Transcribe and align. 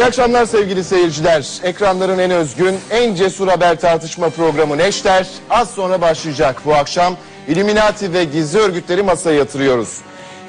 İyi 0.00 0.04
akşamlar 0.04 0.46
sevgili 0.46 0.84
seyirciler. 0.84 1.46
Ekranların 1.64 2.18
en 2.18 2.30
özgün, 2.30 2.78
en 2.90 3.14
cesur 3.14 3.48
haber 3.48 3.80
tartışma 3.80 4.30
programı 4.30 4.78
Neşter 4.78 5.26
az 5.50 5.70
sonra 5.70 6.00
başlayacak. 6.00 6.62
Bu 6.66 6.74
akşam 6.74 7.16
Illuminati 7.48 8.12
ve 8.12 8.24
gizli 8.24 8.58
örgütleri 8.58 9.02
masaya 9.02 9.36
yatırıyoruz. 9.36 9.98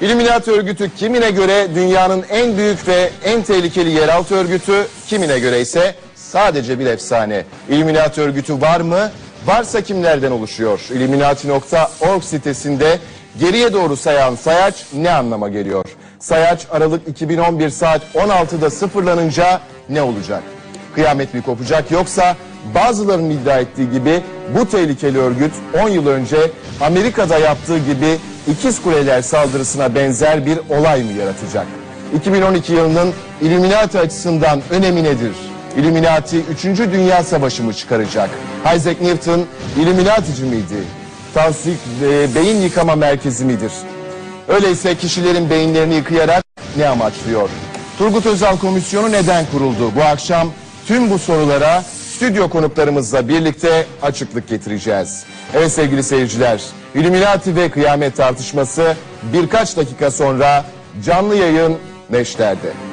Illuminati 0.00 0.50
örgütü 0.50 0.90
kimine 0.96 1.30
göre 1.30 1.68
dünyanın 1.74 2.24
en 2.30 2.56
büyük 2.56 2.88
ve 2.88 3.10
en 3.24 3.42
tehlikeli 3.42 3.90
yeraltı 3.90 4.34
örgütü, 4.34 4.86
kimine 5.06 5.38
göre 5.38 5.60
ise 5.60 5.94
sadece 6.14 6.78
bir 6.78 6.86
efsane. 6.86 7.44
Illuminati 7.68 8.20
örgütü 8.20 8.60
var 8.60 8.80
mı? 8.80 9.10
Varsa 9.46 9.80
kimlerden 9.80 10.30
oluşuyor? 10.30 10.80
Illuminati.org 10.94 12.22
sitesinde 12.22 12.98
geriye 13.40 13.72
doğru 13.72 13.96
sayan 13.96 14.34
sayaç 14.34 14.84
ne 14.92 15.10
anlama 15.10 15.48
geliyor? 15.48 15.84
Sayaç 16.22 16.66
Aralık 16.70 17.08
2011 17.08 17.70
saat 17.70 18.02
16'da 18.14 18.70
sıfırlanınca 18.70 19.60
ne 19.88 20.02
olacak? 20.02 20.42
Kıyamet 20.94 21.34
mi 21.34 21.42
kopacak 21.42 21.90
yoksa 21.90 22.36
bazılarının 22.74 23.30
iddia 23.30 23.58
ettiği 23.58 23.90
gibi 23.90 24.20
bu 24.58 24.68
tehlikeli 24.68 25.18
örgüt 25.18 25.52
10 25.84 25.88
yıl 25.88 26.06
önce 26.06 26.36
Amerika'da 26.80 27.38
yaptığı 27.38 27.78
gibi 27.78 28.18
ikiz 28.48 28.82
kuleler 28.82 29.22
saldırısına 29.22 29.94
benzer 29.94 30.46
bir 30.46 30.58
olay 30.70 31.02
mı 31.02 31.12
yaratacak? 31.12 31.66
2012 32.16 32.72
yılının 32.72 33.12
Illuminati 33.40 33.98
açısından 33.98 34.62
önemi 34.70 35.04
nedir? 35.04 35.32
Illuminati 35.76 36.40
3. 36.40 36.64
Dünya 36.64 37.22
Savaşı 37.22 37.62
mı 37.62 37.74
çıkaracak? 37.74 38.30
Isaac 38.76 39.00
Newton 39.00 39.44
Illuminatici 39.80 40.44
miydi? 40.44 40.82
Tansik 41.34 41.78
e, 42.02 42.34
beyin 42.34 42.60
yıkama 42.62 42.96
merkezi 42.96 43.44
midir? 43.44 43.72
Öyleyse 44.48 44.94
kişilerin 44.94 45.50
beyinlerini 45.50 45.94
yıkayarak 45.94 46.44
ne 46.76 46.88
amaçlıyor? 46.88 47.48
Turgut 47.98 48.26
Özal 48.26 48.56
Komisyonu 48.56 49.12
neden 49.12 49.46
kuruldu? 49.52 49.94
Bu 49.96 50.02
akşam 50.02 50.52
tüm 50.86 51.10
bu 51.10 51.18
sorulara 51.18 51.82
stüdyo 51.82 52.48
konuklarımızla 52.48 53.28
birlikte 53.28 53.86
açıklık 54.02 54.48
getireceğiz. 54.48 55.24
Evet 55.54 55.72
sevgili 55.72 56.02
seyirciler, 56.02 56.62
Illuminati 56.94 57.56
ve 57.56 57.70
kıyamet 57.70 58.16
tartışması 58.16 58.96
birkaç 59.32 59.76
dakika 59.76 60.10
sonra 60.10 60.64
canlı 61.04 61.36
yayın 61.36 61.78
Neşter'de. 62.10 62.91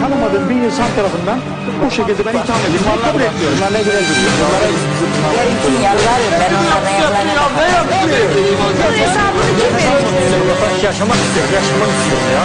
Tanımadığım 0.00 0.50
bir 0.50 0.54
insan 0.54 0.86
tarafından 0.96 1.38
bu 1.84 1.90
şekilde 1.90 2.26
ben 2.26 2.30
itham 2.30 2.60
edilmeyi 2.68 3.00
kabul 3.04 3.20
etmiyorum. 3.20 3.56
Bunlar 3.58 3.72
ne 3.72 3.78
güzel 3.78 4.02
için 4.02 4.20
yalvarıyorum 5.84 6.38
ben 6.40 6.52
onlara 6.66 6.90
yalvarıyorum. 7.02 7.88
Hesabını 8.98 9.50
kim 9.60 9.72
verecek? 9.76 10.84
Yaşamak 10.84 11.16
istiyorum, 11.16 11.52
yaşamak 11.54 11.88
istiyorum 11.98 12.28
ya. 12.34 12.44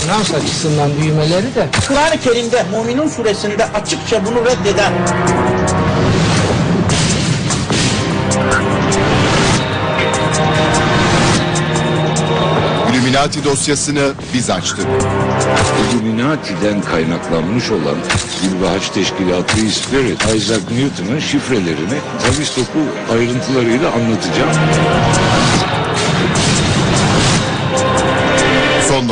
Finans 0.00 0.34
açısından 0.34 0.90
büyümeleri 1.00 1.54
de 1.54 1.68
Kur'an-ı 1.88 2.20
Kerim'de 2.24 2.64
Müminun 2.72 3.08
suresinde 3.08 3.64
açıkça 3.64 4.26
bunu 4.26 4.44
reddeden 4.44 4.92
Illuminati 12.92 13.44
dosyasını 13.44 14.12
biz 14.34 14.50
açtık. 14.50 14.86
Illuminati'den 15.92 16.82
kaynaklanmış 16.82 17.70
olan 17.70 17.96
İlbahaç 18.44 18.88
Teşkilatı 18.88 19.56
Spirit, 19.56 20.22
Isaac 20.36 20.62
Newton'un 20.70 21.20
şifrelerini 21.20 21.98
Tavistoku 22.22 22.78
ayrıntılarıyla 23.12 23.90
anlatacağım. 23.92 24.50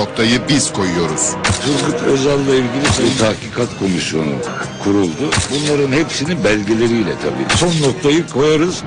Noktayı 0.03 0.41
biz 0.49 0.73
koyuyoruz. 0.73 1.31
Turgut 1.65 2.03
Özal'la 2.03 2.55
ilgili 2.55 3.13
bir 3.13 3.19
tahkikat 3.19 3.79
komisyonu 3.79 4.35
kuruldu. 4.85 5.31
Bunların 5.51 5.93
hepsini 5.93 6.45
belgeleriyle 6.45 7.13
tabii. 7.23 7.59
Son 7.59 7.89
noktayı 7.89 8.27
koyarız. 8.29 8.83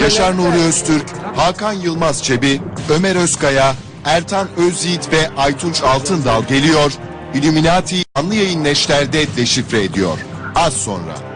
Yaşar 0.00 0.36
Nuri 0.36 0.60
Öztürk, 0.68 1.06
Hakan 1.36 1.72
Yılmaz 1.72 2.22
Çebi, 2.22 2.60
Ömer 2.90 3.16
Özkaya, 3.16 3.74
Ertan 4.04 4.48
Özyiğit 4.56 5.12
ve 5.12 5.30
Aytunç 5.36 5.82
Altındal 5.82 6.44
geliyor. 6.44 6.92
Illuminati'yi 7.34 8.04
canlı 8.16 8.34
yayın 8.34 8.64
neşterde 8.64 9.36
deşifre 9.36 9.84
ediyor. 9.84 10.18
Az 10.54 10.72
sonra. 10.72 11.29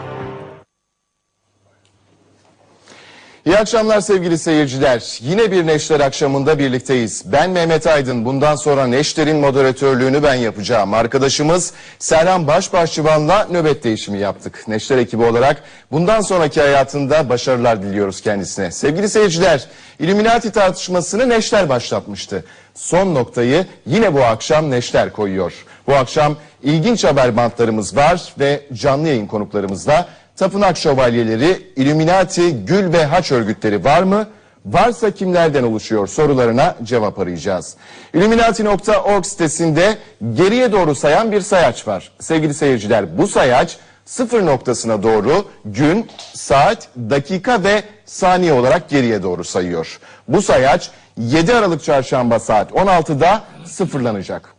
İyi 3.47 3.59
akşamlar 3.59 4.01
sevgili 4.01 4.39
seyirciler. 4.39 5.19
Yine 5.21 5.51
bir 5.51 5.67
Neşter 5.67 6.01
akşamında 6.01 6.59
birlikteyiz. 6.59 7.23
Ben 7.27 7.51
Mehmet 7.51 7.87
Aydın. 7.87 8.25
Bundan 8.25 8.57
sonra 8.57 8.87
Neşter'in 8.87 9.37
moderatörlüğünü 9.37 10.23
ben 10.23 10.35
yapacağım. 10.35 10.95
Arkadaşımız 10.95 11.73
Serhan 11.99 12.47
Başbahçıvan'la 12.47 13.47
nöbet 13.51 13.85
değişimi 13.85 14.19
yaptık. 14.19 14.65
Neşter 14.69 14.99
ekibi 14.99 15.25
olarak 15.25 15.63
bundan 15.93 16.21
sonraki 16.21 16.61
hayatında 16.61 17.29
başarılar 17.29 17.83
diliyoruz 17.83 18.21
kendisine. 18.21 18.71
Sevgili 18.71 19.09
seyirciler, 19.09 19.67
Illuminati 19.99 20.53
tartışmasını 20.53 21.29
Neşter 21.29 21.69
başlatmıştı. 21.69 22.45
Son 22.75 23.15
noktayı 23.15 23.67
yine 23.87 24.15
bu 24.15 24.23
akşam 24.25 24.71
Neşter 24.71 25.13
koyuyor. 25.13 25.53
Bu 25.87 25.95
akşam 25.95 26.37
ilginç 26.63 27.05
haber 27.05 27.37
bantlarımız 27.37 27.97
var 27.97 28.35
ve 28.39 28.61
canlı 28.75 29.09
yayın 29.09 29.27
konuklarımızla 29.27 30.09
Tapınak 30.37 30.77
şövalyeleri, 30.77 31.73
Illuminati, 31.77 32.67
Gül 32.67 32.93
ve 32.93 33.05
Haç 33.05 33.33
örgütleri 33.33 33.85
var 33.85 34.03
mı? 34.03 34.29
Varsa 34.67 35.11
kimlerden 35.11 35.63
oluşuyor 35.63 36.07
sorularına 36.07 36.77
cevap 36.83 37.19
arayacağız. 37.19 37.77
Illuminati.org 38.15 39.25
sitesinde 39.25 39.97
geriye 40.35 40.73
doğru 40.73 40.95
sayan 40.95 41.33
bir 41.33 41.41
sayaç 41.41 41.89
var. 41.89 42.13
Sevgili 42.21 42.55
seyirciler 42.55 43.19
bu 43.19 43.29
sayaç 43.29 43.79
sıfır 44.05 44.47
noktasına 44.47 45.03
doğru 45.03 45.45
gün, 45.65 46.11
saat, 46.35 46.89
dakika 46.97 47.65
ve 47.65 47.83
saniye 48.05 48.53
olarak 48.53 48.89
geriye 48.89 49.23
doğru 49.23 49.45
sayıyor. 49.45 49.99
Bu 50.29 50.43
sayaç 50.43 50.91
7 51.19 51.55
Aralık 51.55 51.85
çarşamba 51.85 52.39
saat 52.39 52.71
16'da 52.71 53.43
sıfırlanacak. 53.65 54.55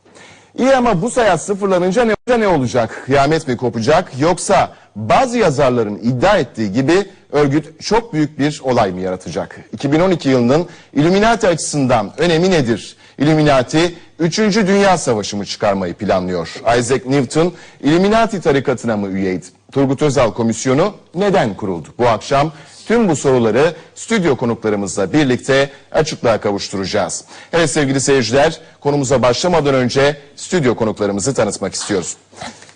İyi 0.58 0.76
ama 0.76 1.02
bu 1.02 1.10
sayat 1.10 1.42
sıfırlanınca 1.42 2.06
ne, 2.06 2.40
ne 2.40 2.48
olacak? 2.48 3.02
Kıyamet 3.06 3.48
mi 3.48 3.58
kopacak? 3.58 4.12
Yoksa 4.20 4.70
bazı 4.96 5.38
yazarların 5.38 5.98
iddia 5.98 6.38
ettiği 6.38 6.74
gibi 6.74 7.06
örgüt 7.32 7.82
çok 7.82 8.14
büyük 8.14 8.40
bir 8.40 8.62
olay 8.64 8.92
mı 8.92 9.02
yaratacak? 9.02 9.60
2012 9.74 10.30
yılının 10.30 10.68
Illuminati 10.94 11.48
açısından 11.48 12.14
önemi 12.18 12.52
nedir? 12.52 12.96
Illuminati 13.18 13.96
3. 14.20 14.38
Dünya 14.40 14.98
Savaşı 14.98 15.38
mı 15.38 15.46
çıkarmayı 15.46 15.94
planlıyor? 15.94 16.62
Isaac 16.80 17.06
Newton 17.06 17.54
Illuminati 17.82 18.42
tarikatına 18.42 18.98
mı 18.98 19.08
üyeydi? 19.08 19.46
Turgut 19.72 20.02
Özal 20.02 20.34
Komisyonu 20.34 20.94
neden 21.16 21.54
kuruldu? 21.54 21.88
Bu 22.00 22.08
akşam 22.08 22.52
Tüm 22.88 23.10
bu 23.10 23.16
soruları 23.16 23.76
stüdyo 23.96 24.36
konuklarımızla 24.36 25.14
birlikte 25.14 25.70
açıklığa 25.92 26.40
kavuşturacağız. 26.40 27.24
Evet 27.54 27.70
sevgili 27.70 28.02
seyirciler, 28.02 28.60
konumuza 28.80 29.22
başlamadan 29.22 29.74
önce 29.74 30.18
stüdyo 30.36 30.76
konuklarımızı 30.76 31.34
tanıtmak 31.34 31.74
istiyoruz. 31.74 32.18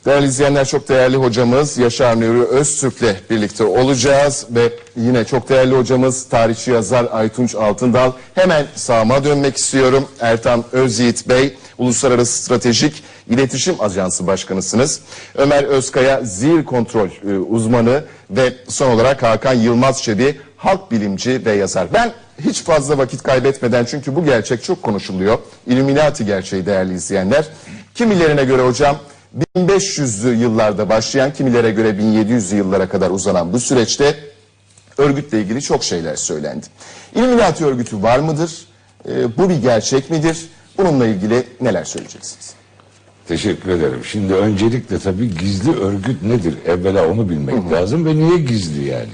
Değerli 0.06 0.26
izleyenler 0.26 0.66
çok 0.66 0.90
değerli 0.90 1.18
hocamız 1.18 1.78
Yaşar 1.78 2.22
Nuri 2.22 2.44
Öztürk'le 2.44 3.30
birlikte 3.30 3.64
olacağız 3.64 4.46
ve 4.50 4.74
yine 4.96 5.26
çok 5.26 5.50
değerli 5.50 5.76
hocamız 5.76 6.30
tarihçi 6.30 6.72
yazar 6.72 7.08
Aytunç 7.12 7.56
Altındal. 7.56 8.12
Hemen 8.36 8.66
sağıma 8.76 9.24
dönmek 9.24 9.58
istiyorum. 9.58 10.08
Ertan 10.20 10.64
Özyiğit 10.72 11.30
Bey, 11.30 11.58
Uluslararası 11.78 12.44
Stratejik 12.44 13.04
İletişim 13.30 13.76
Ajansı 13.82 14.28
Başkanısınız. 14.28 15.00
Ömer 15.36 15.64
Özkaya 15.64 16.22
Zil 16.24 16.64
Kontrol 16.64 17.08
e, 17.08 17.38
uzmanı 17.38 18.04
ve 18.30 18.54
son 18.68 18.92
olarak 18.92 19.24
Hakan 19.24 19.54
Yılmaz 19.54 20.04
Çebi 20.04 20.40
halk 20.58 20.92
bilimci 20.92 21.46
ve 21.46 21.52
yazar. 21.52 21.94
Ben 21.94 22.12
hiç 22.40 22.64
fazla 22.64 22.98
vakit 22.98 23.24
kaybetmeden 23.24 23.86
çünkü 23.86 24.16
bu 24.16 24.26
gerçek 24.26 24.64
çok 24.64 24.84
konuşuluyor. 24.84 25.38
Illuminati 25.68 26.26
gerçeği 26.26 26.66
değerli 26.66 26.94
izleyenler. 26.94 27.48
Kimilerine 27.96 28.44
göre 28.44 28.62
hocam 28.62 28.98
1500'lü 29.38 30.36
yıllarda 30.36 30.90
başlayan 30.90 31.34
kimilere 31.34 31.72
göre 31.72 31.90
1700'lü 31.90 32.56
yıllara 32.56 32.90
kadar 32.90 33.12
uzanan 33.12 33.54
bu 33.54 33.60
süreçte 33.60 34.16
örgütle 34.98 35.42
ilgili 35.42 35.62
çok 35.62 35.84
şeyler 35.84 36.16
söylendi. 36.16 36.66
Illuminati 37.16 37.66
örgütü 37.66 38.02
var 38.02 38.20
mıdır? 38.20 38.52
E, 39.10 39.38
bu 39.38 39.50
bir 39.50 39.56
gerçek 39.56 40.10
midir? 40.10 40.50
Bununla 40.78 41.08
ilgili 41.08 41.44
neler 41.62 41.84
söyleyeceksiniz? 41.84 42.54
Teşekkür 43.28 43.70
ederim. 43.70 44.06
Şimdi 44.06 44.34
öncelikle 44.34 45.00
tabii 45.00 45.38
gizli 45.38 45.72
örgüt 45.72 46.24
nedir? 46.24 46.56
Evvela 46.66 47.08
onu 47.08 47.30
bilmek 47.30 47.72
lazım 47.72 48.06
ve 48.06 48.16
niye 48.16 48.38
gizli 48.38 48.86
yani? 48.86 49.12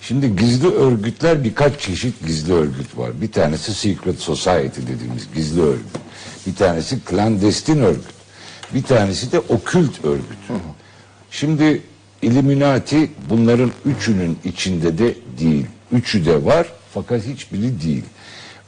Şimdi 0.00 0.36
gizli 0.36 0.68
örgütler 0.68 1.44
birkaç 1.44 1.80
çeşit 1.80 2.26
gizli 2.26 2.52
örgüt 2.52 2.98
var. 2.98 3.20
Bir 3.20 3.32
tanesi 3.32 3.74
Secret 3.74 4.18
Society 4.18 4.80
dediğimiz 4.82 5.32
gizli 5.34 5.62
örgüt. 5.62 5.86
Bir 6.46 6.54
tanesi 6.54 7.00
klandestin 7.00 7.82
örgüt. 7.82 8.15
Bir 8.74 8.82
tanesi 8.82 9.32
de 9.32 9.40
okült 9.40 10.04
örgüt. 10.04 10.38
Şimdi 11.30 11.82
Illuminati 12.22 13.10
bunların 13.30 13.70
üçünün 13.84 14.38
içinde 14.44 14.98
de 14.98 15.14
değil. 15.38 15.66
Üçü 15.92 16.26
de 16.26 16.44
var 16.44 16.66
fakat 16.94 17.22
hiçbiri 17.22 17.82
değil. 17.82 18.04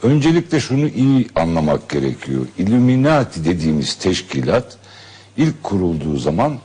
Öncelikle 0.02 0.60
şunu 0.60 0.88
iyi 0.88 1.28
anlamak 1.36 1.88
gerekiyor. 1.88 2.46
Illuminati 2.58 3.44
dediğimiz 3.44 3.94
teşkilat 3.94 4.76
ilk 5.36 5.62
kurulduğu 5.62 6.16
zaman 6.16 6.58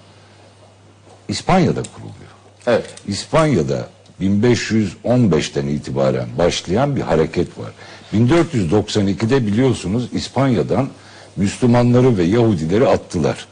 İspanya'da 1.27 1.83
kuruluyor. 1.83 2.31
Evet. 2.67 2.85
İspanya'da 3.07 3.87
1515'ten 4.21 5.67
itibaren 5.67 6.27
başlayan 6.37 6.95
bir 6.95 7.01
hareket 7.01 7.47
var. 7.59 7.71
1492'de 8.13 9.47
biliyorsunuz 9.47 10.09
İspanya'dan 10.13 10.89
Müslümanları 11.35 12.17
ve 12.17 12.23
Yahudileri 12.23 12.87
attılar. 12.87 13.47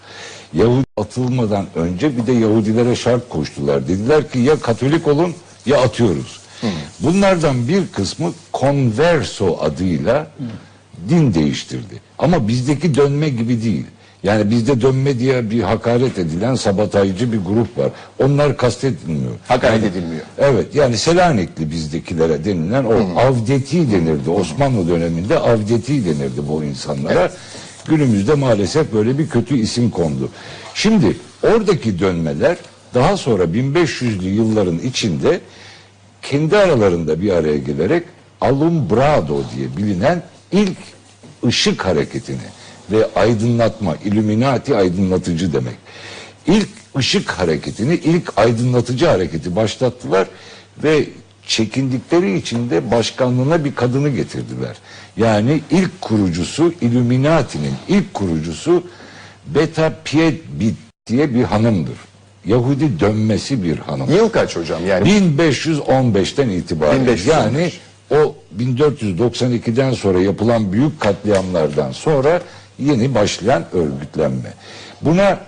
Yahudi 0.53 0.85
atılmadan 0.97 1.65
önce 1.75 2.17
bir 2.17 2.27
de 2.27 2.31
Yahudilere 2.31 2.95
şart 2.95 3.29
koştular. 3.29 3.87
Dediler 3.87 4.29
ki 4.29 4.39
ya 4.39 4.59
Katolik 4.59 5.07
olun 5.07 5.33
ya 5.65 5.81
atıyoruz. 5.81 6.39
Bunlardan 6.99 7.67
bir 7.67 7.87
kısmı 7.87 8.33
Converso 8.53 9.57
adıyla 9.61 10.27
din 11.09 11.33
değiştirdi. 11.33 12.01
Ama 12.19 12.47
bizdeki 12.47 12.95
dönme 12.95 13.29
gibi 13.29 13.63
değil. 13.63 13.85
Yani 14.23 14.49
bizde 14.51 14.81
dönme 14.81 15.19
diye 15.19 15.49
bir 15.51 15.61
hakaret 15.63 16.19
edilen 16.19 16.55
sabotajcı 16.55 17.31
bir 17.33 17.37
grup 17.37 17.77
var. 17.77 17.89
Onlar 18.23 18.57
kastetmiyor. 18.57 19.31
Hakaret 19.47 19.83
Yani- 19.83 19.91
edilmiyor. 19.91 20.21
Evet 20.37 20.75
yani 20.75 20.97
Selanikli 20.97 21.71
bizdekilere 21.71 22.45
denilen 22.45 22.83
o 22.83 23.19
avdeti 23.19 23.91
denirdi. 23.91 24.29
Osmanlı 24.29 24.87
döneminde 24.87 25.39
avdeti 25.39 26.05
denirdi 26.05 26.41
bu 26.49 26.63
insanlara. 26.63 27.31
Günümüzde 27.87 28.33
maalesef 28.33 28.93
böyle 28.93 29.17
bir 29.17 29.29
kötü 29.29 29.57
isim 29.57 29.89
kondu. 29.89 30.29
Şimdi 30.73 31.17
oradaki 31.43 31.99
dönmeler 31.99 32.57
daha 32.93 33.17
sonra 33.17 33.43
1500'lü 33.43 34.29
yılların 34.29 34.79
içinde 34.79 35.41
kendi 36.21 36.57
aralarında 36.57 37.21
bir 37.21 37.31
araya 37.31 37.57
gelerek 37.57 38.03
Alumbrado 38.41 39.41
diye 39.55 39.77
bilinen 39.77 40.23
ilk 40.51 40.77
ışık 41.45 41.85
hareketini 41.85 42.37
ve 42.91 43.07
aydınlatma, 43.15 43.95
Illuminati 44.05 44.75
aydınlatıcı 44.75 45.53
demek. 45.53 45.75
İlk 46.47 46.69
ışık 46.97 47.29
hareketini, 47.29 47.95
ilk 47.95 48.37
aydınlatıcı 48.37 49.07
hareketi 49.07 49.55
başlattılar 49.55 50.27
ve 50.83 51.05
çekindikleri 51.51 52.37
için 52.37 52.69
de 52.69 52.91
başkanlığına 52.91 53.65
bir 53.65 53.75
kadını 53.75 54.09
getirdiler. 54.09 54.77
Yani 55.17 55.61
ilk 55.71 56.01
kurucusu 56.01 56.73
Illuminati'nin 56.81 57.73
ilk 57.87 58.13
kurucusu 58.13 58.83
Beta 59.47 59.93
Piedbit 60.05 60.75
diye 61.07 61.35
bir 61.35 61.43
hanımdır. 61.43 61.97
Yahudi 62.45 62.99
dönmesi 62.99 63.63
bir 63.63 63.77
hanım. 63.77 64.11
Yıl 64.11 64.29
kaç 64.29 64.55
hocam? 64.55 64.87
Yani 64.87 65.09
1515'ten 65.09 66.49
itibaren 66.49 67.05
1515. 67.05 67.27
yani 67.27 67.71
o 68.11 68.35
1492'den 68.59 69.93
sonra 69.93 70.21
yapılan 70.21 70.73
büyük 70.73 70.99
katliamlardan 70.99 71.91
sonra 71.91 72.41
yeni 72.79 73.15
başlayan 73.15 73.63
örgütlenme. 73.73 74.53
Buna 75.01 75.39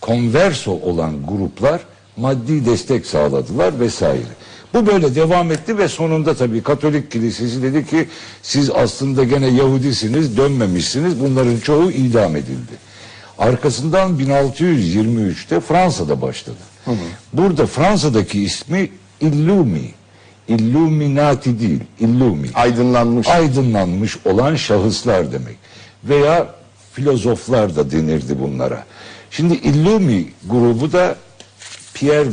konverso 0.00 0.72
olan 0.72 1.26
gruplar 1.26 1.80
maddi 2.16 2.66
destek 2.66 3.06
sağladılar 3.06 3.80
vesaire. 3.80 4.32
Bu 4.74 4.86
böyle 4.86 5.14
devam 5.14 5.52
etti 5.52 5.78
ve 5.78 5.88
sonunda 5.88 6.34
tabii 6.34 6.62
Katolik 6.62 7.10
Kilisesi 7.10 7.62
dedi 7.62 7.86
ki 7.86 8.08
siz 8.42 8.70
aslında 8.70 9.24
gene 9.24 9.46
Yahudisiniz 9.46 10.36
dönmemişsiniz 10.36 11.20
bunların 11.20 11.58
çoğu 11.58 11.90
idam 11.90 12.36
edildi. 12.36 12.72
Arkasından 13.38 14.18
1623'te 14.18 15.60
Fransa'da 15.60 16.22
başladı. 16.22 16.56
Burada 17.32 17.66
Fransa'daki 17.66 18.42
ismi 18.42 18.90
Illumi. 19.20 19.90
Illuminati 20.48 21.60
değil, 21.60 21.80
Illumi. 22.00 22.48
aydınlanmış. 22.54 23.28
Aydınlanmış 23.28 24.16
olan 24.24 24.56
şahıslar 24.56 25.32
demek. 25.32 25.56
Veya 26.04 26.46
filozoflar 26.92 27.76
da 27.76 27.90
denirdi 27.90 28.40
bunlara. 28.40 28.84
Şimdi 29.30 29.54
Illumi 29.54 30.26
grubu 30.46 30.92
da 30.92 31.16
Pierre 31.94 32.30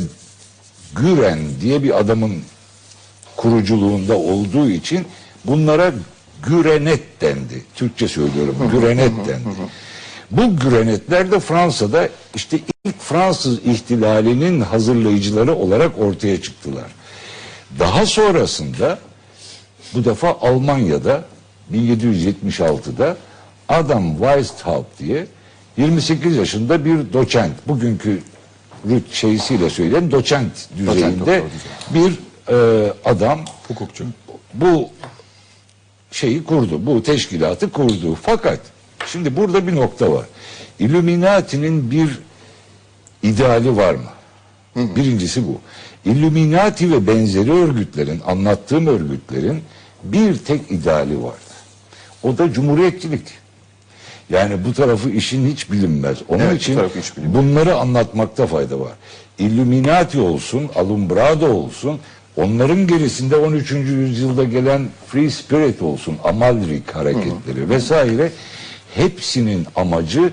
Güren 1.00 1.38
diye 1.60 1.82
bir 1.82 1.98
adamın 1.98 2.32
kuruculuğunda 3.36 4.16
olduğu 4.16 4.70
için 4.70 5.06
bunlara 5.44 5.92
Gürenet 6.42 7.20
dendi. 7.20 7.64
Türkçe 7.74 8.08
söylüyorum. 8.08 8.56
Gürenet 8.72 9.12
dendi. 9.26 9.48
Bu 10.30 10.56
Gürenetler 10.56 11.32
de 11.32 11.40
Fransa'da 11.40 12.08
işte 12.34 12.60
ilk 12.84 13.00
Fransız 13.00 13.58
ihtilalinin 13.58 14.60
hazırlayıcıları 14.60 15.54
olarak 15.54 15.98
ortaya 15.98 16.42
çıktılar. 16.42 16.86
Daha 17.78 18.06
sonrasında 18.06 18.98
bu 19.94 20.04
defa 20.04 20.38
Almanya'da 20.40 21.24
1776'da 21.72 23.16
Adam 23.68 24.16
Weishaupt 24.16 24.98
diye 24.98 25.26
28 25.76 26.36
yaşında 26.36 26.84
bir 26.84 27.12
doçent, 27.12 27.68
bugünkü 27.68 28.22
rüt 28.90 29.12
şeysiyle 29.12 29.70
söyleyelim 29.70 30.10
doçent 30.10 30.52
düzeyinde 30.78 31.42
bir 31.94 32.12
e, 32.48 32.92
adam 33.04 33.40
Hukukçu. 33.68 34.04
bu 34.54 34.88
şeyi 36.10 36.44
kurdu, 36.44 36.86
bu 36.86 37.02
teşkilatı 37.02 37.70
kurdu. 37.70 38.18
Fakat 38.22 38.60
şimdi 39.06 39.36
burada 39.36 39.66
bir 39.66 39.76
nokta 39.76 40.12
var. 40.12 40.26
Illuminati'nin 40.78 41.90
bir 41.90 42.18
ideali 43.22 43.76
var 43.76 43.94
mı? 43.94 44.10
Birincisi 44.76 45.46
bu. 45.46 45.60
Illuminati 46.04 46.92
ve 46.92 47.06
benzeri 47.06 47.52
örgütlerin, 47.52 48.20
anlattığım 48.26 48.86
örgütlerin 48.86 49.62
bir 50.04 50.38
tek 50.38 50.70
ideali 50.70 51.22
vardı. 51.22 51.36
O 52.22 52.38
da 52.38 52.52
cumhuriyetçilik. 52.52 53.22
Yani 54.30 54.64
bu 54.64 54.72
tarafı 54.74 55.10
işin 55.10 55.46
hiç 55.50 55.70
bilinmez. 55.72 56.18
Onun 56.28 56.40
Evet, 56.40 56.60
için 56.60 56.78
hiç 56.98 57.16
bilinmez. 57.16 57.34
bunları 57.36 57.76
anlatmakta 57.76 58.46
fayda 58.46 58.80
var. 58.80 58.92
Illuminati 59.38 60.20
olsun, 60.20 60.70
Alumbrado 60.74 61.46
olsun, 61.48 61.98
onların 62.36 62.86
gerisinde 62.86 63.36
13. 63.36 63.70
yüzyılda 63.72 64.44
gelen 64.44 64.88
Free 65.06 65.30
Spirit 65.30 65.82
olsun, 65.82 66.16
Amalrik 66.24 66.90
hareketleri 66.94 67.68
vesaire 67.70 68.32
hepsinin 68.94 69.66
amacı 69.76 70.32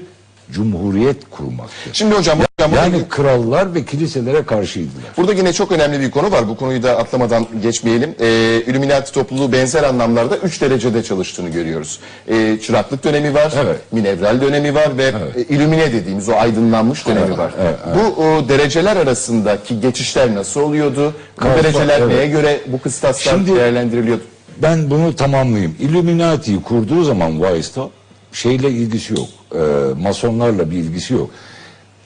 cumhuriyet 0.53 1.17
kurmaktır. 1.31 1.93
Şimdi 1.93 2.15
hocam, 2.15 2.37
hocam 2.39 2.71
burada, 2.71 2.85
Yani 2.85 3.03
krallar 3.09 3.75
ve 3.75 3.85
kiliselere 3.85 4.43
karşıydılar. 4.45 5.03
burada 5.17 5.33
yine 5.33 5.53
çok 5.53 5.71
önemli 5.71 5.99
bir 5.99 6.11
konu 6.11 6.31
var. 6.31 6.47
Bu 6.47 6.55
konuyu 6.57 6.83
da 6.83 6.97
atlamadan 6.97 7.47
geçmeyelim. 7.61 8.15
Ee, 8.19 8.61
Illuminati 8.67 9.11
topluluğu 9.11 9.51
benzer 9.51 9.83
anlamlarda 9.83 10.37
3 10.37 10.61
derecede 10.61 11.03
çalıştığını 11.03 11.49
görüyoruz. 11.49 11.99
Ee, 12.27 12.57
çıraklık 12.61 13.03
dönemi 13.03 13.33
var, 13.33 13.53
Evet. 13.63 13.77
minevral 13.91 14.41
dönemi 14.41 14.75
var 14.75 14.97
ve 14.97 15.13
e, 15.35 15.41
illümine 15.41 15.93
dediğimiz 15.93 16.29
o 16.29 16.33
aydınlanmış 16.33 17.07
dönemi 17.07 17.37
var. 17.37 17.51
Bu 17.95 18.23
o, 18.23 18.49
dereceler 18.49 18.95
arasındaki 18.97 19.81
geçişler 19.81 20.35
nasıl 20.35 20.61
oluyordu? 20.61 21.13
Bu 21.41 21.45
dereceler 21.45 21.99
evet. 22.01 22.07
neye 22.15 22.27
göre 22.27 22.61
bu 22.67 22.81
kıstaslar 22.81 23.31
Şimdi- 23.33 23.55
değerlendiriliyordu? 23.55 24.23
Ben 24.57 24.89
bunu 24.89 25.15
tamamlayayım. 25.15 25.75
Illuminati'yi 25.79 26.61
kurduğu 26.61 27.03
zaman 27.03 27.31
Weishaupt 27.31 27.93
şeyle 28.33 28.71
ilgisi 28.71 29.13
yok. 29.13 29.29
E, 29.55 29.59
masonlarla 30.01 30.71
bir 30.71 30.77
ilgisi 30.77 31.13
yok. 31.13 31.29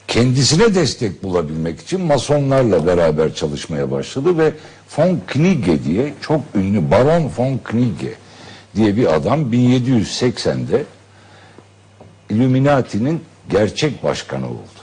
Kendisine 0.08 0.74
destek 0.74 1.22
bulabilmek 1.22 1.80
için 1.80 2.00
masonlarla 2.00 2.86
beraber 2.86 3.34
çalışmaya 3.34 3.90
başladı 3.90 4.38
ve 4.38 4.52
von 4.98 5.20
Knigge 5.26 5.84
diye 5.84 6.14
çok 6.20 6.40
ünlü 6.54 6.90
Baron 6.90 7.30
von 7.38 7.58
Knigge 7.64 8.14
diye 8.76 8.96
bir 8.96 9.14
adam 9.14 9.52
1780'de 9.52 10.84
Illuminati'nin 12.30 13.24
gerçek 13.50 14.04
başkanı 14.04 14.46
oldu. 14.46 14.78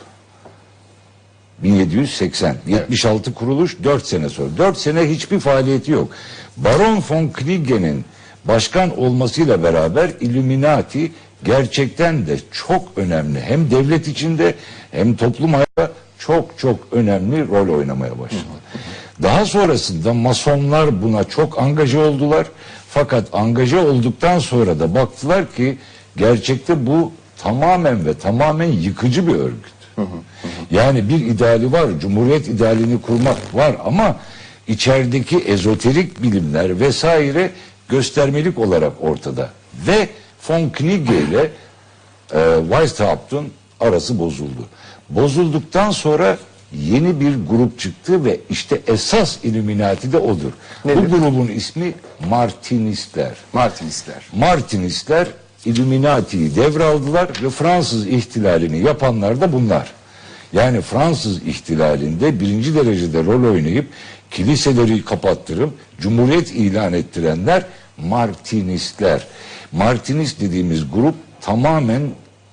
1780. 1.64 2.56
76 2.68 3.34
kuruluş 3.34 3.78
4 3.84 4.06
sene 4.06 4.30
sonra. 4.30 4.58
4 4.58 4.78
sene 4.78 5.10
hiçbir 5.10 5.40
faaliyeti 5.40 5.92
yok. 5.92 6.10
Baron 6.58 7.04
von 7.10 7.28
Knigge'nin 7.28 8.06
başkan 8.46 8.98
olmasıyla 9.00 9.64
beraber 9.64 10.12
Illuminati 10.20 11.12
gerçekten 11.46 12.28
de 12.28 12.38
çok 12.52 12.84
önemli. 12.96 13.42
Hem 13.42 13.72
devlet 13.72 14.08
içinde 14.08 14.56
hem 14.92 15.16
toplum 15.16 15.54
hayatta 15.54 15.92
çok 16.20 16.60
çok 16.60 16.80
önemli 16.92 17.48
rol 17.48 17.78
oynamaya 17.78 18.20
başladı. 18.20 18.44
Daha 19.22 19.46
sonrasında 19.46 20.14
masonlar 20.14 21.02
buna 21.02 21.24
çok 21.24 21.60
angaje 21.62 22.00
oldular. 22.00 22.48
Fakat 22.90 23.28
angaje 23.34 23.78
olduktan 23.78 24.40
sonra 24.40 24.80
da 24.80 24.96
baktılar 24.96 25.52
ki 25.52 25.78
gerçekte 26.18 26.86
bu 26.88 27.12
tamamen 27.38 28.06
ve 28.06 28.14
tamamen 28.14 28.72
yıkıcı 28.72 29.28
bir 29.28 29.36
örgüt. 29.36 29.75
Yani 30.72 31.10
bir 31.10 31.25
ideali 31.25 31.72
var, 31.72 31.88
cumhuriyet 32.02 32.48
idealini 32.48 33.02
kurmak 33.02 33.56
var 33.56 33.75
ama 33.86 34.16
içerideki 34.68 35.38
ezoterik 35.38 36.24
bilimler 36.24 36.80
vesaire 36.80 37.52
göstermelik 37.90 38.60
olarak 38.60 38.92
ortada. 39.02 39.50
Ve 39.88 40.10
von 40.50 40.70
Knigge 40.70 41.18
ile 41.18 41.52
e, 42.34 42.60
Weishaupt'un 42.70 43.52
arası 43.80 44.20
bozuldu. 44.20 44.66
Bozulduktan 45.10 45.92
sonra 45.92 46.38
yeni 46.74 47.20
bir 47.20 47.36
grup 47.50 47.80
çıktı 47.80 48.25
ve 48.25 48.40
işte 48.50 48.82
esas 48.88 49.38
Illuminati 49.44 50.12
de 50.12 50.18
odur. 50.18 50.52
Nedir? 50.86 51.12
Bu 51.12 51.18
grubun 51.18 51.48
ismi 51.48 51.94
Martinistler. 52.30 53.34
Martinistler. 53.54 54.24
Martinistler 54.34 55.28
Illuminati'yi 55.66 56.56
devraldılar 56.56 57.30
ve 57.44 57.50
Fransız 57.50 58.08
ihtilalini 58.08 58.80
yapanlar 58.80 59.42
da 59.42 59.54
bunlar. 59.54 59.94
Yani 60.54 60.82
Fransız 60.82 61.44
ihtilalinde 61.44 62.40
birinci 62.40 62.75
derecede 62.75 63.24
rol 63.24 63.52
oynayıp 63.54 63.88
kiliseleri 64.32 65.06
kapattırıp 65.06 65.70
cumhuriyet 66.00 66.52
ilan 66.52 66.94
ettirenler 66.94 67.64
Martinistler. 67.98 69.28
Martinist 69.77 70.41
dediğimiz 70.41 70.91
grup 70.91 71.15
tamamen 71.41 72.01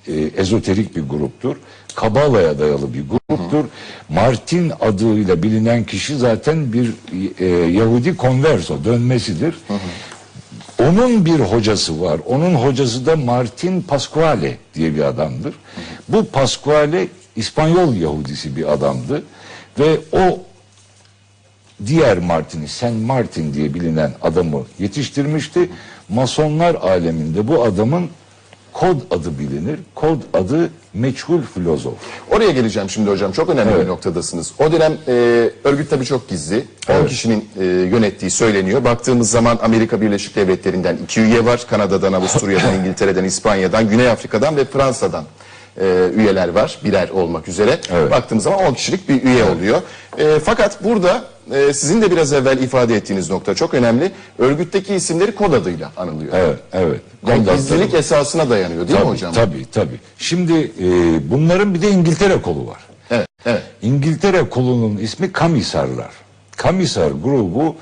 e, 0.07 0.13
ezoterik 0.13 0.95
bir 0.95 1.01
gruptur. 1.01 1.55
Kabala'ya 1.95 2.59
dayalı 2.59 2.93
bir 2.93 3.03
gruptur. 3.09 3.65
Martin 4.09 4.71
adıyla 4.81 5.43
bilinen 5.43 5.83
kişi 5.83 6.17
zaten 6.17 6.73
bir 6.73 6.93
e, 7.39 7.45
Yahudi 7.71 8.17
konverso 8.17 8.83
dönmesidir. 8.83 9.55
Onun 10.79 11.25
bir 11.25 11.39
hocası 11.39 12.01
var. 12.01 12.19
Onun 12.25 12.55
hocası 12.55 13.05
da 13.05 13.15
Martin 13.15 13.81
Pasquale 13.81 14.57
diye 14.73 14.95
bir 14.95 15.01
adamdır. 15.01 15.55
Bu 16.09 16.25
Pasquale 16.25 17.07
İspanyol 17.35 17.95
Yahudisi 17.95 18.55
bir 18.55 18.73
adamdı 18.73 19.23
ve 19.79 19.99
o 20.11 20.39
diğer 21.85 22.17
Martin'i, 22.17 22.67
Saint 22.67 23.05
Martin 23.05 23.53
diye 23.53 23.73
bilinen 23.73 24.13
adamı 24.21 24.65
yetiştirmişti. 24.79 25.69
Masonlar 26.09 26.75
aleminde 26.75 27.47
bu 27.47 27.63
adamın 27.63 28.09
kod 28.73 29.01
adı 29.11 29.39
bilinir. 29.39 29.79
Kod 29.95 30.21
adı 30.33 30.69
meçhul 30.93 31.41
filozof. 31.41 31.93
Oraya 32.31 32.51
geleceğim 32.51 32.89
şimdi 32.89 33.09
hocam. 33.09 33.31
Çok 33.31 33.49
önemli 33.49 33.79
bir 33.79 33.87
noktadasınız. 33.87 34.51
O 34.59 34.71
dönem 34.71 34.97
e, 35.07 35.11
örgüt 35.63 35.89
tabii 35.89 36.05
çok 36.05 36.29
gizli. 36.29 36.65
10 37.03 37.07
kişinin 37.07 37.49
e, 37.59 37.65
yönettiği 37.65 38.31
söyleniyor. 38.31 38.83
Baktığımız 38.83 39.31
zaman 39.31 39.59
Amerika 39.63 40.01
Birleşik 40.01 40.35
Devletleri'nden 40.35 40.97
iki 41.03 41.21
üye 41.21 41.45
var. 41.45 41.65
Kanada'dan, 41.69 42.13
Avusturya'dan, 42.13 42.73
İngiltere'den, 42.79 43.23
İspanya'dan, 43.23 43.89
Güney 43.89 44.09
Afrika'dan 44.09 44.57
ve 44.57 44.65
Fransa'dan 44.65 45.23
e, 45.81 46.09
üyeler 46.15 46.47
var. 46.49 46.79
Birer 46.83 47.09
olmak 47.09 47.47
üzere. 47.47 47.79
Evet. 47.91 48.11
Baktığımız 48.11 48.43
zaman 48.43 48.59
10 48.65 48.73
kişilik 48.73 49.09
bir 49.09 49.23
üye 49.23 49.43
oluyor. 49.43 49.81
E, 50.17 50.39
fakat 50.39 50.83
burada 50.83 51.23
e, 51.51 51.73
sizin 51.73 52.01
de 52.01 52.11
biraz 52.11 52.33
evvel 52.33 52.57
ifade 52.57 52.95
ettiğiniz 52.95 53.29
nokta 53.29 53.55
çok 53.55 53.73
önemli. 53.73 54.11
Örgütteki 54.39 54.95
isimleri 54.95 55.35
kod 55.35 55.53
adıyla 55.53 55.91
anılıyor. 55.97 56.33
Evet, 56.35 56.59
evet. 56.73 57.01
Yani 57.27 57.45
Kod 57.45 57.55
gizlilik 57.55 57.89
adları- 57.89 57.99
esasına 57.99 58.49
dayanıyor 58.49 58.87
değil 58.87 58.99
mi 58.99 59.03
Tabii, 59.05 59.13
hocam? 59.13 59.33
Tabii, 59.33 59.65
tabii. 59.71 59.99
Şimdi 60.17 60.53
e, 60.79 60.85
bunların 61.31 61.73
bir 61.73 61.81
de 61.81 61.89
İngiltere 61.91 62.41
kolu 62.41 62.67
var. 62.67 62.79
Evet, 63.11 63.27
evet. 63.45 63.61
İngiltere 63.81 64.49
kolunun 64.49 64.97
ismi 64.97 65.31
Kamisarlar. 65.31 66.11
Kamisar 66.55 67.11
grubu 67.11 67.75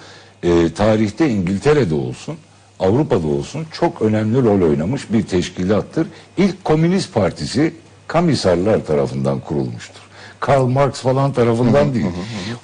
e, 0.43 0.73
tarihte 0.73 1.29
İngiltere'de 1.29 1.95
olsun, 1.95 2.35
Avrupa'da 2.81 3.27
olsun 3.27 3.65
çok 3.71 4.01
önemli 4.01 4.43
rol 4.43 4.69
oynamış 4.69 5.11
bir 5.13 5.23
teşkilattır. 5.23 6.07
İlk 6.37 6.63
Komünist 6.63 7.13
Partisi 7.13 7.73
Kamisarlar 8.07 8.85
tarafından 8.85 9.39
kurulmuştur. 9.39 10.01
Karl 10.39 10.65
Marx 10.65 10.93
falan 10.93 11.33
tarafından 11.33 11.93
değil. 11.93 12.05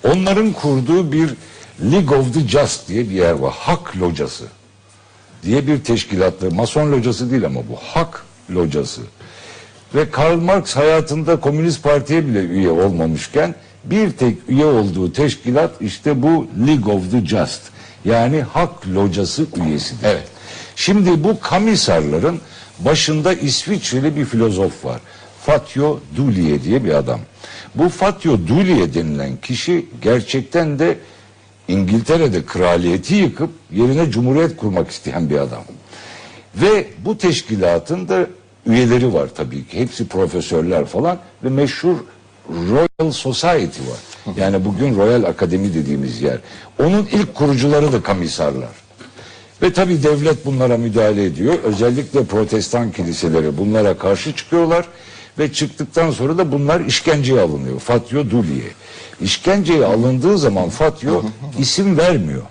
Onların 0.03 0.53
kurduğu 0.53 1.11
bir 1.11 1.29
League 1.91 2.17
of 2.17 2.33
the 2.33 2.39
Just 2.39 2.87
diye 2.87 3.09
bir 3.09 3.15
yer 3.15 3.31
var. 3.31 3.53
Hak 3.57 3.97
locası 3.97 4.43
diye 5.43 5.67
bir 5.67 5.83
teşkilattır. 5.83 6.51
Mason 6.51 6.91
locası 6.91 7.31
değil 7.31 7.45
ama 7.45 7.59
bu 7.59 7.75
hak 7.75 8.25
locası. 8.49 9.01
Ve 9.95 10.11
Karl 10.11 10.37
Marx 10.37 10.75
hayatında 10.75 11.39
Komünist 11.39 11.83
Parti'ye 11.83 12.27
bile 12.27 12.39
üye 12.39 12.69
olmamışken 12.69 13.55
bir 13.83 14.11
tek 14.11 14.37
üye 14.47 14.65
olduğu 14.65 15.13
teşkilat 15.13 15.71
işte 15.81 16.21
bu 16.21 16.47
League 16.67 16.93
of 16.93 17.11
the 17.11 17.25
Just. 17.25 17.61
Yani 18.05 18.41
hak 18.41 18.87
locası 18.87 19.45
üyesidir. 19.65 20.07
Evet. 20.07 20.27
Şimdi 20.75 21.23
bu 21.23 21.39
Kamisarların 21.39 22.41
başında 22.79 23.33
İsviçreli 23.33 24.15
bir 24.15 24.25
filozof 24.25 24.85
var. 24.85 25.01
Fatio 25.45 25.99
Dulie 26.15 26.63
diye 26.63 26.83
bir 26.83 26.93
adam. 26.93 27.19
Bu 27.75 27.89
Fatio 27.89 28.37
Dulie 28.47 28.93
denilen 28.93 29.37
kişi 29.37 29.85
gerçekten 30.01 30.79
de 30.79 30.97
İngiltere'de 31.67 32.45
kraliyeti 32.45 33.15
yıkıp 33.15 33.49
yerine 33.71 34.11
cumhuriyet 34.11 34.57
kurmak 34.57 34.91
isteyen 34.91 35.29
bir 35.29 35.37
adam. 35.37 35.63
Ve 36.55 36.87
bu 37.05 37.17
teşkilatın 37.17 38.07
da 38.07 38.27
üyeleri 38.65 39.13
var 39.13 39.29
tabii 39.35 39.67
ki. 39.67 39.79
Hepsi 39.79 40.07
profesörler 40.07 40.85
falan 40.85 41.19
ve 41.43 41.49
meşhur 41.49 41.95
Royal 42.49 43.11
Society 43.11 43.81
var. 43.81 43.99
Yani 44.37 44.65
bugün 44.65 44.97
Royal 44.97 45.23
Akademi 45.23 45.73
dediğimiz 45.73 46.21
yer. 46.21 46.37
Onun 46.79 47.07
ilk 47.11 47.35
kurucuları 47.35 47.93
da 47.93 48.01
Kamisarlar. 48.03 48.69
Ve 49.61 49.73
tabii 49.73 50.03
devlet 50.03 50.45
bunlara 50.45 50.77
müdahale 50.77 51.25
ediyor. 51.25 51.53
Özellikle 51.63 52.23
protestan 52.23 52.91
kiliseleri 52.91 53.57
bunlara 53.57 53.97
karşı 53.97 54.35
çıkıyorlar. 54.35 54.85
Ve 55.39 55.53
çıktıktan 55.53 56.11
sonra 56.11 56.37
da 56.37 56.51
bunlar 56.51 56.81
işkenceye 56.81 57.41
alınıyor. 57.41 57.79
Fatio 57.79 58.29
Duliye. 58.29 58.71
İşkenceye 59.21 59.85
alındığı 59.85 60.37
zaman 60.37 60.69
Fatio 60.69 61.23
isim 61.59 61.97
vermiyor. 61.97 62.41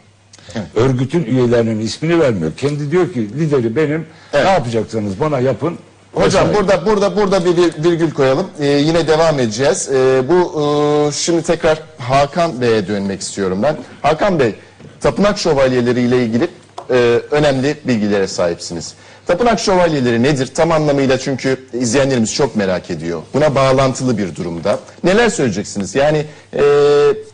Örgütün 0.75 1.25
üyelerinin 1.25 1.80
ismini 1.80 2.21
vermiyor. 2.21 2.52
Kendi 2.56 2.90
diyor 2.90 3.12
ki 3.12 3.21
lideri 3.38 3.76
benim. 3.76 4.06
Ne 4.35 4.50
yapacaksanız 4.50 5.21
bana 5.21 5.40
yapın. 5.40 5.78
Hocam 6.16 6.49
burada 6.54 6.87
burada 6.87 7.16
burada 7.16 7.44
bir 7.44 7.50
vir- 7.56 7.85
virgül 7.85 8.11
koyalım. 8.11 8.46
Ee, 8.61 8.66
yine 8.66 9.08
devam 9.08 9.38
edeceğiz. 9.40 9.88
Ee, 9.92 10.23
bu 10.28 10.61
e, 11.08 11.12
şimdi 11.12 11.42
tekrar 11.42 11.78
Hakan 11.99 12.61
Bey'e 12.61 12.88
dönmek 12.88 13.20
istiyorum 13.20 13.62
ben. 13.62 13.76
Hakan 14.02 14.38
Bey, 14.38 14.54
tapınak 15.00 15.38
şövalyeleri 15.38 16.00
ile 16.00 16.25
ilgili 16.25 16.49
e, 16.90 16.94
önemli 17.30 17.76
bilgilere 17.85 18.26
sahipsiniz. 18.26 18.94
Tapınak 19.26 19.61
şövalyeleri 19.61 20.23
nedir? 20.23 20.46
Tam 20.54 20.73
anlamıyla 20.73 21.18
çünkü 21.18 21.66
izleyenlerimiz 21.73 22.35
çok 22.35 22.56
merak 22.56 22.90
ediyor. 22.90 23.23
Buna 23.35 23.54
bağlantılı 23.54 24.18
bir 24.18 24.37
durumda. 24.37 24.78
Neler 25.04 25.28
söyleyeceksiniz? 25.28 25.94
Yani 25.94 26.25
e, 26.54 26.62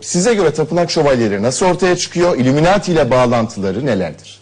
size 0.01 0.35
göre 0.35 0.51
tapınak 0.51 0.91
şövalyeleri 0.91 1.43
nasıl 1.43 1.67
ortaya 1.67 1.97
çıkıyor? 1.97 2.37
Illuminati 2.39 2.93
ile 2.93 3.11
bağlantıları 3.11 3.87
nelerdir? 3.87 4.42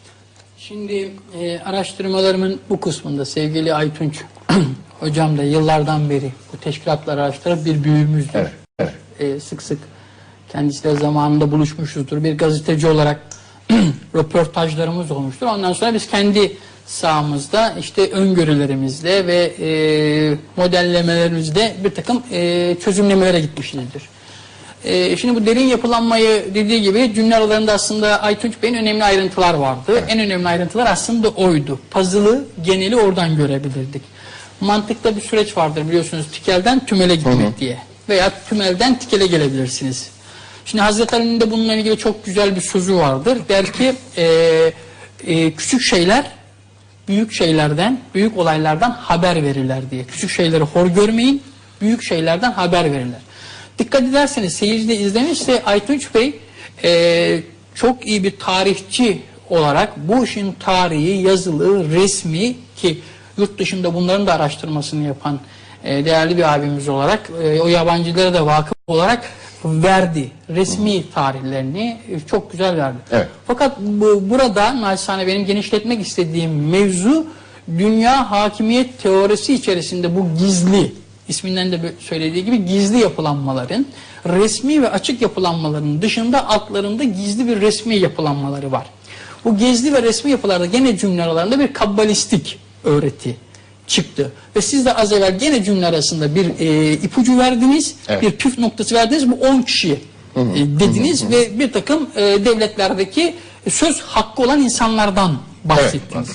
Şimdi 0.71 1.11
e, 1.41 1.59
araştırmalarımın 1.59 2.61
bu 2.71 2.81
kısmında 2.81 3.25
sevgili 3.25 3.75
Aytunç 3.75 4.21
hocam 5.01 5.39
da 5.39 5.43
yıllardan 5.43 6.11
beri 6.11 6.33
bu 6.53 6.57
teşkilatları 6.57 7.23
araştıran 7.23 7.65
bir 7.65 7.85
büyüğümüzdür. 7.85 8.31
Evet, 8.35 8.53
evet. 8.79 8.93
E, 9.19 9.41
sık 9.41 9.63
sık 9.63 9.79
kendisiyle 10.53 10.97
zamanında 10.97 11.53
buluşmuşuzdur. 11.53 12.25
Bir 12.25 12.39
gazeteci 12.39 12.87
olarak 12.87 13.21
röportajlarımız 14.15 15.11
olmuştur. 15.11 15.47
Ondan 15.47 15.73
sonra 15.73 15.95
biz 15.95 16.11
kendi 16.11 16.57
sahamızda 16.87 17.75
işte 17.81 18.11
öngörülerimizle 18.11 19.27
ve 19.27 19.53
e, 19.61 19.71
modellemelerimizde 20.57 21.77
bir 21.85 21.91
takım 21.91 22.23
e, 22.33 22.77
çözümlemelere 22.85 23.41
gitmişizdir. 23.41 24.03
Ee, 24.85 25.17
şimdi 25.17 25.41
bu 25.41 25.47
derin 25.47 25.65
yapılanmayı 25.65 26.55
dediği 26.55 26.83
gibi 26.83 27.15
cümle 27.15 27.37
aralarında 27.37 27.73
aslında 27.73 28.23
Aytunç 28.23 28.55
Bey'in 28.63 28.75
önemli 28.75 29.05
ayrıntılar 29.05 29.55
vardı. 29.55 30.05
En 30.09 30.19
önemli 30.19 30.49
ayrıntılar 30.49 30.87
aslında 30.87 31.29
oydu. 31.29 31.81
Puzzle'ı 31.91 32.45
geneli 32.65 32.97
oradan 32.97 33.37
görebilirdik. 33.37 34.03
Mantıkta 34.61 35.17
bir 35.17 35.21
süreç 35.21 35.57
vardır 35.57 35.89
biliyorsunuz 35.89 36.27
tikelden 36.33 36.87
tümele 36.87 37.15
gitmek 37.15 37.61
diye. 37.61 37.79
Veya 38.09 38.33
tümelden 38.49 38.99
tikele 38.99 39.27
gelebilirsiniz. 39.27 40.11
Şimdi 40.65 40.83
Hazreti 40.83 41.17
Ali'nin 41.17 41.41
de 41.41 41.51
bununla 41.51 41.75
ilgili 41.75 41.99
çok 41.99 42.25
güzel 42.25 42.57
bir 42.57 42.61
sözü 42.61 42.95
vardır. 42.95 43.39
Der 43.49 43.73
ki 43.73 43.95
e, 44.17 44.25
e, 45.27 45.51
küçük 45.55 45.83
şeyler 45.83 46.25
büyük 47.09 47.33
şeylerden, 47.33 48.01
büyük 48.15 48.39
olaylardan 48.39 48.91
haber 48.91 49.43
verirler 49.43 49.91
diye. 49.91 50.05
Küçük 50.05 50.31
şeyleri 50.31 50.63
hor 50.63 50.87
görmeyin, 50.87 51.43
büyük 51.81 52.03
şeylerden 52.03 52.53
haber 52.53 52.85
verirler. 52.85 53.21
Dikkat 53.81 54.03
ederseniz 54.03 54.53
seyirci 54.53 54.95
izlemişse 54.95 55.63
Aytunç 55.65 56.15
Bey 56.15 56.39
e, 56.85 57.41
çok 57.75 58.07
iyi 58.07 58.25
bir 58.25 58.39
tarihçi 58.39 59.23
olarak 59.51 60.09
bu 60.09 60.25
işin 60.25 60.53
tarihi, 60.53 61.23
yazılı, 61.23 61.91
resmi 61.91 62.57
ki 62.77 62.99
yurt 63.39 63.59
dışında 63.59 63.95
bunların 63.95 64.27
da 64.27 64.35
araştırmasını 64.35 65.07
yapan 65.07 65.41
e, 65.85 66.05
değerli 66.05 66.37
bir 66.37 66.55
abimiz 66.55 66.89
olarak 66.89 67.31
e, 67.43 67.61
o 67.61 67.69
yabancılara 67.69 68.35
da 68.35 68.47
vakıf 68.47 68.73
olarak 68.87 69.25
verdi. 69.65 70.31
Resmi 70.49 71.11
tarihlerini 71.11 72.01
e, 72.11 72.21
çok 72.21 72.53
güzel 72.53 72.77
verdi. 72.77 72.99
Evet. 73.13 73.29
Fakat 73.47 73.79
bu, 73.81 74.31
burada 74.31 74.81
naçizane 74.81 75.27
benim 75.27 75.47
genişletmek 75.47 76.07
istediğim 76.07 76.69
mevzu 76.69 77.27
dünya 77.79 78.31
hakimiyet 78.31 79.03
teorisi 79.03 79.55
içerisinde 79.55 80.17
bu 80.17 80.27
gizli 80.39 80.93
isminden 81.31 81.73
de 81.73 81.93
söylediği 82.01 82.45
gibi 82.45 82.65
gizli 82.65 82.99
yapılanmaların, 82.99 83.87
resmi 84.27 84.83
ve 84.83 84.91
açık 84.91 85.23
yapılanmaların 85.23 86.03
dışında 86.03 86.49
altlarında 86.49 87.05
gizli 87.05 87.49
bir 87.49 87.61
resmi 87.61 87.97
yapılanmaları 87.97 88.73
var. 88.73 88.87
Bu 89.45 89.59
gizli 89.59 89.93
ve 89.93 90.03
resmi 90.03 90.31
yapılarda 90.31 90.67
gene 90.67 90.99
cümle 90.99 91.23
aralarında 91.23 91.59
bir 91.59 91.73
kabbalistik 91.73 92.59
öğreti 92.85 93.37
çıktı. 93.87 94.33
Ve 94.57 94.61
siz 94.61 94.87
de 94.87 94.95
az 94.95 95.13
evvel 95.13 95.39
gene 95.39 95.65
cümle 95.65 95.87
arasında 95.87 96.35
bir 96.35 96.47
e, 96.59 96.93
ipucu 96.93 97.39
verdiniz, 97.39 97.95
Evet. 98.09 98.23
bir 98.23 98.31
püf 98.31 98.59
noktası 98.59 98.95
verdiniz. 98.95 99.31
Bu 99.31 99.35
10 99.35 99.63
kişi 99.63 99.93
e, 100.37 100.41
dediniz 100.57 101.31
ve 101.31 101.59
bir 101.59 101.73
takım 101.73 102.09
e, 102.17 102.21
devletlerdeki 102.21 103.35
söz 103.69 104.01
hakkı 104.01 104.43
olan 104.43 104.61
insanlardan 104.63 105.39
bahsettiniz. 105.65 106.29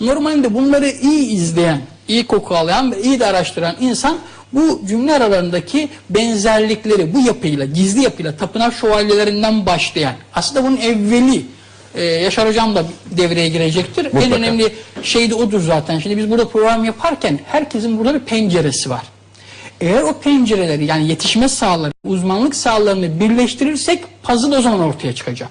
Normalde 0.00 0.54
bunları 0.54 0.88
iyi 0.90 1.30
izleyen, 1.30 1.80
iyi 2.08 2.26
koku 2.26 2.56
alayan 2.56 2.92
ve 2.92 3.02
iyi 3.02 3.20
de 3.20 3.26
araştıran 3.26 3.76
insan 3.80 4.18
bu 4.52 4.80
cümle 4.88 5.14
aralarındaki 5.14 5.88
benzerlikleri 6.10 7.14
bu 7.14 7.20
yapıyla, 7.20 7.64
gizli 7.64 8.02
yapıyla 8.02 8.36
tapınak 8.36 8.74
şövalyelerinden 8.74 9.66
başlayan 9.66 10.14
aslında 10.34 10.64
bunun 10.64 10.76
evveli 10.76 11.44
e, 11.94 12.04
Yaşar 12.04 12.48
Hocam 12.48 12.74
da 12.74 12.84
devreye 13.10 13.48
girecektir. 13.48 14.04
En 14.04 14.14
Mutlaka. 14.14 14.36
önemli 14.36 14.72
şey 15.02 15.30
de 15.30 15.34
odur 15.34 15.60
zaten. 15.60 15.98
Şimdi 15.98 16.16
biz 16.16 16.30
burada 16.30 16.48
program 16.48 16.84
yaparken 16.84 17.40
herkesin 17.46 17.98
burada 17.98 18.14
bir 18.14 18.20
penceresi 18.20 18.90
var. 18.90 19.02
Eğer 19.80 20.02
o 20.02 20.20
pencereleri 20.20 20.84
yani 20.84 21.08
yetişme 21.08 21.48
sahaları, 21.48 21.92
uzmanlık 22.04 22.56
sahalarını 22.56 23.20
birleştirirsek 23.20 24.04
puzzle 24.22 24.58
o 24.58 24.62
zaman 24.62 24.80
ortaya 24.80 25.14
çıkacak. 25.14 25.50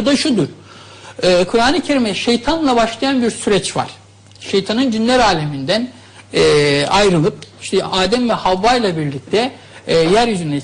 O 0.00 0.06
da 0.06 0.16
şudur. 0.16 0.48
Ee, 1.22 1.44
Kur'an-ı 1.44 1.80
Kerim'e 1.80 2.14
şeytanla 2.14 2.76
başlayan 2.76 3.22
bir 3.22 3.30
süreç 3.30 3.76
var. 3.76 3.88
Şeytanın 4.50 4.90
cinler 4.90 5.18
aleminden 5.18 5.88
e, 6.34 6.86
ayrılıp 6.86 7.38
işte 7.62 7.84
Adem 7.84 8.28
ve 8.28 8.32
Havva 8.32 8.74
ile 8.74 8.96
birlikte 8.96 9.52
e, 9.86 9.96
yeryüzüne 9.96 10.60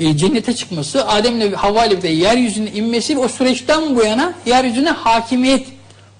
e, 0.00 0.16
cennete 0.16 0.54
çıkması, 0.54 1.08
Adem 1.08 1.36
ile 1.36 1.54
Havva 1.54 1.84
ile 1.84 1.90
birlikte 1.90 2.08
yeryüzüne 2.08 2.70
inmesi 2.70 3.18
o 3.18 3.28
süreçten 3.28 3.96
bu 3.96 4.04
yana 4.04 4.34
yeryüzüne 4.46 4.90
hakimiyet 4.90 5.66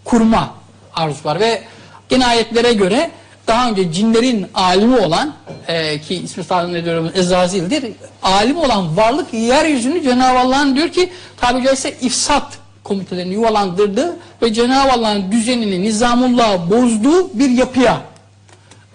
kurma 0.05 0.55
arzusu 0.95 1.25
var 1.25 1.41
ve 1.41 1.62
gene 2.09 2.26
ayetlere 2.26 2.73
göre 2.73 3.11
daha 3.47 3.71
önce 3.71 3.93
cinlerin 3.93 4.47
alimi 4.55 4.97
olan 4.97 5.35
e, 5.69 6.00
ki 6.00 6.14
ismi 6.14 6.45
tahmin 6.45 6.75
ediyorum 6.75 7.11
Ezazil'dir. 7.14 7.93
Alim 8.23 8.57
olan 8.57 8.97
varlık 8.97 9.35
yeryüzünü 9.35 10.02
Cenab-ı 10.02 10.38
Allah'ın 10.38 10.76
diyor 10.76 10.88
ki 10.88 11.12
tabi 11.37 11.64
caizse 11.64 11.95
ifsat 12.00 12.62
komitelerini 12.85 13.35
yuvalandırdı 13.35 14.17
ve 14.43 14.53
Cenab-ı 14.53 14.93
Allah'ın 14.93 15.33
düzenini 15.33 15.83
nizamullah 15.83 16.71
bozduğu 16.71 17.39
bir 17.39 17.51
yapıya 17.51 18.01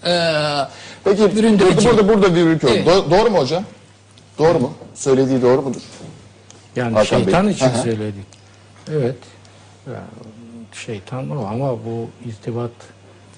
e, 0.06 0.12
Peki 1.04 1.36
büründürücü. 1.36 1.90
burada, 1.90 2.08
burada 2.10 2.36
bir 2.36 2.42
ülke. 2.42 2.68
Evet. 2.70 2.88
Do- 2.88 3.12
doğru 3.12 3.30
mu 3.32 3.38
hocam? 3.38 3.64
Doğru 4.38 4.60
mu? 4.60 4.74
Söylediği 4.96 5.42
doğru 5.42 5.62
mudur? 5.62 5.82
Yani 6.76 6.94
Hakan 6.94 7.04
şeytan 7.04 7.46
Bey. 7.48 7.54
için 7.54 7.66
Aha. 7.66 7.78
söyledik. 7.84 8.26
Evet. 8.92 9.16
Yani 9.88 9.98
şeytan 10.86 11.30
o 11.38 11.46
ama 11.46 11.72
bu 11.72 12.08
irtibat 12.30 12.72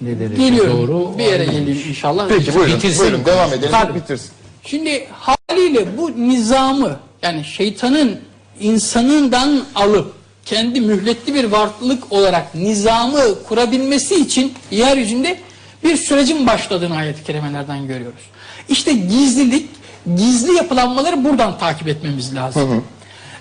ne 0.00 0.20
derece 0.20 0.42
Geliyorum. 0.42 0.88
doğru? 0.88 1.18
bir 1.18 1.24
yere 1.24 1.40
ayrı. 1.42 1.50
geleyim 1.52 1.84
inşallah. 1.88 2.28
Peki 2.28 2.54
buyurun, 2.54 2.74
Bitirsin. 2.76 3.00
buyurun 3.02 3.24
devam 3.24 3.52
edelim. 3.52 3.68
Tabii. 3.70 3.94
Bitirsin. 3.94 4.30
Şimdi 4.64 5.06
haliyle 5.12 5.98
bu 5.98 6.10
nizamı 6.28 6.96
yani 7.22 7.44
şeytanın 7.44 8.20
insanından 8.60 9.62
alıp 9.74 10.12
kendi 10.50 10.80
mühletli 10.80 11.34
bir 11.34 11.44
varlık 11.44 12.12
olarak 12.12 12.54
nizamı 12.54 13.42
kurabilmesi 13.48 14.14
için 14.14 14.52
yeryüzünde 14.70 15.38
bir 15.84 15.96
sürecin 15.96 16.46
başladığını 16.46 16.96
ayet-i 16.96 17.24
kerimelerden 17.24 17.86
görüyoruz. 17.86 18.22
İşte 18.68 18.92
gizlilik, 18.92 19.68
gizli 20.16 20.52
yapılanmaları 20.52 21.24
buradan 21.24 21.58
takip 21.58 21.88
etmemiz 21.88 22.34
lazım. 22.34 22.84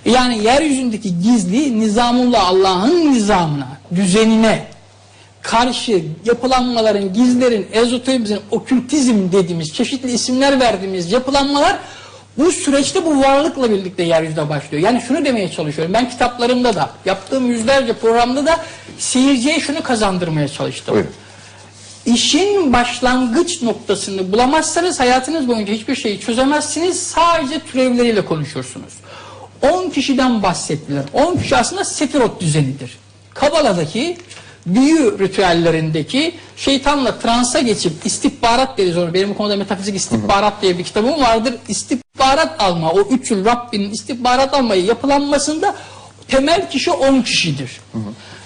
Yani 0.06 0.44
yeryüzündeki 0.44 1.22
gizli 1.22 1.80
nizamullah 1.80 2.48
Allah'ın 2.48 3.14
nizamına, 3.14 3.68
düzenine, 3.96 4.68
karşı 5.42 6.04
yapılanmaların, 6.26 7.14
gizlerin, 7.14 7.68
ezoterizmin, 7.72 8.40
okültizm 8.52 9.32
dediğimiz, 9.32 9.74
çeşitli 9.74 10.12
isimler 10.12 10.60
verdiğimiz 10.60 11.12
yapılanmalar 11.12 11.80
bu 12.38 12.52
süreçte 12.52 13.06
bu 13.06 13.20
varlıkla 13.20 13.72
birlikte 13.72 14.04
yeryüzüne 14.04 14.50
başlıyor. 14.50 14.84
Yani 14.84 15.02
şunu 15.08 15.26
demeye 15.26 15.52
çalışıyorum. 15.52 15.94
Ben 15.94 16.10
kitaplarımda 16.10 16.76
da, 16.76 16.90
yaptığım 17.06 17.52
yüzlerce 17.52 17.94
programda 17.94 18.46
da 18.46 18.60
seyirciye 18.98 19.60
şunu 19.60 19.84
kazandırmaya 19.84 20.48
çalıştım. 20.48 20.94
Buyurun. 20.96 21.12
İşin 22.06 22.74
başlangıç 22.74 23.62
noktasını 23.62 24.32
bulamazsanız 24.32 25.00
hayatınız 25.00 25.48
boyunca 25.48 25.74
hiçbir 25.74 25.96
şeyi 25.96 26.20
çözemezsiniz. 26.20 27.04
Sadece 27.04 27.60
türevleriyle 27.60 28.26
konuşursunuz. 28.26 28.94
10 29.62 29.90
kişiden 29.90 30.44
bahsettiler. 30.44 31.04
10 31.14 31.38
kişi 31.38 31.58
aslında 31.58 31.84
sefirot 31.84 32.42
düzenidir. 32.42 32.98
Kabala'daki 33.34 34.18
büyü 34.66 35.20
ritüellerindeki 35.20 36.36
şeytanla 36.58 37.20
transa 37.20 37.60
geçip 37.60 38.06
istihbarat 38.06 38.78
deriz 38.78 38.98
onu. 38.98 39.14
Benim 39.14 39.30
bu 39.30 39.38
konuda 39.38 39.56
metafizik 39.56 39.96
istihbarat 39.96 40.62
diye 40.62 40.78
bir 40.78 40.84
kitabım 40.84 41.22
vardır. 41.22 41.56
İstihbarat 41.68 42.62
alma, 42.62 42.92
o 42.92 43.02
üç 43.02 43.32
yıl 43.32 43.46
Rabbinin 43.46 43.92
istihbarat 43.92 44.54
almayı 44.54 44.86
yapılanmasında 44.86 45.76
temel 46.28 46.70
kişi 46.70 46.92
10 46.92 47.22
kişidir. 47.22 47.82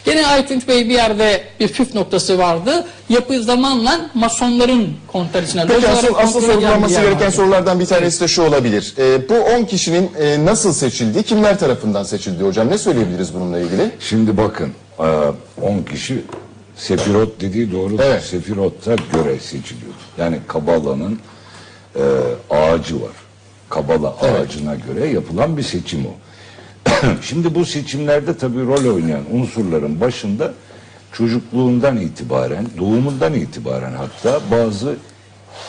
Gene 0.05 0.27
Aytunç 0.27 0.67
Bey 0.67 0.89
bir 0.89 0.93
yerde 0.93 1.43
bir 1.59 1.67
püf 1.67 1.95
noktası 1.95 2.37
vardı. 2.37 2.85
Yapı 3.09 3.43
zamanla 3.43 4.09
masonların 4.13 4.89
kontrol 5.07 5.41
içine. 5.41 5.65
Peki 5.67 5.87
asıl, 5.87 6.07
asıl 6.17 6.41
sorgulanması 6.41 6.93
gereken 6.93 7.21
vardı. 7.21 7.31
sorulardan 7.31 7.79
bir 7.79 7.85
tanesi 7.85 8.21
de 8.21 8.27
şu 8.27 8.41
olabilir. 8.41 8.93
Ee, 8.97 9.29
bu 9.29 9.33
10 9.33 9.63
kişinin 9.65 10.11
e, 10.19 10.45
nasıl 10.45 10.73
seçildiği, 10.73 11.23
kimler 11.23 11.59
tarafından 11.59 12.03
seçildiği 12.03 12.49
hocam 12.49 12.69
ne 12.69 12.77
söyleyebiliriz 12.77 13.33
bununla 13.33 13.59
ilgili? 13.59 13.91
Şimdi 13.99 14.37
bakın 14.37 14.67
e, 14.67 14.82
10 14.97 15.83
kişi 15.91 16.21
Sefirot 16.75 17.41
dediği 17.41 17.71
doğru. 17.71 17.97
Evet. 18.01 18.23
Sefirot'a 18.23 18.95
göre 18.95 19.39
seçiliyor. 19.39 19.93
Yani 20.17 20.39
Kabala'nın 20.47 21.19
e, 21.95 22.01
ağacı 22.49 23.01
var. 23.01 23.11
Kabala 23.69 24.15
ağacına 24.21 24.75
göre 24.75 25.07
yapılan 25.07 25.57
bir 25.57 25.63
seçim 25.63 26.05
o. 26.05 26.13
Şimdi 27.21 27.55
bu 27.55 27.65
seçimlerde 27.65 28.37
tabii 28.37 28.65
rol 28.65 28.95
oynayan 28.95 29.23
unsurların 29.31 30.01
başında 30.01 30.53
çocukluğundan 31.11 31.97
itibaren, 31.97 32.67
doğumundan 32.79 33.33
itibaren 33.33 33.93
hatta 33.93 34.39
bazı 34.51 34.95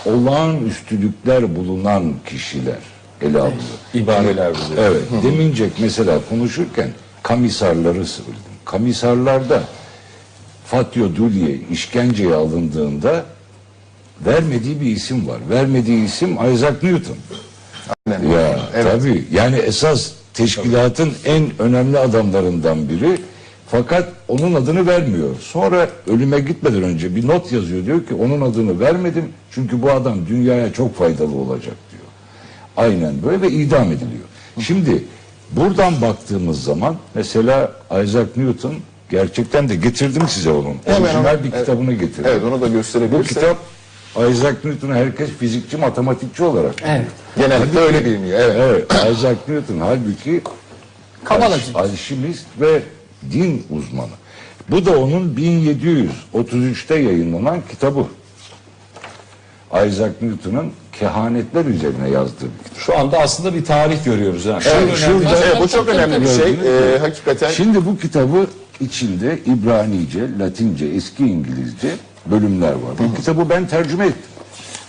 olağanüstülükler 0.06 1.56
bulunan 1.56 2.12
kişiler 2.26 2.78
ele 3.22 3.38
alınıyor. 3.38 3.60
İbareler 3.94 4.54
Şimdi- 4.54 4.80
Evet. 4.80 5.02
Demincek 5.22 5.72
mesela 5.78 6.18
konuşurken 6.30 6.88
kamisarları 7.22 8.06
söyledim. 8.06 8.53
Kamisarlarda 8.64 9.62
Fatio 10.66 11.16
Dulye 11.16 11.58
işkenceye 11.70 12.34
alındığında 12.34 13.24
vermediği 14.26 14.80
bir 14.80 14.86
isim 14.86 15.28
var. 15.28 15.38
Vermediği 15.50 16.04
isim 16.04 16.52
Isaac 16.54 16.82
Newton. 16.82 17.16
Aynen. 18.06 18.28
Ya 18.30 18.58
Evet. 18.74 18.92
tabii 18.92 19.24
yani 19.32 19.56
esas 19.56 20.12
teşkilatın 20.34 21.12
en 21.24 21.50
önemli 21.58 21.98
adamlarından 21.98 22.88
biri 22.88 23.18
fakat 23.68 24.08
onun 24.28 24.54
adını 24.54 24.86
vermiyor. 24.86 25.34
Sonra 25.40 25.88
ölüme 26.06 26.40
gitmeden 26.40 26.82
önce 26.82 27.16
bir 27.16 27.28
not 27.28 27.52
yazıyor 27.52 27.86
diyor 27.86 28.06
ki 28.06 28.14
onun 28.14 28.40
adını 28.40 28.80
vermedim 28.80 29.24
çünkü 29.50 29.82
bu 29.82 29.90
adam 29.90 30.26
dünyaya 30.28 30.72
çok 30.72 30.96
faydalı 30.96 31.34
olacak 31.36 31.74
diyor. 31.90 32.02
Aynen 32.76 33.22
böyle 33.22 33.40
ve 33.42 33.50
idam 33.50 33.86
ediliyor. 33.92 34.24
Şimdi 34.60 35.04
buradan 35.50 36.00
baktığımız 36.02 36.64
zaman 36.64 36.96
mesela 37.14 37.72
Isaac 38.04 38.28
Newton 38.36 38.74
gerçekten 39.10 39.68
de 39.68 39.74
getirdim 39.76 40.28
size 40.28 40.50
onun. 40.50 40.76
Hemen 40.84 41.00
Orijinal 41.02 41.34
onu- 41.34 41.44
bir 41.44 41.48
evet. 41.52 41.58
kitabını 41.66 41.92
getirdim. 41.92 42.24
Evet 42.28 42.42
onu 42.44 42.60
da 42.60 42.68
Bu 42.68 42.72
gösterebilirsek. 42.72 43.28
kitap 43.28 43.56
Isaac 44.30 44.56
Newton'u 44.64 44.94
herkes 44.94 45.30
fizikçi, 45.30 45.76
matematikçi 45.76 46.42
olarak 46.44 46.74
Evet. 46.86 47.06
Genellikle 47.38 47.80
öyle 47.80 48.04
biliniyor. 48.04 48.38
Evet. 48.40 48.56
Evet, 48.94 49.16
Isaac 49.16 49.38
Newton 49.48 49.78
halbuki 49.80 50.42
Kabalacı. 51.24 51.54
alş- 51.74 51.76
alşimist 51.90 52.46
ve 52.60 52.82
din 53.32 53.66
uzmanı. 53.70 54.10
Bu 54.70 54.86
da 54.86 54.98
onun 54.98 55.36
1733'te 55.36 56.94
yayınlanan 56.94 57.60
kitabı. 57.70 58.06
Isaac 59.72 60.12
Newton'un 60.22 60.72
kehanetler 61.00 61.64
üzerine 61.64 62.08
yazdığı 62.08 62.44
bir 62.44 62.64
kitap. 62.64 62.78
Şu 62.78 62.98
anda 62.98 63.18
aslında 63.18 63.54
bir 63.54 63.64
tarih 63.64 64.04
görüyoruz. 64.04 64.46
Ha. 64.46 64.58
Evet, 64.64 64.96
şurada- 64.96 65.36
Evet, 65.46 65.56
bu 65.60 65.68
çok 65.68 65.88
önemli 65.88 66.20
bir 66.20 66.26
şey. 66.28 66.52
Ee, 66.94 66.98
hakikaten 66.98 67.50
Şimdi 67.50 67.86
bu 67.86 67.98
kitabı 67.98 68.46
içinde 68.80 69.38
İbranice, 69.46 70.20
Latince, 70.38 70.86
eski 70.86 71.26
İngilizce 71.26 71.88
bölümler 72.26 72.72
var. 72.72 72.94
Bu 72.98 73.14
kitabı 73.16 73.50
ben 73.50 73.66
tercüme 73.66 74.06
ettim. 74.06 74.22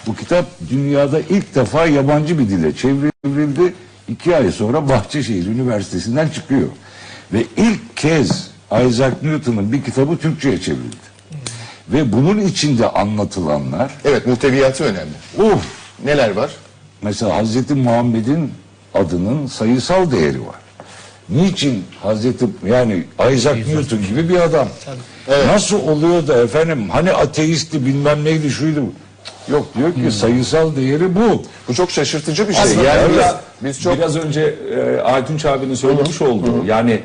Bu 0.08 0.15
kitap 0.15 0.46
dünyada 0.70 1.20
ilk 1.20 1.56
defa 1.56 1.86
yabancı 1.86 2.39
bir 2.39 2.50
dile 2.50 2.76
çevrildi. 2.76 3.74
İki 4.08 4.36
ay 4.36 4.52
sonra 4.52 4.89
Bahçeşehir 4.89 5.46
Üniversitesi'nden 5.48 6.30
çıkıyor. 6.30 6.68
Ve 7.34 7.44
ilk 7.58 7.98
kez 7.98 8.48
Isaac 8.88 9.13
Newton'un 9.24 9.72
bir 9.72 9.84
kitabı 9.84 10.18
Türkçe'ye 10.18 10.62
çevrildi. 10.62 11.06
Ve 11.89 12.13
bunun 12.13 12.39
içinde 12.41 12.89
anlatılanlar 12.89 13.91
Evet 14.06 14.28
muhteviyatı 14.28 14.84
önemli. 14.84 15.52
uf 15.54 15.65
Neler 16.06 16.32
var? 16.32 16.52
mesela 17.02 17.38
Hazreti 17.38 17.74
Muhammed'in 17.74 18.52
adının 18.94 19.48
sayısal 19.48 20.12
değeri 20.12 20.41
var. 20.41 20.56
Niçin 21.30 21.84
Hazreti 22.04 22.46
yani 22.68 23.04
Isaac 23.34 23.68
Newton 23.68 24.00
gibi 24.10 24.30
bir 24.30 24.39
adam. 24.39 24.68
Nasıl 25.48 25.88
oluyor 25.88 26.28
da 26.28 26.44
efendim 26.44 26.89
hani 26.89 27.12
ateisti 27.12 27.86
bilmem 27.86 28.24
neydi 28.24 28.50
şuydu. 28.50 28.84
Yok 29.52 29.68
diyor 29.78 29.94
ki 29.94 30.12
sayısal 30.12 30.76
değeri 30.76 31.15
bu. 31.15 31.44
Bu 31.68 31.74
çok 31.74 31.91
şaşırtıcı 31.91 32.50
bir 32.50 32.54
şey. 32.54 32.63
Aslında 32.63 32.84
yani 32.84 33.10
biz, 33.10 33.18
biraz, 33.18 33.36
biz 33.62 33.82
çok 33.82 33.98
biraz 33.98 34.15
önce 34.15 34.56
e, 34.76 35.02
Aytunç 35.02 35.46
abinin 35.46 35.76
söylemiş 35.76 36.22
olduğu 36.22 36.65
yani 36.65 37.02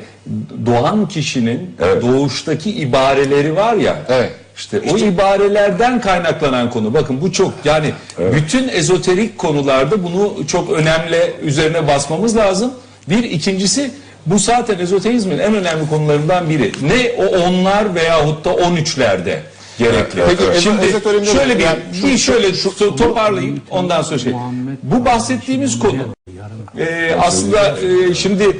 doğan 0.65 1.07
kişinin 1.07 1.75
doğuştaki 2.01 2.71
ibareleri 2.71 3.55
var 3.55 3.73
ya. 3.73 4.01
Evet. 4.09 4.31
İşte 4.61 4.81
o 4.93 4.97
ibarelerden 4.97 6.01
kaynaklanan 6.01 6.69
konu. 6.69 6.93
Bakın 6.93 7.21
bu 7.21 7.31
çok 7.31 7.53
yani 7.65 7.93
bütün 8.35 8.67
ezoterik 8.67 9.37
konularda 9.37 10.03
bunu 10.03 10.47
çok 10.47 10.69
önemli 10.69 11.33
üzerine 11.43 11.87
basmamız 11.87 12.37
lazım. 12.37 12.73
Bir 13.09 13.23
ikincisi 13.23 13.91
bu 14.25 14.39
zaten 14.39 14.79
ezoterizmin 14.79 15.39
en 15.39 15.55
önemli 15.55 15.89
konularından 15.89 16.49
biri. 16.49 16.71
Ne 16.81 17.11
o 17.23 17.37
onlar 17.37 17.95
veyahut 17.95 18.45
da 18.45 18.53
on 18.53 18.75
üçlerde 18.75 19.41
gerekli. 19.79 20.21
Peki, 20.29 20.43
ezo- 20.43 20.61
Şimdi 20.61 20.85
ezoterimde 20.85 21.25
şöyle 21.25 21.57
bir, 21.59 21.63
yani 21.63 21.79
şu- 22.01 22.07
bir 22.07 22.17
şöyle 22.17 22.47
to- 22.47 22.97
toparlayayım 22.97 23.61
ondan 23.69 24.01
sonra 24.01 24.19
şey. 24.19 24.33
Bu 24.83 25.05
bahsettiğimiz 25.05 25.79
konu 25.79 25.97
e, 26.79 27.15
aslında 27.21 27.77
e, 28.09 28.13
şimdi 28.13 28.57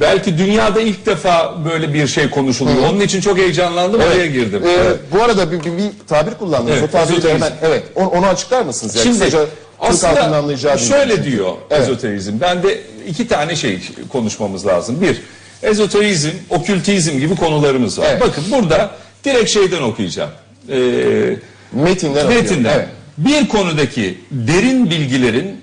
belki 0.00 0.38
dünyada 0.38 0.80
ilk 0.80 1.06
defa 1.06 1.54
böyle 1.64 1.94
bir 1.94 2.06
şey 2.06 2.30
konuşuluyor. 2.30 2.88
Onun 2.90 3.00
için 3.00 3.20
çok 3.20 3.38
heyecanlandım 3.38 4.00
oraya 4.00 4.26
girdim. 4.26 4.62
Ee, 4.66 4.92
Bu 5.12 5.22
arada 5.22 5.52
bir, 5.52 5.60
bir, 5.60 5.64
bir 5.78 5.90
tabir 6.08 6.34
kullandınız. 6.34 6.78
Evet, 6.78 6.88
o 6.88 6.92
tabiri 6.92 7.34
hemen 7.34 7.52
evet 7.62 7.82
onu, 7.94 8.08
onu 8.08 8.26
açıklar 8.26 8.62
mısınız? 8.62 8.96
Yani 8.96 9.04
Şimdi 9.04 9.18
kısaca 9.18 9.46
aslında 9.80 10.78
şöyle 10.78 11.16
dilde. 11.16 11.24
diyor 11.24 11.52
Evet. 11.70 11.82
ezoterizm. 11.82 12.32
Ben 12.40 12.62
de 12.62 12.80
iki 13.08 13.28
tane 13.28 13.56
şey 13.56 13.80
konuşmamız 14.12 14.66
lazım. 14.66 15.00
Bir, 15.00 15.22
ezoterizm, 15.62 16.30
okültizm 16.50 17.18
gibi 17.18 17.36
konularımız 17.36 17.98
var. 17.98 18.06
Evet. 18.10 18.20
Bakın 18.20 18.44
burada 18.50 18.90
direkt 19.24 19.50
şeyden 19.50 19.82
okuyacağım. 19.82 20.30
Ee, 20.70 21.36
Metinden. 21.72 22.26
Metinden. 22.26 22.74
Evet. 22.76 22.88
Bir 23.18 23.48
konudaki 23.48 24.18
derin 24.30 24.90
bilgilerin 24.90 25.60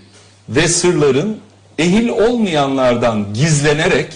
ve 0.50 0.68
sırların 0.68 1.38
ehil 1.80 2.10
olmayanlardan 2.10 3.34
gizlenerek 3.34 4.08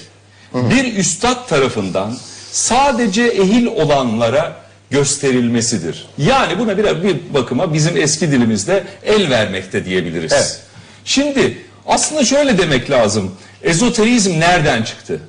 bir 0.54 0.98
üstad 0.98 1.48
tarafından 1.48 2.18
sadece 2.52 3.24
ehil 3.24 3.66
olanlara 3.66 4.56
gösterilmesidir. 4.92 6.08
Yani 6.18 6.60
buna 6.60 6.78
bir, 6.78 7.04
bir 7.04 7.34
bakıma 7.34 7.74
bizim 7.74 7.98
eski 7.98 8.32
dilimizde 8.32 8.84
el 9.04 9.30
vermekte 9.30 9.86
diyebiliriz. 9.86 10.32
Evet. 10.34 10.60
Şimdi 11.06 11.58
aslında 11.86 12.26
şöyle 12.26 12.58
demek 12.58 12.92
lazım. 12.92 13.36
Ezoterizm 13.64 14.40
nereden 14.40 14.84
çıktı? 14.84 15.20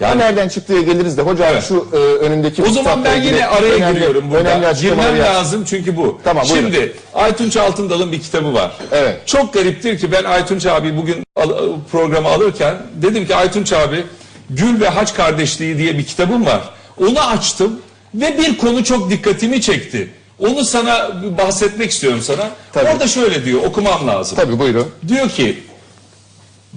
Yani 0.00 0.20
nereden 0.20 0.48
çıktığı 0.48 0.80
geliriz 0.80 1.18
de 1.18 1.22
hocam 1.22 1.48
Evet. 1.52 1.64
şu 1.68 1.88
e, 1.92 1.96
önündeki 1.96 2.62
O 2.62 2.68
zaman 2.68 3.04
ben 3.04 3.22
yine 3.22 3.46
araya 3.46 3.74
önemli- 3.74 3.92
giriyorum 3.94 4.30
burada. 4.30 4.72
Girmem 4.72 5.16
yap. 5.16 5.26
lazım 5.34 5.64
çünkü 5.64 5.96
bu. 5.96 6.20
Tamam, 6.24 6.44
buyurun. 6.50 6.60
Şimdi 6.70 6.92
Aytunç 7.14 7.56
Altındal'ın 7.56 8.12
bir 8.12 8.20
kitabı 8.20 8.54
var. 8.54 8.72
Evet. 8.92 9.20
Çok 9.26 9.54
gariptir 9.54 9.98
ki 9.98 10.12
ben 10.12 10.24
Aytunç 10.24 10.66
abi 10.66 10.96
bugün 10.96 11.16
al- 11.36 11.52
programı 11.92 12.28
alırken 12.28 12.74
dedim 12.94 13.26
ki 13.26 13.34
Aytunç 13.36 13.72
abi 13.72 14.04
Gül 14.50 14.80
ve 14.80 14.88
Haç 14.88 15.14
Kardeşliği 15.14 15.78
diye 15.78 15.98
bir 15.98 16.04
kitabım 16.04 16.46
var. 16.46 16.60
Onu 17.00 17.20
açtım 17.20 17.80
ve 18.14 18.38
bir 18.38 18.58
konu 18.58 18.84
çok 18.84 19.10
dikkatimi 19.10 19.60
çekti. 19.62 20.08
Onu 20.38 20.64
sana 20.64 21.10
bahsetmek 21.38 21.90
istiyorum 21.90 22.20
sana. 22.22 22.50
Tabii. 22.72 22.88
Orada 22.90 23.06
şöyle 23.08 23.44
diyor 23.44 23.60
okumam 23.64 24.08
lazım. 24.08 24.36
Tabii 24.36 24.58
buyurun. 24.58 24.86
Diyor 25.08 25.28
ki 25.28 25.58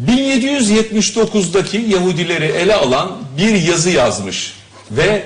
1779'daki 0.05 1.77
Yahudileri 1.89 2.45
ele 2.45 2.75
alan 2.75 3.11
bir 3.37 3.61
yazı 3.61 3.89
yazmış 3.89 4.53
ve 4.91 5.23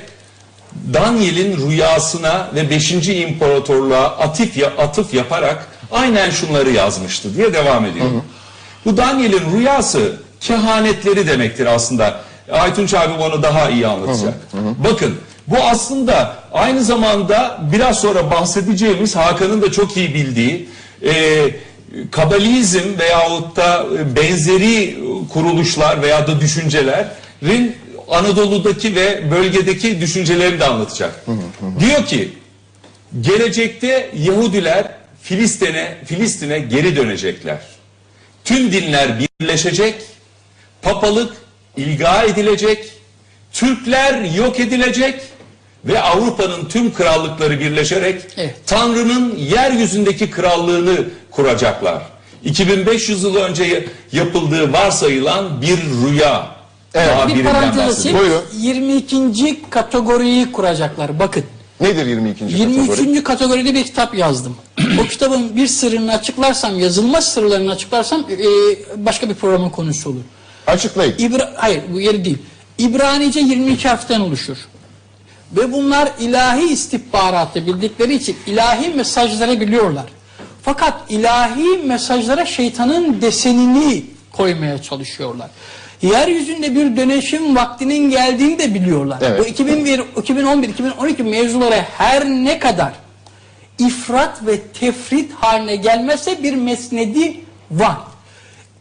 Daniel'in 0.94 1.70
rüyasına 1.70 2.48
ve 2.56 2.70
5. 2.70 2.92
imparatorluğa 3.10 4.04
atıf, 4.06 4.58
ya- 4.58 4.74
atıf 4.78 5.14
yaparak 5.14 5.68
aynen 5.92 6.30
şunları 6.30 6.70
yazmıştı 6.72 7.36
diye 7.38 7.54
devam 7.54 7.86
ediyor. 7.86 8.06
Bu 8.86 8.98
Daniel'in 8.98 9.58
rüyası 9.58 10.16
kehanetleri 10.40 11.28
demektir 11.28 11.66
aslında. 11.66 12.20
Aytunç 12.52 12.94
abi 12.94 13.14
onu 13.24 13.44
daha 13.44 13.70
iyi 13.70 13.88
anlatacak. 13.88 14.34
Bakın 14.90 15.16
bu 15.48 15.58
aslında 15.72 16.36
aynı 16.54 16.84
zamanda 16.84 17.60
biraz 17.74 18.00
sonra 18.02 18.32
bahsedeceğimiz 18.32 19.16
Hakan'ın 19.16 19.62
da 19.62 19.72
çok 19.72 19.98
iyi 19.98 20.14
bildiği 20.14 20.70
e, 21.06 21.14
kabalizm 22.12 23.00
veyahut 23.00 23.56
da 23.56 23.86
e, 24.00 24.16
benzeri 24.16 25.00
kuruluşlar 25.34 26.02
veya 26.02 26.28
da 26.28 26.42
düşüncelerin 26.42 27.76
Anadolu'daki 28.10 28.96
ve 28.96 29.32
bölgedeki 29.32 30.02
düşüncelerini 30.02 30.60
de 30.60 30.66
anlatacak. 30.66 31.26
Diyor 31.80 32.06
ki 32.06 32.30
gelecekte 33.22 34.10
Yahudiler 34.18 34.88
Filistin'e 35.22 35.98
Filistin'e 36.06 36.60
geri 36.60 36.96
dönecekler. 36.96 37.60
Tüm 38.46 38.72
dinler 38.72 39.10
birleşecek, 39.42 39.96
papalık 40.82 41.34
ilga 41.78 42.24
edilecek, 42.24 42.92
Türkler 43.54 44.24
yok 44.24 44.60
edilecek 44.60 45.22
ve 45.86 46.02
Avrupa'nın 46.02 46.66
tüm 46.66 46.94
krallıkları 46.94 47.60
birleşerek 47.60 48.22
Evet. 48.38 48.56
Tanrı'nın 48.66 49.36
yeryüzündeki 49.38 50.30
krallığını 50.32 50.98
kuracaklar. 51.32 52.02
2500 52.44 53.24
yıl 53.24 53.36
önce 53.36 53.88
yapıldığı 54.12 54.74
varsayılan 54.74 55.62
bir 55.62 55.78
rüya. 55.78 56.48
Daha 56.94 57.28
Bir 57.28 57.44
parantez 57.44 58.00
açayım. 58.00 58.20
Buyurun. 58.20 58.42
22. 58.58 59.62
kategoriyi 59.70 60.52
kuracaklar. 60.52 61.20
Bakın. 61.20 61.44
Nedir 61.82 62.06
22. 62.06 62.44
23. 62.44 62.88
kategori? 62.88 63.24
kategoride 63.24 63.74
bir 63.74 63.84
kitap 63.84 64.16
yazdım. 64.16 64.58
o 65.02 65.04
kitabın 65.04 65.56
bir 65.56 65.68
sırrını 65.68 66.14
açıklarsam, 66.14 66.80
yazılma 66.80 67.22
sırlarını 67.22 67.72
açıklarsam 67.72 68.26
e, 68.32 68.46
başka 69.06 69.30
bir 69.30 69.36
programın 69.36 69.70
konusu 69.70 70.10
olur. 70.10 70.22
Açıklayın. 70.68 71.16
İbra 71.18 71.54
Hayır 71.56 71.82
bu 71.94 72.00
yeri 72.02 72.26
değil. 72.26 72.38
İbranice 72.78 73.40
22 73.40 73.88
harften 73.88 74.20
oluşur. 74.20 74.58
Ve 75.58 75.72
bunlar 75.72 76.12
ilahi 76.20 76.74
istihbaratı 76.74 77.68
bildikleri 77.68 78.16
için 78.16 78.36
ilahi 78.48 78.90
mesajları 78.90 79.60
biliyorlar. 79.60 80.06
Fakat 80.64 80.94
ilahi 81.10 81.78
mesajlara 81.86 82.46
şeytanın 82.46 83.22
desenini 83.22 84.04
koymaya 84.32 84.82
çalışıyorlar. 84.82 85.50
Yeryüzünde 86.02 86.76
bir 86.76 86.98
dönüşüm 86.98 87.56
vaktinin 87.56 88.10
geldiğini 88.10 88.60
de 88.60 88.74
biliyorlar. 88.74 89.18
Evet. 89.22 89.40
Bu 89.40 89.46
2001, 89.46 90.02
2011, 90.18 90.70
2012 90.70 91.24
mevzuları 91.24 91.86
her 91.98 92.26
ne 92.26 92.60
kadar 92.60 92.94
ifrat 93.80 94.46
ve 94.46 94.62
tefrit 94.62 95.34
haline 95.34 95.76
gelmezse 95.76 96.44
bir 96.44 96.54
mesnedi 96.54 97.40
var. 97.72 97.98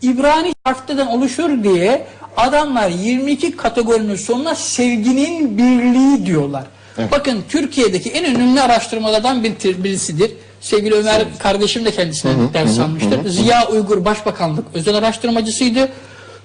İbrani 0.02 0.54
harflerden 0.64 1.06
oluşur 1.06 1.64
diye 1.64 2.06
adamlar 2.36 2.88
22 2.88 3.56
kategorinin 3.56 4.16
sonuna 4.16 4.54
sevginin 4.54 5.58
birliği 5.58 6.26
diyorlar. 6.26 6.64
Bakın 7.10 7.44
Türkiye'deki 7.48 8.10
en 8.10 8.36
önemli 8.36 8.60
araştırmalardan 8.60 9.44
bir, 9.44 9.84
birisidir. 9.84 10.30
Sevgili 10.61 10.94
Ömer 10.94 11.23
kardeşim 11.38 11.85
de 11.85 11.90
kendisinden 11.90 12.55
ders 12.55 12.79
almıştır. 12.79 13.29
Ziya 13.29 13.68
Uygur 13.68 14.05
Başbakanlık 14.05 14.64
özel 14.75 14.94
araştırmacısıydı. 14.94 15.88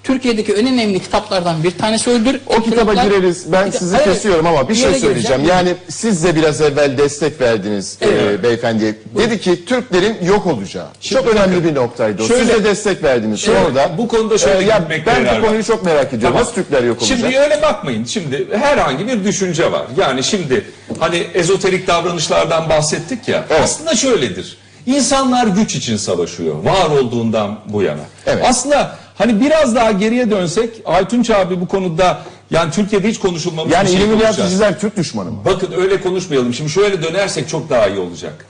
Türkiye'deki 0.09 0.53
en 0.53 0.67
önemli 0.67 0.99
kitaplardan 0.99 1.63
bir 1.63 1.71
tanesi 1.71 2.09
öldür. 2.09 2.39
O 2.47 2.61
kitaba 2.61 2.93
gireriz. 2.93 3.51
Ben 3.51 3.71
sizi 3.71 4.03
kesiyorum 4.03 4.47
ama 4.47 4.69
bir 4.69 4.75
şey 4.75 4.93
söyleyeceğim. 4.93 5.45
Yani 5.45 5.73
siz 5.89 6.23
de 6.23 6.35
biraz 6.35 6.61
evvel 6.61 6.97
destek 6.97 7.41
verdiniz 7.41 7.97
Evet. 8.01 8.39
e, 8.39 8.43
beyefendiye. 8.43 8.95
Dedi 9.17 9.41
ki 9.41 9.65
Türklerin 9.65 10.17
yok 10.25 10.45
olacağı. 10.47 10.87
çok 11.01 11.27
önemli 11.27 11.63
bir 11.63 11.75
noktaydı 11.75 12.23
o. 12.23 12.25
Siz 12.27 12.37
şöyle- 12.37 12.53
de 12.53 12.63
destek 12.63 13.03
verdiniz. 13.03 13.45
Evet, 13.49 13.59
Sonra 13.59 13.75
da 13.75 13.97
bu 13.97 14.07
konuda 14.07 14.37
şöyle 14.37 14.65
ya 14.65 14.77
gitmekte 14.77 15.11
ben 15.15 15.25
bu 15.25 15.29
var. 15.29 15.41
konuyu 15.41 15.63
çok 15.63 15.85
merak 15.85 16.07
ediyorum. 16.07 16.21
Tamam. 16.21 16.41
Nasıl 16.41 16.53
Türkler 16.53 16.83
yok 16.83 17.01
olacak? 17.01 17.17
Şimdi 17.21 17.39
öyle 17.39 17.61
bakmayın. 17.61 18.05
Şimdi 18.05 18.47
herhangi 18.59 19.07
bir 19.07 19.23
düşünce 19.23 19.71
var. 19.71 19.85
Yani 19.97 20.23
şimdi 20.23 20.65
hani 20.99 21.23
ezoterik 21.33 21.87
davranışlardan 21.87 22.69
bahsettik 22.69 23.27
ya. 23.27 23.45
Evet. 23.49 23.61
Aslında 23.63 23.95
şöyledir. 23.95 24.57
İnsanlar 24.85 25.47
güç 25.47 25.75
için 25.75 25.97
savaşıyor. 25.97 26.55
Var 26.63 26.97
olduğundan 26.99 27.59
bu 27.69 27.81
yana. 27.81 28.01
Evet. 28.25 28.45
Aslında 28.47 28.95
hani 29.15 29.41
biraz 29.41 29.75
daha 29.75 29.91
geriye 29.91 30.31
dönsek 30.31 30.69
Aytunç 30.85 31.29
abi 31.29 31.61
bu 31.61 31.67
konuda 31.67 32.21
yani 32.51 32.71
Türkiye'de 32.71 33.09
hiç 33.09 33.19
konuşulmamış 33.19 33.73
yani 33.73 33.87
bir 33.87 33.91
şey 33.91 33.99
konuşacağız. 33.99 34.27
illuminaticiler 34.27 34.79
Türk 34.79 34.97
düşmanı 34.97 35.31
mı? 35.31 35.37
Bakın 35.45 35.71
öyle 35.77 36.01
konuşmayalım. 36.01 36.53
Şimdi 36.53 36.69
şöyle 36.69 37.03
dönersek 37.03 37.49
çok 37.49 37.69
daha 37.69 37.87
iyi 37.87 37.99
olacak. 37.99 38.45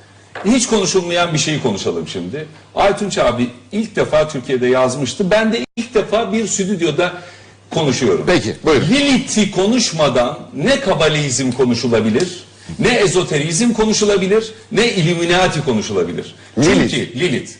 Hiç 0.45 0.67
konuşulmayan 0.67 1.33
bir 1.33 1.37
şeyi 1.37 1.61
konuşalım 1.61 2.07
şimdi. 2.07 2.47
Aytunç 2.75 3.17
abi 3.17 3.49
ilk 3.71 3.95
defa 3.95 4.27
Türkiye'de 4.27 4.67
yazmıştı. 4.67 5.31
Ben 5.31 5.53
de 5.53 5.65
ilk 5.75 5.93
defa 5.93 6.33
bir 6.33 6.47
stüdyoda 6.47 7.13
konuşuyorum. 7.71 8.23
Peki, 8.27 8.55
buyurun. 8.65 8.87
Lilith'i 8.87 9.51
konuşmadan 9.51 10.39
ne 10.53 10.79
kabalizm 10.79 11.51
konuşulabilir 11.51 12.45
Ne 12.79 12.95
ezoterizm 12.95 13.73
konuşulabilir, 13.73 14.53
ne 14.71 14.93
Illuminati 14.93 15.65
konuşulabilir. 15.65 16.35
Lilith. 16.57 16.95
Çünkü 16.95 17.19
Lilith. 17.19 17.51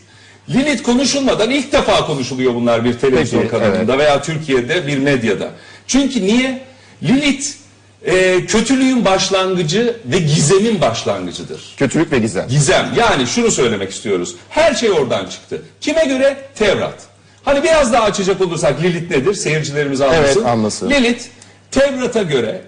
Lilith 0.50 0.82
konuşulmadan 0.82 1.50
ilk 1.50 1.72
defa 1.72 2.06
konuşuluyor 2.06 2.54
bunlar 2.54 2.84
bir 2.84 2.98
televizyon 2.98 3.40
Peki, 3.40 3.50
kanalında 3.50 3.98
veya 3.98 4.22
Türkiye'de 4.22 4.86
bir 4.86 4.98
medyada. 4.98 5.50
Çünkü 5.86 6.22
niye? 6.26 6.62
Lilith 7.02 7.46
e, 8.04 8.46
kötülüğün 8.46 9.04
başlangıcı 9.04 9.96
ve 10.04 10.18
gizemin 10.18 10.80
başlangıcıdır. 10.80 11.74
Kötülük 11.76 12.12
ve 12.12 12.18
gizem. 12.18 12.48
Gizem. 12.48 12.92
Yani 12.96 13.26
şunu 13.26 13.50
söylemek 13.50 13.90
istiyoruz. 13.90 14.34
Her 14.48 14.74
şey 14.74 14.90
oradan 14.90 15.26
çıktı. 15.26 15.62
Kime 15.80 16.04
göre? 16.04 16.36
Tevrat. 16.54 16.94
Hani 17.44 17.62
biraz 17.62 17.92
daha 17.92 18.02
açacak 18.02 18.40
olursak 18.40 18.82
Lilith 18.82 19.10
nedir? 19.10 19.34
Seyircilerimiz 19.34 20.00
anlasın. 20.00 20.24
Evet, 20.24 20.46
anlasın. 20.46 20.90
Lilith 20.90 21.24
Tevrat'a 21.70 22.22
göre 22.22 22.62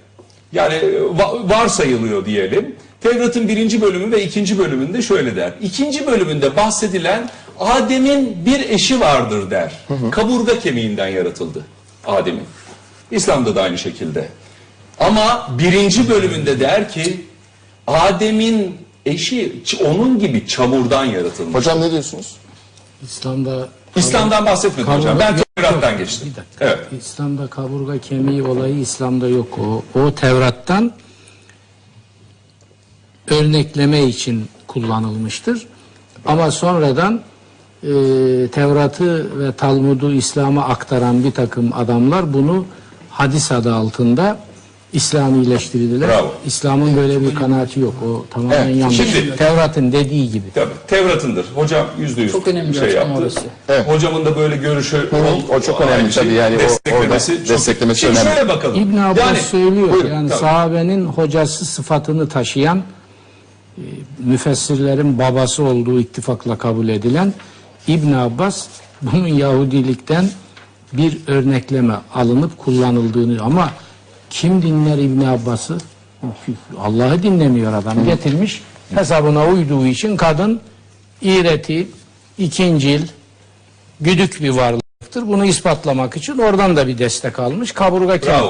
yani 0.52 0.74
va- 1.18 1.50
varsayılıyor 1.50 2.24
diyelim. 2.26 2.76
Tevrat'ın 3.00 3.48
birinci 3.48 3.80
bölümü 3.80 4.12
ve 4.16 4.24
ikinci 4.24 4.58
bölümünde 4.58 5.02
şöyle 5.02 5.36
der. 5.36 5.52
İkinci 5.62 6.06
bölümünde 6.06 6.56
bahsedilen 6.56 7.30
Adem'in 7.60 8.46
bir 8.46 8.70
eşi 8.70 9.00
vardır 9.00 9.50
der. 9.50 9.72
Kaburga 10.10 10.58
kemiğinden 10.58 11.08
yaratıldı 11.08 11.64
Adem'in. 12.06 12.44
İslam'da 13.10 13.56
da 13.56 13.62
aynı 13.62 13.78
şekilde. 13.78 14.28
Ama 15.00 15.48
birinci 15.58 16.08
bölümünde 16.08 16.60
der 16.60 16.88
ki 16.88 17.26
Adem'in 17.86 18.76
eşi 19.06 19.62
onun 19.84 20.18
gibi 20.18 20.46
çamurdan 20.46 21.04
yaratılmış. 21.04 21.54
Hocam 21.54 21.80
ne 21.80 21.90
diyorsunuz? 21.90 22.36
İslam'da 23.02 23.68
İslam'dan 23.96 24.46
bahsetmedim 24.46 24.92
hocam. 24.92 25.18
Ben 25.18 25.36
Tevrat'tan 25.56 25.98
geçtim. 25.98 26.28
Bir 26.30 26.36
dakika. 26.36 26.64
Evet. 26.64 27.02
İslam'da 27.02 27.46
kaburga 27.46 27.98
kemiği 27.98 28.42
olayı 28.42 28.78
İslam'da 28.78 29.28
yok. 29.28 29.58
O, 29.58 29.84
o 30.00 30.14
Tevrat'tan 30.14 30.92
örnekleme 33.30 34.02
için 34.04 34.48
kullanılmıştır. 34.66 35.66
Ama 36.26 36.50
sonradan 36.50 37.22
e, 37.82 37.88
Tevrat'ı 38.52 39.38
ve 39.40 39.52
Talmud'u 39.52 40.12
İslam'a 40.12 40.64
aktaran 40.64 41.24
bir 41.24 41.30
takım 41.30 41.70
adamlar 41.74 42.32
bunu 42.34 42.64
hadis 43.10 43.52
adı 43.52 43.74
altında 43.74 44.38
İslamileştirdiler. 44.92 46.08
Bravo. 46.08 46.32
İslam'ın 46.46 46.96
böyle 46.96 47.20
bir 47.20 47.34
kanaati 47.34 47.80
yok. 47.80 47.94
O 48.06 48.24
tamamen 48.30 48.66
Evet, 48.66 48.76
yanlış. 48.76 48.96
şimdi- 48.96 49.36
Tevrat'ın 49.36 49.92
dediği 49.92 50.30
gibi. 50.30 50.44
Tabii 50.54 50.70
Tevrat'ındır. 50.86 51.46
Hocam 51.54 51.86
yüzde 52.00 52.22
yüz 52.22 52.32
Çok 52.32 52.48
önemli 52.48 52.74
şey 52.74 52.88
hocam 52.88 53.08
yaptı. 53.08 53.22
orası. 53.22 53.40
Evet. 53.68 53.88
Hocamın 53.88 54.24
da 54.24 54.36
böyle 54.36 54.56
görüşü 54.56 54.96
ol- 54.96 55.54
o 55.56 55.60
çok 55.60 55.80
önemli 55.80 56.12
şey. 56.12 56.22
tabii 56.24 56.34
yani 56.34 56.56
o- 56.56 56.58
desteklemesi 56.58 57.32
orada 57.32 57.38
çok- 57.46 57.48
desteklemesi 57.56 58.00
Şimdi 58.00 58.18
önemli. 58.18 58.34
şöyle 58.34 58.48
bakalım. 58.48 58.80
İbn 58.80 58.96
Abbas 58.96 59.18
yani, 59.18 59.38
söylüyor 59.38 59.92
buyurun, 59.92 60.10
yani 60.10 60.28
tabii. 60.28 60.38
sahabenin 60.40 61.04
hocası 61.06 61.64
sıfatını 61.64 62.28
taşıyan 62.28 62.78
e, 63.78 63.82
müfessirlerin 64.24 65.18
babası 65.18 65.62
olduğu 65.62 66.00
ittifakla 66.00 66.58
kabul 66.58 66.88
edilen 66.88 67.32
İbn 67.88 68.12
Abbas 68.12 68.66
bunun 69.02 69.26
Yahudilikten 69.26 70.28
bir 70.92 71.18
örnekleme 71.26 71.94
alınıp 72.14 72.58
kullanıldığını 72.58 73.42
ama 73.42 73.70
kim 74.30 74.62
dinler 74.62 74.98
İbn 74.98 75.24
Abbas'ı? 75.24 75.78
Allah'ı 76.80 77.22
dinlemiyor 77.22 77.72
adam. 77.72 78.04
Getirmiş 78.04 78.62
hesabına 78.94 79.46
uyduğu 79.46 79.86
için 79.86 80.16
kadın 80.16 80.60
iğreti, 81.20 81.88
ikincil, 82.38 83.02
güdük 84.00 84.42
bir 84.42 84.50
varlıktır. 84.50 85.28
Bunu 85.28 85.44
ispatlamak 85.44 86.16
için 86.16 86.38
oradan 86.38 86.76
da 86.76 86.86
bir 86.86 86.98
destek 86.98 87.38
almış. 87.38 87.72
Kaburga. 87.72 88.42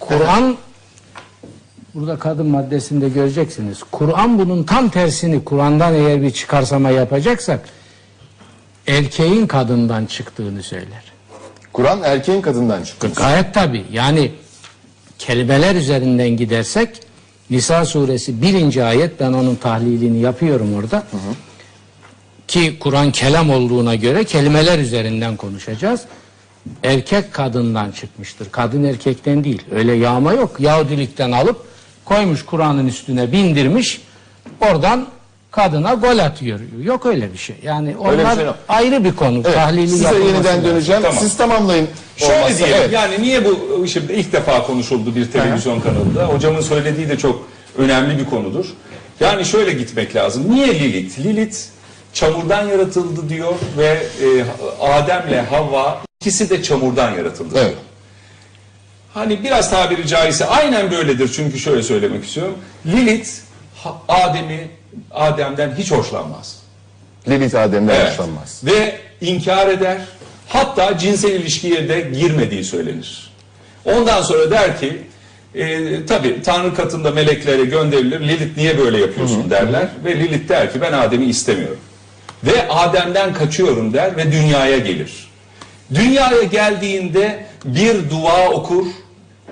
Kur'an 0.00 0.56
burada 1.94 2.18
kadın 2.18 2.46
maddesinde 2.46 3.08
göreceksiniz. 3.08 3.80
Kur'an 3.90 4.38
bunun 4.38 4.62
tam 4.64 4.88
tersini 4.88 5.44
Kur'an'dan 5.44 5.94
eğer 5.94 6.22
bir 6.22 6.30
çıkarsama 6.30 6.90
yapacaksak 6.90 7.68
erkeğin 8.86 9.46
kadından 9.46 10.06
çıktığını 10.06 10.62
söyler. 10.62 11.12
Kur'an 11.72 12.02
erkeğin 12.02 12.40
kadından 12.40 12.84
çıkıyor. 12.84 13.14
Gayet 13.14 13.54
tabi. 13.54 13.84
Yani 13.92 14.30
kelimeler 15.18 15.74
üzerinden 15.74 16.28
gidersek 16.28 16.88
Nisa 17.50 17.84
suresi 17.84 18.42
birinci 18.42 18.84
ayet 18.84 19.20
ben 19.20 19.32
onun 19.32 19.54
tahlilini 19.54 20.20
yapıyorum 20.20 20.74
orada. 20.74 21.06
Ki 22.48 22.78
Kur'an 22.80 23.12
kelam 23.12 23.50
olduğuna 23.50 23.94
göre 23.94 24.24
kelimeler 24.24 24.78
üzerinden 24.78 25.36
konuşacağız. 25.36 26.00
Erkek 26.82 27.32
kadından 27.32 27.90
çıkmıştır. 27.90 28.50
Kadın 28.50 28.84
erkekten 28.84 29.44
değil. 29.44 29.62
Öyle 29.70 29.92
yağma 29.92 30.32
yok. 30.32 30.60
Yahudilikten 30.60 31.32
alıp 31.32 31.66
koymuş 32.04 32.44
Kur'an'ın 32.44 32.86
üstüne 32.86 33.32
bindirmiş. 33.32 34.00
Oradan 34.60 35.06
kadına 35.56 35.94
gol 35.94 36.18
atıyor. 36.18 36.60
Yok 36.82 37.06
öyle 37.06 37.32
bir 37.32 37.38
şey. 37.38 37.56
Yani 37.62 37.88
Öyle 37.88 38.18
bir 38.18 38.24
onlar 38.24 38.34
şey 38.36 38.44
yok. 38.44 38.56
ayrı 38.68 39.04
bir 39.04 39.16
konu. 39.16 39.42
Evet, 39.44 39.54
Tahlili 39.54 39.88
size 39.88 40.18
yeniden 40.18 40.64
döneceğim. 40.64 41.02
Tamam. 41.02 41.18
Siz 41.20 41.36
tamamlayın. 41.36 41.88
Şöyle 42.16 42.34
Olmazsa, 42.34 42.58
diyelim 42.58 42.76
evet. 42.80 42.92
yani 42.92 43.22
niye 43.22 43.44
bu 43.44 43.86
şimdi 43.86 44.12
ilk 44.12 44.32
defa 44.32 44.62
konuşuldu 44.66 45.16
bir 45.16 45.30
televizyon 45.30 45.80
kanalında? 45.80 46.24
Hocamın 46.24 46.60
söylediği 46.60 47.08
de 47.08 47.18
çok 47.18 47.48
önemli 47.78 48.18
bir 48.18 48.24
konudur. 48.24 48.66
Yani 49.20 49.44
şöyle 49.44 49.72
gitmek 49.72 50.16
lazım. 50.16 50.54
Niye 50.54 50.80
Lilith? 50.80 51.18
Lilith 51.18 51.58
çamurdan 52.12 52.68
yaratıldı 52.68 53.28
diyor 53.28 53.54
ve 53.78 54.02
e, 54.22 54.26
Adem'le 54.80 55.44
Havva 55.50 55.98
ikisi 56.20 56.50
de 56.50 56.62
çamurdan 56.62 57.10
yaratıldı. 57.14 57.54
Evet. 57.58 57.74
Hani 59.14 59.44
biraz 59.44 59.70
tabiri 59.70 60.06
caizse 60.06 60.46
aynen 60.46 60.90
böyledir 60.90 61.30
çünkü 61.36 61.58
şöyle 61.58 61.82
söylemek 61.82 62.24
istiyorum. 62.24 62.54
Lilith 62.86 63.30
Adem'i 64.08 64.68
Adem'den 65.10 65.74
hiç 65.78 65.90
hoşlanmaz. 65.90 66.56
Lilith 67.28 67.54
Adem'den 67.54 67.94
Evet. 67.94 68.10
hoşlanmaz. 68.10 68.60
Ve 68.64 68.98
inkar 69.20 69.68
eder. 69.68 69.98
Hatta 70.48 70.98
cinsel 70.98 71.30
ilişkiye 71.30 71.88
de 71.88 72.00
girmediği 72.00 72.64
söylenir. 72.64 73.30
Ondan 73.84 74.22
sonra 74.22 74.50
der 74.50 74.80
ki 74.80 75.02
e, 75.54 76.06
tabi 76.06 76.42
Tanrı 76.42 76.74
katında 76.74 77.10
meleklere 77.10 77.64
gönderilir. 77.64 78.20
Lilith 78.20 78.56
niye 78.56 78.78
böyle 78.78 78.98
yapıyorsun 78.98 79.50
derler. 79.50 79.88
Ve 80.04 80.16
Lilith 80.18 80.48
der 80.48 80.72
ki 80.72 80.80
ben 80.80 80.92
Adem'i 80.92 81.26
istemiyorum. 81.26 81.78
Ve 82.44 82.68
Adem'den 82.68 83.34
kaçıyorum 83.34 83.92
der 83.92 84.16
ve 84.16 84.32
dünyaya 84.32 84.78
gelir. 84.78 85.28
Dünyaya 85.94 86.42
geldiğinde 86.42 87.46
bir 87.64 88.10
dua 88.10 88.50
okur. 88.50 88.86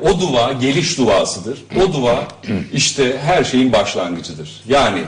O 0.03 0.21
dua 0.21 0.53
geliş 0.53 0.99
duasıdır. 0.99 1.65
O 1.77 1.93
dua 1.93 2.29
işte 2.73 3.19
her 3.25 3.45
şeyin 3.45 3.73
başlangıcıdır. 3.73 4.63
Yani 4.69 5.01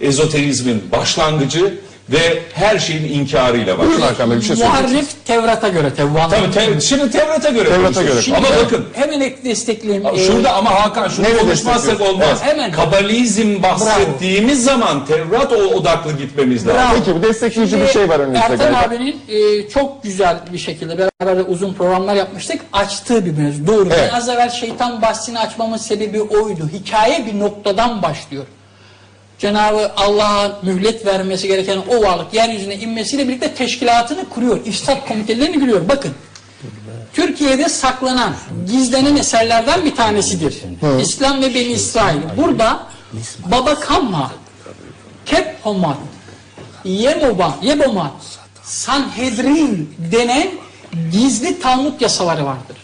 ezoterizmin 0.00 0.82
başlangıcı 0.92 1.74
ve 2.10 2.42
her 2.54 2.78
şeyin 2.78 3.04
inkarıyla 3.20 3.78
Buyurun 3.78 3.94
başlar. 3.96 4.08
Hakan 4.10 4.30
Bey 4.30 4.38
bir 4.38 4.42
şey 4.44 4.56
söyleyeceksiniz. 4.56 4.92
Muharrif 4.92 5.24
Tevrat'a 5.26 5.68
göre 5.68 5.94
Tevvan. 5.94 6.30
Tabii 6.30 6.46
tev- 6.58 6.80
şimdi 6.80 7.10
Tevrat'a 7.10 7.48
göre 7.50 7.68
Tevrat'a 7.68 8.02
göre 8.02 8.12
Ama 8.12 8.36
konuşuyoruz. 8.36 8.64
bakın 8.72 8.84
Hemen 8.92 9.20
ek 9.20 9.36
destekleyeyim. 9.44 10.06
Ee, 10.06 10.18
Şurada 10.26 10.52
ama 10.52 10.70
Hakan 10.70 11.08
şunu 11.08 11.24
Nerede 11.26 11.38
konuşmazsak 11.38 12.00
olmaz. 12.00 12.26
Evet, 12.28 12.52
hemen. 12.52 12.72
Kabalizm 12.72 13.62
bahsettiğimiz 13.62 14.64
zaman 14.64 15.06
Tevrat 15.06 15.52
o- 15.52 15.56
odaklı 15.56 16.12
gitmemiz 16.12 16.66
lazım. 16.66 16.80
Bravo. 16.80 16.94
Peki 16.98 17.16
bu 17.18 17.22
destekleyici 17.22 17.80
bir 17.80 17.86
şey 17.88 18.08
var 18.08 18.20
önümüzde 18.20 18.44
Ertan 18.44 18.58
galiba. 18.58 18.78
abinin 18.78 19.16
e, 19.28 19.68
çok 19.68 20.02
güzel 20.02 20.36
bir 20.52 20.58
şekilde 20.58 20.98
beraber 20.98 21.36
de 21.38 21.42
uzun 21.42 21.74
programlar 21.74 22.14
yapmıştık. 22.14 22.60
Açtığı 22.72 23.26
bir 23.26 23.30
mevzu. 23.38 23.66
Doğru. 23.66 23.88
Evet. 23.92 24.08
Ben 24.12 24.16
az 24.18 24.28
evvel 24.28 24.50
şeytan 24.50 25.02
bahsini 25.02 25.38
açmamın 25.38 25.76
sebebi 25.76 26.22
oydu. 26.22 26.70
Hikaye 26.72 27.26
bir 27.26 27.38
noktadan 27.40 28.02
başlıyor. 28.02 28.44
Cenabı 29.38 29.92
Allah'a 29.96 30.60
mühlet 30.62 31.06
vermesi 31.06 31.48
gereken 31.48 31.78
o 31.88 32.02
varlık 32.02 32.34
yeryüzüne 32.34 32.76
inmesiyle 32.76 33.28
birlikte 33.28 33.54
teşkilatını 33.54 34.28
kuruyor. 34.28 34.66
İfsat 34.66 35.08
komitelerini 35.08 35.60
kuruyor. 35.60 35.88
Bakın. 35.88 36.14
Türkiye'de 37.12 37.68
saklanan, 37.68 38.34
gizlenen 38.70 39.16
eserlerden 39.16 39.84
bir 39.84 39.96
tanesidir. 39.96 40.62
İslam 41.00 41.42
ve 41.42 41.54
Beni 41.54 41.72
İsrail. 41.72 42.20
Burada 42.36 42.86
Baba 43.38 43.80
Kamma, 43.80 44.32
Kephomat, 45.26 45.96
Yemoba, 46.84 47.58
Yebomat, 47.62 48.12
Sanhedrin 48.62 49.94
denen 50.12 50.48
gizli 51.12 51.60
Talmud 51.60 52.00
yasaları 52.00 52.44
vardır. 52.44 52.76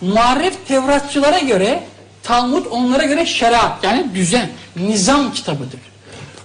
Muharref 0.00 0.68
Tevratçılara 0.68 1.38
göre 1.38 1.82
Talmud 2.22 2.66
onlara 2.70 3.04
göre 3.04 3.26
şeriat 3.26 3.84
yani 3.84 4.06
düzen, 4.14 4.48
nizam 4.76 5.32
kitabıdır. 5.32 5.80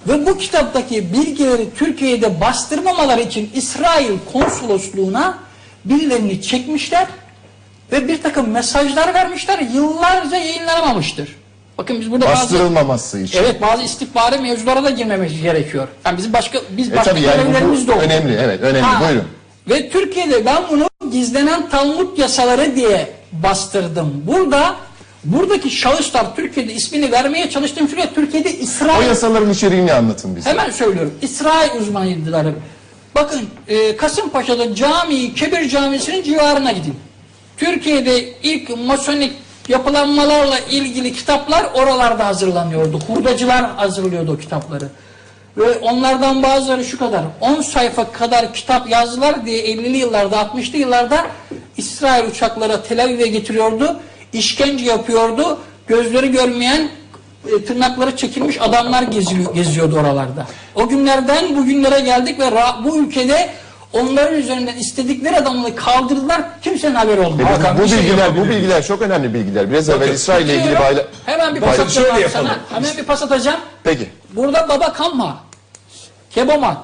Ve 0.08 0.26
bu 0.26 0.38
kitaptaki 0.38 1.14
bilgileri 1.14 1.70
Türkiye'de 1.78 2.42
bastırmamaları 2.42 3.22
için 3.22 3.52
İsrail 3.54 4.12
konsolosluğuna 4.34 5.38
birilerini 5.86 6.42
çekmişler 6.42 7.08
ve 7.92 8.08
bir 8.08 8.24
takım 8.24 8.50
mesajlar 8.50 9.14
vermişler. 9.14 9.60
Yıllarca 9.60 10.38
yayınlanamamıştır. 10.38 11.36
Bakın 11.78 12.02
biz 12.02 12.12
burada 12.12 12.26
bazı 12.26 12.42
Bastırılmaması 12.42 13.20
için. 13.20 13.40
Evet 13.40 13.62
bazı 13.62 13.84
istihbari 13.84 14.38
mevzulara 14.38 14.84
da 14.84 14.90
girmemiz 14.90 15.42
gerekiyor. 15.42 15.88
Yani 16.06 16.18
bizim 16.18 16.34
başka 16.34 16.60
biz 16.70 16.92
E 16.92 16.96
başka 16.96 17.12
tabii 17.12 17.22
yani 17.22 17.44
görevlerimiz 17.44 17.88
de 17.88 17.92
oldu. 17.92 18.02
önemli, 18.02 18.38
evet, 18.44 18.62
önemli. 18.62 19.08
Buyurun. 19.08 19.28
Ve 19.70 19.90
Türkiye'de 19.90 20.46
ben 20.46 20.64
bunu 20.72 20.90
gizlenen 21.12 21.70
Talmud 21.70 22.18
yasaları 22.18 22.76
diye 22.76 23.10
bastırdım. 23.32 24.24
Burada 24.28 24.76
Buradaki 25.26 25.72
şahıslar 25.72 26.36
Türkiye'de 26.36 26.74
ismini 26.74 27.12
vermeye 27.12 27.50
çalıştığım 27.50 27.88
süre 27.88 28.10
Türkiye'de 28.16 28.50
O 28.50 28.62
İsrail 28.62 29.08
yasaların 29.08 29.50
içeriğini 29.50 29.94
anlatın 29.94 30.36
bize. 30.36 30.50
Hemen 30.50 30.72
söylüyorum. 30.72 31.14
İsrail 31.22 31.82
uzmanıydılar. 31.82 32.48
Bakın 33.16 33.42
e, 33.68 33.98
Kasımpaşa'da 33.98 34.76
cami, 34.76 35.34
Kebir 35.34 35.70
Camisi'nin 35.70 36.24
civarına 36.24 36.72
gidin. 36.72 36.96
Türkiye'de 37.58 38.34
ilk 38.44 38.78
masonik 38.78 39.34
yapılanmalarla 39.68 40.60
ilgili 40.60 41.14
kitaplar 41.14 41.66
oralarda 41.74 42.26
hazırlanıyordu. 42.26 43.00
Hurdacılar 43.08 43.76
hazırlıyordu 43.76 44.32
o 44.32 44.38
kitapları. 44.38 44.90
Ve 45.58 45.78
onlardan 45.78 46.44
bazıları 46.44 46.86
şu 46.86 47.00
kadar, 47.00 47.24
10 47.42 47.62
sayfa 47.62 48.12
kadar 48.12 48.54
kitap 48.54 48.90
yazdılar 48.90 49.46
diye 49.46 49.66
50'li 49.66 49.98
yıllarda, 49.98 50.36
60'lı 50.36 50.78
yıllarda 50.78 51.26
İsrail 51.78 52.28
uçaklara 52.28 52.84
Tel 52.84 53.04
Aviv'e 53.04 53.28
getiriyordu. 53.28 54.00
İşkence 54.38 54.86
yapıyordu. 54.86 55.60
Gözleri 55.88 56.32
görmeyen 56.32 56.90
e, 57.48 57.66
tırnakları 57.66 58.16
çekilmiş 58.18 58.62
adamlar 58.62 59.04
geziyor, 59.04 59.54
geziyordu 59.56 60.00
oralarda. 60.00 60.48
O 60.76 60.88
günlerden 60.88 61.58
bugünlere 61.58 62.00
geldik 62.00 62.40
ve 62.40 62.52
bu 62.84 62.98
ülkede 62.98 63.50
onların 63.94 64.34
üzerinden 64.34 64.76
istedikleri 64.76 65.38
adamları 65.38 65.76
kaldırdılar. 65.76 66.42
Kimsenin 66.62 66.96
haberi 66.96 67.20
olmadı. 67.22 67.44
Bakın, 67.44 67.64
Hakan, 67.64 67.84
bu 67.84 67.88
şey 67.88 67.98
bilgiler, 67.98 68.16
bu 68.18 68.20
yapabilir 68.20 68.48
miyim? 68.48 68.62
bilgiler 68.62 68.84
çok 68.84 69.02
önemli 69.02 69.34
bilgiler. 69.34 69.72
Biraz 69.72 69.90
evvel 69.90 70.10
İsrail 70.10 70.46
ile 70.46 70.54
ilgili 70.54 70.68
Diyorum, 70.68 70.86
bayla... 70.86 71.06
Hemen 71.26 71.56
bir 71.56 71.62
pas 71.62 71.80
atacağım 71.80 72.08
sana. 72.08 72.20
yapalım. 72.20 72.50
Hemen 72.74 72.98
bir 72.98 73.04
pas 73.04 73.24
atacağım. 73.24 73.60
Peki. 73.84 74.10
Burada 74.34 74.70
Baba 74.70 74.94
Kamma, 74.94 75.38
Kebomat, 76.32 76.78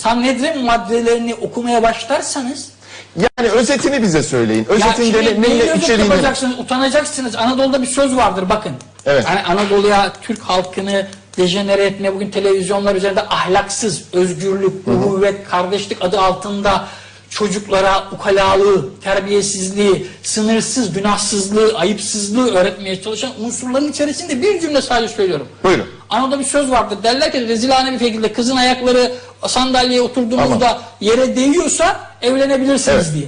Sanhedrin 0.00 0.64
maddelerini 0.64 1.34
okumaya 1.34 1.82
başlarsanız 1.82 2.70
Yani 3.18 3.50
özetini 3.50 4.02
bize 4.02 4.22
söyleyin. 4.22 4.64
Özetinde 4.64 5.24
ne, 5.24 5.42
neyi 5.42 5.58
ne, 5.58 5.62
özet 5.62 5.76
içeriğini... 5.76 6.10
yapacaksınız, 6.10 6.58
utanacaksınız. 6.58 7.36
Anadolu'da 7.36 7.82
bir 7.82 7.86
söz 7.86 8.16
vardır 8.16 8.48
bakın. 8.48 8.72
Evet. 9.06 9.24
Yani 9.28 9.42
Anadolu'ya 9.42 10.12
Türk 10.22 10.40
halkını 10.40 11.06
dejenere 11.36 11.84
etme 11.84 12.14
bugün 12.14 12.30
televizyonlar 12.30 12.94
üzerinde 12.94 13.22
ahlaksız, 13.22 14.04
özgürlük, 14.12 14.84
kuvvet, 14.84 15.48
kardeşlik 15.48 16.04
adı 16.04 16.20
altında 16.20 16.84
çocuklara 17.30 18.04
ukalalığı, 18.12 18.88
terbiyesizliği, 19.00 20.06
sınırsız, 20.22 20.92
günahsızlığı, 20.92 21.78
ayıpsızlığı 21.78 22.54
öğretmeye 22.54 23.02
çalışan 23.02 23.30
unsurların 23.44 23.90
içerisinde 23.92 24.42
bir 24.42 24.60
cümle 24.60 24.82
sadece 24.82 25.14
söylüyorum. 25.14 25.48
Buyurun. 25.64 25.86
Anadolu'da 26.10 26.38
bir 26.38 26.44
söz 26.44 26.70
vardır. 26.70 26.98
Derler 27.02 27.32
ki 27.32 27.48
rezilane 27.48 27.92
bir 27.92 27.98
şekilde 27.98 28.32
kızın 28.32 28.56
ayakları 28.56 29.12
sandalyeye 29.46 30.00
oturduğunuzda 30.00 30.80
yere 31.00 31.36
değiyorsa 31.36 32.00
evlenebilirsiniz 32.22 33.06
Evet. 33.06 33.14
diye. 33.14 33.26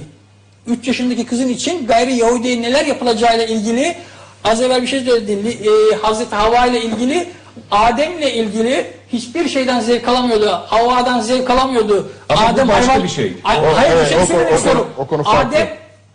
3 0.77 0.87
yaşındaki 0.87 1.25
kızın 1.25 1.49
için 1.49 1.87
gayri 1.87 2.15
Yahudi'ye 2.15 2.61
neler 2.61 2.85
yapılacağıyla 2.85 3.45
ilgili 3.45 3.95
az 4.43 4.61
evvel 4.61 4.81
bir 4.81 4.87
şey 4.87 4.99
söyledi. 4.99 5.43
Li- 5.43 5.69
E, 5.69 5.95
Hazreti 5.95 6.35
Havva 6.35 6.65
ile 6.65 6.81
ilgili 6.81 7.29
Adem'le 7.71 8.21
ilgili 8.35 8.87
hiçbir 9.13 9.49
şeyden 9.49 9.79
zevk 9.79 10.07
alamıyordu. 10.07 10.61
Havva'dan 10.67 11.19
zevk 11.19 11.49
alamıyordu. 11.49 12.11
Ama 12.29 12.57
bu 12.57 12.67
başka 12.67 13.03
bir 13.03 13.09
şey. 13.09 13.33
Ay- 13.43 13.57
O- 13.57 13.77
hayır 13.77 13.91
evet, 13.91 14.05
bir 14.05 14.27
şey 14.27 14.37
o- 14.37 14.39
o- 14.39 14.51
o- 14.51 14.55
istiyorum. 14.55 14.87
o 14.97 15.07
konu 15.07 15.23
farklı. 15.23 15.47
Adem 15.57 15.67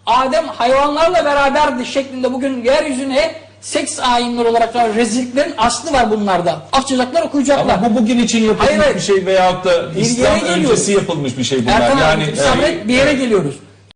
Adem 0.06 0.48
hayvanlarla 0.48 1.24
beraberdi 1.24 1.86
şeklinde 1.86 2.32
bugün 2.32 2.64
yeryüzüne 2.64 3.34
seks 3.60 3.98
ayinleri 4.00 4.48
olarak 4.48 4.74
rezilliklerin 4.96 5.54
aslı 5.58 5.92
var 5.92 6.10
bunlarda. 6.10 6.62
Açacaklar 6.72 7.22
okuyacaklar. 7.22 7.74
Ama 7.74 7.90
bu 7.90 8.00
bugün 8.02 8.18
için 8.18 8.44
yapılmış 8.44 8.78
Hayır, 8.78 8.94
bir 8.94 9.00
şey 9.00 9.26
veyahut 9.26 9.64
da 9.64 9.94
Bir 9.94 10.00
İslam 10.00 10.40
öncesi 10.40 10.92
yapılmış 10.92 11.38
bir 11.38 11.44
şey 11.44 11.62
bunlar. 11.62 11.80
Erkan 11.80 11.98
yani 11.98 12.24
abi 12.24 12.36
sabret 12.36 12.88
bir 12.88 12.94
yere 12.94 13.12
geliyoruz. 13.12 13.54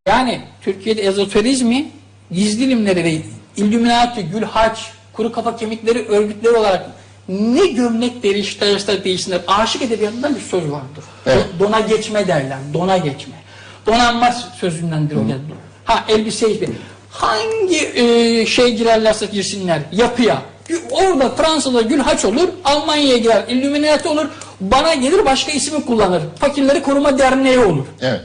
Yani 0.09 0.41
Türkiye'de 0.63 1.03
ezoterizmi 1.03 1.91
gizli 2.31 2.65
ilimleri 2.65 3.05
ve 3.05 3.19
Illuminati, 3.57 4.23
Gülhaç, 4.23 4.79
kuru 5.13 5.33
kafa 5.33 5.57
kemikleri 5.57 6.09
örgütleri 6.09 6.57
olarak 6.57 6.87
ne 7.29 7.67
gömlek 7.67 8.23
değiştirirse 8.23 9.05
değişsinler. 9.05 9.41
Aşık 9.47 9.83
edebiyatından 9.83 10.35
bir 10.35 10.41
söz 10.41 10.63
vardır. 10.63 11.05
Evet. 11.27 11.47
Dona 11.61 11.81
geçme 11.81 12.29
derler. 12.29 12.59
Dona 12.75 12.97
geçme. 12.97 13.35
Donanma 13.87 14.33
sözündendir 14.33 15.17
o 15.17 15.27
geldi. 15.27 15.41
Ha 15.85 16.05
elbise 16.09 16.55
hiçbir. 16.55 16.69
Hangi 17.11 17.93
e, 17.95 18.47
şey 18.47 18.77
girerlerse 18.77 19.27
girsinler 19.27 19.81
yapıya. 19.93 20.43
Orada 20.91 21.31
Fransa'da 21.31 21.81
Gülhaç 21.81 22.25
olur, 22.25 22.49
Almanya'ya 22.65 23.17
girer, 23.17 23.45
Illuminati 23.49 24.09
olur, 24.09 24.27
bana 24.61 24.95
gelir 24.95 25.25
başka 25.25 25.53
ismi 25.53 25.85
kullanır. 25.85 26.23
Fakirleri 26.39 26.83
Koruma 26.83 27.19
Derneği 27.19 27.59
olur. 27.59 27.87
Evet. 28.01 28.21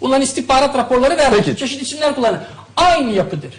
Bunların 0.00 0.22
istihbarat 0.22 0.76
raporları 0.76 1.16
vermiş. 1.16 1.38
Peki. 1.44 1.56
Çeşitli 1.56 1.82
isimler 1.82 2.14
kullanır. 2.14 2.40
Aynı 2.76 3.12
yapıdır. 3.12 3.54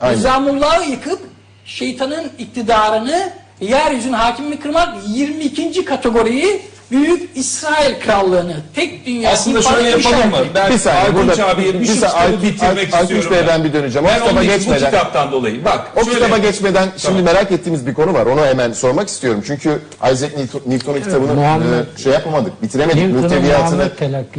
Aynı. 0.00 0.16
Nizamullah'ı 0.16 0.90
yıkıp 0.90 1.20
şeytanın 1.64 2.30
iktidarını 2.38 3.32
yeryüzüne 3.68 4.16
hakimini 4.16 4.60
kırmak 4.60 4.88
22. 5.08 5.84
kategoriyi 5.84 6.60
Büyük 6.90 7.30
İsrail 7.34 8.00
Krallığını 8.00 8.56
tek 8.74 9.06
dünya 9.06 9.30
Aslında 9.30 9.62
şöyle 9.62 9.88
yapalım 9.88 10.30
mı? 10.30 10.36
Ben 10.54 10.72
Bir 10.72 10.78
saniye, 10.78 11.00
Aytunç 11.02 11.16
burada- 11.38 11.48
abiye 11.48 11.74
bir, 11.74 11.80
bir 11.80 11.86
şu 11.86 11.94
saniye, 11.94 12.30
kitabı 12.30 12.42
bitirmek 12.42 12.94
Aytunç 12.94 13.02
istiyorum. 13.02 13.30
Bey'e 13.30 13.46
ben 13.46 13.64
bir 13.64 13.72
döneceğim. 13.72 14.06
O 14.06 14.08
Ben 14.10 14.14
kitaba 14.18 14.30
onun 14.32 14.42
için 14.42 14.52
geçmeden- 14.56 14.82
Bu 14.82 14.86
kitaptan 14.86 15.32
dolayı. 15.32 15.64
Bak 15.64 15.90
O 15.96 16.04
şöyle- 16.04 16.18
kitaba 16.18 16.38
geçmeden 16.38 16.88
şimdi 16.96 17.02
Tamam. 17.18 17.22
merak 17.34 17.52
ettiğimiz 17.52 17.86
bir 17.86 17.94
konu 17.94 18.14
var. 18.14 18.26
Onu 18.26 18.46
hemen 18.46 18.72
sormak 18.72 19.08
istiyorum. 19.08 19.42
Çünkü 19.46 19.78
Isaac 20.12 20.36
Newton, 20.36 20.60
Newton'un 20.66 21.00
kitabını 21.00 21.32
Muhammed- 21.32 21.84
e, 21.98 22.02
şey 22.02 22.12
yapamadık, 22.12 22.62
bitiremedik. 22.62 23.14
Muhteviyatını 23.14 23.90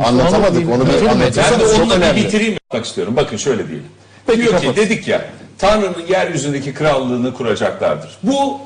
anlatamadık. 0.05 0.69
Onu 0.75 0.85
bir 0.87 0.93
bitirmedik. 0.93 1.07
Ben 1.09 1.19
de 1.19 1.23
anlatırsanız 1.23 1.71
çok 1.75 1.79
onunla 1.81 1.95
bir 1.95 2.01
önemli. 2.01 2.23
bitireyim 2.25 2.53
yapmak 2.53 2.85
istiyorum. 2.85 3.13
Bakın 3.17 3.37
şöyle 3.37 3.67
diyelim. 3.67 3.85
Peki, 4.27 4.39
Diyor 4.41 4.61
ki 4.61 4.75
dedik 4.75 5.07
ya 5.07 5.21
Tanrı'nın 5.57 5.95
yeryüzündeki 6.09 6.73
krallığını 6.73 7.33
kuracaklardır. 7.33 8.09
Bu 8.23 8.57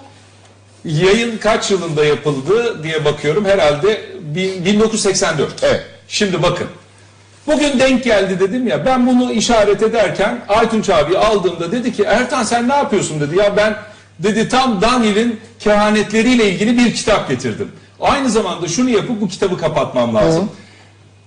yayın 0.85 1.37
kaç 1.37 1.71
yılında 1.71 2.05
yapıldı 2.05 2.83
diye 2.83 3.05
bakıyorum. 3.05 3.45
Herhalde 3.45 4.01
bin- 4.21 4.65
1984. 4.65 5.49
Evet. 5.61 5.85
Şimdi 6.07 6.43
bakın. 6.43 6.67
Bugün 7.47 7.79
denk 7.79 8.03
geldi 8.03 8.39
dedim 8.39 8.67
ya 8.67 8.85
ben 8.85 9.07
bunu 9.07 9.31
işaret 9.31 9.83
ederken 9.83 10.41
Aytunç 10.47 10.89
abi 10.89 11.17
aldığımda 11.17 11.71
dedi 11.71 11.93
ki 11.93 12.03
Ertan 12.03 12.43
sen 12.43 12.69
ne 12.69 12.73
yapıyorsun 12.73 13.19
dedi 13.19 13.37
ya 13.37 13.57
ben 13.57 13.75
dedi 14.19 14.49
tam 14.49 14.81
Daniel'in 14.81 15.39
kehanetleriyle 15.59 16.49
ilgili 16.51 16.77
bir 16.77 16.93
kitap 16.93 17.29
getirdim. 17.29 17.71
Aynı 17.99 18.29
zamanda 18.29 18.67
şunu 18.67 18.89
yapıp 18.89 19.21
bu 19.21 19.27
kitabı 19.27 19.57
kapatmam 19.57 20.15
lazım. 20.15 20.51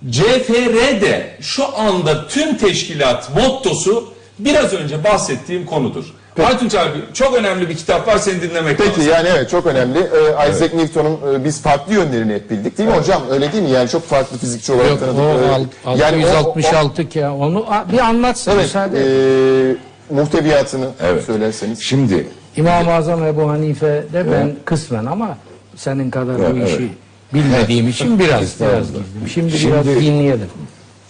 CFR 0.09 1.01
de 1.01 1.37
şu 1.41 1.77
anda 1.77 2.27
tüm 2.27 2.57
teşkilat 2.57 3.29
mottosu 3.35 4.13
biraz 4.39 4.73
önce 4.73 5.03
bahsettiğim 5.03 5.65
konudur. 5.65 6.05
Aytunç 6.39 6.75
abi 6.75 6.89
çok 7.13 7.35
önemli 7.35 7.69
bir 7.69 7.75
kitap 7.75 8.07
var 8.07 8.17
seni 8.17 8.41
dinlemek 8.41 8.77
Peki 8.77 8.89
lazım. 8.99 9.11
yani 9.13 9.29
evet 9.35 9.49
çok 9.49 9.65
önemli. 9.65 9.99
Ee, 9.99 10.49
Isaac 10.51 10.73
Newton'un 10.73 11.33
e, 11.33 11.43
biz 11.45 11.61
farklı 11.61 11.93
yönlerini 11.93 12.33
hep 12.33 12.49
bildik 12.49 12.77
değil 12.77 12.89
mi 12.89 12.95
hocam? 12.95 13.21
Öyle 13.31 13.51
değil 13.53 13.63
mi? 13.63 13.69
Yani 13.69 13.89
çok 13.89 14.03
farklı 14.07 14.37
fizikçi 14.37 14.71
olarak 14.73 14.89
Yok 14.89 14.99
tanıdık. 14.99 15.19
o 15.19 15.23
Ee, 15.23 15.49
alt- 15.85 15.99
yani 15.99 16.25
o- 16.25 16.29
o- 16.29 16.37
666 16.37 17.09
ki 17.09 17.25
onu 17.27 17.65
a- 17.69 17.91
bir 17.91 17.97
anlatsın 17.99 18.51
Evet. 18.51 18.61
müsaade. 18.63 18.99
E, 18.99 19.75
muhteviyatını 20.09 20.87
Evet. 21.03 21.23
söylerseniz. 21.25 21.81
Şimdi 21.81 22.27
İmam-ı 22.57 22.93
Azam 22.93 23.23
Ebu 23.23 23.49
Hanife 23.49 24.03
de 24.13 24.31
ben 24.31 24.55
kısmen 24.65 25.05
ama 25.05 25.37
senin 25.75 26.09
kadar 26.11 26.39
bu 26.39 26.43
Evet, 26.43 26.67
işi 26.67 26.75
evet. 26.77 26.89
bilmediğim 27.33 27.87
için 27.89 28.19
biraz 28.19 28.59
biraz 28.59 28.87
gizliyim. 28.87 29.05
Şimdi, 29.33 29.51
Şimdi- 29.57 29.73
biraz 29.73 29.85
dinleyelim. 29.85 30.47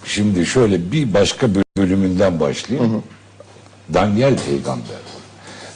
Şimdi 0.06 0.46
şöyle 0.46 0.92
bir 0.92 1.14
başka 1.14 1.48
böl- 1.48 1.64
bölümünden 1.78 2.40
başlayayım. 2.40 3.04
Daniel 3.94 4.36
peygamber. 4.50 5.03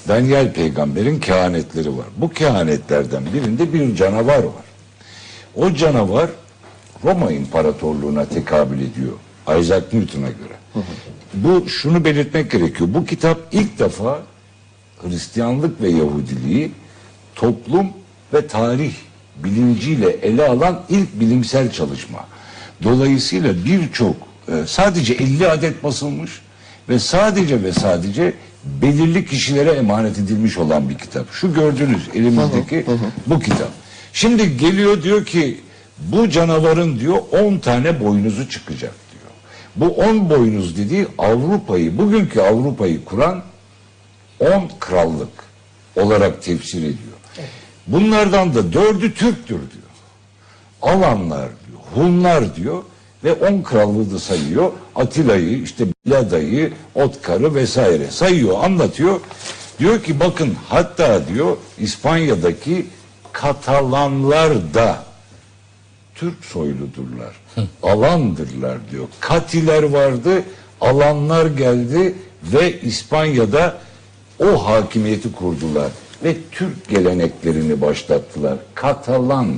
Daniel 0.07 0.53
peygamberin 0.53 1.19
kehanetleri 1.19 1.97
var. 1.97 2.05
Bu 2.17 2.29
kehanetlerden 2.29 3.23
birinde 3.33 3.73
bir 3.73 3.95
canavar 3.95 4.43
var. 4.43 4.65
O 5.55 5.73
canavar 5.73 6.29
Roma 7.03 7.31
İmparatorluğu'na 7.31 8.25
tekabül 8.25 8.77
ediyor. 8.79 9.13
Isaac 9.59 9.83
Newton'a 9.93 10.27
göre. 10.27 10.83
Bu 11.33 11.69
şunu 11.69 12.05
belirtmek 12.05 12.51
gerekiyor. 12.51 12.89
Bu 12.93 13.05
kitap 13.05 13.39
ilk 13.51 13.79
defa 13.79 14.19
Hristiyanlık 15.01 15.81
ve 15.81 15.89
Yahudiliği 15.89 16.71
toplum 17.35 17.87
ve 18.33 18.47
tarih 18.47 18.93
bilinciyle 19.43 20.09
ele 20.09 20.47
alan 20.47 20.83
ilk 20.89 21.19
bilimsel 21.19 21.71
çalışma. 21.71 22.19
Dolayısıyla 22.83 23.53
birçok 23.65 24.15
e, 24.47 24.53
sadece 24.67 25.13
50 25.13 25.47
adet 25.47 25.83
basılmış 25.83 26.41
ve 26.89 26.99
sadece 26.99 27.63
ve 27.63 27.71
sadece 27.71 28.33
belirli 28.81 29.25
kişilere 29.25 29.71
emanet 29.71 30.19
edilmiş 30.19 30.57
olan 30.57 30.89
bir 30.89 30.97
kitap. 30.97 31.31
Şu 31.31 31.53
gördüğünüz 31.53 32.09
elimizdeki 32.13 32.85
bu 33.27 33.39
kitap. 33.39 33.69
Şimdi 34.13 34.57
geliyor 34.57 35.03
diyor 35.03 35.25
ki 35.25 35.61
bu 35.99 36.29
canavarın 36.29 36.99
diyor 36.99 37.17
10 37.31 37.57
tane 37.57 37.99
boynuzu 37.99 38.49
çıkacak 38.49 38.93
diyor. 39.11 39.31
Bu 39.75 39.95
10 39.95 40.29
boynuz 40.29 40.77
dediği 40.77 41.07
Avrupa'yı, 41.17 41.97
bugünkü 41.97 42.41
Avrupa'yı 42.41 43.05
kuran 43.05 43.43
10 44.39 44.69
krallık 44.79 45.29
olarak 45.95 46.43
tefsir 46.43 46.79
ediyor. 46.79 47.17
Bunlardan 47.87 48.55
da 48.55 48.73
dördü 48.73 49.13
Türktür 49.13 49.47
diyor. 49.47 49.87
Alanlar 50.81 51.49
diyor, 51.67 51.79
Hunlar 51.95 52.55
diyor 52.55 52.83
ve 53.23 53.33
10 53.33 53.61
krallığı 53.61 54.13
da 54.13 54.19
sayıyor. 54.19 54.71
Atilla'yı, 54.98 55.63
işte 55.63 55.85
Bilada'yı, 56.06 56.73
Otkar'ı 56.95 57.56
vesaire 57.56 58.12
sayıyor, 58.12 58.63
anlatıyor. 58.63 59.19
Diyor 59.79 60.04
ki 60.04 60.19
bakın 60.19 60.56
hatta 60.69 61.27
diyor 61.27 61.58
İspanya'daki 61.79 62.85
Katalanlar 63.31 64.73
da 64.73 65.04
Türk 66.15 66.45
soyludurlar. 66.45 67.35
Alandırlar 67.83 68.77
diyor. 68.91 69.08
Katiler 69.19 69.83
vardı, 69.83 70.43
alanlar 70.81 71.45
geldi 71.45 72.15
ve 72.43 72.81
İspanya'da 72.81 73.77
o 74.39 74.65
hakimiyeti 74.67 75.31
kurdular 75.31 75.91
ve 76.23 76.35
Türk 76.52 76.89
geleneklerini 76.89 77.81
başlattılar. 77.81 78.58
Katalan 78.75 79.56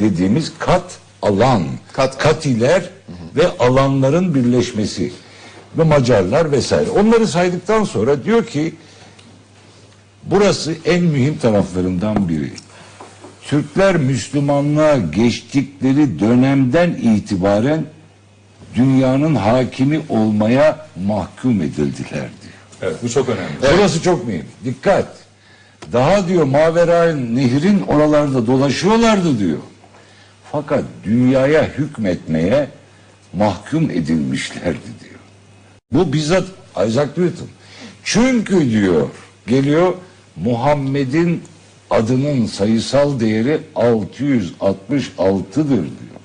dediğimiz 0.00 0.52
kat 0.58 0.98
alan, 1.22 1.62
Kat- 1.92 2.18
katiler 2.18 2.90
ve 3.36 3.48
alanların 3.58 4.34
birleşmesi 4.34 5.12
ve 5.78 5.82
Macarlar 5.84 6.52
vesaire. 6.52 6.90
Onları 6.90 7.26
saydıktan 7.26 7.84
sonra 7.84 8.24
diyor 8.24 8.46
ki 8.46 8.74
burası 10.24 10.74
en 10.84 11.04
mühim 11.04 11.38
taraflarından 11.38 12.28
biri. 12.28 12.52
Türkler 13.42 13.96
Müslümanlığa 13.96 14.96
geçtikleri 14.96 16.18
dönemden 16.20 16.90
itibaren 16.90 17.84
dünyanın 18.74 19.34
hakimi 19.34 20.00
olmaya 20.08 20.86
mahkum 21.06 21.62
edildiler 21.62 22.10
diyor. 22.12 22.52
Evet, 22.82 22.96
bu 23.02 23.08
çok 23.08 23.28
önemli. 23.28 23.78
Burası 23.78 24.02
çok 24.02 24.26
mühim. 24.26 24.44
Dikkat. 24.64 25.08
Daha 25.92 26.28
diyor 26.28 26.44
Maverain 26.44 27.36
nehrin 27.36 27.80
oralarda 27.80 28.46
dolaşıyorlardı 28.46 29.38
diyor. 29.38 29.58
Fakat 30.56 30.84
dünyaya 31.04 31.64
hükmetmeye 31.64 32.68
mahkum 33.32 33.90
edilmişlerdi 33.90 34.88
diyor. 35.04 35.20
Bu 35.92 36.12
bizzat 36.12 36.44
Isaac 36.86 37.08
Newton. 37.18 37.48
Çünkü 38.04 38.70
diyor 38.70 39.08
geliyor 39.46 39.94
Muhammed'in 40.36 41.42
adının 41.90 42.46
sayısal 42.46 43.20
değeri 43.20 43.60
666'dır 43.74 45.68
diyor. 45.68 46.16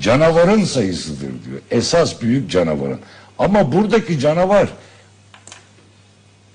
Canavarın 0.00 0.64
sayısıdır 0.64 1.44
diyor. 1.44 1.60
Esas 1.70 2.22
büyük 2.22 2.50
canavarın. 2.50 3.00
Ama 3.38 3.72
buradaki 3.72 4.18
canavar 4.18 4.68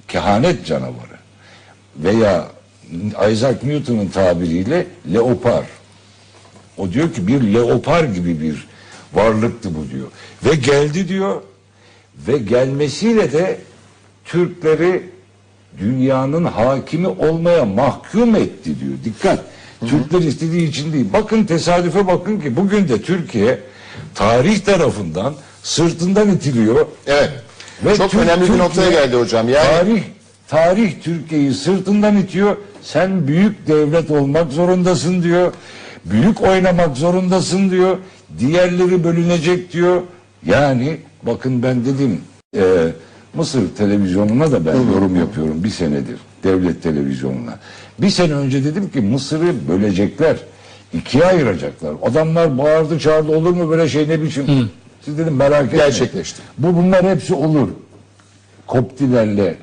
kehanet 0.07 0.65
canavarı 0.65 1.17
veya 1.97 2.47
Isaac 3.31 3.63
Newton'un 3.63 4.07
tabiriyle 4.07 4.87
leopar. 5.13 5.80
O 6.81 6.91
diyor 6.93 7.13
ki 7.13 7.27
bir 7.27 7.41
leopar 7.53 8.03
gibi 8.03 8.41
bir 8.41 8.67
varlıktı 9.13 9.69
bu 9.75 9.91
diyor. 9.95 10.07
Ve 10.45 10.55
geldi 10.55 11.07
diyor 11.07 11.41
ve 12.27 12.37
gelmesiyle 12.37 13.31
de 13.31 13.57
Türkleri 14.25 15.03
dünyanın 15.79 16.45
hakimi 16.45 17.07
olmaya 17.07 17.65
mahkum 17.65 18.35
etti 18.35 18.79
diyor. 18.79 18.93
Dikkat. 19.05 19.39
Türkler 19.87 20.19
istediği 20.19 20.69
için 20.69 20.93
değil. 20.93 21.05
Bakın 21.13 21.43
tesadüfe 21.43 22.07
bakın 22.07 22.39
ki 22.39 22.55
bugün 22.55 22.89
de 22.89 23.01
Türkiye 23.01 23.59
tarih 24.15 24.59
tarafından 24.59 25.35
sırtından 25.63 26.29
itiliyor. 26.31 26.85
Evet. 27.07 27.31
Ve 27.85 27.95
Çok 27.95 28.11
Türk- 28.11 28.21
önemli 28.21 28.41
bir 28.41 28.47
Türkiye- 28.47 28.63
noktaya 28.65 28.91
geldi 28.91 29.15
hocam. 29.15 29.49
Yani 29.49 29.67
Tarih 29.67 30.01
tarih 30.47 30.93
Türkiye'yi 31.03 31.53
sırtından 31.53 32.17
itiyor. 32.17 32.57
Sen 32.83 33.27
büyük 33.27 33.67
devlet 33.67 34.11
olmak 34.11 34.51
zorundasın 34.51 35.23
diyor. 35.23 35.53
Büyük 36.05 36.41
oynamak 36.41 36.97
zorundasın 36.97 37.71
diyor. 37.71 37.97
Diğerleri 38.39 39.03
bölünecek 39.03 39.73
diyor. 39.73 40.01
Yani 40.45 40.97
bakın 41.23 41.63
ben 41.63 41.85
dedim 41.85 42.21
e, 42.57 42.87
Mısır 43.33 43.75
televizyonuna 43.77 44.51
da 44.51 44.65
ben 44.65 44.75
yorum 44.75 45.15
yapıyorum 45.15 45.63
bir 45.63 45.69
senedir. 45.69 46.17
Devlet 46.43 46.83
televizyonuna. 46.83 47.59
Bir 47.99 48.09
sene 48.09 48.33
önce 48.33 48.63
dedim 48.63 48.89
ki 48.89 49.01
Mısır'ı 49.01 49.67
bölecekler. 49.69 50.37
ikiye 50.93 51.25
ayıracaklar. 51.25 51.93
Adamlar 52.03 52.57
bağırdı 52.57 52.99
çağırdı 52.99 53.35
olur 53.35 53.49
mu 53.53 53.69
böyle 53.69 53.89
şey 53.89 54.09
ne 54.09 54.21
biçim. 54.23 54.69
Siz 55.01 55.17
dedim 55.17 55.35
merak 55.35 55.65
etmeyin. 55.65 55.85
Gerçekleşti. 55.85 56.41
Bu 56.57 56.75
bunlar 56.77 57.03
hepsi 57.09 57.33
olur. 57.33 57.67
Koptilerle 58.67 59.55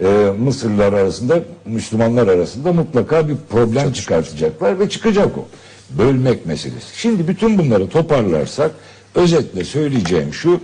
e, 0.00 0.06
Mısırlılar 0.38 0.92
arasında, 0.92 1.38
Müslümanlar 1.66 2.28
arasında 2.28 2.72
mutlaka 2.72 3.28
bir 3.28 3.36
problem 3.50 3.92
çıkartacaklar 3.92 4.80
ve 4.80 4.88
çıkacak 4.88 5.38
o. 5.38 5.48
Bölmek 5.90 6.46
meselesi. 6.46 6.98
Şimdi 7.00 7.28
bütün 7.28 7.58
bunları 7.58 7.88
toparlarsak 7.88 8.70
özetle 9.14 9.64
söyleyeceğim 9.64 10.34
şu, 10.34 10.60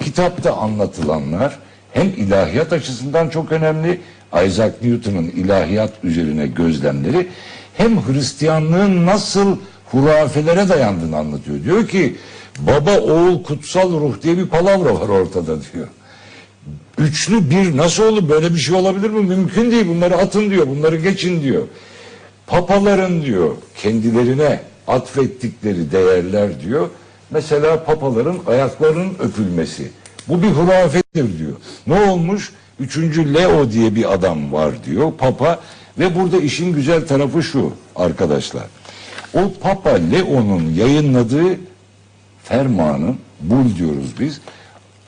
kitapta 0.00 0.56
anlatılanlar 0.56 1.58
hem 1.92 2.06
ilahiyat 2.08 2.72
açısından 2.72 3.28
çok 3.28 3.52
önemli, 3.52 4.00
Isaac 4.46 4.72
Newton'un 4.82 5.24
ilahiyat 5.24 5.92
üzerine 6.02 6.46
gözlemleri 6.46 7.28
hem 7.74 8.06
Hristiyanlığın 8.06 9.06
nasıl 9.06 9.56
hurafelere 9.86 10.68
dayandığını 10.68 11.16
anlatıyor. 11.16 11.64
Diyor 11.64 11.88
ki 11.88 12.16
baba 12.58 13.00
oğul 13.00 13.42
kutsal 13.42 13.92
ruh 13.92 14.22
diye 14.22 14.38
bir 14.38 14.46
palavra 14.46 15.00
var 15.00 15.08
ortada 15.08 15.56
diyor. 15.72 15.88
Üçlü 16.98 17.50
bir 17.50 17.76
nasıl 17.76 18.02
olur 18.02 18.28
böyle 18.28 18.54
bir 18.54 18.58
şey 18.58 18.74
olabilir 18.74 19.10
mi? 19.10 19.20
Mümkün 19.20 19.70
değil 19.70 19.88
bunları 19.88 20.16
atın 20.16 20.50
diyor 20.50 20.68
bunları 20.68 20.96
geçin 20.96 21.42
diyor. 21.42 21.62
Papaların 22.46 23.22
diyor 23.22 23.54
kendilerine 23.78 24.60
atfettikleri 24.86 25.92
değerler 25.92 26.60
diyor. 26.60 26.88
Mesela 27.30 27.84
papaların 27.84 28.38
ayaklarının 28.46 29.14
öpülmesi. 29.18 29.90
Bu 30.28 30.42
bir 30.42 30.48
hurafettir 30.48 31.38
diyor. 31.38 31.52
Ne 31.86 32.10
olmuş? 32.10 32.52
Üçüncü 32.80 33.34
Leo 33.34 33.70
diye 33.70 33.94
bir 33.94 34.12
adam 34.12 34.52
var 34.52 34.84
diyor 34.84 35.12
papa 35.18 35.60
ve 35.98 36.14
burada 36.14 36.36
işin 36.38 36.72
güzel 36.72 37.06
tarafı 37.06 37.42
şu 37.42 37.72
arkadaşlar. 37.96 38.64
O 39.34 39.52
Papa 39.60 39.90
Leo'nun 39.90 40.74
yayınladığı 40.74 41.58
fermanın 42.44 43.18
bul 43.40 43.76
diyoruz 43.78 44.14
biz 44.20 44.40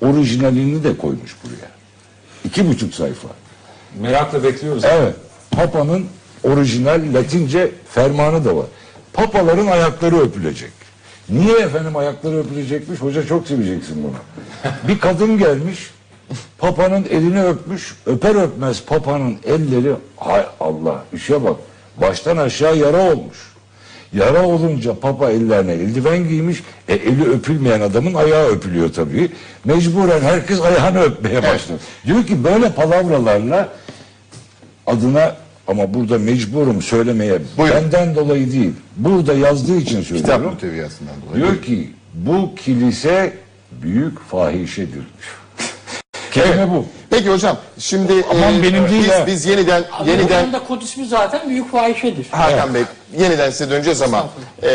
orijinalini 0.00 0.84
de 0.84 0.96
koymuş 0.96 1.36
buraya. 1.44 1.77
İki 2.48 2.68
buçuk 2.68 2.94
sayfa. 2.94 3.28
Merakla 4.00 4.42
bekliyoruz. 4.42 4.84
Evet. 4.84 5.14
Papa'nın 5.50 6.06
orijinal 6.42 7.02
Latince 7.14 7.70
fermanı 7.90 8.44
da 8.44 8.56
var. 8.56 8.66
Papaların 9.12 9.66
ayakları 9.66 10.20
öpülecek. 10.20 10.70
Niye 11.28 11.58
efendim 11.58 11.96
ayakları 11.96 12.38
öpülecekmiş? 12.38 13.00
Hoca 13.00 13.26
çok 13.26 13.48
seveceksin 13.48 14.04
bunu. 14.04 14.12
Bir 14.88 14.98
kadın 14.98 15.38
gelmiş, 15.38 15.90
Papa'nın 16.58 17.04
elini 17.04 17.44
öpmüş, 17.44 17.96
öper 18.06 18.34
öpmez 18.34 18.84
Papa'nın 18.84 19.38
elleri, 19.44 19.94
hay 20.16 20.46
Allah 20.60 21.04
işe 21.12 21.44
bak, 21.44 21.56
baştan 21.96 22.36
aşağı 22.36 22.76
yara 22.76 23.12
olmuş. 23.12 23.38
Yara 24.12 24.46
olunca 24.46 24.94
Papa 25.00 25.30
ellerine 25.30 25.72
eldiven 25.72 26.28
giymiş, 26.28 26.62
e, 26.88 26.94
eli 26.94 27.24
öpülmeyen 27.30 27.80
adamın 27.80 28.14
ayağı 28.14 28.46
öpülüyor 28.48 28.92
tabii. 28.92 29.30
Mecburen 29.64 30.20
herkes 30.20 30.60
ayağını 30.60 31.00
öpmeye 31.00 31.42
başladı. 31.42 31.78
Diyor 32.06 32.26
ki 32.26 32.44
böyle 32.44 32.72
palavralarla 32.72 33.68
adına 34.86 35.36
ama 35.66 35.94
burada 35.94 36.18
mecburum 36.18 36.82
söylemeye 36.82 37.38
Buyurun. 37.58 37.76
benden 37.76 38.14
dolayı 38.14 38.52
değil. 38.52 38.72
Burada 38.96 39.34
yazdığı 39.34 39.76
için 39.76 40.02
kitap 40.02 40.18
söylüyorum. 40.18 40.44
muhteviyatından 40.44 41.14
dolayı. 41.28 41.44
Diyor 41.44 41.62
ki 41.62 41.90
bu 42.14 42.54
kilise 42.54 43.36
büyük 43.82 44.20
fahişedir. 44.20 45.02
Kelime 46.44 46.70
bu. 46.70 46.84
Peki 47.10 47.30
hocam 47.30 47.56
şimdi 47.78 48.12
Aman 48.30 48.54
e, 48.54 48.62
benim 48.62 48.88
değil 48.88 49.02
biz, 49.04 49.10
ha. 49.10 49.26
biz 49.26 49.46
yeniden 49.46 49.84
yeniden 50.06 50.18
Yeniden... 50.18 50.52
da 50.52 50.64
kod 50.64 50.82
ismi 50.82 51.06
zaten 51.06 51.48
büyük 51.48 51.72
fahişedir. 51.72 52.26
Hakan 52.30 52.74
Bey 52.74 52.82
yeniden 53.18 53.50
size 53.50 53.70
döneceğiz 53.70 54.02
ama 54.02 54.26
e, 54.62 54.70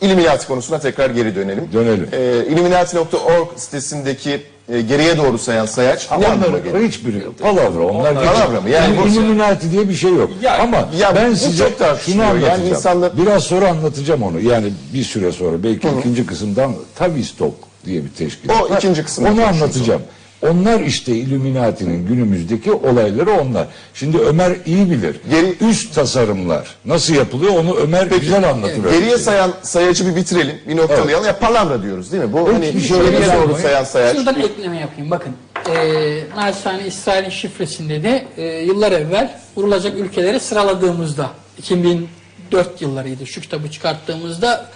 Illuminati 0.00 0.46
konusuna 0.46 0.78
tekrar 0.78 1.10
geri 1.10 1.36
dönelim. 1.36 1.68
Dönelim. 1.72 2.08
E, 2.12 2.46
Illuminati.org 2.52 3.48
sitesindeki 3.56 4.42
e, 4.72 4.80
geriye 4.80 5.16
doğru 5.16 5.38
sayan 5.38 5.66
sayaç 5.66 6.10
ne 6.10 6.16
anlama 6.16 6.46
Onlar 6.46 6.58
geliyor? 6.58 6.88
hiçbiri 6.88 7.22
palavra 7.42 7.82
onlar. 7.82 8.10
Onlar- 8.12 8.24
Palavra 8.24 8.60
mı? 8.60 8.70
Yani 8.70 8.96
Yani 8.96 9.12
Illuminati 9.12 9.72
diye 9.72 9.88
bir 9.88 9.94
şey 9.94 10.14
yok. 10.14 10.30
Ya- 10.42 10.58
Ama 10.58 10.88
ya 10.98 11.16
ben 11.16 11.34
size 11.34 11.64
şunu 12.06 12.22
Yani 12.22 12.30
anlatacağım. 12.30 12.68
insanlar- 12.68 13.18
Biraz 13.18 13.44
sonra 13.44 13.68
anlatacağım 13.68 14.22
onu. 14.22 14.40
Yani 14.40 14.72
bir 14.94 15.04
süre 15.04 15.32
sonra 15.32 15.62
belki 15.62 15.88
ikinci 15.98 16.26
kısımdan 16.26 16.72
Tavistock 16.96 17.54
diye 17.86 18.04
bir 18.04 18.10
teşkilat 18.10 18.62
O 18.62 18.70
var. 18.70 18.76
ikinci 18.76 19.04
kısımda 19.04 19.28
Onu 19.30 19.44
anlatacağım. 19.46 20.02
Onlar 20.42 20.80
işte 20.80 21.12
Illuminati'nin 21.16 22.06
günümüzdeki 22.06 22.72
olayları 22.72 23.30
onlar. 23.32 23.66
Şimdi 23.94 24.18
Ömer 24.18 24.56
iyi 24.66 24.90
bilir. 24.90 25.16
Geri- 25.30 25.56
Üst 25.70 25.94
tasarımlar 25.94 26.74
nasıl 26.84 27.14
yapılıyor 27.14 27.52
onu 27.54 27.74
Ömer 27.76 28.06
güzel 28.06 28.50
anlatır. 28.50 28.84
öyle 28.84 28.96
Geriye 28.96 29.10
şey. 29.10 29.18
sayan 29.18 29.52
sayacı 29.62 30.06
bir 30.06 30.16
bitirelim, 30.16 30.56
bir 30.68 30.76
noktalayalım. 30.76 31.26
Ya 31.26 31.38
palavra 31.38 31.82
diyoruz 31.82 32.12
değil 32.12 32.22
mi? 32.24 32.32
Bu 32.32 32.48
hani 32.54 32.74
bir 32.74 32.80
şey 32.80 32.96
geriye 32.98 33.26
doğru 33.36 33.56
sayan 33.62 33.84
sayaç. 33.84 34.16
Şuradan 34.16 34.40
ekleme 34.40 34.80
yapayım. 34.80 35.10
Bakın. 35.10 35.32
E, 35.70 35.76
naçizane 36.36 36.86
İsrail'in 36.86 37.30
şifresinde 37.30 38.02
de 38.02 38.26
e, 38.36 38.42
yıllar 38.46 38.92
evvel 38.92 39.38
vurulacak 39.56 39.98
ülkeleri 39.98 40.40
sıraladığımızda 40.40 41.30
2004 41.58 42.82
yıllarıydı 42.82 43.26
şu 43.26 43.40
kitabı 43.40 43.70
çıkarttığımızda 43.70 44.66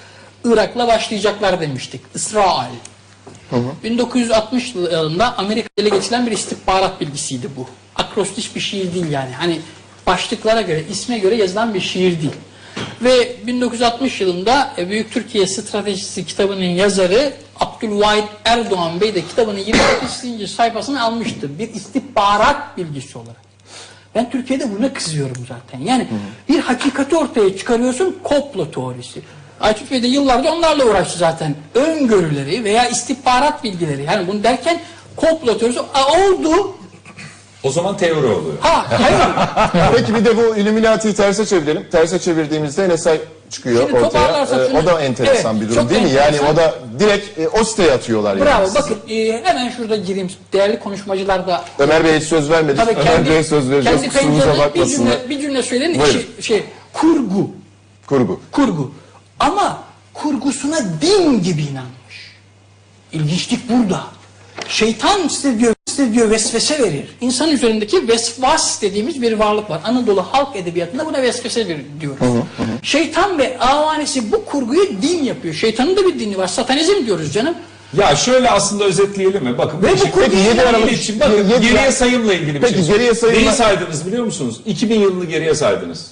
Irak'la 0.44 0.88
başlayacaklar 0.88 1.60
demiştik. 1.60 2.00
İsrail. 2.14 2.74
1960 3.84 4.74
yılında 4.74 5.38
Amerika 5.38 5.68
ele 5.78 5.88
geçilen 5.88 6.26
bir 6.26 6.32
istihbarat 6.32 7.00
bilgisiydi 7.00 7.48
bu. 7.56 7.66
akrostiş 7.96 8.54
bir 8.54 8.60
şiir 8.60 8.94
değil 8.94 9.10
yani. 9.10 9.30
Hani 9.32 9.60
başlıklara 10.06 10.62
göre, 10.62 10.84
isme 10.90 11.18
göre 11.18 11.34
yazılan 11.34 11.74
bir 11.74 11.80
şiir 11.80 12.20
değil. 12.22 12.34
Ve 13.02 13.36
1960 13.46 14.20
yılında 14.20 14.72
e, 14.78 14.90
Büyük 14.90 15.12
Türkiye 15.12 15.46
Stratejisi 15.46 16.26
kitabının 16.26 16.64
yazarı 16.64 17.32
Abdülvahit 17.60 18.24
Erdoğan 18.44 19.00
Bey 19.00 19.14
de 19.14 19.22
kitabının 19.22 19.58
28. 19.58 20.50
sayfasını 20.50 21.02
almıştı. 21.02 21.58
Bir 21.58 21.74
istihbarat 21.74 22.76
bilgisi 22.76 23.18
olarak. 23.18 23.48
Ben 24.14 24.30
Türkiye'de 24.30 24.78
buna 24.78 24.92
kızıyorum 24.92 25.46
zaten. 25.48 25.84
Yani 25.84 26.06
bir 26.48 26.58
hakikati 26.58 27.16
ortaya 27.16 27.56
çıkarıyorsun 27.56 28.18
komplo 28.22 28.70
teorisi. 28.70 29.20
Aytut 29.60 29.90
Bey 29.90 30.02
de 30.02 30.06
yıllarca 30.06 30.52
onlarla 30.52 30.84
uğraştı 30.84 31.18
zaten. 31.18 31.54
Öngörüleri 31.74 32.64
veya 32.64 32.88
istihbarat 32.88 33.64
bilgileri. 33.64 34.04
Yani 34.04 34.28
bunu 34.28 34.42
derken 34.42 34.80
komplo 35.16 35.58
teorisi 35.58 35.80
Aa, 35.80 36.18
oldu. 36.18 36.74
O 37.62 37.70
zaman 37.70 37.96
teori 37.96 38.26
oluyor. 38.26 38.58
Ha 38.60 38.86
hayır. 38.90 39.92
Peki 39.96 40.14
bir 40.14 40.24
de 40.24 40.36
bu 40.36 40.56
Illuminati'yi 40.56 41.14
terse 41.14 41.46
çevirelim. 41.46 41.86
Terse 41.92 42.18
çevirdiğimizde 42.18 42.88
NSA 42.88 43.16
çıkıyor 43.50 43.88
Şimdi 43.88 44.04
ortaya. 44.04 44.46
Ee, 44.46 44.78
o 44.78 44.86
da 44.86 45.00
enteresan 45.00 45.56
Evet, 45.56 45.68
bir 45.68 45.74
durum 45.74 45.90
değil 45.90 46.02
mi? 46.02 46.10
Yani 46.10 46.36
enteresan. 46.36 46.54
o 46.54 46.56
da 46.56 46.74
direkt 46.98 47.38
e, 47.38 47.48
o 47.48 47.64
siteye 47.64 47.92
atıyorlar 47.92 48.36
yani. 48.36 48.46
Bravo. 48.46 48.66
sizi. 48.66 48.78
Bakın 48.78 48.98
e, 49.08 49.42
hemen 49.44 49.68
şurada 49.68 49.96
gireyim. 49.96 50.30
Değerli 50.52 50.78
konuşmacılar 50.78 51.46
da 51.46 51.64
Ömer 51.78 52.04
Bey'e 52.04 52.18
hiç 52.18 52.24
söz 52.24 52.50
vermedik. 52.50 52.76
Tabii 52.80 52.92
Ömer 52.92 53.04
kendi, 53.04 53.30
Bey'e 53.30 53.44
söz 53.44 53.70
vereceğiz. 53.70 54.02
kendi 54.02 54.74
bir 54.74 54.86
cümle, 54.86 55.28
bir 55.28 55.40
cümle 55.40 55.62
söyleyin. 55.62 56.00
Buyurun. 56.00 56.12
Şey, 56.12 56.26
şey, 56.40 56.64
kurgu. 56.92 57.50
Kurgu. 58.06 58.40
Kurgu. 58.52 58.92
Ama 59.40 59.82
kurgusuna 60.14 60.78
din 61.02 61.42
gibi 61.42 61.62
inanmış. 61.62 62.32
İlginçlik 63.12 63.68
burada. 63.68 64.04
Şeytan 64.68 65.28
size 65.28 65.58
diyor, 65.58 65.74
size 65.86 66.12
diyor 66.12 66.30
vesvese 66.30 66.78
verir. 66.82 67.04
İnsan 67.20 67.50
üzerindeki 67.50 68.08
vesvas 68.08 68.82
dediğimiz 68.82 69.22
bir 69.22 69.32
varlık 69.32 69.70
var. 69.70 69.80
Anadolu 69.84 70.22
halk 70.22 70.56
edebiyatında 70.56 71.06
buna 71.06 71.22
vesvese 71.22 71.68
verir 71.68 71.84
diyoruz. 72.00 72.18
Şeytan 72.82 73.38
ve 73.38 73.58
avanesi 73.58 74.32
bu 74.32 74.44
kurguyu 74.44 75.02
din 75.02 75.24
yapıyor. 75.24 75.54
Şeytanın 75.54 75.96
da 75.96 76.04
bir 76.06 76.18
dini 76.18 76.38
var. 76.38 76.46
Satanizm 76.46 77.06
diyoruz 77.06 77.32
canım. 77.32 77.54
Ya 77.98 78.16
şöyle 78.16 78.50
aslında 78.50 78.84
özetleyelim 78.84 79.44
mi? 79.44 79.58
Bakın 79.58 79.82
Ve 79.82 79.92
bu 79.92 80.20
Peki, 80.20 80.36
yedi 80.36 80.62
Aralık- 80.62 80.92
için 80.92 81.20
bakın 81.20 81.48
yedi- 81.50 81.60
geriye 81.60 81.92
sayımla 81.92 82.34
ilgili 82.34 82.54
bir 82.54 82.60
Peki, 82.60 82.74
şey. 82.74 82.86
geriye 82.86 83.14
sayımla- 83.14 83.40
Neyi 83.40 83.52
saydınız 83.56 84.06
biliyor 84.06 84.24
musunuz? 84.24 84.60
2000 84.66 85.00
yılını 85.00 85.24
geriye 85.24 85.54
saydınız. 85.54 86.06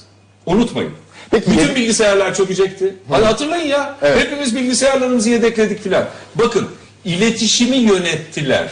Unutmayın. 0.47 0.93
Peki, 1.31 1.51
Bütün 1.51 1.75
bilgisayarlar 1.75 2.35
çökecekti. 2.35 2.95
Hadi 3.11 3.25
hatırlayın 3.25 3.67
ya. 3.67 3.97
Evet. 4.03 4.19
Hepimiz 4.21 4.57
bilgisayarlarımızı 4.57 5.31
yedekledik 5.31 5.83
filan. 5.83 6.05
Bakın 6.35 6.69
iletişimi 7.05 7.77
yönettiler. 7.77 8.69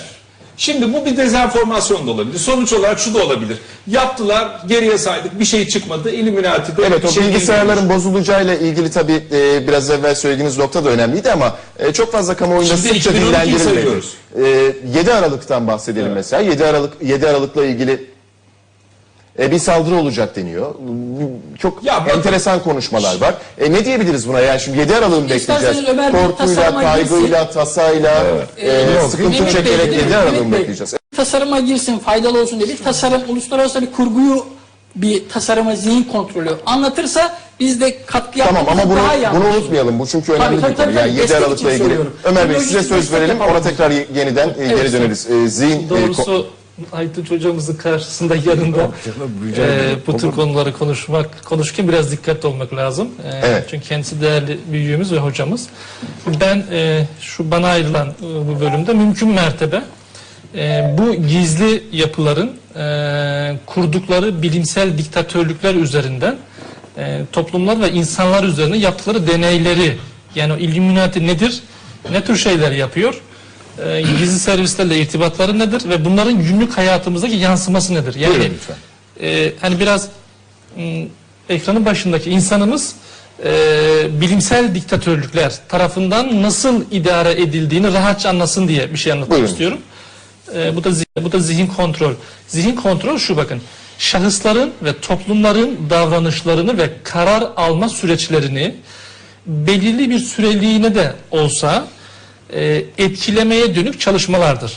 Şimdi 0.56 0.92
bu 0.92 1.04
bir 1.06 1.16
dezenformasyon 1.16 2.06
da 2.06 2.10
olabilir. 2.10 2.38
Sonuç 2.38 2.72
olarak 2.72 2.98
şu 2.98 3.14
da 3.14 3.24
olabilir. 3.24 3.58
Yaptılar, 3.86 4.60
geriye 4.66 4.98
saydık, 4.98 5.40
bir 5.40 5.44
şey 5.44 5.68
çıkmadı. 5.68 6.10
Illuminati'de 6.10 6.82
Evet 6.86 7.04
o 7.04 7.08
şey 7.08 7.22
bilgisayarların 7.22 7.88
bozulacağıyla 7.90 8.54
ilgili 8.54 8.90
tabii 8.90 9.22
e, 9.32 9.68
biraz 9.68 9.90
evvel 9.90 10.14
söylediğiniz 10.14 10.58
nokta 10.58 10.84
da 10.84 10.90
önemliydi 10.90 11.32
ama 11.32 11.56
e, 11.78 11.92
çok 11.92 12.12
fazla 12.12 12.36
kamuoyunda 12.36 12.76
Şimdi 12.76 12.88
sıkça 12.88 13.10
2012'yi 13.10 13.26
dillendirilmedi. 13.26 14.06
E, 14.94 14.98
7 14.98 15.12
Aralık'tan 15.12 15.66
bahsedelim 15.66 16.12
mesela. 16.12 16.42
7 16.42 16.64
Aralık 16.64 16.92
7 17.02 17.28
Aralık'la 17.28 17.64
ilgili 17.64 18.13
e, 19.38 19.50
bir 19.50 19.58
saldırı 19.58 19.94
olacak 19.94 20.36
deniyor. 20.36 20.74
Çok 21.58 21.84
Ya 21.84 22.06
enteresan 22.16 22.62
konuşmalar 22.62 23.20
var. 23.20 23.34
E, 23.58 23.72
ne 23.72 23.84
diyebiliriz 23.84 24.28
buna? 24.28 24.40
Yani 24.40 24.60
şimdi 24.60 24.78
7 24.78 24.96
Aralık'ı 24.96 25.20
mı 25.20 25.34
İsterseniz 25.34 25.86
bekleyeceğiz? 25.86 26.12
Korkuyla, 26.38 26.80
kaygıyla, 26.80 27.50
tasayla, 27.50 28.24
e, 28.56 28.68
Ee, 28.70 29.08
sıkıntı 29.10 29.38
çekerek 29.38 29.66
değil 29.66 29.88
mi? 29.90 29.96
7 29.96 30.16
Aralık'ı 30.16 30.32
Mehmet 30.32 30.46
mı 30.46 30.52
Bey, 30.52 30.60
bekleyeceğiz? 30.60 30.94
Tasarıma 31.16 31.60
girsin 31.60 31.98
faydalı 31.98 32.40
olsun 32.42 32.60
diye 32.60 32.68
bir 32.68 32.84
tasarım 32.84 33.22
uluslararası 33.28 33.82
bir 33.82 33.92
kurguyu 33.92 34.46
bir 34.96 35.28
tasarıma 35.28 35.76
zihin 35.76 36.04
kontrolü 36.04 36.50
anlatırsa 36.66 37.36
biz 37.60 37.80
de 37.80 38.04
katkı 38.06 38.38
Tamam 38.38 38.54
yapmamızı 38.54 38.82
ama 38.82 38.90
bunu, 38.90 38.98
daha 39.04 39.14
iyi 39.14 39.26
bunu 39.34 39.56
unutmayalım. 39.56 39.98
Bu 39.98 40.06
çünkü 40.06 40.32
önemli 40.32 40.60
Tabii, 40.60 40.74
tabii, 40.76 40.88
bir 40.90 40.94
konu. 40.96 41.06
Yani 41.06 41.10
7 41.10 41.18
destek 41.22 41.36
için 41.36 41.44
Aralık'la 41.44 41.72
ilgili. 41.72 41.96
Ömer 42.24 42.50
Bey 42.50 42.60
size 42.60 42.82
söz 42.82 43.12
verelim. 43.12 43.40
Ona 43.40 43.60
tekrar 43.62 43.90
ye- 43.90 44.06
yeniden 44.14 44.48
e, 44.48 44.52
geri 44.68 44.80
Evet, 44.80 44.92
döneriz. 44.92 45.30
E, 45.30 45.48
zihin 45.48 45.86
e, 45.86 45.90
Doğrusu 45.90 46.46
Aytunç 46.92 47.30
hocamızın 47.30 47.74
karşısında 47.74 48.36
yanında 48.36 48.90
e, 49.58 49.96
bu 50.06 50.16
tür 50.16 50.30
konuları 50.30 50.72
konuşmak 50.72 51.44
konuşurken 51.44 51.88
biraz 51.88 52.10
dikkatli 52.12 52.46
olmak 52.46 52.74
lazım. 52.74 53.08
E, 53.24 53.46
Evet. 53.46 53.66
Çünkü 53.70 53.88
kendisi 53.88 54.20
değerli 54.20 54.58
büyüğümüz 54.72 55.12
ve 55.12 55.18
hocamız. 55.18 55.68
Ben 56.40 56.64
e, 56.72 57.06
şu 57.20 57.50
bana 57.50 57.66
ayrılan 57.66 58.08
e, 58.08 58.22
bu 58.22 58.60
bölümde 58.60 58.94
mümkün 58.94 59.28
mertebe 59.28 59.82
e, 60.54 60.94
bu 60.98 61.14
gizli 61.14 61.82
yapıların 61.92 62.52
e, 62.76 63.56
kurdukları 63.66 64.42
bilimsel 64.42 64.98
diktatörlükler 64.98 65.74
üzerinden 65.74 66.36
e, 66.98 67.20
toplumlar 67.32 67.80
ve 67.80 67.92
insanlar 67.92 68.44
üzerine 68.44 68.76
yaptıkları 68.76 69.26
deneyleri 69.26 69.96
yani 70.34 70.52
o 70.52 70.56
Illuminati 70.56 71.26
nedir? 71.26 71.62
Ne 72.10 72.24
tür 72.24 72.36
şeyler 72.36 72.72
yapıyor? 72.72 73.20
E, 73.78 74.00
gizli 74.02 74.38
servislerle 74.38 74.98
irtibatları 74.98 75.58
nedir 75.58 75.88
ve 75.88 76.04
bunların 76.04 76.42
günlük 76.42 76.78
hayatımızdaki 76.78 77.36
yansıması 77.36 77.94
nedir? 77.94 78.14
Yani 78.14 78.34
Buyurun 78.34 78.54
lütfen. 78.54 78.76
e, 79.20 79.52
hani 79.60 79.80
biraz 79.80 80.08
m, 80.76 81.06
ekranın 81.48 81.84
başındaki 81.84 82.30
insanımız 82.30 82.94
e, 83.44 83.50
bilimsel 84.20 84.74
diktatörlükler 84.74 85.52
tarafından 85.68 86.42
nasıl 86.42 86.84
idare 86.90 87.32
edildiğini 87.32 87.92
rahatça 87.92 88.28
anlasın 88.28 88.68
diye 88.68 88.92
bir 88.92 88.98
şey 88.98 89.12
anlatmak 89.12 89.36
Buyurun. 89.38 89.52
istiyorum. 89.52 89.78
E, 90.54 90.76
bu 90.76 90.84
da 90.84 90.90
bu 91.22 91.32
da 91.32 91.38
zihin 91.38 91.66
kontrol. 91.66 92.12
Zihin 92.48 92.74
kontrol 92.76 93.18
şu 93.18 93.36
bakın. 93.36 93.60
Şahısların 93.98 94.70
ve 94.82 95.00
toplumların 95.00 95.78
davranışlarını 95.90 96.78
ve 96.78 96.90
karar 97.04 97.44
alma 97.56 97.88
süreçlerini 97.88 98.74
belirli 99.46 100.10
bir 100.10 100.18
süreliğine 100.18 100.94
de 100.94 101.12
olsa 101.30 101.86
e, 102.52 102.84
etkilemeye 102.98 103.74
dönük 103.74 104.00
çalışmalardır. 104.00 104.72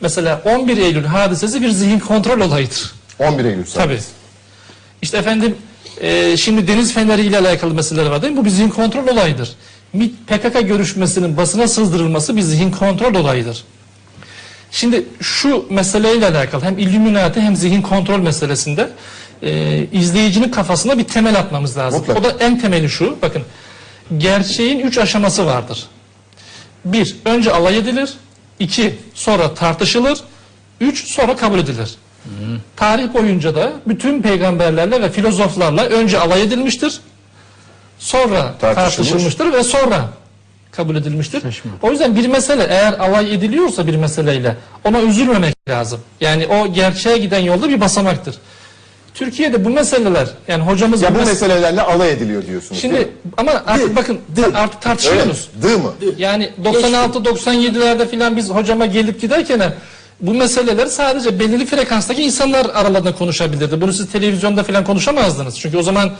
Mesela 0.00 0.42
11 0.44 0.76
Eylül 0.76 1.04
hadisesi 1.04 1.62
bir 1.62 1.70
zihin 1.70 1.98
kontrol 1.98 2.40
olayıdır. 2.40 2.92
11 3.18 3.44
Eylül 3.44 3.64
Tabii. 3.74 3.98
İşte 5.02 5.18
efendim 5.18 5.56
e, 6.00 6.36
şimdi 6.36 6.68
deniz 6.68 6.94
feneri 6.94 7.22
ile 7.22 7.38
alakalı 7.38 7.74
meseleler 7.74 8.10
var 8.10 8.22
değil 8.22 8.32
mi? 8.32 8.36
Bu 8.36 8.44
bir 8.44 8.50
zihin 8.50 8.68
kontrol 8.68 9.08
olayıdır. 9.08 9.52
MİT 9.92 10.14
PKK 10.26 10.68
görüşmesinin 10.68 11.36
basına 11.36 11.68
sızdırılması 11.68 12.36
bir 12.36 12.42
zihin 12.42 12.70
kontrol 12.70 13.14
olayıdır. 13.14 13.64
Şimdi 14.70 15.04
şu 15.20 15.66
meseleyle 15.70 16.26
alakalı 16.26 16.64
hem 16.64 16.78
Illuminati 16.78 17.40
hem 17.40 17.56
zihin 17.56 17.82
kontrol 17.82 18.18
meselesinde 18.18 18.90
e, 19.42 19.84
izleyicinin 19.92 20.48
kafasına 20.48 20.98
bir 20.98 21.04
temel 21.04 21.38
atmamız 21.38 21.78
lazım. 21.78 22.00
Mutlaka. 22.00 22.20
O 22.20 22.24
da 22.24 22.44
en 22.44 22.60
temeli 22.60 22.88
şu. 22.88 23.18
Bakın 23.22 23.42
gerçeğin 24.18 24.78
üç 24.78 24.98
aşaması 24.98 25.46
vardır. 25.46 25.86
Bir, 26.84 27.16
önce 27.24 27.52
alay 27.52 27.78
edilir. 27.78 28.10
iki 28.58 28.98
sonra 29.14 29.54
tartışılır. 29.54 30.18
Üç, 30.80 31.04
sonra 31.06 31.36
kabul 31.36 31.58
edilir. 31.58 31.94
Tarih 32.76 33.14
boyunca 33.14 33.54
da 33.54 33.72
bütün 33.86 34.22
peygamberlerle 34.22 35.02
ve 35.02 35.10
filozoflarla 35.10 35.84
önce 35.84 36.18
alay 36.18 36.42
edilmiştir. 36.42 37.00
Sonra 37.98 38.54
Tartışılmış. 38.60 38.96
tartışılmıştır 38.96 39.52
ve 39.52 39.64
sonra 39.64 40.08
kabul 40.72 40.96
edilmiştir. 40.96 41.42
O 41.82 41.90
yüzden 41.90 42.16
bir 42.16 42.26
mesele 42.28 42.66
eğer 42.70 42.92
alay 42.92 43.34
ediliyorsa 43.34 43.86
bir 43.86 43.96
meseleyle 43.96 44.56
ona 44.84 45.00
üzülmemek 45.00 45.54
lazım. 45.68 46.00
Yani 46.20 46.46
o 46.46 46.72
gerçeğe 46.72 47.18
giden 47.18 47.38
yolda 47.38 47.68
bir 47.68 47.80
basamaktır. 47.80 48.38
Türkiye'de 49.18 49.64
bu 49.64 49.70
meseleler 49.70 50.28
yani 50.48 50.62
hocamız 50.62 51.02
Ya 51.02 51.14
bu 51.14 51.18
mes- 51.18 51.24
meselelerle 51.26 51.82
alay 51.82 52.10
ediliyor 52.12 52.46
diyorsunuz. 52.46 52.82
değil 52.82 52.94
mi? 52.94 52.98
Şimdi 53.00 53.12
ama 53.36 53.62
artık 53.66 53.96
bakın 53.96 54.18
artık 54.38 54.46
Öyle 54.54 54.66
mi? 54.66 54.70
tartışıyoruz. 54.80 55.48
Dı 55.62 55.78
mı? 55.78 55.92
Yani 56.18 56.50
96-97'lerde 56.64 58.08
filan 58.08 58.36
biz 58.36 58.50
hocama 58.50 58.86
gelip 58.86 59.20
giderken 59.20 59.72
bu 60.20 60.34
meseleler 60.34 60.86
sadece 60.86 61.40
belirli 61.40 61.66
frekanstaki 61.66 62.22
insanlar 62.22 62.66
aralarında 62.74 63.14
konuşabilirdi. 63.14 63.80
Bunu 63.80 63.92
siz 63.92 64.12
televizyonda 64.12 64.62
filan 64.62 64.84
konuşamazdınız. 64.84 65.58
Çünkü 65.60 65.76
o 65.78 65.82
zaman 65.82 66.10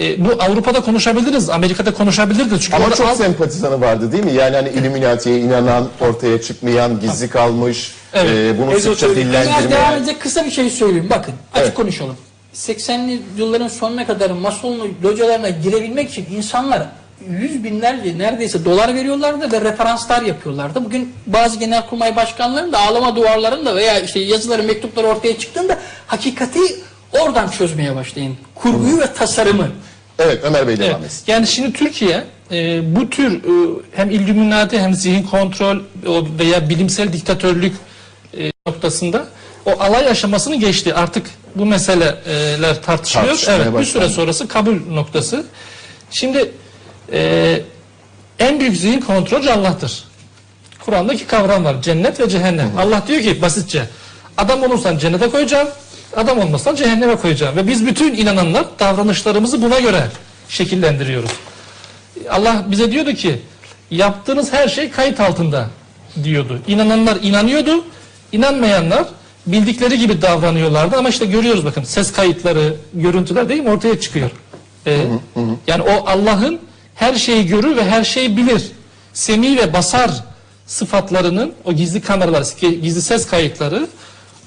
e, 0.00 0.24
bu 0.24 0.28
Avrupa'da 0.42 0.80
konuşabiliriz, 0.80 1.50
Amerika'da 1.50 1.94
konuşabilirdiniz. 1.94 2.62
Çünkü 2.62 2.76
Ama 2.76 2.84
orada 2.84 2.96
çok 2.96 3.06
alt- 3.08 3.16
sempatizanı 3.16 3.80
vardı 3.80 4.12
değil 4.12 4.24
mi? 4.24 4.32
Yani 4.32 4.56
hani 4.56 4.68
Illuminati'ye 4.68 5.38
inanan, 5.40 5.88
ortaya 6.00 6.42
çıkmayan, 6.42 7.00
gizli 7.00 7.28
kalmış, 7.30 7.92
Evet. 8.14 8.30
e, 8.54 8.58
bunu 8.58 8.70
sıkça 8.80 8.90
Ezoterik. 9.06 9.16
Eğer 9.16 9.32
devam 9.32 9.44
dillendirmeyen. 9.62 9.92
edecek 9.98 10.20
kısa 10.20 10.44
bir 10.44 10.50
şey 10.50 10.70
söyleyeyim. 10.70 11.06
Bakın 11.10 11.34
açık 11.52 11.64
Evet. 11.66 11.74
konuşalım. 11.74 12.16
80'li 12.54 13.22
yılların 13.36 13.68
sonuna 13.68 14.06
kadar 14.06 14.30
masonlu 14.30 14.88
localarına 15.04 15.48
girebilmek 15.48 16.10
için 16.10 16.26
insanlar 16.36 16.82
yüz 17.30 17.64
binlerce 17.64 18.18
neredeyse 18.18 18.64
dolar 18.64 18.94
veriyorlardı 18.94 19.52
ve 19.52 19.60
referanslar 19.60 20.22
yapıyorlardı. 20.22 20.84
Bugün 20.84 21.12
bazı 21.26 21.58
genelkurmay 21.58 22.16
başkanlarının 22.16 22.72
da 22.72 22.78
ağlama 22.78 23.16
duvarlarında 23.16 23.76
veya 23.76 24.00
işte 24.00 24.20
yazıları 24.20 24.62
mektupları 24.62 25.06
ortaya 25.06 25.38
çıktığında 25.38 25.76
hakikati 26.06 26.60
oradan 27.20 27.48
çözmeye 27.48 27.96
başlayın. 27.96 28.36
Kurguyu 28.54 28.98
ve 29.00 29.12
tasarımı. 29.14 29.68
Evet 30.18 30.40
Ömer 30.44 30.68
Bey 30.68 30.78
devam 30.78 30.90
Evet. 30.90 31.04
etsin. 31.04 31.24
Yani 31.26 31.46
şimdi 31.46 31.72
Türkiye 31.72 32.24
e, 32.52 32.80
bu 32.96 33.10
tür 33.10 33.32
e, 33.44 33.80
hem 33.92 34.10
Illuminati 34.10 34.80
hem 34.80 34.94
zihin 34.94 35.22
kontrol 35.22 35.78
veya 36.38 36.68
bilimsel 36.68 37.12
diktatörlük 37.12 37.76
e, 38.38 38.52
noktasında 38.66 39.26
o 39.66 39.70
alay 39.80 40.08
aşamasını 40.08 40.56
geçti. 40.56 40.94
Artık 40.94 41.26
bu 41.54 41.66
meseleler 41.66 42.82
tartışılıyor. 42.82 43.28
Tartışmaya 43.28 43.56
Evet, 43.62 43.80
bir 43.80 43.84
süre 43.84 44.08
sonrası 44.08 44.48
kabul 44.48 44.76
noktası. 44.90 45.44
Şimdi 46.10 46.50
e, 47.12 47.60
en 48.38 48.60
büyük 48.60 48.76
zihin 48.76 49.00
kontrolcü 49.00 49.50
Allah'tır. 49.50 50.04
Kur'an'daki 50.84 51.26
kavram 51.26 51.64
var. 51.64 51.82
Cennet 51.82 52.20
ve 52.20 52.28
cehennem. 52.28 52.70
Allah 52.78 53.02
diyor 53.08 53.22
ki 53.22 53.42
basitçe 53.42 53.82
adam 54.36 54.62
olursan 54.62 54.98
cennete 54.98 55.30
koyacağım, 55.30 55.68
adam 56.16 56.38
olmazsan 56.38 56.74
cehenneme 56.74 57.16
koyacağım. 57.16 57.56
Ve 57.56 57.66
biz 57.66 57.86
bütün 57.86 58.14
inananlar 58.14 58.64
davranışlarımızı 58.78 59.62
buna 59.62 59.80
göre 59.80 60.02
şekillendiriyoruz. 60.48 61.30
Allah 62.30 62.64
bize 62.68 62.92
diyordu 62.92 63.12
ki 63.12 63.40
yaptığınız 63.90 64.52
her 64.52 64.68
şey 64.68 64.90
kayıt 64.90 65.20
altında 65.20 65.68
diyordu. 66.24 66.60
İnananlar 66.66 67.18
inanıyordu, 67.22 67.84
inanmayanlar 68.32 69.04
bildikleri 69.46 69.98
gibi 69.98 70.22
davranıyorlardı 70.22 70.96
ama 70.96 71.08
işte 71.08 71.26
görüyoruz 71.26 71.64
bakın 71.64 71.82
ses 71.82 72.12
kayıtları, 72.12 72.76
görüntüler 72.94 73.48
değil 73.48 73.62
mi 73.62 73.70
ortaya 73.70 74.00
çıkıyor. 74.00 74.30
Ee, 74.86 75.04
yani 75.66 75.82
o 75.82 76.06
Allah'ın 76.06 76.58
her 76.94 77.14
şeyi 77.14 77.46
görür 77.46 77.76
ve 77.76 77.84
her 77.84 78.04
şeyi 78.04 78.36
bilir. 78.36 78.62
Semi 79.12 79.56
ve 79.56 79.72
basar 79.72 80.10
sıfatlarının 80.66 81.52
o 81.64 81.72
gizli 81.72 82.00
kameralar, 82.00 82.46
gizli 82.60 83.02
ses 83.02 83.26
kayıtları 83.26 83.88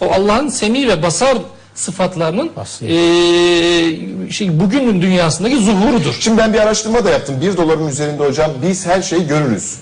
o 0.02 0.12
Allah'ın 0.12 0.47
semi 0.47 0.88
ve 0.88 1.04
basar 1.04 1.38
sıfatlarının 1.76 2.49
eee, 2.82 4.32
şey, 4.32 4.60
bugünün 4.60 5.02
dünyasındaki 5.02 5.58
zuhurudur. 5.58 6.18
Şimdi 6.20 6.38
ben 6.38 6.54
bir 6.54 6.60
araştırma 6.60 7.06
da 7.06 7.10
yaptım. 7.10 7.36
Bir 7.41 7.58
doların 7.58 7.88
üzerinde 7.88 8.24
hocam 8.28 8.52
biz 8.68 8.86
her 8.88 9.02
şeyi 9.02 9.28
görürüz 9.28 9.76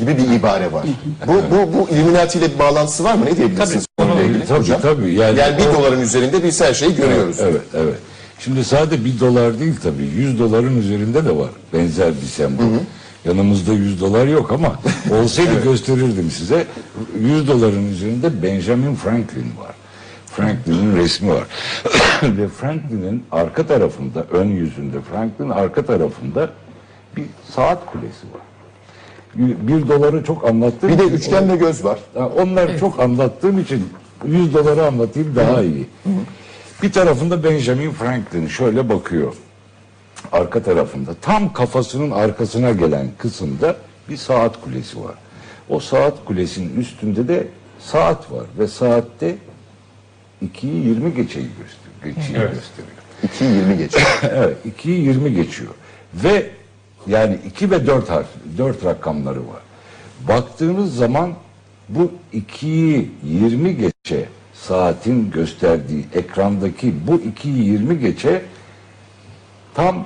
gibi 0.00 0.16
bir 0.18 0.30
ibare 0.32 0.72
var. 0.72 0.84
Bu, 1.26 1.32
bu, 1.32 1.72
bu 1.78 1.88
Illuminati 1.90 2.38
ile 2.38 2.54
bir 2.54 2.58
bağlantısı 2.58 3.04
var 3.04 3.14
mı? 3.14 3.24
Ne 3.26 3.36
diyebilirsiniz 3.36 3.86
Tabii, 3.96 4.08
konuyla 4.10 4.30
ilgili 4.30 4.46
tabii, 4.46 4.58
hocam? 4.60 4.80
tabii. 4.80 5.14
Yani, 5.14 5.38
Yani 5.38 5.58
bir 5.58 5.66
o- 5.66 5.74
doların 5.74 6.00
üzerinde 6.00 6.44
biz 6.44 6.60
her 6.60 6.74
şeyi 6.74 6.96
görüyoruz. 6.96 7.36
Evet, 7.40 7.60
evet. 7.74 7.94
Şimdi 8.38 8.64
sadece 8.64 9.04
bir 9.04 9.20
dolar 9.20 9.58
değil 9.60 9.74
tabii. 9.82 10.02
100 10.16 10.38
doların 10.38 10.78
üzerinde 10.80 11.24
de 11.24 11.36
var 11.36 11.48
benzer 11.72 12.08
bir 12.22 12.26
sembol. 12.26 12.64
Yanımızda 13.26 13.72
100 13.72 14.00
dolar 14.00 14.26
yok 14.26 14.52
ama 14.52 14.80
olsaydı 15.10 15.62
gösterirdim 15.64 16.30
size. 16.30 16.66
100 17.20 17.48
doların 17.48 17.88
üzerinde 17.92 18.42
Benjamin 18.42 18.94
Franklin 18.94 19.52
var. 19.60 19.74
Franklin'in 20.26 20.96
resmi 20.96 21.30
var. 21.30 21.44
Ve 22.22 22.48
Franklin'in 22.48 23.24
arka 23.32 23.66
tarafında, 23.66 24.24
ön 24.30 24.48
yüzünde, 24.48 24.96
Franklin 25.12 25.50
arka 25.50 25.84
tarafında 25.86 26.50
bir 27.16 27.24
saat 27.54 27.86
kulesi 27.86 28.26
var. 28.34 28.40
Bir 29.68 29.88
doları 29.88 30.24
çok 30.24 30.48
anlattığım 30.48 30.88
Bir 30.90 30.98
de 30.98 31.04
için- 31.04 31.14
üçgen 31.16 31.50
ve 31.52 31.56
göz 31.56 31.84
var. 31.84 31.98
Ha, 32.14 32.28
Onlar 32.42 32.78
çok 32.78 33.00
anlattığım 33.00 33.58
için 33.58 33.88
100 34.26 34.54
doları 34.54 34.86
anlatayım 34.86 35.36
daha 35.36 35.62
iyi. 35.62 35.86
Bir 36.82 36.92
tarafında 36.92 37.44
Benjamin 37.44 37.90
Franklin 37.90 38.46
şöyle 38.48 38.88
bakıyor. 38.88 39.34
Arka 40.32 40.62
tarafında 40.62 41.14
tam 41.14 41.52
kafasının 41.52 42.10
arkasına 42.10 42.72
gelen 42.72 43.06
kısımda 43.18 43.76
bir 44.08 44.16
saat 44.16 44.60
kulesi 44.60 45.04
var. 45.04 45.14
O 45.68 45.80
saat 45.80 46.24
kulesinin 46.24 46.80
üstünde 46.80 47.28
de 47.28 47.46
saat 47.78 48.32
var 48.32 48.46
ve 48.58 48.68
saatte 48.68 49.36
2'yi 50.44 50.86
20 50.86 51.14
geçeyi 51.14 51.48
gösteriyor. 51.48 52.16
Geçiyi 52.16 52.38
gösteriyor. 52.38 52.96
2.20 53.24 53.78
geçiyor. 53.78 54.06
evet 54.32 54.56
2'yi 54.78 55.00
20 55.00 55.34
geçiyor. 55.34 55.74
Ve 56.14 56.50
yani 57.06 57.38
2 57.46 57.70
ve 57.70 57.86
4 57.86 58.10
harf, 58.10 58.26
4 58.58 58.84
rakamları 58.84 59.40
var. 59.40 59.60
Baktığınız 60.28 60.96
zaman 60.96 61.34
bu 61.88 62.12
2'yi 62.34 63.10
20 63.24 63.76
geçe 63.76 64.28
saatin 64.54 65.30
gösterdiği 65.30 66.06
ekrandaki 66.14 66.94
bu 67.06 67.16
2'yi 67.16 67.64
20 67.64 68.00
geçe 68.00 68.42
tam 69.74 70.04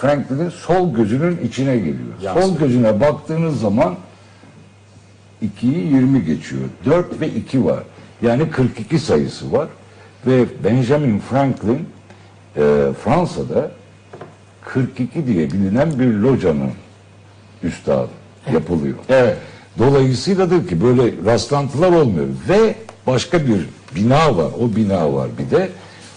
Franklin'in 0.00 0.48
sol 0.48 0.94
gözünün 0.94 1.40
içine 1.44 1.76
geliyor. 1.76 2.34
Sol 2.34 2.58
gözüne 2.58 3.00
baktığınız 3.00 3.60
zaman 3.60 3.94
2'yi 5.42 5.94
20 5.94 6.24
geçiyor. 6.24 6.62
4 6.84 7.20
ve 7.20 7.28
2 7.28 7.64
var. 7.64 7.82
Yani 8.22 8.50
42 8.50 8.98
sayısı 8.98 9.52
var. 9.52 9.68
Ve 10.26 10.44
Benjamin 10.64 11.18
Franklin 11.18 11.88
e, 12.56 12.60
Fransa'da 13.04 13.70
42 14.64 15.26
diye 15.26 15.50
bilinen 15.50 15.98
bir 15.98 16.06
locanın 16.06 16.70
üstadı 17.62 18.08
yapılıyor. 18.52 18.96
Evet. 19.08 19.36
Dolayısıyladır 19.78 20.68
ki 20.68 20.82
böyle 20.82 21.12
rastlantılar 21.26 21.92
olmuyor. 21.92 22.26
Ve 22.48 22.74
başka 23.06 23.46
bir 23.46 23.68
bina 23.96 24.36
var. 24.36 24.50
O 24.60 24.76
bina 24.76 25.12
var 25.12 25.28
bir 25.38 25.56
de. 25.56 25.68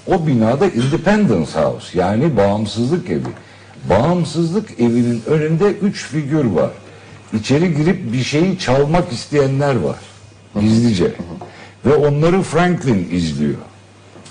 O 0.08 0.28
binada 0.28 0.68
Independence 0.68 1.52
House 1.60 2.00
yani 2.00 2.38
bağımsızlık 2.38 3.10
evi. 3.10 3.22
Bağımsızlık 3.90 4.80
evinin 4.80 5.24
önünde 5.28 5.66
üç 5.66 6.04
figür 6.06 6.46
var. 6.46 6.70
İçeri 7.34 7.76
girip 7.76 8.14
bir 8.14 8.24
şeyi 8.24 8.60
çalmak 8.60 9.12
isteyenler 9.14 9.76
var. 9.76 9.98
Gizlice. 10.62 11.12
Ve 11.86 11.94
onları 11.96 12.42
Franklin 12.42 13.10
izliyor. 13.12 13.56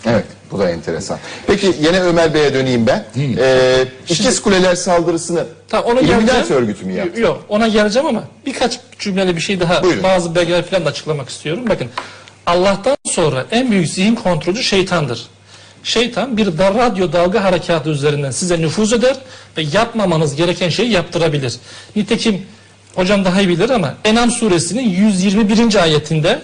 Evet, 0.06 0.24
bu 0.52 0.58
da 0.58 0.70
enteresan. 0.70 1.18
Peki 1.46 1.74
yine 1.80 2.00
Ömer 2.02 2.34
Bey'e 2.34 2.54
döneyim 2.54 2.86
ben. 2.86 3.04
Ee, 3.38 3.84
İkiz 4.08 4.42
Kuleler 4.42 4.74
saldırısını 4.74 5.46
Tamam, 5.68 5.90
ona 5.92 6.00
Illuminati 6.00 6.54
örgütü 6.54 6.86
mü 6.86 6.92
yaptı? 6.92 7.20
Yok 7.20 7.44
ona 7.48 7.68
geleceğim 7.68 8.08
ama 8.08 8.24
birkaç 8.46 8.80
cümleli 8.98 9.36
bir 9.36 9.40
şey 9.40 9.60
daha 9.60 9.82
Buyurun. 9.82 10.02
bazı 10.02 10.34
belgeler 10.34 10.64
falan 10.66 10.84
da 10.84 10.88
açıklamak 10.88 11.28
istiyorum. 11.28 11.64
Bakın 11.68 11.88
Allah'tan 12.46 12.96
sonra 13.04 13.46
en 13.50 13.70
büyük 13.70 13.88
zihin 13.88 14.14
kontrolcü 14.14 14.62
şeytandır. 14.62 15.26
Şeytan 15.84 16.36
bir 16.36 16.58
da 16.58 16.74
radyo 16.74 17.12
dalga 17.12 17.44
harekatı 17.44 17.90
üzerinden 17.90 18.30
size 18.30 18.60
nüfuz 18.60 18.92
eder 18.92 19.16
ve 19.56 19.62
yapmamanız 19.72 20.36
gereken 20.36 20.68
şeyi 20.68 20.90
yaptırabilir. 20.90 21.56
Nitekim 21.96 22.42
hocam 22.94 23.24
daha 23.24 23.40
iyi 23.40 23.48
bilir 23.48 23.70
ama 23.70 23.94
Enam 24.04 24.30
suresinin 24.30 24.90
121. 24.90 25.82
ayetinde 25.82 26.42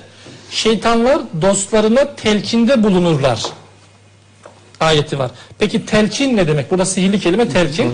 şeytanlar 0.50 1.18
dostlarına 1.42 2.14
telkinde 2.14 2.82
bulunurlar 2.82 3.42
ayeti 4.80 5.18
var. 5.18 5.30
Peki 5.58 5.86
telkin 5.86 6.36
ne 6.36 6.48
demek? 6.48 6.70
Burada 6.70 6.84
sihirli 6.84 7.20
kelime 7.20 7.48
telkin. 7.48 7.92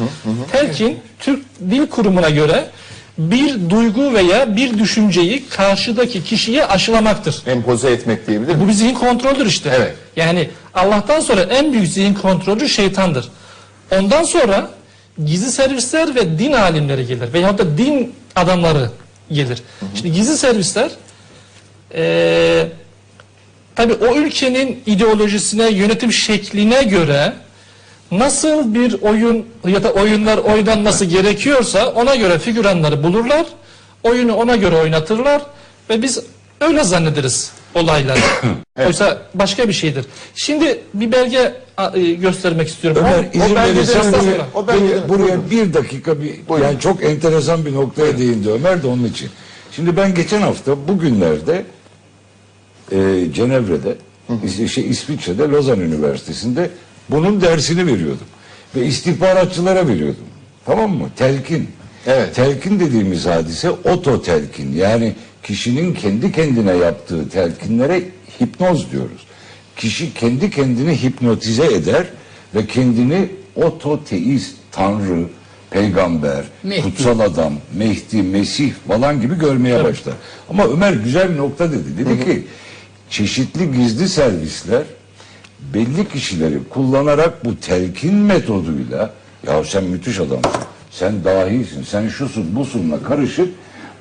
Telkin 0.52 1.00
Türk 1.20 1.44
Dil 1.70 1.86
Kurumu'na 1.86 2.30
göre 2.30 2.70
bir 3.18 3.70
duygu 3.70 4.14
veya 4.14 4.56
bir 4.56 4.78
düşünceyi 4.78 5.48
karşıdaki 5.48 6.24
kişiye 6.24 6.66
aşılamaktır. 6.66 7.42
Empoze 7.46 7.90
etmek 7.90 8.26
diyebilir 8.26 8.54
Bu 8.60 8.62
mi? 8.62 8.68
bir 8.68 8.72
zihin 8.72 8.94
kontroldür 8.94 9.46
işte. 9.46 9.70
Evet. 9.76 9.94
Yani 10.16 10.50
Allah'tan 10.74 11.20
sonra 11.20 11.42
en 11.42 11.72
büyük 11.72 11.88
zihin 11.88 12.14
kontrolcü 12.14 12.68
şeytandır. 12.68 13.28
Ondan 13.90 14.22
sonra 14.22 14.70
gizli 15.26 15.52
servisler 15.52 16.14
ve 16.14 16.38
din 16.38 16.52
alimleri 16.52 17.06
gelir. 17.06 17.32
Veyahut 17.32 17.58
da 17.58 17.78
din 17.78 18.14
adamları 18.36 18.90
gelir. 19.32 19.62
Şimdi 19.94 20.12
gizli 20.12 20.36
servisler 20.36 20.90
eee 21.94 22.68
tabi 23.76 23.92
o 23.92 24.14
ülkenin 24.16 24.82
ideolojisine, 24.86 25.70
yönetim 25.70 26.12
şekline 26.12 26.82
göre 26.82 27.32
nasıl 28.10 28.74
bir 28.74 29.02
oyun 29.02 29.46
ya 29.68 29.82
da 29.84 29.92
oyunlar 29.92 30.38
oynanması 30.38 31.04
gerekiyorsa 31.04 31.86
ona 31.90 32.14
göre 32.16 32.38
figüranları 32.38 33.02
bulurlar. 33.02 33.46
Oyunu 34.02 34.34
ona 34.34 34.56
göre 34.56 34.76
oynatırlar 34.76 35.42
ve 35.90 36.02
biz 36.02 36.22
öyle 36.60 36.84
zannederiz 36.84 37.52
olayları. 37.74 38.18
Oysa 38.86 39.22
başka 39.34 39.68
bir 39.68 39.72
şeydir. 39.72 40.04
Şimdi 40.34 40.80
bir 40.94 41.12
belge 41.12 41.54
e, 41.94 42.00
göstermek 42.00 42.68
istiyorum. 42.68 43.02
Ömer 43.04 43.18
O- 43.18 43.38
izin 43.38 43.52
o 43.54 43.56
belgede 43.56 43.76
verirsen 43.76 44.12
buraya, 44.12 44.46
O 44.54 44.66
belgede- 44.68 45.08
buraya, 45.08 45.08
buraya 45.08 45.50
bir 45.50 45.74
dakika 45.74 46.16
bir 46.22 46.62
yani 46.62 46.80
çok 46.80 47.04
enteresan 47.04 47.66
bir 47.66 47.74
noktaya 47.74 48.18
değindi 48.18 48.50
Ömer 48.50 48.82
de 48.82 48.86
onun 48.86 49.04
için. 49.04 49.30
Şimdi 49.72 49.96
ben 49.96 50.14
geçen 50.14 50.40
hafta 50.42 50.88
bugünlerde 50.88 51.64
e, 52.92 52.96
Cenevre'de 53.34 53.96
İs- 54.44 54.68
şey, 54.68 54.88
İsviçre'de 54.90 55.42
Lozan 55.42 55.80
Üniversitesi'nde 55.80 56.70
bunun 57.10 57.40
dersini 57.40 57.86
veriyordum. 57.86 58.26
Ve 58.76 58.86
istihbaratçılara 58.86 59.88
veriyordum. 59.88 60.24
Tamam 60.66 60.90
mı? 60.90 61.08
Telkin. 61.16 61.68
Evet. 62.06 62.34
Telkin 62.34 62.80
dediğimiz 62.80 63.26
hadise 63.26 63.70
oto 63.70 64.22
telkin. 64.22 64.72
Yani 64.72 65.12
kişinin 65.42 65.94
kendi 65.94 66.32
kendine 66.32 66.76
yaptığı 66.76 67.28
telkinlere 67.28 68.02
hipnoz 68.40 68.92
diyoruz. 68.92 69.26
Kişi 69.76 70.14
kendi 70.14 70.50
kendini 70.50 71.02
hipnotize 71.02 71.66
eder 71.66 72.06
ve 72.54 72.66
kendini 72.66 73.28
ototeist, 73.56 74.56
tanrı, 74.72 75.24
peygamber, 75.70 76.44
Mehdi. 76.62 76.82
kutsal 76.82 77.20
adam, 77.20 77.54
Mehdi, 77.74 78.22
Mesih 78.22 78.72
falan 78.88 79.20
gibi 79.20 79.38
görmeye 79.38 79.84
başlar. 79.84 80.14
Ama 80.50 80.64
Ömer 80.64 80.92
güzel 80.92 81.32
bir 81.32 81.36
nokta 81.36 81.72
dedi. 81.72 81.98
Dedi 81.98 82.24
ki 82.24 82.46
çeşitli 83.10 83.72
gizli 83.72 84.08
servisler 84.08 84.82
belli 85.60 86.08
kişileri 86.08 86.58
kullanarak 86.70 87.44
bu 87.44 87.60
telkin 87.60 88.14
metoduyla 88.14 89.10
ya 89.46 89.64
sen 89.64 89.84
müthiş 89.84 90.20
adamsın, 90.20 90.62
sen 90.90 91.24
dahisin, 91.24 91.82
sen 91.82 92.08
şusun 92.08 92.56
busunla 92.56 93.02
karışıp 93.02 93.54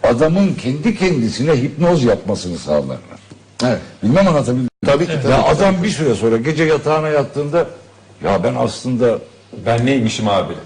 adamın 0.03 0.53
kendi 0.53 0.97
kendisine 0.97 1.61
hipnoz 1.61 2.03
yapmasını 2.03 2.57
sağlarlar. 2.57 2.97
Evet. 3.63 3.79
Bilmem 4.03 4.27
anlatabildim. 4.27 4.69
Tabii 4.85 5.05
ki, 5.05 5.11
tabii 5.23 5.31
ya 5.31 5.43
ki, 5.43 5.49
adam 5.49 5.83
bir 5.83 5.89
süre 5.89 6.15
sonra 6.15 6.37
gece 6.37 6.63
yatağına 6.63 7.07
yattığında 7.07 7.67
ya 8.23 8.43
ben 8.43 8.55
aslında 8.55 9.19
Ben 9.65 9.85
neymişim 9.85 10.27
abi? 10.27 10.53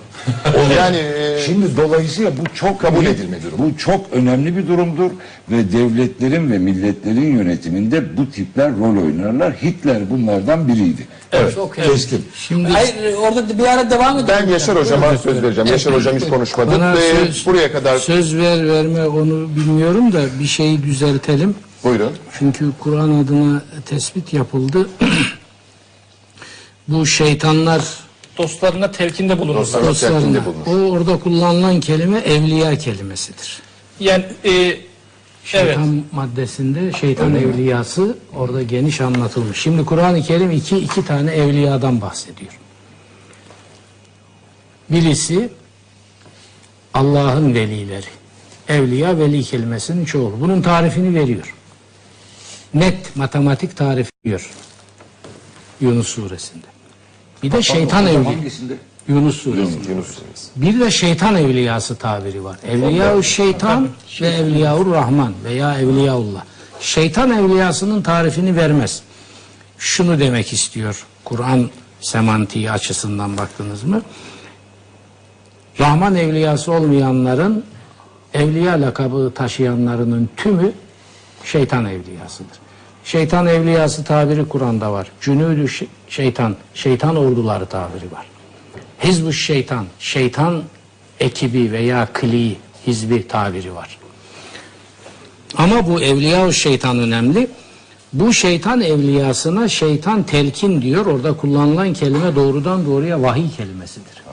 Yani 0.78 0.98
e, 0.98 1.42
Şimdi 1.46 1.78
dolayısıyla 1.78 2.32
bu 2.32 2.56
çok 2.56 2.82
Kabul 2.82 3.06
edilme 3.06 3.44
durumu. 3.44 3.70
Bu 3.74 3.78
çok 3.78 4.06
önemli 4.12 4.58
bir 4.58 4.68
durumdur 4.68 5.12
ve 5.52 5.72
devletlerin 5.72 6.52
ve 6.52 6.58
milletlerin 6.58 7.38
yönetiminde 7.38 8.18
bu 8.18 8.32
tipler 8.32 8.72
rol 8.80 9.04
oynarlar. 9.04 9.54
Hitler 9.54 10.10
bunlardan 10.10 10.68
biriydi. 10.68 11.08
Evet, 11.32 11.56
Çok 11.56 11.76
kestim. 11.76 12.26
Şimdi 12.36 12.70
Hayır 12.70 12.96
orada 13.16 13.58
bir 13.60 13.64
ara 13.64 13.90
devam 13.90 14.20
edelim. 14.20 14.36
ben 14.42 14.48
Yaşar 14.52 14.76
hocama 14.80 15.18
söz 15.18 15.44
vereceğim. 15.44 15.70
Yaşar 15.70 15.94
hocam 15.94 16.16
hiç 16.16 16.24
konuşmadı. 16.24 16.72
bana 16.72 16.94
Ve 16.94 17.26
söz, 17.26 17.46
buraya 17.46 17.72
kadar 17.72 17.98
söz 17.98 18.38
ver 18.38 18.68
verme 18.68 19.08
onu 19.08 19.50
bilmiyorum 19.56 20.14
da 20.14 20.22
bir 20.40 20.48
şeyi 20.48 20.84
düzeltelim. 20.84 21.56
buyurun. 21.84 22.12
Çünkü 22.40 22.66
Kur'an 22.80 23.24
adına 23.24 23.62
tespit 23.86 24.34
yapıldı. 24.34 24.90
Bu 26.88 27.06
şeytanlar 27.06 27.82
Dostlarına 28.38 28.92
telkinde 28.92 29.40
bulunur. 29.40 29.56
Dostlarına 29.60 29.90
dostlarına. 29.90 30.20
telkinde 30.20 30.46
bulunur. 30.46 30.88
O 30.88 30.92
orada 30.92 31.20
kullanılan 31.20 31.80
kelime 31.80 32.20
evliya 32.20 32.78
kelimesidir. 32.78 33.62
Yani 34.00 34.26
e, 34.46 34.52
evet. 34.52 34.80
Şeytan 35.44 36.04
maddesinde 36.12 36.92
şeytan 36.92 37.36
evliyası 37.36 38.18
orada 38.36 38.64
geniş 38.64 39.02
anlatılmış. 39.02 39.62
Şimdi 39.62 39.86
Kur'an-ı 39.86 40.22
Kerim 40.24 40.52
iki, 40.52 40.78
iki 40.78 41.06
tane 41.06 41.32
evliyadan 41.32 42.02
bahsediyor. 42.02 42.60
Birisi 44.90 45.50
Allah'ın 46.94 47.54
velileri. 47.54 48.06
Evliya 48.70 49.18
veli 49.18 49.44
kelimesinin 49.44 50.06
çoğulu. 50.06 50.42
Bunun 50.42 50.62
tarifini 50.62 51.20
veriyor. 51.20 51.54
Net 52.74 53.16
matematik 53.16 53.78
tarifi 53.78 54.12
veriyor. 54.26 54.52
Yunus 55.82 56.08
suresinde. 56.08 56.77
Bir 57.44 57.52
de 57.52 57.62
şeytan 57.62 58.08
evli. 58.08 58.24
Hangisinde? 58.24 58.74
Yunus 59.08 59.42
suresinde. 59.42 59.92
Yunus. 59.92 60.08
Bir 60.56 60.80
de 60.80 60.92
şeytan 60.92 61.36
evliyası 61.36 61.96
tabiri 61.96 62.44
var. 62.44 62.58
Evliya 62.68 63.24
şeytan 63.24 63.90
ve 64.22 64.28
evliya 64.28 64.78
rahman 64.78 65.34
veya 65.44 65.80
evliyaullah. 65.80 66.44
Şeytan 66.80 67.32
evliyasının 67.32 68.02
tarifini 68.02 68.56
vermez. 68.56 69.02
Şunu 69.78 70.20
demek 70.20 70.54
istiyor 70.54 71.06
Kur'an 71.24 71.70
semantiği 72.02 72.72
açısından 72.72 73.38
baktınız 73.38 73.84
mı? 73.84 74.02
Rahman 75.80 76.16
evliyası 76.16 76.72
olmayanların 76.72 77.66
evliya 78.34 78.82
lakabı 78.82 79.32
taşıyanlarının 79.36 80.30
tümü 80.38 80.72
şeytan 81.44 81.86
evliyasıdır. 81.86 82.58
Şeytan 83.08 83.48
evliyası 83.48 84.04
tabiri 84.04 84.48
Kur'an'da 84.48 84.92
var. 84.92 85.08
Cünüdü 85.22 85.66
şe- 85.66 85.88
şeytan, 86.10 86.56
şeytan 86.74 87.16
orduları 87.16 87.66
tabiri 87.66 88.12
var. 88.12 88.26
Hizbu 89.04 89.34
şeytan, 89.34 89.86
şeytan 90.00 90.64
ekibi 91.20 91.72
veya 91.72 92.08
kli, 92.14 92.56
hizbi 92.88 93.28
tabiri 93.28 93.76
var. 93.76 93.98
Ama 95.58 95.88
bu 95.88 96.02
evliya 96.02 96.52
şeytan 96.52 97.00
önemli. 97.00 97.48
Bu 98.14 98.34
şeytan 98.34 98.82
evliyasına 98.82 99.68
şeytan 99.68 100.24
telkin 100.24 100.82
diyor. 100.82 101.06
Orada 101.06 101.38
kullanılan 101.38 101.94
kelime 101.94 102.36
doğrudan 102.36 102.86
doğruya 102.86 103.22
vahiy 103.22 103.52
kelimesidir. 103.58 104.24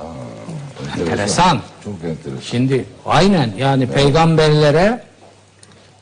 Enteresan. 1.01 1.61
Çok 1.85 1.95
enteresan. 1.95 2.41
Şimdi 2.43 2.85
aynen 3.07 3.53
yani 3.59 3.87
peygamberlere 3.91 5.05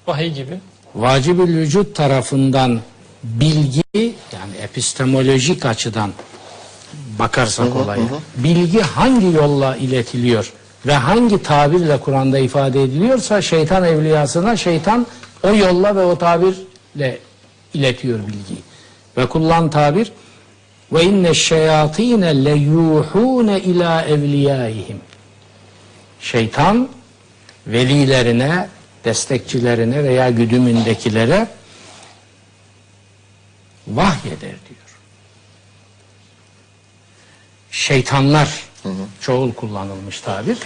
Vahiy 0.07 0.35
gibi. 0.35 0.61
Vacibül 0.95 1.57
vücut 1.57 1.97
tarafından 1.97 2.81
bilgi 3.23 3.83
yani 4.33 4.57
epistemolojik 4.63 5.67
açıdan 5.67 6.11
bakarsak 7.19 7.77
olaya 7.77 8.03
bilgi 8.37 8.81
hangi 8.81 9.27
yolla 9.27 9.77
iletiliyor 9.77 10.53
ve 10.87 10.95
hangi 10.95 11.43
tabirle 11.43 12.01
Kur'an'da 12.01 12.39
ifade 12.39 12.83
ediliyorsa 12.83 13.43
şeytan 13.43 13.85
evliyasına 13.85 14.57
şeytan 14.57 15.07
o 15.43 15.49
yolla 15.49 15.97
ve 15.97 16.05
o 16.05 16.19
tabirle 16.19 17.19
iletiyor 17.75 18.19
bilgiyi. 18.19 18.63
Ve 19.17 19.27
kullan 19.27 19.71
tabir 19.71 20.13
ve 20.93 21.05
inne 21.05 21.35
şeyatine 21.35 22.45
le 22.45 22.55
yuhune 22.55 23.61
ila 23.61 24.05
evliyaihim. 24.05 25.01
Şeytan 26.21 26.89
velilerine, 27.67 28.69
destekçilerine 29.05 30.05
veya 30.05 30.31
güdümündekilere 30.31 31.49
vahyeder 33.89 34.41
diyor. 34.41 34.83
Şeytanlar 37.71 38.63
çoğul 39.21 39.53
kullanılmış 39.53 40.21
tabir. 40.21 40.59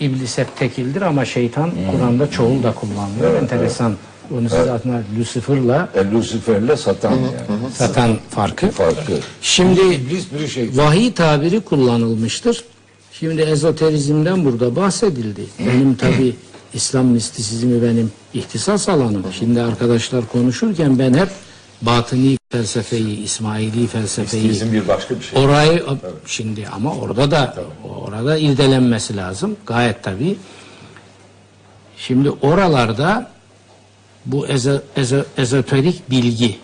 İblis 0.00 0.38
hep 0.38 0.56
tekildir 0.56 1.02
ama 1.02 1.24
şeytan 1.24 1.70
Kur'an'da 1.92 2.30
çoğul 2.30 2.62
da 2.62 2.74
kullanılıyor. 2.74 3.42
Enteresan. 3.42 3.96
Onu 4.34 4.48
siz 4.50 4.58
adına 4.58 5.02
Lucifer'la 5.18 5.88
E, 5.94 6.10
Lucifer'le 6.10 6.76
satan 6.76 7.12
yani. 7.12 7.72
satan 7.74 8.18
farkı. 8.30 8.70
Farkı. 8.70 9.18
Şimdi 9.42 9.80
İblis 9.80 10.32
bir 10.32 10.48
şey. 10.48 10.70
vahiy 10.76 11.12
tabiri 11.12 11.60
kullanılmıştır. 11.60 12.64
Şimdi 13.12 13.42
ezoterizmden 13.42 14.44
burada 14.44 14.76
bahsedildi. 14.76 15.42
Benim 15.58 15.94
tabi 15.94 16.36
İslam 16.74 17.06
mistisizmi 17.06 17.82
benim 17.82 18.12
ihtisas 18.34 18.88
alanım. 18.88 19.24
Şimdi 19.38 19.62
arkadaşlar 19.62 20.26
konuşurken 20.26 20.98
ben 20.98 21.14
hep 21.14 21.28
batıni 21.82 22.36
felsefeyi, 22.52 23.16
İsmaili 23.22 23.86
felsefeyi 23.86 24.48
Bizim 24.48 24.72
bir 24.72 24.88
başka 24.88 25.14
bir 25.16 25.22
şey. 25.24 25.44
Orayı 25.44 25.84
şimdi 26.26 26.68
ama 26.72 26.94
orada 26.94 27.30
da 27.30 27.54
orada 28.04 28.36
irdelenmesi 28.38 29.16
lazım. 29.16 29.56
Gayet 29.66 30.02
tabii. 30.02 30.38
Şimdi 31.96 32.30
oralarda 32.30 33.30
bu 34.26 34.46
ezo, 34.46 34.78
ezo- 34.96 35.24
ezoterik 35.38 36.10
bilgi 36.10 36.56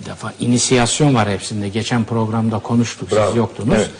bir 0.00 0.06
defa 0.06 0.32
inisiyasyon 0.40 1.14
var 1.14 1.28
hepsinde. 1.30 1.68
Geçen 1.68 2.04
programda 2.04 2.58
konuştuk 2.58 3.08
siz 3.10 3.36
yoktunuz. 3.36 3.74
Evet. 3.76 3.90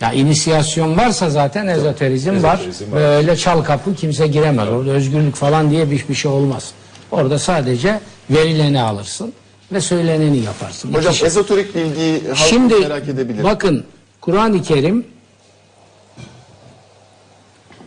Ya 0.00 0.12
inisiyasyon 0.12 0.96
varsa 0.96 1.30
zaten 1.30 1.66
ezoterizm, 1.66 2.42
var. 2.42 2.54
Ezoterizm 2.54 2.92
var. 2.92 3.00
Böyle 3.00 3.36
çal 3.36 3.62
kapı 3.62 3.94
kimse 3.94 4.26
giremez. 4.26 4.68
Orada 4.68 4.90
özgürlük 4.90 5.34
falan 5.34 5.70
diye 5.70 5.90
bir, 5.90 6.08
bir 6.08 6.14
şey 6.14 6.30
olmaz. 6.30 6.72
Orada 7.10 7.38
sadece 7.38 8.00
verileni 8.30 8.80
alırsın 8.80 9.32
ve 9.72 9.80
söyleneni 9.80 10.38
yaparsın. 10.38 10.94
Hocam 10.94 11.10
İki 11.12 11.18
şey. 11.18 11.26
ezoterik 11.28 11.74
bilgiyi 11.74 12.22
halk 12.28 12.36
Şimdi 12.36 12.74
merak 12.74 13.08
edebilir. 13.08 13.44
bakın 13.44 13.84
Kur'an-ı 14.20 14.62
Kerim 14.62 15.06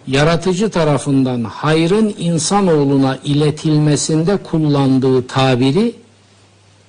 yaratıcı 0.08 0.70
tarafından 0.70 1.44
hayrın 1.44 2.16
insanoğluna 2.18 3.18
iletilmesinde 3.24 4.38
kullandığı 4.38 5.28
tabiri 5.28 5.96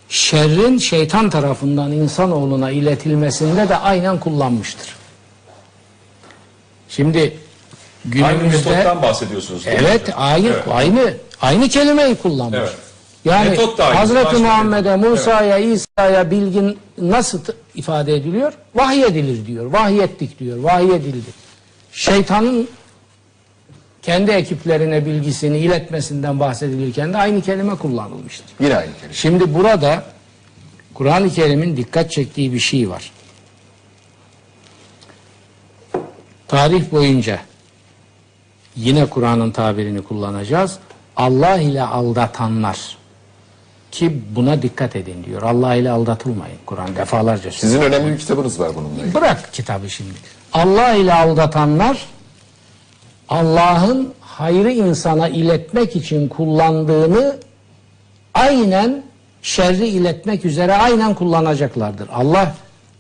şerrin 0.09 0.79
şeytan 0.79 1.31
tarafından 1.31 1.93
insanoğluna 1.93 2.71
iletilmesinde 2.71 3.69
de 3.69 3.77
aynen 3.77 4.21
kullanmıştır. 4.21 5.02
Şimdi 6.97 7.19
Aynı 8.25 8.39
günümüzde 8.39 8.71
metottan 8.71 9.03
bahsediyorsunuz. 9.03 9.63
Evet, 9.67 10.11
aynı 10.17 10.47
Evet. 10.47 10.65
aynı 10.71 11.15
aynı 11.41 11.69
kelimeyi 11.69 12.15
kullanmış. 12.15 12.59
Evet. 12.59 12.73
Yani 13.25 13.51
Metot 13.51 13.79
da 13.79 13.85
aynı, 13.85 13.99
Hazreti 13.99 14.37
Muhammed'e. 14.37 14.97
Musa'ya, 14.97 15.59
İsa'ya 15.59 16.31
bilgin 16.31 16.79
nasıl 16.99 17.41
ifade 17.75 18.15
ediliyor? 18.15 18.53
Vahiy 18.75 19.05
edilir 19.05 19.47
diyor. 19.47 19.67
Vahiy 19.67 20.01
ettik 20.01 20.39
diyor. 20.39 20.59
Vahiy 20.59 20.95
edildi. 20.95 21.31
Şeytanın 21.93 22.69
kendi 24.03 24.31
ekiplerine 24.31 25.07
bilgisini 25.07 25.59
iletmesinden 25.59 26.41
bahsedilirken 26.41 27.13
de 27.13 27.19
aynı 27.19 27.43
kelime 27.43 27.75
kullanılmıştır. 27.75 28.47
Yine 28.61 28.77
aynı 28.77 28.95
kelime. 28.95 29.15
Şimdi 29.15 29.55
burada 29.55 30.05
Kur'an-ı 30.95 31.31
Kerim'in 31.31 31.77
dikkat 31.77 32.11
çektiği 32.11 32.53
bir 32.53 32.59
şey 32.61 32.91
var. 32.91 33.11
Tarih 36.53 36.93
boyunca 36.93 37.39
yine 38.77 39.07
Kur'an'ın 39.07 39.51
tabirini 39.51 40.03
kullanacağız. 40.03 40.79
Allah 41.17 41.57
ile 41.57 41.83
aldatanlar 41.83 42.97
ki 43.91 44.23
buna 44.37 44.63
dikkat 44.63 44.97
edin 44.97 45.25
diyor. 45.25 45.43
Allah 45.43 45.75
ile 45.75 45.91
aldatılmayın. 45.91 46.57
Kur'an 46.67 46.97
defalarca 46.97 47.51
söylüyor. 47.51 47.61
Sizin 47.61 47.81
önemli 47.81 48.13
bir 48.13 48.19
kitabınız 48.19 48.61
var 48.61 48.71
bununla 48.77 49.01
ilgili. 49.01 49.15
Bırak 49.15 49.53
kitabı 49.53 49.91
şimdi. 49.91 50.13
Allah 50.53 50.95
ile 50.95 51.15
aldatanlar 51.15 52.07
Allah'ın 53.29 54.15
hayrı 54.21 54.71
insana 54.73 55.29
iletmek 55.29 55.97
için 55.97 56.29
kullandığını 56.29 57.37
aynen 58.35 59.03
şerri 59.43 59.89
iletmek 59.89 60.45
üzere 60.45 60.75
aynen 60.75 61.15
kullanacaklardır. 61.15 62.09
Allah 62.13 62.55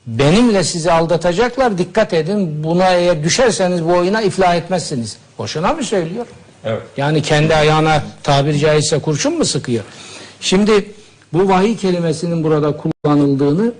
benimle 0.06 0.64
sizi 0.64 0.92
aldatacaklar 0.92 1.78
dikkat 1.78 2.12
edin 2.12 2.64
buna 2.64 2.94
eğer 2.94 3.24
düşerseniz 3.24 3.84
bu 3.84 3.92
oyuna 3.92 4.22
iflah 4.22 4.54
etmezsiniz. 4.56 5.16
Boşuna 5.38 5.72
mı 5.72 5.84
söylüyor? 5.84 6.26
Evet. 6.64 6.82
Yani 6.96 7.22
kendi 7.22 7.54
ayağına 7.54 8.02
tabiri 8.22 8.58
caizse 8.58 8.98
kurşun 8.98 9.38
mu 9.38 9.44
sıkıyor? 9.44 9.84
Şimdi 10.40 10.92
Bu 11.32 11.48
vahiy 11.48 11.76
kelimesinin 11.76 12.44
burada 12.44 12.76
kullanıldığını 12.76 13.72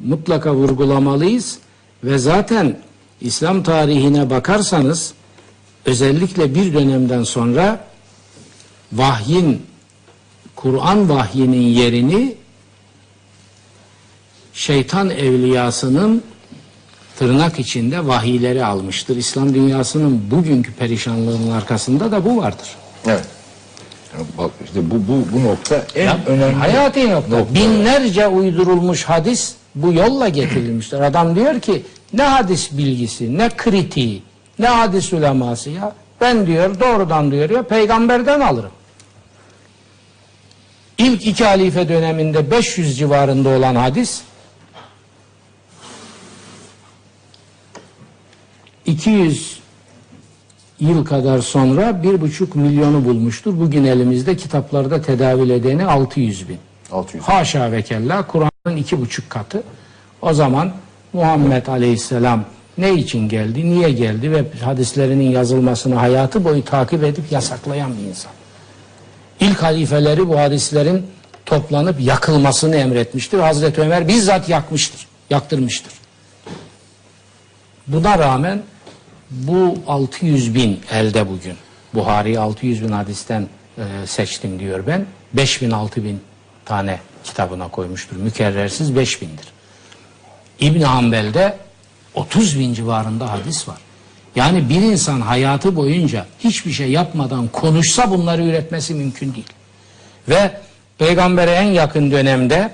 mutlaka 0.00 0.54
vurgulamalıyız 0.54 1.58
ve 2.04 2.18
zaten 2.18 2.78
İslam 3.20 3.62
tarihine 3.62 4.30
bakarsanız 4.30 5.14
özellikle 5.86 6.54
bir 6.54 6.74
dönemden 6.74 7.22
sonra 7.22 7.84
vahyin 8.92 9.62
Kur'an 10.56 11.08
vahyinin 11.08 11.62
yerini 11.62 12.34
şeytan 14.54 15.10
evliyasının 15.10 16.22
tırnak 17.18 17.58
içinde 17.58 18.06
vahiyleri 18.06 18.64
almıştır. 18.64 19.16
İslam 19.16 19.54
dünyasının 19.54 20.30
bugünkü 20.30 20.72
perişanlığının 20.72 21.50
arkasında 21.50 22.12
da 22.12 22.24
bu 22.24 22.36
vardır. 22.36 22.68
Evet. 23.06 23.24
Ya 24.18 24.24
Bak 24.38 24.50
işte 24.64 24.90
bu, 24.90 24.94
bu, 24.94 25.26
bu 25.32 25.44
nokta 25.44 25.84
en 25.94 26.26
önemli. 26.26 26.54
Hayati 26.54 27.10
nokta. 27.10 27.54
Binlerce 27.54 28.26
uydurulmuş 28.26 29.04
hadis 29.04 29.54
bu 29.74 29.92
yolla 29.92 30.28
getirilmiştir. 30.28 31.00
Adam 31.00 31.36
diyor 31.36 31.60
ki 31.60 31.82
ne 32.12 32.22
hadis 32.22 32.72
bilgisi, 32.72 33.38
ne 33.38 33.48
kritiği, 33.48 34.22
ne 34.58 34.66
hadis 34.66 35.12
uleması 35.12 35.70
ya. 35.70 35.92
Ben 36.20 36.46
diyor 36.46 36.80
doğrudan 36.80 37.30
diyor 37.30 37.50
ya 37.50 37.62
peygamberden 37.62 38.40
alırım. 38.40 38.70
İlk 40.98 41.26
iki 41.26 41.44
halife 41.44 41.88
döneminde 41.88 42.50
500 42.50 42.98
civarında 42.98 43.48
olan 43.48 43.74
hadis 43.74 44.22
200 48.86 49.58
yıl 50.80 51.04
kadar 51.04 51.38
sonra 51.38 52.02
bir 52.02 52.20
buçuk 52.20 52.56
milyonu 52.56 53.04
bulmuştur. 53.04 53.60
Bugün 53.60 53.84
elimizde 53.84 54.36
kitaplarda 54.36 55.02
tedavül 55.02 55.50
edeni 55.50 55.84
600 55.84 56.48
bin. 56.48 56.58
600. 56.92 57.24
Haşa 57.24 57.72
ve 57.72 57.82
kella 57.82 58.26
Kur'an'ın 58.26 58.76
iki 58.76 59.00
buçuk 59.00 59.30
katı. 59.30 59.62
O 60.22 60.34
zaman 60.34 60.72
Muhammed 61.12 61.66
Aleyhisselam 61.66 62.44
ne 62.78 62.94
için 62.94 63.28
geldi, 63.28 63.70
niye 63.70 63.90
geldi 63.90 64.30
ve 64.30 64.44
hadislerinin 64.64 65.30
yazılmasını 65.30 65.94
hayatı 65.94 66.44
boyu 66.44 66.64
takip 66.64 67.04
edip 67.04 67.32
yasaklayan 67.32 67.98
bir 67.98 68.08
insan. 68.08 68.32
İlk 69.40 69.62
halifeleri 69.62 70.28
bu 70.28 70.38
hadislerin 70.38 71.06
toplanıp 71.46 72.00
yakılmasını 72.00 72.76
emretmiştir. 72.76 73.38
Hazreti 73.38 73.80
Ömer 73.80 74.08
bizzat 74.08 74.48
yakmıştır, 74.48 75.06
yaktırmıştır. 75.30 75.92
Buna 77.86 78.18
rağmen 78.18 78.62
bu 79.34 79.78
600 79.86 80.54
bin 80.54 80.80
elde 80.92 81.28
bugün. 81.28 81.54
Buhari 81.94 82.38
600 82.38 82.82
bin 82.82 82.92
hadisten 82.92 83.48
e, 83.78 84.06
seçtim 84.06 84.60
diyor 84.60 84.86
ben. 84.86 85.06
5 85.32 85.62
bin 85.62 85.70
6 85.70 86.04
bin 86.04 86.20
tane 86.64 86.98
kitabına 87.24 87.68
koymuştur. 87.68 88.16
Mükerrersiz 88.16 88.96
5 88.96 89.22
bindir. 89.22 89.46
İbn 90.60 90.80
Hanbel'de 90.80 91.56
30 92.14 92.58
bin 92.58 92.74
civarında 92.74 93.32
hadis 93.32 93.68
var. 93.68 93.78
Yani 94.36 94.68
bir 94.68 94.82
insan 94.82 95.20
hayatı 95.20 95.76
boyunca 95.76 96.26
hiçbir 96.38 96.72
şey 96.72 96.90
yapmadan 96.90 97.48
konuşsa 97.48 98.10
bunları 98.10 98.44
üretmesi 98.44 98.94
mümkün 98.94 99.34
değil. 99.34 99.52
Ve 100.28 100.60
peygambere 100.98 101.50
en 101.50 101.66
yakın 101.66 102.10
dönemde 102.10 102.70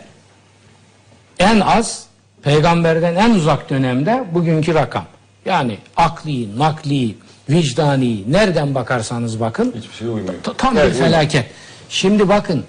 en 1.38 1.60
az 1.60 2.04
peygamberden 2.42 3.14
en 3.14 3.30
uzak 3.30 3.70
dönemde 3.70 4.24
bugünkü 4.32 4.74
rakam. 4.74 5.04
Yani 5.50 5.78
akli, 5.96 6.58
nakli, 6.58 7.14
vicdani 7.50 8.32
nereden 8.32 8.74
bakarsanız 8.74 9.40
bakın 9.40 9.74
Hiçbir 9.76 9.94
şey 9.94 10.08
uymuyor. 10.08 10.34
ta- 10.42 10.52
tam 10.54 10.76
bir 10.76 10.90
felaket. 10.90 11.50
Şimdi 11.88 12.28
bakın 12.28 12.64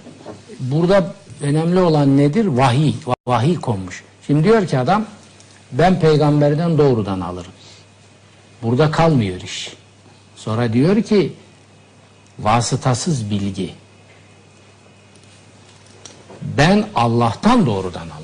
burada 0.59 1.13
önemli 1.41 1.79
olan 1.79 2.17
nedir? 2.17 2.45
Vahiy. 2.45 2.93
Va- 3.05 3.15
Vahiy 3.27 3.55
konmuş. 3.55 4.03
Şimdi 4.27 4.43
diyor 4.43 4.67
ki 4.67 4.79
adam 4.79 5.05
ben 5.71 5.99
peygamberden 5.99 6.77
doğrudan 6.77 7.19
alırım. 7.19 7.51
Burada 8.63 8.91
kalmıyor 8.91 9.41
iş. 9.41 9.73
Sonra 10.35 10.73
diyor 10.73 11.03
ki 11.03 11.33
vasıtasız 12.39 13.29
bilgi. 13.29 13.73
Ben 16.57 16.85
Allah'tan 16.95 17.65
doğrudan 17.65 18.09
alırım. 18.09 18.20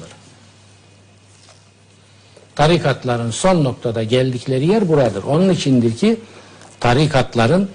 Tarikatların 2.57 3.31
son 3.31 3.63
noktada 3.63 4.03
geldikleri 4.03 4.65
yer 4.65 4.89
buradır. 4.89 5.23
Onun 5.23 5.49
içindir 5.49 5.97
ki 5.97 6.19
tarikatların 6.79 7.69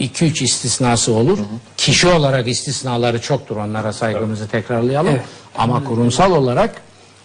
2-3 0.00 0.44
istisnası 0.44 1.12
olur. 1.12 1.38
Kişi 1.76 2.08
olarak 2.08 2.48
istisnaları 2.48 3.20
çoktur. 3.20 3.56
Onlara 3.56 3.92
saygımızı 3.92 4.48
tekrarlayalım. 4.48 5.20
Ama 5.58 5.84
kurumsal 5.84 6.32
olarak 6.32 6.82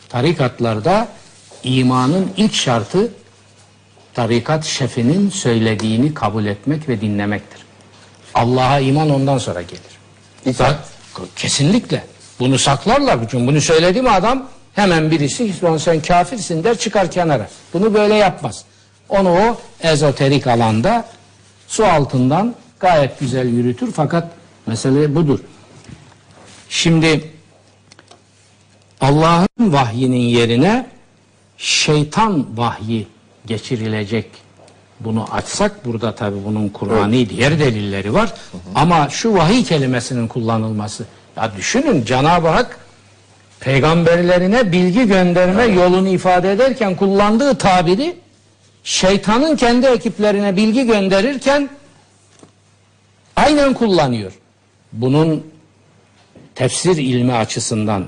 tarikatlarda 0.09 1.07
imanın 1.63 2.31
ilk 2.37 2.53
şartı 2.53 3.11
tarikat 4.13 4.65
şefinin 4.65 5.29
söylediğini 5.29 6.13
kabul 6.13 6.45
etmek 6.45 6.89
ve 6.89 7.01
dinlemektir. 7.01 7.61
Allah'a 8.33 8.79
iman 8.79 9.09
ondan 9.09 9.37
sonra 9.37 9.61
gelir. 9.61 9.97
İtaat. 10.45 10.89
Kesinlikle. 11.35 12.03
Bunu 12.39 12.59
saklarlar. 12.59 13.19
Çünkü 13.31 13.47
bunu 13.47 13.61
söyledi 13.61 14.01
mi 14.01 14.09
adam 14.09 14.47
hemen 14.77 15.11
birisi 15.11 15.63
"Lan 15.63 15.77
sen 15.77 16.01
kafirsin 16.01 16.63
der 16.63 16.77
çıkar 16.77 17.11
kenara. 17.11 17.47
Bunu 17.73 17.93
böyle 17.93 18.15
yapmaz. 18.15 18.65
Onu 19.09 19.29
o 19.29 19.57
ezoterik 19.81 20.47
alanda 20.47 21.05
su 21.67 21.85
altından 21.85 22.55
gayet 22.79 23.19
güzel 23.19 23.47
yürütür 23.47 23.91
fakat 23.91 24.27
mesele 24.67 25.15
budur. 25.15 25.39
Şimdi 26.69 27.31
Allah'ın 29.01 29.73
vahyinin 29.73 30.27
yerine 30.37 30.87
şeytan 31.57 32.57
vahyi 32.57 33.07
geçirilecek. 33.45 34.25
Bunu 34.99 35.33
açsak 35.33 35.85
burada 35.85 36.15
tabi 36.15 36.35
bunun 36.45 36.69
Kur'an'i 36.69 37.29
diğer 37.29 37.59
delilleri 37.59 38.13
var. 38.13 38.33
Ama 38.75 39.09
şu 39.09 39.33
vahiy 39.33 39.63
kelimesinin 39.63 40.27
kullanılması. 40.27 41.05
Ya 41.37 41.51
düşünün 41.57 42.05
Cenab-ı 42.05 42.47
Hak 42.47 42.86
peygamberlerine 43.59 44.71
bilgi 44.71 45.07
gönderme 45.07 45.63
yolunu 45.63 46.07
ifade 46.07 46.51
ederken 46.51 46.95
kullandığı 46.95 47.57
tabiri 47.57 48.15
şeytanın 48.83 49.55
kendi 49.55 49.85
ekiplerine 49.85 50.55
bilgi 50.55 50.85
gönderirken 50.85 51.69
aynen 53.35 53.73
kullanıyor. 53.73 54.31
Bunun 54.93 55.51
tefsir 56.55 56.97
ilmi 56.97 57.33
açısından 57.33 58.05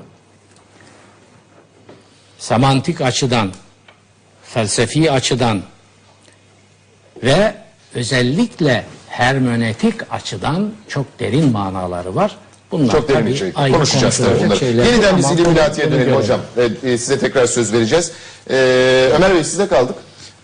semantik 2.37 3.01
açıdan 3.01 3.51
felsefi 4.43 5.11
açıdan 5.11 5.61
ve 7.23 7.53
özellikle 7.93 8.85
hermeneutik 9.07 10.13
açıdan 10.13 10.71
çok 10.87 11.19
derin 11.19 11.51
manaları 11.51 12.15
var. 12.15 12.37
Bunlar 12.71 12.91
Çok 12.91 13.09
derin 13.09 13.27
içerik. 13.27 13.59
ayrı 13.59 13.73
Konuşacağız 13.73 14.17
tabii 14.17 14.45
bunları. 14.45 14.65
Yeniden 14.65 15.17
biz 15.17 15.31
İlluminati'ye 15.31 15.91
dönelim 15.91 16.15
hocam. 16.15 16.39
Evet, 16.57 16.83
e, 16.83 16.97
size 16.97 17.19
tekrar 17.19 17.45
söz 17.45 17.73
vereceğiz. 17.73 18.11
Ee, 18.49 19.09
Ömer 19.15 19.33
Bey 19.35 19.43
size 19.43 19.67
kaldık. 19.67 19.95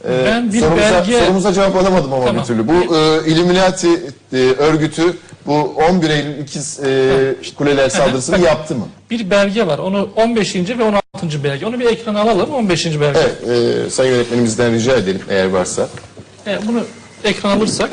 Ee, 0.06 0.26
Ben 0.26 0.54
bir 0.54 0.60
sorumuza, 0.60 0.84
belge- 0.84 1.20
sorumuza 1.26 1.54
cevap 1.54 1.76
alamadım 1.76 2.14
ama 2.14 2.26
Tamam. 2.26 2.42
bir 2.42 2.48
türlü. 2.48 2.68
Bu 2.68 2.96
e, 2.96 3.28
Illuminati 3.32 3.88
e, 4.34 4.38
örgütü 4.38 5.04
bu 5.46 5.54
11 5.54 6.10
Eylül 6.10 6.40
ikiz 6.40 6.80
e, 6.84 7.10
kuleler 7.58 7.90
saldırısını 7.90 8.40
yaptı 8.46 8.76
mı? 8.76 8.88
Bir 9.12 9.30
belge 9.30 9.68
var. 9.68 9.78
Onu 9.78 10.10
15. 10.16 10.56
ve 10.56 10.84
16. 10.84 11.44
belge. 11.44 11.66
Onu 11.66 11.80
bir 11.80 11.86
ekrana 11.86 12.22
alalım. 12.22 12.54
15. 12.54 12.86
belge. 12.86 13.20
Evet, 13.20 13.50
e, 13.88 13.90
sayın 13.90 14.12
yönetmenimizden 14.14 14.74
rica 14.74 14.96
edelim 14.96 15.22
eğer 15.30 15.46
varsa. 15.50 15.88
Evet, 16.46 16.62
bunu 16.68 16.84
ekran 17.24 17.58
alırsak. 17.58 17.90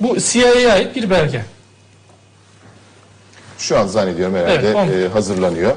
Bu 0.00 0.16
CIA'ya 0.20 0.72
ait 0.72 0.96
bir 0.96 1.10
belge. 1.10 1.44
Şu 3.60 3.78
an 3.78 3.86
zannediyorum 3.86 4.34
herhalde 4.34 4.52
Evet, 4.66 4.74
on- 4.76 4.88
e, 4.88 5.08
hazırlanıyor. 5.12 5.72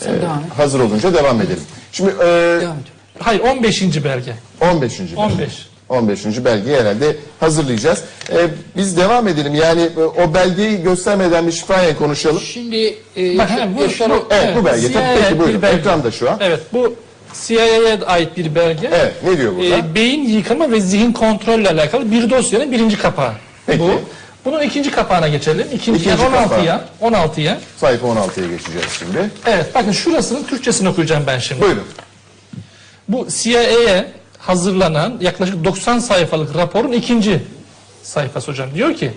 Sen 0.00 0.22
devam 0.22 0.38
et. 0.38 0.44
Hazır 0.58 0.80
olunca 0.80 1.14
devam 1.14 1.40
edelim. 1.40 1.62
Şimdi 1.92 2.10
e, 2.10 2.24
Devam 2.60 2.76
et. 2.76 2.84
Hayır 3.18 3.40
15. 3.40 3.82
belge. 4.04 4.32
15. 4.60 5.00
belge. 5.00 5.16
15. 5.16 5.66
15. 5.88 6.44
belgeyi 6.44 6.76
herhalde 6.76 7.16
hazırlayacağız. 7.40 8.02
E, 8.32 8.36
biz 8.76 8.96
devam 8.96 9.28
edelim. 9.28 9.54
Yani 9.54 9.80
e, 9.82 10.00
o 10.00 10.34
belgeyi 10.34 10.82
göstermeden 10.82 11.46
bir 11.46 11.52
şifayla 11.52 11.96
konuşalım. 11.96 12.40
Şimdi 12.40 12.94
e, 13.16 13.38
Bak, 13.38 13.50
ha, 13.50 13.68
bu- 13.78 13.82
Yaşar- 13.82 14.10
bu- 14.10 14.26
Evet, 14.30 14.56
bu 14.56 14.64
belge. 14.64 14.92
Tabii, 14.92 14.92
CIA 14.92 15.14
peki 15.22 15.38
buyurun. 15.38 15.56
bir 15.56 15.62
belge. 15.62 15.78
Ekranda 15.78 16.10
şu 16.10 16.30
an. 16.30 16.36
Evet 16.40 16.60
bu 16.72 16.94
CIA'ya 17.46 18.00
ait 18.06 18.36
bir 18.36 18.54
belge. 18.54 18.90
Evet, 18.94 19.14
ne 19.24 19.38
diyor 19.38 19.56
burada? 19.56 19.76
Ee, 19.76 19.94
beyin 19.94 20.28
yıkama 20.28 20.70
ve 20.70 20.80
zihin 20.80 21.12
kontrolle 21.12 21.70
alakalı 21.70 22.10
bir 22.10 22.30
dosyanın 22.30 22.72
birinci 22.72 22.98
kapağı. 22.98 23.32
Peki. 23.66 23.80
Bu. 23.80 23.90
Bunun 24.44 24.60
ikinci 24.62 24.90
kapağına 24.90 25.28
geçelim. 25.28 25.66
İkinci, 25.74 26.00
İkinci 26.00 26.08
yani 26.08 26.36
16'ya. 26.36 26.80
kapağı. 27.00 27.12
16'ya. 27.12 27.58
Sayfa 27.76 28.06
16'ya 28.06 28.48
geçeceğiz 28.48 28.86
şimdi. 28.98 29.30
Evet 29.46 29.74
bakın 29.74 29.92
şurasının 29.92 30.44
Türkçesini 30.44 30.88
okuyacağım 30.88 31.24
ben 31.26 31.38
şimdi. 31.38 31.62
Buyurun. 31.62 31.84
Bu 33.08 33.26
CIA'ye 33.30 34.12
hazırlanan 34.38 35.16
yaklaşık 35.20 35.64
90 35.64 35.98
sayfalık 35.98 36.56
raporun 36.56 36.92
ikinci 36.92 37.42
sayfası 38.02 38.50
hocam. 38.50 38.74
Diyor 38.74 38.94
ki 38.94 39.12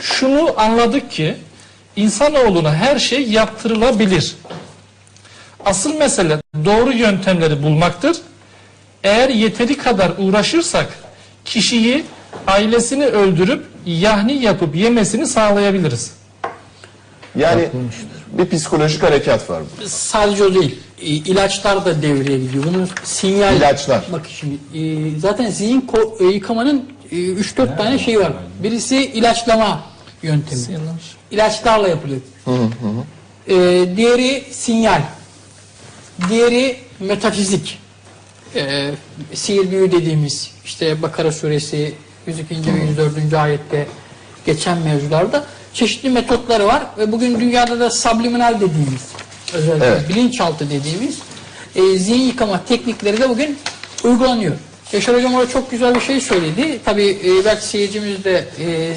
şunu 0.00 0.54
anladık 0.56 1.10
ki 1.10 1.36
insanoğluna 1.96 2.74
her 2.74 2.98
şey 2.98 3.22
yaptırılabilir. 3.28 4.36
Asıl 5.64 5.94
mesele 5.94 6.38
doğru 6.64 6.92
yöntemleri 6.92 7.62
bulmaktır. 7.62 8.16
Eğer 9.04 9.28
yeteri 9.28 9.76
kadar 9.78 10.12
uğraşırsak 10.18 10.86
kişiyi 11.44 12.04
ailesini 12.46 13.04
öldürüp 13.06 13.64
yahni 13.88 14.32
yapıp 14.32 14.76
yemesini 14.76 15.26
sağlayabiliriz. 15.26 16.10
Yani 17.36 17.68
bir 18.32 18.48
psikolojik 18.48 19.02
harekat 19.02 19.50
var. 19.50 19.62
bu. 19.62 19.88
Sadece 19.88 20.44
o 20.44 20.54
değil. 20.54 20.78
E, 21.00 21.06
ilaçlar 21.06 21.84
da 21.84 22.02
devreye 22.02 22.38
gidiyor. 22.38 22.64
Bunun 22.64 22.88
sinyal... 23.04 23.56
İlaçlar. 23.56 24.04
Bak 24.12 24.26
şimdi 24.40 24.54
e, 24.78 25.18
zaten 25.20 25.50
zihin 25.50 25.80
ko- 25.80 26.28
e, 26.28 26.34
yıkamanın 26.34 26.84
e, 27.10 27.16
3-4 27.16 27.76
tane 27.76 27.98
şeyi 27.98 28.18
var. 28.20 28.32
Birisi 28.62 28.96
ilaçlama 28.96 29.82
yöntemi. 30.22 30.60
İlaçlarla 31.30 31.88
yapılıyor. 31.88 32.20
E, 33.48 33.54
diğeri 33.96 34.44
sinyal. 34.50 35.02
Diğeri 36.28 36.76
metafizik. 37.00 37.78
E, 38.54 38.90
sihir 39.34 39.70
büyü 39.70 39.92
dediğimiz 39.92 40.50
işte 40.64 41.02
Bakara 41.02 41.32
suresi 41.32 41.94
102. 42.28 42.74
ve 42.74 42.84
104. 42.90 43.34
ayette 43.34 43.86
geçen 44.46 44.78
mevzularda 44.78 45.44
çeşitli 45.74 46.10
metotları 46.10 46.66
var 46.66 46.82
ve 46.98 47.12
bugün 47.12 47.40
dünyada 47.40 47.80
da 47.80 47.90
subliminal 47.90 48.54
dediğimiz 48.54 49.02
özellikle 49.54 49.86
Evet. 49.86 50.08
bilinçaltı 50.08 50.70
dediğimiz 50.70 51.18
e, 51.76 51.98
zihin 51.98 52.22
yıkama 52.26 52.64
teknikleri 52.64 53.20
de 53.20 53.28
bugün 53.28 53.58
uygulanıyor. 54.04 54.54
Yaşar 54.92 55.16
Hocam 55.16 55.34
orada 55.34 55.50
çok 55.50 55.70
güzel 55.70 55.94
bir 55.94 56.00
şey 56.00 56.20
söyledi. 56.20 56.80
Tabii 56.84 57.18
e, 57.24 57.44
belki 57.44 57.66
seyircimiz 57.66 58.24
de 58.24 58.44
e, 58.60 58.94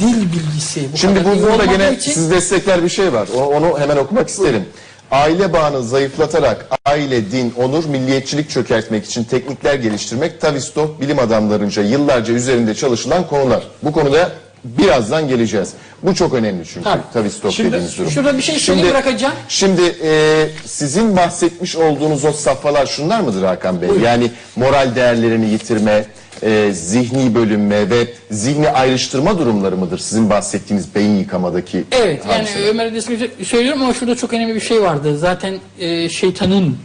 dil 0.00 0.32
bilgisi 0.32 0.88
bu 0.92 0.96
Şimdi 0.96 1.24
bu 1.24 1.42
burada 1.42 1.64
gene 1.64 1.92
için 1.92 2.12
siz 2.12 2.30
destekler 2.30 2.84
bir 2.84 2.88
şey 2.88 3.12
var. 3.12 3.28
O- 3.36 3.44
Onu 3.56 3.78
hemen 3.80 3.96
okumak 3.96 4.28
isterim. 4.28 4.64
Aile 5.10 5.52
bağını 5.52 5.82
zayıflatarak 5.82 6.66
aile, 6.84 7.30
din, 7.30 7.54
onur, 7.56 7.84
milliyetçilik 7.84 8.50
çökertmek 8.50 9.04
için 9.04 9.24
teknikler 9.24 9.74
geliştirmek 9.74 10.40
Tavistock 10.40 11.00
bilim 11.00 11.18
adamlarınca 11.18 11.82
yıllarca 11.82 12.34
üzerinde 12.34 12.74
çalışılan 12.74 13.26
konular. 13.26 13.62
Bu 13.82 13.92
konuda 13.92 14.32
birazdan 14.64 15.28
geleceğiz. 15.28 15.72
Bu 16.02 16.14
çok 16.14 16.34
önemli 16.34 16.64
çünkü 16.64 16.84
Tabii. 16.84 17.02
Şimdi 17.50 17.72
dediğiniz 17.72 17.98
durum. 17.98 18.10
şurada 18.10 18.36
bir 18.36 18.42
şey 18.42 18.58
söyleyeyim, 18.58 18.90
bırakacağım. 18.90 19.34
Şimdi 19.48 19.82
e, 20.02 20.48
sizin 20.64 21.16
bahsetmiş 21.16 21.76
olduğunuz 21.76 22.24
o 22.24 22.32
safhalar 22.32 22.86
şunlar 22.86 23.20
mıdır 23.20 23.42
Hakan 23.42 23.82
Bey? 23.82 23.90
Yani 24.04 24.30
moral 24.56 24.94
değerlerini 24.94 25.50
yitirme, 25.50 26.04
e, 26.42 26.72
zihni 26.72 27.34
bölünme 27.34 27.90
ve 27.90 28.08
zihni 28.30 28.70
ayrıştırma 28.70 29.38
durumları 29.38 29.76
mıdır 29.76 29.98
sizin 29.98 30.30
bahsettiğiniz 30.30 30.94
beyin 30.94 31.16
yıkamadaki 31.18 31.84
Evet 31.92 32.22
yani 32.28 32.38
hadiseler? 32.38 32.68
Ömer 32.68 32.86
Edes'i 32.86 33.30
söylüyorum 33.44 33.82
ama 33.82 33.94
şurada 33.94 34.16
çok 34.16 34.32
önemli 34.32 34.54
bir 34.54 34.60
şey 34.60 34.82
vardı. 34.82 35.18
Zaten 35.18 35.54
e, 35.78 36.08
şeytanın 36.08 36.78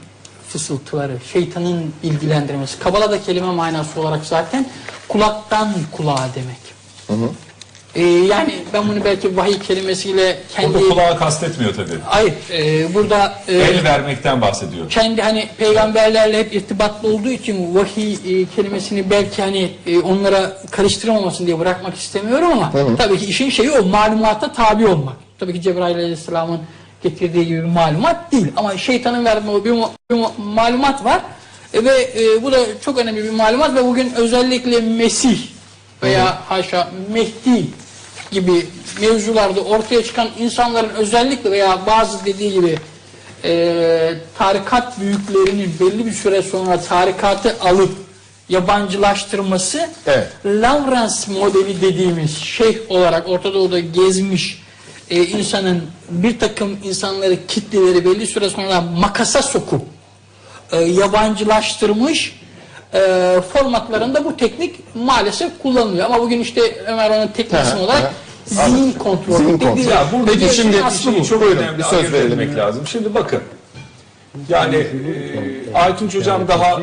fısıltıları, 0.49 1.17
şeytanın 1.33 1.93
bilgilendirmesi. 2.03 2.79
Kabala'da 2.79 3.21
kelime 3.21 3.51
manası 3.51 4.01
olarak 4.01 4.25
zaten 4.25 4.65
kulaktan 5.07 5.73
kulağa 5.91 6.29
demek. 6.35 6.61
E, 7.95 8.03
yani 8.03 8.55
ben 8.73 8.87
bunu 8.87 9.03
belki 9.05 9.37
vahiy 9.37 9.59
kelimesiyle 9.59 10.37
kendi... 10.55 10.73
Burada 10.73 10.89
kulağı 10.89 11.17
kastetmiyor 11.19 11.75
tabii. 11.75 11.99
Hayır, 12.05 12.33
e, 12.51 12.93
burada 12.93 13.33
e, 13.47 13.57
El 13.57 13.83
vermekten 13.83 14.41
bahsediyor. 14.41 14.89
kendi 14.89 15.21
hani 15.21 15.49
peygamberlerle 15.57 16.39
hep 16.39 16.53
irtibatlı 16.53 17.09
olduğu 17.13 17.29
için 17.29 17.75
vahiy 17.75 18.13
e, 18.13 18.45
kelimesini 18.55 19.09
belki 19.09 19.41
hani 19.41 19.71
e, 19.87 19.99
onlara 19.99 20.57
karıştırmamasın 20.71 21.47
diye 21.47 21.59
bırakmak 21.59 21.95
istemiyorum 21.95 22.47
ama 22.51 22.71
tabii 22.97 23.17
ki 23.17 23.25
işin 23.25 23.49
şeyi 23.49 23.71
o 23.71 23.85
malumata 23.85 24.53
tabi 24.53 24.87
olmak. 24.87 25.15
Tabii 25.39 25.53
ki 25.53 25.61
Cebrail 25.61 25.95
Aleyhisselam'ın 25.95 26.59
getirdiği 27.03 27.45
gibi 27.45 27.59
bir 27.59 27.63
malumat 27.67 28.31
değil 28.31 28.47
ama 28.57 28.77
şeytanın 28.77 29.25
verdiği 29.25 29.65
bir, 29.65 29.71
bir 30.11 30.25
malumat 30.37 31.05
var 31.05 31.21
E, 31.73 31.83
ve 31.85 32.09
e, 32.21 32.43
bu 32.43 32.51
da 32.51 32.57
çok 32.81 32.97
önemli 32.97 33.23
bir 33.23 33.29
malumat 33.29 33.75
ve 33.75 33.85
bugün 33.85 34.13
özellikle 34.15 34.79
Mesih 34.79 35.37
veya 36.03 36.41
haşa 36.49 36.91
Mehdi 37.13 37.65
gibi 38.31 38.67
mevzularda 39.01 39.61
ortaya 39.61 40.03
çıkan 40.03 40.29
insanların 40.39 40.89
özellikle 40.89 41.51
veya 41.51 41.79
bazı 41.87 42.25
dediği 42.25 42.53
gibi 42.53 42.77
e, 43.43 44.13
tarikat 44.37 44.99
büyüklerinin 44.99 45.75
belli 45.79 46.05
bir 46.05 46.11
süre 46.11 46.41
sonra 46.41 46.81
tarikatı 46.81 47.55
alıp 47.61 47.91
yabancılaştırması 48.49 49.89
Evet. 50.07 50.27
Lawrence 50.45 51.39
modeli 51.39 51.81
dediğimiz 51.81 52.37
şeyh 52.37 52.77
olarak 52.89 53.29
Orta 53.29 53.53
Doğu'da 53.53 53.79
gezmiş 53.79 54.61
e, 55.09 55.23
insanın 55.25 55.83
bir 56.09 56.39
takım 56.39 56.77
insanları 56.83 57.47
kitleleri 57.47 58.05
belli 58.05 58.27
süre 58.27 58.49
sonra 58.49 58.81
makasa 58.81 59.41
sokup 59.41 59.81
e, 60.71 60.77
yabancılaştırmış 60.77 62.40
e, 62.93 63.41
formatlarında 63.53 64.25
bu 64.25 64.37
teknik 64.37 64.95
maalesef 64.95 65.51
kullanılıyor. 65.61 66.05
Ama 66.05 66.19
bugün 66.19 66.39
işte 66.39 66.61
Ömer 66.87 67.09
onun 67.09 67.27
Hı 67.51 67.75
hı, 67.75 67.79
olarak 67.79 68.11
zihin 68.45 68.91
kontrolü 68.91 69.37
Zihin 69.37 69.57
kontrolü. 69.57 69.89
Ya 69.89 70.05
burada 70.13 70.31
Peki 70.31 70.45
bir 70.45 70.49
şimdi 70.49 70.77
şey, 71.03 71.19
bu 71.19 71.25
çok 71.25 71.41
buyurun, 71.41 71.57
önemli 71.57 71.77
bir 71.77 71.83
söz 71.83 72.13
etmek 72.13 72.55
lazım. 72.55 72.87
Şimdi 72.87 73.13
bakın. 73.13 73.41
Yani 74.49 74.75
e, 74.75 75.73
Aytunç 75.73 76.15
hocam 76.15 76.47
daha 76.47 76.79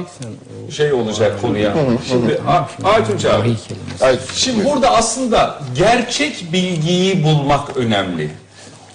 şey 0.70 0.92
olacak 0.92 1.40
konuya. 1.40 1.74
Şimdi 2.09 2.40
A- 2.48 2.88
Aytunç 2.88 3.24
abi. 3.24 3.54
Ay, 4.00 4.18
Şimdi 4.34 4.64
burada 4.64 4.90
aslında 4.90 5.59
gerçek 5.76 6.52
bilgiyi 6.52 7.24
bulmak 7.24 7.76
önemli. 7.76 8.30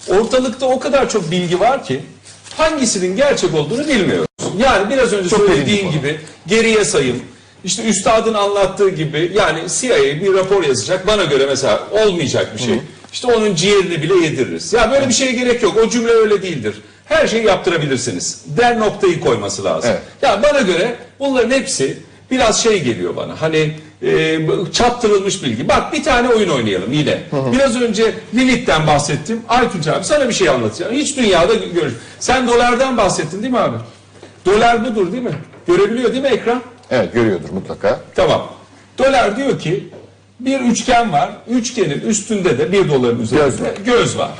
Ortalıkta 0.07 0.65
o 0.65 0.79
kadar 0.79 1.09
çok 1.09 1.31
bilgi 1.31 1.59
var 1.59 1.83
ki 1.83 1.99
hangisinin 2.57 3.15
gerçek 3.15 3.53
olduğunu 3.53 3.87
bilmiyoruz. 3.87 4.27
Yani 4.57 4.89
biraz 4.89 5.13
önce 5.13 5.29
Çok 5.29 5.47
konu. 5.47 5.91
gibi 5.91 6.19
geriye 6.47 6.85
sayım, 6.85 7.19
işte 7.63 7.83
üstadın 7.83 8.33
anlattığı 8.33 8.89
gibi 8.89 9.31
yani 9.35 9.59
CIA 9.79 9.97
bir 9.97 10.33
rapor 10.33 10.63
yazacak 10.63 11.07
bana 11.07 11.23
göre 11.23 11.45
mesela 11.45 11.87
olmayacak 11.91 12.53
bir 12.57 12.61
şey. 12.63 12.79
İşte 13.13 13.27
onun 13.27 13.55
ciğerini 13.55 14.01
bile 14.01 14.15
yediririz. 14.15 14.73
Ya 14.73 14.91
böyle 14.91 15.09
bir 15.09 15.13
şeye 15.13 15.31
gerek 15.31 15.63
yok. 15.63 15.77
O 15.85 15.89
cümle 15.89 16.11
öyle 16.11 16.41
değildir. 16.41 16.75
Her 17.05 17.27
şeyi 17.27 17.45
yaptırabilirsiniz. 17.45 18.41
Der 18.57 18.79
noktayı 18.79 19.19
koyması 19.19 19.63
lazım. 19.63 19.89
Evet. 19.93 20.01
Ya 20.21 20.43
bana 20.43 20.61
göre 20.61 20.95
bunların 21.19 21.51
hepsi 21.51 21.97
biraz 22.31 22.63
şey 22.63 22.83
geliyor 22.83 23.15
bana. 23.15 23.41
Hani 23.41 23.73
e, 24.03 24.39
çaptırılmış 24.73 25.43
bilgi. 25.43 25.67
Bak 25.69 25.93
bir 25.93 26.03
tane 26.03 26.29
oyun 26.29 26.49
oynayalım 26.49 26.93
yine. 26.93 27.17
Biraz 27.51 27.81
önce 27.81 28.13
Lilith'ten 28.33 28.87
bahsettim. 28.87 29.41
Aytunç 29.49 29.87
abi 29.87 30.05
sana 30.05 30.29
bir 30.29 30.33
şey 30.33 30.49
anlatacağım. 30.49 30.93
Hiç 30.93 31.17
dünyada 31.17 31.53
görüş. 31.53 31.93
Sen 32.19 32.47
dolardan 32.47 32.97
bahsettin 32.97 33.41
değil 33.41 33.53
mi 33.53 33.59
abi? 33.59 33.77
Dolar 34.45 34.85
budur 34.85 35.11
değil 35.11 35.23
mi? 35.23 35.35
Görebiliyor 35.67 36.11
değil 36.11 36.23
mi 36.23 36.29
ekran? 36.29 36.61
evet 36.91 37.13
görüyordur 37.13 37.49
mutlaka. 37.49 37.99
Tamam. 38.15 38.41
Dolar 38.97 39.37
diyor 39.37 39.59
ki 39.59 39.89
bir 40.39 40.59
üçgen 40.59 41.11
var. 41.13 41.31
Üçgenin 41.49 41.99
üstünde 42.01 42.57
de 42.57 42.71
bir 42.71 42.89
doların 42.89 43.21
üzerinde 43.21 43.45
Göz 43.45 43.61
var. 43.61 43.71
göz 43.85 44.17
var. 44.17 44.31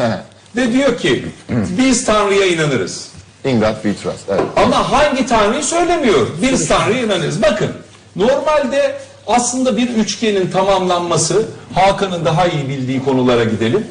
Ve 0.56 0.74
diyor 0.74 0.98
ki 0.98 1.26
biz 1.50 2.06
Tanrı'ya 2.06 2.46
inanırız. 2.46 3.08
In 3.46 3.60
God 3.60 3.74
we 3.84 3.94
trust. 3.96 4.30
Evet. 4.30 4.42
Ama 4.56 4.92
hangi 4.92 5.26
tanrıyı 5.26 5.64
söylemiyor. 5.64 6.28
Biz 6.42 6.68
Tanrı'ya 6.68 7.04
inanırız. 7.04 7.42
Bakın 7.42 7.70
normalde 8.16 8.96
aslında 9.28 9.78
bir 9.78 9.90
üçgenin 9.90 10.52
tamamlanması 10.52 11.46
Hakan'ın 11.74 12.26
daha 12.26 12.48
iyi 12.48 12.70
bildiği 12.70 13.04
konulara 13.04 13.44
gidelim. 13.44 13.88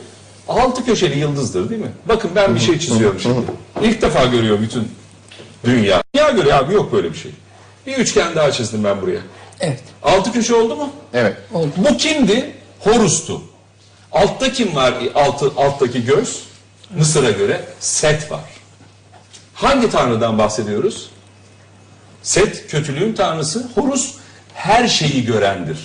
Altı 0.48 0.84
köşeli 0.84 1.18
yıldızdır 1.18 1.70
değil 1.70 1.80
mi? 1.80 1.92
Bakın 2.08 2.30
ben 2.36 2.54
bir 2.54 2.60
şey 2.60 2.78
çiziyorum 2.78 3.20
şimdi. 3.20 3.38
İlk 3.82 4.02
defa 4.02 4.24
görüyor 4.24 4.60
bütün 4.60 4.88
dünya. 5.64 6.02
Dünya 6.14 6.30
görüyor 6.30 6.58
abi 6.58 6.74
yok 6.74 6.92
böyle 6.92 7.12
bir 7.12 7.18
şey. 7.18 7.30
Bir 7.86 7.96
üçgen 7.96 8.34
daha 8.34 8.52
çizdim 8.52 8.84
ben 8.84 9.02
buraya. 9.02 9.20
Evet. 9.60 9.80
Altı 10.02 10.32
köşe 10.32 10.54
oldu 10.54 10.76
mu? 10.76 10.92
Evet. 11.14 11.36
Bu 11.76 11.96
kimdi? 11.96 12.52
Horus'tu. 12.80 13.42
Altta 14.12 14.52
kim 14.52 14.76
var? 14.76 14.94
Altı, 15.14 15.52
alttaki 15.56 16.04
göz. 16.04 16.42
Mısır'a 16.96 17.30
göre 17.30 17.64
Set 17.80 18.30
var. 18.30 18.44
Hangi 19.54 19.90
tanrıdan 19.90 20.38
bahsediyoruz? 20.38 21.10
Set 22.22 22.66
kötülüğün 22.66 23.12
tanrısı. 23.14 23.68
Horus 23.74 24.14
her 24.54 24.88
şeyi 24.88 25.24
görendir. 25.24 25.78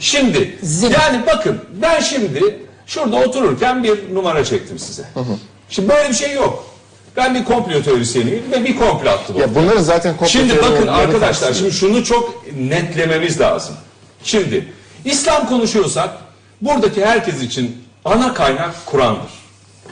Şimdi 0.00 0.58
Zil. 0.62 0.90
yani 0.92 1.26
bakın 1.26 1.64
ben 1.82 2.00
şimdi 2.00 2.58
şurada 2.86 3.16
otururken 3.16 3.84
bir 3.84 4.14
numara 4.14 4.44
çektim 4.44 4.78
size. 4.78 5.04
Şimdi 5.68 5.88
böyle 5.88 6.08
bir 6.08 6.14
şey 6.14 6.32
yok. 6.32 6.75
Ben 7.16 7.34
bir 7.34 7.44
komplo 7.44 7.82
teorisyeniyim 7.82 8.42
ve 8.52 8.64
bir 8.64 8.76
komplo 8.76 9.10
attım. 9.10 9.36
Ya 9.40 9.54
bunların 9.54 9.82
zaten 9.82 10.16
komplo 10.16 10.28
Şimdi 10.28 10.62
bakın 10.62 10.86
arkadaşlar 10.86 11.54
şimdi 11.54 11.72
şunu 11.72 12.04
çok 12.04 12.44
netlememiz 12.56 13.40
lazım. 13.40 13.74
Şimdi 14.22 14.72
İslam 15.04 15.48
konuşuyorsak 15.48 16.10
buradaki 16.60 17.04
herkes 17.04 17.42
için 17.42 17.84
ana 18.04 18.34
kaynak 18.34 18.86
Kur'an'dır. 18.86 19.30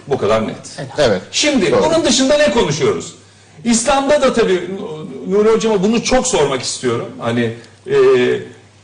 Bu 0.09 0.19
kadar 0.19 0.49
net. 0.49 0.79
Evet. 0.99 1.23
Şimdi 1.33 1.73
Doğru. 1.73 1.85
bunun 1.85 2.05
dışında 2.05 2.37
ne 2.37 2.51
konuşuyoruz? 2.51 3.15
İslam'da 3.65 4.23
da 4.23 4.33
tabii 4.33 4.71
Nuri 5.29 5.49
Hocam'a 5.49 5.83
bunu 5.83 6.05
çok 6.05 6.27
sormak 6.27 6.63
istiyorum. 6.63 7.09
Hani 7.19 7.55
e, 7.87 7.97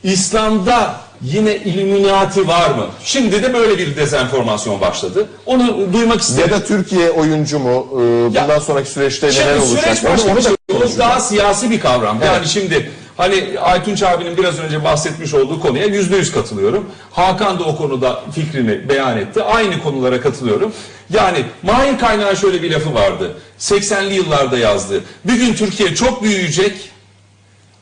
İslam'da 0.03 1.01
yine 1.23 1.57
Illuminati 1.57 2.49
var 2.49 2.71
mı? 2.71 2.87
Şimdi 3.05 3.43
de 3.43 3.55
böyle 3.55 3.79
bir 3.79 3.97
dezenformasyon 3.97 4.81
başladı. 4.81 5.29
Onu 5.47 5.93
duymak 5.93 6.21
isterim. 6.21 6.51
Ya 6.53 6.61
da 6.61 6.65
Türkiye 6.65 7.11
oyuncu 7.11 7.59
mu? 7.59 7.87
Ee, 7.93 7.95
bundan 8.27 8.49
Ya- 8.49 8.61
sonraki 8.61 8.91
süreçte 8.91 9.29
neler 9.29 9.57
olacak? 9.57 9.85
süreç 9.85 10.05
Onu- 10.05 10.13
başka 10.13 10.33
onu 10.33 10.43
şey. 10.43 10.53
O 10.53 10.73
konuşacağız. 10.73 10.99
daha 10.99 11.21
siyasi 11.21 11.71
bir 11.71 11.81
kavram. 11.81 12.19
Yani 12.25 12.47
şimdi 12.49 12.91
hani 13.17 13.59
Aytunç 13.61 14.03
abinin 14.03 14.37
biraz 14.37 14.59
önce 14.59 14.85
bahsetmiş 14.85 15.35
olduğu 15.35 15.61
konuya 15.61 15.87
yüzde 15.87 16.17
yüz 16.17 16.33
katılıyorum. 16.33 16.87
Hakan 17.13 17.59
da 17.59 17.65
o 17.65 17.77
konuda 17.77 18.23
fikrini 18.35 18.89
beyan 18.89 19.19
etti. 19.19 19.43
Aynı 19.43 19.83
konulara 19.83 20.21
katılıyorum. 20.21 20.73
Yani 21.15 21.45
Mahir 21.63 21.99
Kaynağ'ın 21.99 22.35
şöyle 22.35 22.63
bir 22.63 22.71
lafı 22.71 22.95
vardı. 22.95 23.37
80'li 23.59 24.15
yıllarda 24.15 24.59
yazdı. 24.59 25.05
Bir 25.25 25.35
gün 25.35 25.55
Türkiye 25.55 25.95
çok 25.95 26.23
büyüyecek. 26.23 26.73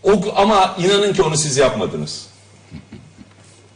O, 0.05 0.11
ama 0.37 0.77
inanın 0.79 1.13
ki 1.13 1.23
onu 1.23 1.37
siz 1.37 1.57
yapmadınız. 1.57 2.27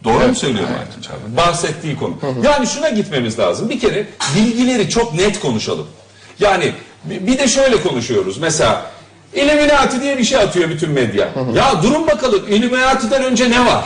Doğru 0.05 0.29
mu 0.29 0.35
söylüyorum 0.35 0.75
Aytunç 0.81 1.09
abi? 1.11 1.37
Bahsettiği 1.37 1.97
konu. 1.97 2.15
Yani 2.45 2.67
şuna 2.67 2.89
gitmemiz 2.89 3.39
lazım. 3.39 3.69
Bir 3.71 3.81
kere 3.81 4.07
bilgileri 4.37 4.91
çok 4.91 5.15
net 5.15 5.41
konuşalım. 5.41 5.87
Yani 6.41 6.73
bi- 7.05 7.27
bir 7.27 7.39
de 7.39 7.49
şöyle 7.49 7.83
konuşuyoruz. 7.83 8.39
Mesela 8.39 8.91
Illuminati 9.35 10.01
diye 10.03 10.19
bir 10.19 10.25
şey 10.25 10.39
atıyor 10.39 10.71
bütün 10.71 10.91
medya. 10.91 11.29
Ya 11.55 11.83
durun 11.83 12.07
bakalım 12.07 12.43
Illuminati'den 12.49 13.25
önce 13.25 13.51
ne 13.51 13.67
var? 13.67 13.85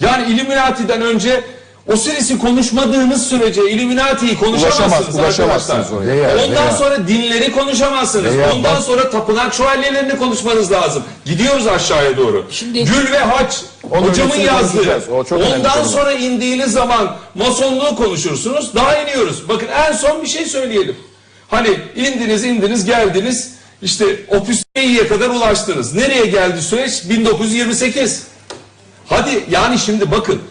Yani 0.00 0.32
Illuminati'den 0.32 1.02
önce 1.02 1.44
Osiris'i 1.86 2.38
konuşmadığınız 2.38 3.26
sürece 3.26 3.70
Illuminati'yi 3.70 4.38
konuşamazsınız 4.38 4.92
Ulaşamaz- 4.92 5.20
ulaşamazsınız 5.20 5.70
arkadaşlar. 5.78 5.96
oraya. 5.98 6.36
Veya- 6.36 6.46
Ondan 6.46 6.50
veya- 6.64 6.76
sonra 6.76 7.08
dinleri 7.08 7.52
konuşamazsınız. 7.52 8.36
Veya 8.36 8.52
Ondan 8.52 8.74
bak- 8.76 8.82
sonra 8.82 9.10
tapınak 9.10 9.54
şövalyelerini 9.54 10.18
konuşmanız 10.18 10.72
lazım. 10.72 11.02
Gidiyoruz 11.24 11.66
aşağıya 11.66 12.16
doğru. 12.16 12.46
Şimdi- 12.50 12.84
Gül 12.84 13.12
ve 13.12 13.18
haç 13.18 13.56
Onun 13.90 14.02
hocamın 14.08 14.30
öncesini 14.30 14.46
yazdığı. 14.46 14.72
konuşacağız. 14.72 15.04
O 15.08 15.24
çok 15.24 15.40
önemli 15.40 15.54
Ondan 15.54 15.72
konu. 15.78 15.88
sonra 15.88 16.12
indiğiniz 16.12 16.72
zaman 16.72 17.16
masonluğu 17.34 17.96
konuşursunuz. 17.96 18.74
Daha 18.74 18.96
iniyoruz. 19.02 19.48
Bakın 19.48 19.68
en 19.88 19.92
son 19.92 20.22
bir 20.22 20.28
şey 20.28 20.46
söyleyelim. 20.46 20.96
Hani 21.48 21.68
indiniz 21.96 22.44
indiniz 22.44 22.84
geldiniz. 22.84 23.50
İşte 23.82 24.04
Opus 24.28 24.62
Dei'ye 24.76 25.08
kadar 25.08 25.28
ulaştınız. 25.30 25.94
Nereye 25.94 26.26
geldi 26.26 26.62
süreç? 26.62 27.08
1928. 27.08 28.22
Hadi 29.08 29.44
yani 29.50 29.78
şimdi 29.78 30.10
bakın 30.10 30.42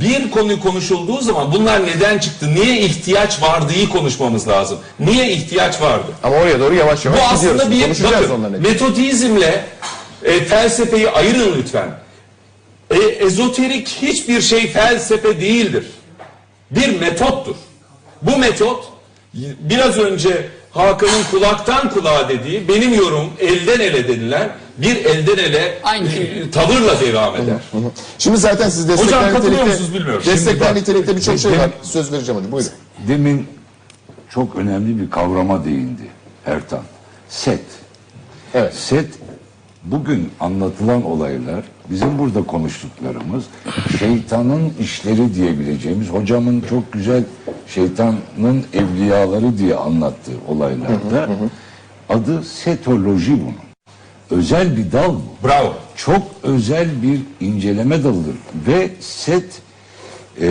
bir 0.00 0.30
konu 0.30 0.60
konuşulduğu 0.60 1.20
zaman 1.20 1.52
bunlar 1.52 1.86
neden 1.86 2.18
çıktı? 2.18 2.54
Niye 2.54 2.80
ihtiyaç 2.80 3.42
vardığı 3.42 3.88
konuşmamız 3.88 4.48
lazım. 4.48 4.78
Niye 5.00 5.32
ihtiyaç 5.32 5.80
vardı? 5.80 6.06
Ama 6.22 6.36
oraya 6.36 6.60
doğru 6.60 6.74
yavaş 6.74 7.04
Bu 7.04 7.08
yavaş 7.08 7.34
gidiyoruz. 7.34 7.60
aslında 7.60 7.70
bir 7.70 7.80
bakın, 7.80 8.62
metodizmle 8.62 9.64
e, 10.24 10.44
felsefeyi 10.44 11.10
ayırın 11.10 11.58
lütfen. 11.58 11.88
E, 12.90 12.98
ezoterik 12.98 13.88
hiçbir 13.88 14.40
şey 14.40 14.72
felsefe 14.72 15.40
değildir. 15.40 15.86
Bir 16.70 17.00
metottur. 17.00 17.56
Bu 18.22 18.36
metot 18.36 18.84
biraz 19.60 19.98
önce 19.98 20.48
Hakan'ın 20.74 21.24
kulaktan 21.30 21.90
kulağa 21.90 22.28
dediği 22.28 22.68
benim 22.68 22.94
yorum 22.94 23.30
elden 23.40 23.80
ele 23.80 24.08
denilen 24.08 24.52
bir 24.78 25.04
elden 25.04 25.36
ele 25.38 25.78
Aynı 25.82 26.08
e, 26.08 26.10
şey. 26.10 26.50
tavırla 26.52 27.00
devam 27.00 27.36
eder. 27.36 27.56
Şimdi 28.18 28.36
zaten 28.36 28.68
siz 28.68 28.88
destekler 28.88 29.16
Hocam 29.18 29.32
katılıyor 29.32 29.52
nitelikte, 29.52 29.70
musunuz 29.70 29.94
bilmiyorum. 29.94 30.22
destekler 30.26 30.52
Şimdi 30.52 30.60
bak- 30.60 30.76
nitelikte 30.76 31.16
birçok 31.16 31.38
şey 31.38 31.52
var. 31.52 31.70
Söz 31.82 32.12
vereceğim 32.12 32.38
hocam. 32.40 32.52
Buyurun. 32.52 32.72
Demin 33.08 33.46
çok 34.30 34.56
önemli 34.56 35.02
bir 35.02 35.10
kavrama 35.10 35.64
değindi 35.64 36.02
Ertan. 36.46 36.82
Set. 37.28 37.60
Evet. 38.54 38.74
Set 38.74 39.06
bugün 39.84 40.30
anlatılan 40.40 41.04
olaylar 41.04 41.64
bizim 41.90 42.18
burada 42.18 42.42
konuştuklarımız 42.42 43.44
şeytanın 43.98 44.72
işleri 44.80 45.34
diyebileceğimiz 45.34 46.08
hocamın 46.08 46.60
çok 46.70 46.92
güzel 46.92 47.24
şeytanın 47.66 48.64
evliyaları 48.72 49.58
diye 49.58 49.74
anlattığı 49.74 50.32
olaylarda 50.48 51.28
adı 52.08 52.42
setoloji 52.42 53.32
bunun. 53.40 53.54
Özel 54.30 54.76
bir 54.76 54.92
dal 54.92 55.14
bu. 55.14 55.48
Bravo. 55.48 55.74
Çok 55.96 56.22
özel 56.42 57.02
bir 57.02 57.20
inceleme 57.46 58.04
dalıdır 58.04 58.34
ve 58.66 58.90
set 59.00 59.62
eee, 60.40 60.48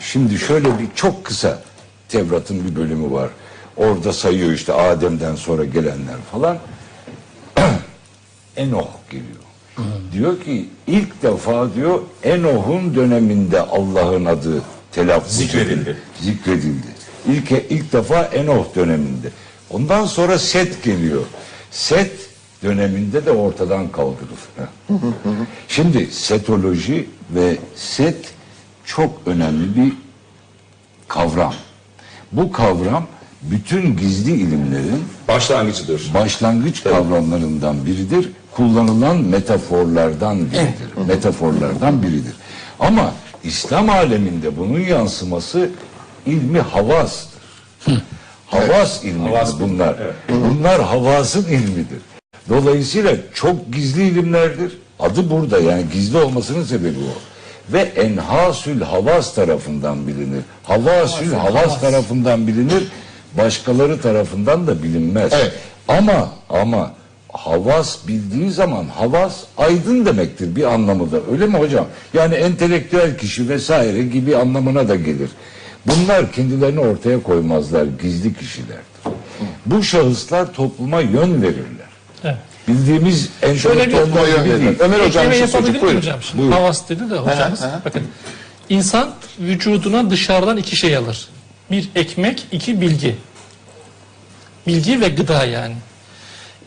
şimdi 0.00 0.38
şöyle 0.38 0.68
bir 0.78 0.86
çok 0.94 1.24
kısa 1.24 1.62
Tevrat'ın 2.08 2.64
bir 2.68 2.76
bölümü 2.76 3.12
var. 3.12 3.30
Orada 3.76 4.12
sayıyor 4.12 4.52
işte 4.52 4.72
Adem'den 4.72 5.34
sonra 5.34 5.64
gelenler 5.64 6.16
falan. 6.32 6.56
Enoh 8.56 8.88
geliyor. 9.10 9.44
Diyor 10.12 10.40
ki 10.40 10.68
ilk 10.86 11.22
defa 11.22 11.74
diyor 11.74 12.00
Enoh'un 12.22 12.94
döneminde 12.94 13.60
Allah'ın 13.60 14.24
adı 14.24 14.62
telaffuz 14.92 15.32
Zikredildi. 15.36 15.72
edildi, 15.72 15.96
Zikredildi. 16.20 16.86
İlk, 17.28 17.52
ilk 17.70 17.92
defa 17.92 18.22
Enoh 18.22 18.74
döneminde. 18.76 19.30
Ondan 19.70 20.06
sonra 20.06 20.38
Set 20.38 20.82
geliyor. 20.82 21.22
Set 21.70 22.12
döneminde 22.62 23.26
de 23.26 23.30
ortadan 23.30 23.88
kaldırılır. 23.88 24.70
Şimdi 25.68 26.06
setoloji 26.06 27.08
ve 27.30 27.56
set 27.74 28.16
çok 28.84 29.20
önemli 29.26 29.76
bir 29.76 29.92
kavram. 31.08 31.54
Bu 32.32 32.52
kavram 32.52 33.06
bütün 33.42 33.96
gizli 33.96 34.32
ilimlerin 34.32 35.04
Başlangıcıdır. 35.28 36.10
başlangıç 36.14 36.82
kavramlarından 36.82 37.86
biridir. 37.86 38.30
Kullanılan 38.56 39.16
metaforlardan 39.16 40.38
biridir. 40.40 41.06
Metaforlardan 41.08 42.02
biridir. 42.02 42.32
Ama 42.80 43.12
İslam 43.44 43.90
aleminde 43.90 44.56
bunun 44.56 44.80
yansıması 44.80 45.70
ilmi 46.26 46.60
havastır. 46.60 47.34
Havas 48.46 49.04
ilmidir 49.04 49.28
Havas 49.36 49.60
bunlar. 49.60 49.96
evet. 50.02 50.14
Bunlar 50.28 50.82
havasın 50.82 51.44
ilmidir. 51.44 51.98
Dolayısıyla 52.48 53.12
çok 53.34 53.72
gizli 53.72 54.02
ilimlerdir. 54.08 54.72
Adı 55.00 55.30
burada 55.30 55.58
yani 55.60 55.84
gizli 55.92 56.18
olmasının 56.18 56.64
sebebi 56.64 56.98
o. 56.98 57.14
Ve 57.72 57.80
enhasül 57.80 58.80
havas 58.82 59.34
tarafından 59.34 60.06
bilinir. 60.06 60.42
Havasül 60.62 61.32
havas 61.32 61.80
tarafından 61.80 62.46
bilinir. 62.46 62.88
Başkaları 63.38 64.00
tarafından 64.00 64.66
da 64.66 64.82
bilinmez. 64.82 65.32
Evet. 65.32 65.52
Ama 65.88 66.28
ama 66.48 66.90
havas 67.34 67.96
bildiği 68.08 68.50
zaman 68.50 68.84
havas 68.88 69.36
aydın 69.58 70.06
demektir 70.06 70.56
bir 70.56 70.64
anlamı 70.64 71.12
da. 71.12 71.16
Öyle 71.32 71.46
mi 71.46 71.58
hocam? 71.58 71.86
Yani 72.14 72.34
entelektüel 72.34 73.18
kişi 73.18 73.48
vesaire 73.48 74.02
gibi 74.02 74.36
anlamına 74.36 74.88
da 74.88 74.94
gelir. 74.96 75.30
Bunlar 75.86 76.32
kendilerini 76.32 76.80
ortaya 76.80 77.22
koymazlar. 77.22 77.86
Gizli 78.02 78.34
kişilerdir. 78.34 78.84
Bu 79.66 79.82
şahıslar 79.82 80.52
topluma 80.52 81.00
yön 81.00 81.42
verirler. 81.42 81.88
Evet. 82.24 82.36
Bildiğimiz 82.68 83.28
Şöyle 83.62 83.86
bir- 83.86 83.92
entelektüeller 83.94 84.44
gibi 84.44 84.76
Ömer. 84.80 85.00
Hocam 85.06 85.30
bir 85.30 85.46
şey 85.46 85.60
miyim 85.60 85.80
Buyurun. 85.82 85.96
hocam? 85.98 86.22
Şimdi 86.22 86.42
Buyurun. 86.42 86.56
Havas 86.56 86.88
dedi 86.88 87.10
de 87.10 87.16
hocamız. 87.16 87.60
Bakın 87.84 88.02
insan 88.68 89.10
vücuduna 89.40 90.10
dışarıdan 90.10 90.56
iki 90.56 90.76
şey 90.76 90.96
alır. 90.96 91.28
Bir 91.70 91.88
ekmek, 91.94 92.46
iki 92.52 92.80
bilgi. 92.80 93.16
Bilgi 94.66 95.00
ve 95.00 95.08
gıda 95.08 95.44
yani. 95.44 95.74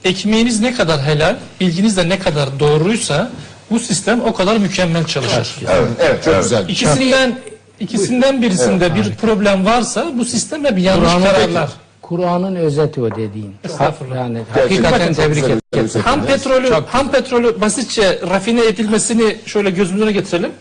Ekmeğiniz 0.03 0.59
ne 0.61 0.73
kadar 0.73 1.01
helal, 1.03 1.35
bilginiz 1.59 1.97
de 1.97 2.09
ne 2.09 2.19
kadar 2.19 2.59
doğruysa 2.59 3.31
bu 3.71 3.79
sistem 3.79 4.21
o 4.21 4.33
kadar 4.33 4.57
mükemmel 4.57 5.05
çalışır. 5.05 5.55
Evet, 5.71 5.87
Evet 5.99 6.23
çok 6.23 6.41
güzel. 6.43 6.69
İkisinden 6.69 7.39
ikisinden 7.79 8.41
birisinde 8.41 8.95
bir 8.95 9.15
problem 9.15 9.65
varsa 9.65 10.05
bu 10.17 10.25
sistem 10.25 10.65
hep 10.65 10.79
yanlış 10.79 11.13
Kur'an'ın- 11.13 11.25
kararlar. 11.25 11.69
Kur'an'ın 12.01 12.55
özeti 12.55 13.01
o 13.01 13.11
dediğin. 13.11 13.55
Estağfurullah. 13.63 14.15
Yani 14.15 14.39
hakikaten 14.53 15.13
tebrik 15.13 15.43
ederim. 15.43 16.01
Ham 16.03 16.25
petrolü 16.25 16.69
ham 16.87 17.11
petrolü 17.11 17.61
basitçe 17.61 18.19
rafine 18.29 18.65
edilmesini 18.65 19.35
şöyle 19.45 19.69
gözümüze 19.69 20.11
getirelim. 20.11 20.51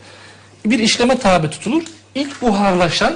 Bir 0.67 0.79
işleme 0.79 1.19
tabi 1.19 1.51
tutulur. 1.51 1.83
İlk 2.15 2.43
buharlaşan 2.43 3.15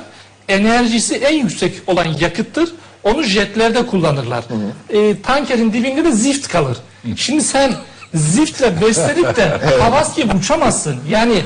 enerjisi 0.48 1.14
en 1.14 1.34
yüksek 1.42 1.74
olan 1.86 2.06
yakıttır. 2.20 2.72
Onu 3.04 3.22
jetlerde 3.22 3.86
kullanırlar. 3.86 4.44
Ee, 4.90 5.22
tankerin 5.22 5.72
dibinde 5.72 6.04
de 6.04 6.12
zift 6.12 6.48
kalır. 6.48 6.76
Şimdi 7.16 7.42
sen 7.42 7.72
ziftle 8.14 8.80
beslenip 8.80 9.36
de 9.36 9.48
havas 9.80 10.16
gibi 10.16 10.36
uçamazsın. 10.36 10.96
Yani 11.08 11.42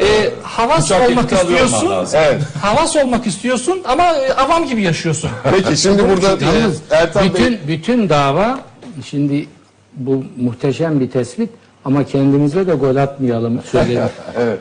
e, 0.00 0.30
havas 0.42 0.84
Uçak 0.84 1.10
olmak 1.10 1.32
istiyorsun. 1.32 1.92
Evet. 2.14 2.42
Havas 2.62 2.96
olmak 2.96 3.26
istiyorsun 3.26 3.82
ama 3.84 4.04
e, 4.04 4.32
avam 4.32 4.66
gibi 4.66 4.82
yaşıyorsun. 4.82 5.30
Peki 5.50 5.76
şimdi 5.76 6.08
burada 6.08 6.44
Yalnız 6.44 6.76
e, 6.90 6.94
Ertan 6.94 7.22
Bey 7.22 7.30
bütün 7.30 7.58
bütün 7.68 8.08
dava 8.08 8.60
şimdi 9.06 9.48
bu 9.94 10.24
muhteşem 10.36 11.00
bir 11.00 11.10
tespit 11.10 11.50
ama 11.84 12.04
kendimize 12.04 12.66
de 12.66 12.74
gol 12.74 12.96
atmayalım 12.96 13.62
söyleyelim. 13.72 14.08
Evet. 14.38 14.58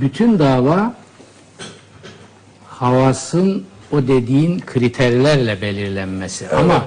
Bütün 0.00 0.38
dava 0.38 0.94
havasın 2.68 3.64
o 3.92 4.02
dediğin 4.02 4.60
kriterlerle 4.60 5.62
belirlenmesi. 5.62 6.48
Ama 6.48 6.84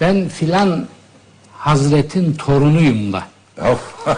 ben 0.00 0.28
filan 0.28 0.86
Hazretin 1.52 2.32
torunuyum 2.34 3.12
da 3.12 3.22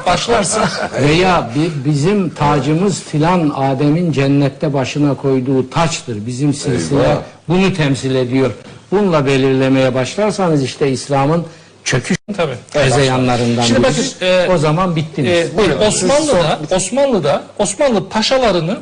başlarsın. 0.06 0.62
Veya 1.02 1.50
bir, 1.54 1.90
bizim 1.90 2.30
tacımız 2.30 3.02
filan 3.02 3.52
Adem'in 3.56 4.12
cennette 4.12 4.72
başına 4.72 5.14
koyduğu 5.14 5.70
taçtır. 5.70 6.26
Bizim 6.26 6.54
silsile 6.54 7.02
Eyvah. 7.02 7.18
bunu 7.48 7.74
temsil 7.74 8.14
ediyor. 8.14 8.50
Bununla 8.90 9.26
belirlemeye 9.26 9.94
başlarsanız 9.94 10.62
işte 10.62 10.90
İslam'ın 10.90 11.44
çöküş 11.84 12.16
Tabii. 12.36 12.54
hezeyanlarından 12.72 13.62
Şimdi 13.62 13.82
bakın, 13.82 13.96
birisi. 13.96 14.24
e, 14.24 14.48
o 14.54 14.58
zaman 14.58 14.96
bittiniz. 14.96 15.30
Ee, 15.30 15.48
Buyurun. 15.56 15.78
Osmanlı'da, 15.86 16.58
Osmanlı'da 16.70 17.42
Osmanlı 17.58 18.08
paşalarının 18.08 18.78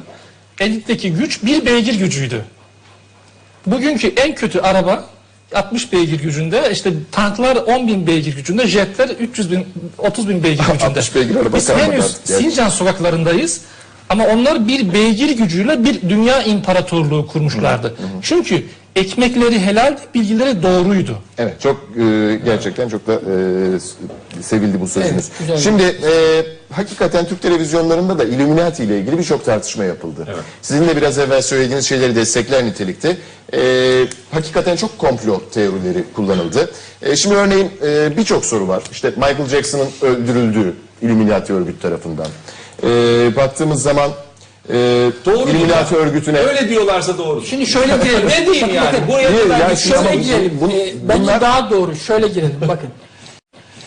elindeki 0.61 1.13
güç 1.13 1.43
bir 1.45 1.67
beygir 1.67 1.99
gücüydü. 1.99 2.45
Bugünkü 3.67 4.09
en 4.09 4.35
kötü 4.35 4.61
araba 4.61 5.05
60 5.55 5.93
beygir 5.93 6.21
gücünde, 6.21 6.69
işte 6.73 6.91
tanklar 7.13 7.57
10 7.57 7.89
bin 7.89 8.07
beygir 8.07 8.37
gücünde, 8.37 8.67
jetler 8.67 9.09
300 9.09 9.53
bin, 9.53 9.67
30 9.99 10.29
bin 10.29 10.43
beygir 10.43 10.65
gücünde. 10.73 10.85
60 10.85 11.15
beygir 11.15 11.37
araba 11.37 11.57
Biz 11.57 11.71
henüz. 11.71 12.17
Sincan 12.25 12.69
sokaklarındayız 12.69 13.61
ama 14.09 14.27
onlar 14.27 14.69
bir 14.69 14.93
beygir 14.93 15.31
gücüyle 15.37 15.85
bir 15.85 16.09
dünya 16.09 16.43
imparatorluğu 16.43 17.27
kurmuşlardı. 17.27 17.95
Çünkü 18.23 18.67
ekmekleri 18.97 19.61
helal, 19.61 19.99
bilgileri 20.15 20.63
doğruydu. 20.63 21.19
Evet 21.39 21.61
çok 21.61 21.77
e, 21.77 22.41
gerçekten 22.45 22.89
çok 22.89 23.07
da 23.07 23.13
e, 23.15 24.43
sevildi 24.43 24.81
bu 24.81 24.89
sözünüz. 24.89 25.13
Evet, 25.13 25.31
güzel. 25.39 25.57
Şimdi 25.57 25.83
e, 25.83 26.43
hakikaten 26.71 27.27
Türk 27.27 27.43
televizyonlarında 27.43 28.19
da 28.19 28.25
Illuminati 28.25 28.85
ile 28.85 28.99
ilgili 28.99 29.19
birçok 29.19 29.45
tartışma 29.45 29.85
yapıldı. 29.85 30.27
Sizin 30.63 30.89
de 30.89 30.97
biraz 30.97 31.19
evvel 31.19 31.43
söylediğiniz 31.43 31.87
şeyleri 31.87 32.17
destekler 32.17 32.65
nitelikte. 32.65 33.17
E, 33.55 33.61
hakikaten 34.31 34.77
çok 34.77 34.99
komplo 34.99 35.43
teorileri 35.51 36.05
kullanıldı. 36.15 36.71
E, 37.03 37.17
şimdi 37.17 37.35
örneğin 37.35 37.71
e, 37.87 38.17
birçok 38.17 38.45
soru 38.45 38.69
var. 38.69 38.83
İşte 38.93 39.11
Michael 39.17 39.47
Jackson'ın 39.49 39.89
öldürüldüğü 40.03 40.75
Illuminati 41.03 41.53
örgütü 41.53 41.81
tarafından. 41.81 42.27
E, 42.83 42.89
baktığımız 43.37 43.83
zaman 43.83 44.11
e, 44.69 44.75
Doğru 45.27 45.51
Illuminati 45.51 45.97
örgütüne 45.97 46.39
Öyle 46.39 46.69
diyorlarsa 46.69 47.19
doğru. 47.19 47.43
Şimdi 47.45 47.67
şöyle 47.67 47.97
girelim. 47.97 48.29
Ne 48.29 48.47
diyeyim 48.47 48.63
Bakın, 48.63 48.75
yani? 48.75 48.87
bakın. 48.87 49.09
Buraya 49.09 49.31
Niye? 49.31 49.43
kadar 49.43 49.71
gitsin 49.71 49.91
şöyle 49.95 50.17
girelim. 50.17 50.59
Bunu- 50.61 50.73
Ee, 50.73 50.93
bence 51.09 51.23
bunlar- 51.23 51.41
daha 51.41 51.71
doğru. 51.71 51.97
Şöyle 51.97 52.29
girelim. 52.29 52.57
Bakın. 52.69 52.89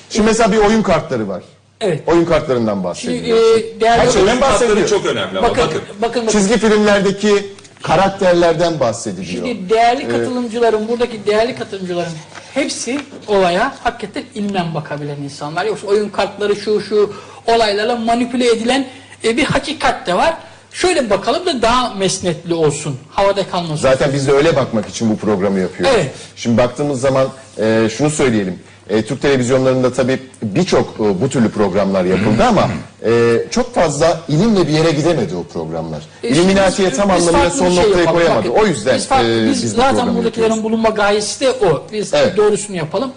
Şimdi 0.09 0.27
mesela 0.27 0.51
bir 0.51 0.57
oyun 0.57 0.81
kartları 0.81 1.27
var. 1.27 1.43
Evet. 1.81 2.01
Oyun 2.07 2.25
kartlarından 2.25 2.73
Şimdi, 2.73 2.83
bahsediyor. 2.83 3.37
e, 3.37 3.79
değerli 3.81 4.01
Her 4.01 4.11
şeyden 4.11 4.41
bahsediyor. 4.41 4.87
çok 4.89 5.05
önemli 5.05 5.37
ama 5.37 5.49
bakın, 5.49 5.63
bakın. 5.63 5.81
bakın, 6.01 6.21
bakın. 6.25 6.27
Çizgi 6.39 6.57
filmlerdeki 6.57 7.45
karakterlerden 7.83 8.79
bahsediliyor. 8.79 9.45
Şimdi 9.47 9.69
değerli 9.69 10.07
katılımcıların, 10.09 10.87
buradaki 10.87 11.25
değerli 11.25 11.55
katılımcıların 11.55 12.11
hepsi 12.53 12.99
olaya 13.27 13.75
hakikaten 13.83 14.23
ilmen 14.35 14.73
bakabilen 14.75 15.17
insanlar. 15.17 15.65
Yoksa 15.65 15.87
oyun 15.87 16.09
kartları 16.09 16.55
şu 16.55 16.81
şu 16.81 17.13
olaylarla 17.47 17.95
manipüle 17.95 18.47
edilen 18.51 18.87
e, 19.23 19.37
bir 19.37 19.43
hakikat 19.43 20.07
de 20.07 20.13
var. 20.13 20.33
Şöyle 20.77 21.09
bakalım 21.09 21.45
da 21.45 21.61
daha 21.61 21.93
mesnetli 21.93 22.53
olsun. 22.53 22.95
Havada 23.09 23.47
kalmasın. 23.49 23.75
Zaten 23.81 24.13
biz 24.13 24.27
de 24.27 24.31
öyle 24.31 24.55
bakmak 24.55 24.89
için 24.89 25.09
bu 25.09 25.17
programı 25.17 25.59
yapıyoruz. 25.59 25.95
Evet. 25.99 26.11
Şimdi 26.35 26.57
baktığımız 26.57 27.01
zaman 27.01 27.27
e, 27.59 27.89
şunu 27.97 28.09
söyleyelim. 28.09 28.59
E, 28.89 29.01
Türk 29.05 29.21
televizyonlarında 29.21 29.93
tabii 29.93 30.19
birçok 30.43 30.93
e, 30.99 31.21
bu 31.21 31.29
türlü 31.29 31.49
programlar 31.49 32.05
yapıldı 32.05 32.43
ama 32.43 32.69
e, 33.05 33.33
çok 33.51 33.75
fazla 33.75 34.21
ilimle 34.27 34.67
bir 34.67 34.73
yere 34.73 34.91
gidemedi 34.91 35.35
o 35.35 35.43
programlar. 35.43 36.01
E, 36.23 36.29
İlluminati'ye 36.29 36.89
tam 36.93 37.09
biz 37.17 37.27
anlamıyla 37.27 37.49
son 37.49 37.67
şey 37.69 37.75
noktayı 37.77 37.97
yapalım. 37.97 38.19
koyamadı. 38.19 38.49
Bakın, 38.49 38.61
o 38.61 38.65
yüzden 38.67 38.95
biz, 38.97 39.07
farklı- 39.07 39.43
e, 39.45 39.49
biz 39.49 39.63
biz 39.63 39.71
zaten 39.73 39.95
buradakilerin 40.15 40.41
yapıyoruz. 40.41 40.63
bulunma 40.63 40.89
gayesi 40.89 41.39
de 41.39 41.51
o. 41.51 41.83
Biz 41.93 42.13
Evet. 42.13 42.37
doğrusunu 42.37 42.75
yapalım. 42.77 43.11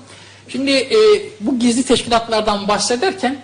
Şimdi 0.48 0.70
e, 0.70 0.96
bu 1.40 1.58
gizli 1.58 1.82
teşkilatlardan 1.82 2.68
bahsederken 2.68 3.36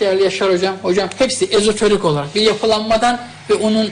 değerli 0.00 0.22
Yaşar 0.22 0.52
Hocam, 0.52 0.74
hocam 0.82 1.08
hepsi 1.18 1.44
ezoterik 1.44 2.04
olarak 2.04 2.34
bir 2.34 2.40
yapılanmadan 2.40 3.20
ve 3.50 3.54
onun 3.54 3.90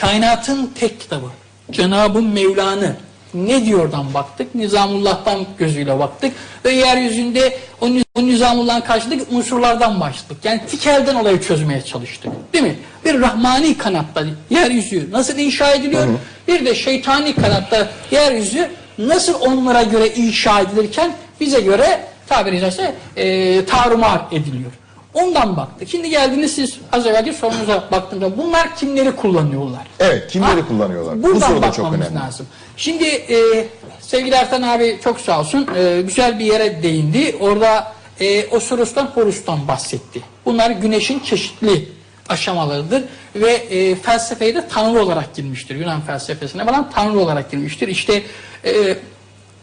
kainatın 0.00 0.72
tek 0.80 1.00
kitabı. 1.00 1.26
Cenab-ı 1.70 2.22
Mevla'nı 2.22 2.96
ne 3.34 3.64
diyordan 3.64 4.14
baktık, 4.14 4.54
Nizamullah'tan 4.54 5.46
gözüyle 5.58 5.98
baktık 5.98 6.32
ve 6.64 6.70
yeryüzünde 6.70 7.58
o, 7.80 7.88
o 8.14 8.26
Nizamullah'ın 8.26 8.80
karşısındaki 8.80 9.24
unsurlardan 9.30 10.00
başladık. 10.00 10.36
Yani 10.44 10.60
tikelden 10.70 11.14
olayı 11.14 11.40
çözmeye 11.40 11.82
çalıştık. 11.82 12.32
Değil 12.52 12.64
mi? 12.64 12.76
Bir 13.04 13.20
rahmani 13.20 13.78
kanatta 13.78 14.24
yeryüzü 14.50 15.08
nasıl 15.12 15.38
inşa 15.38 15.74
ediliyor? 15.74 16.08
Bir 16.48 16.66
de 16.66 16.74
şeytani 16.74 17.34
kanatta 17.34 17.90
yeryüzü 18.10 18.70
nasıl 18.98 19.34
onlara 19.40 19.82
göre 19.82 20.08
inşa 20.08 20.60
edilirken 20.60 21.12
bize 21.40 21.60
göre 21.60 22.00
tabiri 22.28 22.60
caizse 22.60 22.94
e, 23.16 23.64
tarumar 23.64 24.20
ediliyor. 24.32 24.72
Ondan 25.14 25.56
baktık. 25.56 25.88
Şimdi 25.88 26.10
geldiniz 26.10 26.54
siz 26.54 26.78
az 26.92 27.06
evvelki 27.06 27.32
sorunuza 27.32 27.84
baktığımda 27.92 28.38
bunlar 28.38 28.76
kimleri 28.76 29.16
kullanıyorlar? 29.16 29.82
Evet, 30.00 30.30
kimleri 30.32 30.60
Ha, 30.60 30.68
kullanıyorlar? 30.68 31.22
Bu 31.22 31.40
soru 31.40 31.62
da 31.62 31.72
çok 31.72 31.92
önemli. 31.94 32.14
lazım. 32.14 32.46
Şimdi 32.76 33.04
e, 33.04 33.66
sevgili 34.00 34.34
Ertan 34.34 34.62
abi 34.62 34.98
çok 35.04 35.20
sağ 35.20 35.40
olsun 35.40 35.68
e, 35.76 36.00
güzel 36.02 36.38
bir 36.38 36.44
yere 36.44 36.82
değindi. 36.82 37.36
Orada 37.40 37.92
e, 38.20 38.46
Osurus'tan 38.46 39.06
Horus'tan 39.06 39.68
bahsetti. 39.68 40.20
Bunlar 40.44 40.70
güneşin 40.70 41.20
çeşitli 41.20 41.88
aşamalarıdır 42.28 43.02
ve 43.34 43.52
e, 43.52 43.94
felsefeye 43.94 44.54
de 44.54 44.68
tanrı 44.68 45.02
olarak 45.02 45.34
girmiştir. 45.34 45.74
Yunan 45.76 46.00
felsefesine 46.00 46.64
falan 46.64 46.90
tanrı 46.90 47.18
olarak 47.18 47.50
girmiştir. 47.50 47.88
İşte 47.88 48.22
e, 48.64 48.96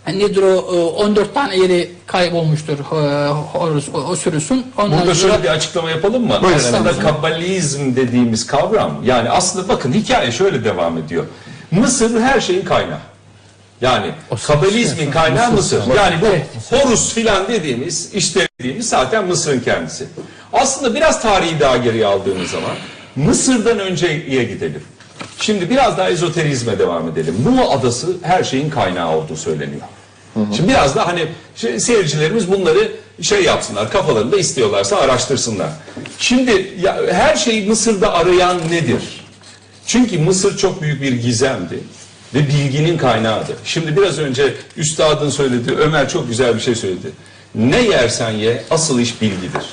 nedir 0.07 0.41
o 0.43 0.55
e, 0.55 1.03
14 1.03 1.33
tane 1.33 1.57
yeri 1.57 1.91
kaybolmuştur 2.07 2.79
e, 2.79 3.27
Horus, 3.29 3.89
Osiris'un. 3.89 4.65
Ondan 4.77 4.99
Burada 4.99 5.15
sonra- 5.15 5.31
şöyle 5.33 5.43
bir 5.43 5.49
açıklama 5.49 5.89
yapalım 5.89 6.27
mı? 6.27 6.39
Buyurun. 6.41 6.57
aslında 6.59 6.99
kabbalizm 6.99 7.95
dediğimiz 7.95 8.47
kavram 8.47 8.91
yani 9.03 9.29
aslında 9.29 9.67
bakın 9.67 9.93
hikaye 9.93 10.31
şöyle 10.31 10.63
devam 10.63 10.97
ediyor. 10.97 11.25
Mısır 11.71 12.21
her 12.21 12.41
şeyin 12.41 12.65
kaynağı. 12.65 12.99
Yani 13.81 14.11
kabbalizmin 14.47 15.11
kaynağı 15.11 15.51
Mısır. 15.51 15.81
Yani 15.95 16.15
bu 16.21 16.27
Horus 16.75 17.13
filan 17.13 17.47
dediğimiz 17.47 18.13
işte 18.13 18.47
dediğimiz 18.59 18.89
zaten 18.89 19.25
Mısır'ın 19.27 19.59
kendisi. 19.59 20.07
Aslında 20.53 20.95
biraz 20.95 21.21
tarihi 21.21 21.59
daha 21.59 21.77
geriye 21.77 22.05
aldığımız 22.05 22.51
zaman 22.51 22.71
Mısır'dan 23.15 23.79
önceye 23.79 24.43
gidelim. 24.43 24.83
Şimdi 25.41 25.69
biraz 25.69 25.97
daha 25.97 26.09
ezoterizme 26.09 26.79
devam 26.79 27.09
edelim. 27.09 27.35
Mu 27.43 27.61
adası 27.71 28.07
her 28.21 28.43
şeyin 28.43 28.69
kaynağı 28.69 29.17
olduğu 29.17 29.35
söyleniyor. 29.35 29.81
Şimdi 30.55 30.69
biraz 30.69 30.95
da 30.95 31.07
hani 31.07 31.25
şey, 31.55 31.79
seyircilerimiz 31.79 32.51
bunları 32.51 32.91
şey 33.21 33.43
yapsınlar, 33.43 33.91
kafalarında 33.91 34.37
istiyorlarsa 34.37 34.97
araştırsınlar. 34.97 35.69
Şimdi 36.19 36.75
ya, 36.81 37.01
her 37.11 37.35
şeyi 37.35 37.69
Mısır'da 37.69 38.13
arayan 38.13 38.57
nedir? 38.71 39.01
Çünkü 39.87 40.19
Mısır 40.19 40.57
çok 40.57 40.81
büyük 40.81 41.01
bir 41.01 41.13
gizemdi 41.13 41.79
ve 42.33 42.47
bilginin 42.47 42.97
kaynağıdır. 42.97 43.55
Şimdi 43.65 43.97
biraz 43.97 44.19
önce 44.19 44.53
üstadın 44.77 45.29
söylediği, 45.29 45.77
Ömer 45.77 46.09
çok 46.09 46.27
güzel 46.27 46.55
bir 46.55 46.59
şey 46.59 46.75
söyledi. 46.75 47.11
Ne 47.55 47.81
yersen 47.81 48.31
ye, 48.31 48.63
asıl 48.71 48.99
iş 48.99 49.21
bilgidir. 49.21 49.63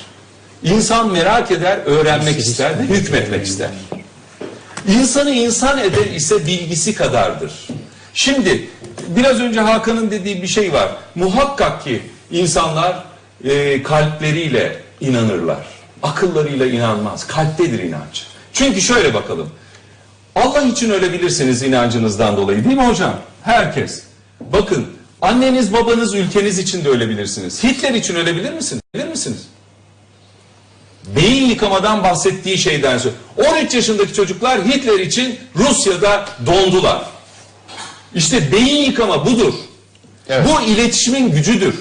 İnsan 0.63 1.11
merak 1.11 1.51
eder, 1.51 1.79
öğrenmek 1.85 2.37
ister 2.37 2.79
ve 2.79 2.83
hükmetmek 2.83 3.45
ister. 3.45 3.69
İnsanı 4.87 5.31
insan 5.31 5.77
eden 5.77 6.13
ise 6.13 6.47
bilgisi 6.47 6.95
kadardır. 6.95 7.51
Şimdi 8.13 8.69
biraz 9.07 9.39
önce 9.39 9.59
Hakan'ın 9.59 10.11
dediği 10.11 10.41
bir 10.41 10.47
şey 10.47 10.73
var. 10.73 10.89
Muhakkak 11.15 11.83
ki 11.83 12.01
insanlar 12.31 13.03
e, 13.43 13.83
kalpleriyle 13.83 14.79
inanırlar. 15.01 15.65
Akıllarıyla 16.03 16.65
inanmaz. 16.65 17.27
Kalptedir 17.27 17.79
inanç. 17.79 18.23
Çünkü 18.53 18.81
şöyle 18.81 19.13
bakalım. 19.13 19.49
Allah 20.35 20.61
için 20.61 20.89
ölebilirsiniz 20.91 21.63
inancınızdan 21.63 22.37
dolayı 22.37 22.63
değil 22.63 22.77
mi 22.77 22.87
hocam? 22.87 23.13
Herkes. 23.43 24.03
Bakın 24.39 24.85
anneniz 25.21 25.73
babanız 25.73 26.13
ülkeniz 26.13 26.59
için 26.59 26.85
de 26.85 26.89
ölebilirsiniz. 26.89 27.63
Hitler 27.63 27.93
için 27.93 28.15
ölebilir 28.15 28.53
misiniz? 28.53 28.81
Bilir 28.95 29.07
misiniz? 29.07 29.47
Beyin 31.15 31.49
yıkamadan 31.49 32.03
bahsettiği 32.03 32.57
şeyden 32.57 32.97
söz. 32.97 33.13
13 33.37 33.73
yaşındaki 33.73 34.13
çocuklar 34.13 34.65
Hitler 34.65 34.99
için 34.99 35.39
Rusya'da 35.55 36.25
dondular. 36.45 37.01
İşte 38.15 38.51
beyin 38.51 38.85
yıkama 38.85 39.25
budur. 39.25 39.53
Evet. 40.29 40.47
Bu 40.47 40.61
iletişimin 40.61 41.31
gücüdür. 41.31 41.75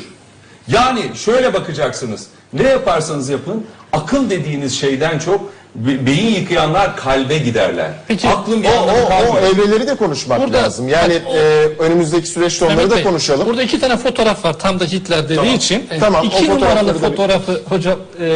Yani 0.68 1.02
şöyle 1.24 1.54
bakacaksınız. 1.54 2.26
Ne 2.52 2.62
yaparsanız 2.62 3.28
yapın 3.28 3.66
akıl 3.92 4.30
dediğiniz 4.30 4.80
şeyden 4.80 5.18
çok 5.18 5.52
be- 5.74 6.06
beyin 6.06 6.34
yıkayanlar 6.40 6.96
kalbe 6.96 7.38
giderler. 7.38 7.90
Peki, 8.08 8.28
Aklın 8.28 8.62
bir 8.62 8.68
O, 8.68 8.72
anlamı 8.72 8.98
o, 8.98 9.04
o 9.04 9.08
kalmıyor. 9.08 9.42
evreleri 9.54 9.86
de 9.86 9.96
konuşmak 9.96 10.40
Burada- 10.40 10.56
lazım. 10.62 10.88
Yani 10.88 11.14
Bak, 11.14 11.22
o- 11.32 11.36
e, 11.36 11.66
önümüzdeki 11.78 12.26
süreçte 12.28 12.64
onları 12.64 12.76
Mehmet 12.76 12.92
da 12.92 12.96
Bey, 12.96 13.04
konuşalım. 13.04 13.46
Burada 13.46 13.62
iki 13.62 13.80
tane 13.80 13.96
fotoğraf 13.96 14.44
var 14.44 14.58
tam 14.58 14.80
da 14.80 14.84
Hitler 14.84 15.24
dediği 15.24 15.36
Tamam. 15.36 15.54
için. 15.54 15.86
Tamam, 16.00 16.22
o 16.24 16.26
İki 16.26 16.50
numaralı 16.50 16.88
da 16.88 16.94
bir- 16.94 16.98
fotoğrafı 17.00 17.60
hocam 17.68 17.98
e, 18.20 18.26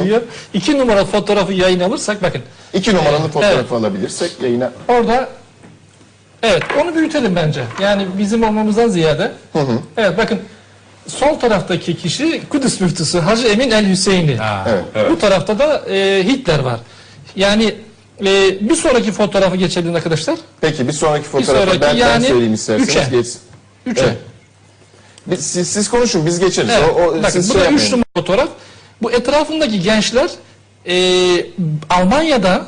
geliyor. 0.00 0.22
İki 0.54 0.78
numaralı 0.78 1.06
fotoğrafı 1.06 1.52
yayın 1.52 1.80
alırsak 1.80 2.22
bakın. 2.22 2.42
İki 2.74 2.94
numaralı 2.94 3.20
Evet. 3.22 3.32
fotoğrafı 3.32 3.74
alabilirsek 3.74 4.30
yayına. 4.42 4.72
Orada 4.88 5.28
evet 6.42 6.62
onu 6.82 6.94
büyütelim 6.94 7.36
bence. 7.36 7.64
Yani 7.82 8.06
bizim 8.18 8.42
olmamızdan 8.42 8.88
ziyade. 8.88 9.32
Evet 9.96 10.18
bakın 10.18 10.38
sol 11.06 11.34
taraftaki 11.34 11.96
kişi 11.96 12.42
Kudüs 12.48 12.80
müftüsü 12.80 13.18
Hacı 13.18 13.46
Emin 13.46 13.70
El 13.70 13.90
Hüseyin'i. 13.90 14.38
Evet. 14.68 15.10
Bu 15.10 15.18
tarafta 15.18 15.58
da 15.58 15.82
e, 15.90 16.24
Hitler 16.24 16.58
var. 16.58 16.80
Yani 17.36 17.74
e, 18.20 18.68
bir 18.68 18.76
sonraki 18.76 19.12
fotoğrafı 19.12 19.56
geçelim 19.56 19.94
arkadaşlar. 19.94 20.38
Peki 20.60 20.88
bir 20.88 20.92
sonraki 20.92 21.24
fotoğrafı 21.24 21.60
sonraki 21.60 21.80
ben, 21.80 21.94
ben 21.94 21.98
yani 21.98 22.26
söyleyeyim 22.26 22.54
isterseniz 22.54 22.88
üçe. 22.88 23.06
geçsin. 23.10 23.40
Üçe. 23.86 24.02
Evet. 24.02 24.16
Biz- 25.26 25.46
siz, 25.46 25.68
siz 25.68 25.90
konuşun 25.90 26.26
biz 26.26 26.38
geçeriz. 26.40 26.70
Evet. 26.72 26.90
O, 26.96 27.02
o, 27.02 27.16
Bakın 27.16 27.28
siz 27.28 27.50
bu 27.50 27.52
şey 27.52 27.62
da 27.62 27.70
üç 27.70 27.92
numara 27.92 28.04
fotoğraf. 28.16 28.48
Bu 29.02 29.12
etrafındaki 29.12 29.80
gençler 29.82 30.30
e, 30.86 31.46
Almanya'da 31.90 32.66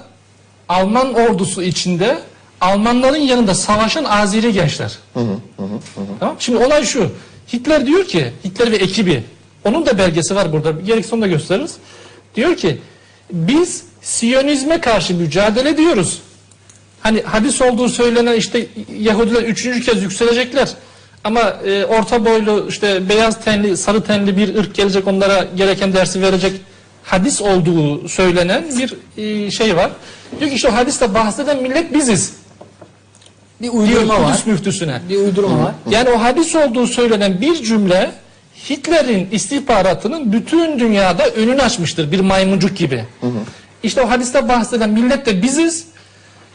Alman 0.68 1.14
ordusu 1.14 1.62
içinde 1.62 2.18
Almanların 2.60 3.20
yanında 3.20 3.54
savaşan 3.54 4.04
Azeri 4.04 4.52
gençler. 4.52 4.98
Tamam. 6.20 6.36
Şimdi 6.38 6.64
olay 6.64 6.84
şu. 6.84 7.10
Hitler 7.52 7.86
diyor 7.86 8.04
ki 8.04 8.32
Hitler 8.44 8.72
ve 8.72 8.76
ekibi 8.76 9.24
onun 9.64 9.86
da 9.86 9.98
belgesi 9.98 10.34
var 10.34 10.52
burada. 10.52 10.70
Gerekirse 10.70 11.14
onu 11.14 11.22
da 11.22 11.26
gösteririz. 11.26 11.76
Diyor 12.34 12.56
ki 12.56 12.78
biz 13.32 13.84
Siyonizme 14.02 14.80
karşı 14.80 15.14
mücadele 15.14 15.68
ediyoruz. 15.68 16.22
Hani 17.00 17.22
hadis 17.22 17.62
olduğu 17.62 17.88
söylenen 17.88 18.36
işte 18.36 18.66
Yahudiler 18.98 19.42
üçüncü 19.42 19.80
kez 19.80 20.02
yükselecekler. 20.02 20.68
Ama 21.24 21.40
e, 21.40 21.84
orta 21.84 22.24
boylu 22.24 22.66
işte 22.68 23.08
beyaz 23.08 23.44
tenli 23.44 23.76
sarı 23.76 24.04
tenli 24.04 24.36
bir 24.36 24.54
ırk 24.54 24.74
gelecek 24.74 25.06
onlara 25.06 25.46
gereken 25.56 25.92
dersi 25.92 26.22
verecek 26.22 26.52
hadis 27.02 27.42
olduğu 27.42 28.08
söylenen 28.08 28.64
bir 28.78 28.94
e, 29.16 29.50
şey 29.50 29.76
var. 29.76 29.90
Diyor 30.40 30.50
ki 30.50 30.56
işte 30.56 30.68
o 30.68 30.72
hadiste 30.72 31.14
bahseden 31.14 31.62
millet 31.62 31.94
biziz. 31.94 32.32
Bir 33.62 33.72
Diyor 33.72 33.74
uydurma 33.82 34.20
var. 34.22 34.32
Kudüs 34.32 34.46
müftüsüne. 34.46 35.00
Bir 35.08 35.16
uydurma 35.16 35.64
var. 35.64 35.72
Yani 35.90 36.10
o 36.10 36.22
hadis 36.22 36.56
olduğu 36.56 36.86
söylenen 36.86 37.40
bir 37.40 37.62
cümle 37.62 38.10
Hitler'in 38.70 39.28
istihbaratının 39.32 40.32
bütün 40.32 40.78
dünyada 40.78 41.28
önünü 41.28 41.62
açmıştır 41.62 42.12
bir 42.12 42.20
maymuncuk 42.20 42.76
gibi. 42.76 43.04
İşte 43.82 44.02
o 44.02 44.10
hadiste 44.10 44.48
bahseden 44.48 44.90
millet 44.90 45.26
de 45.26 45.42
biziz. 45.42 45.84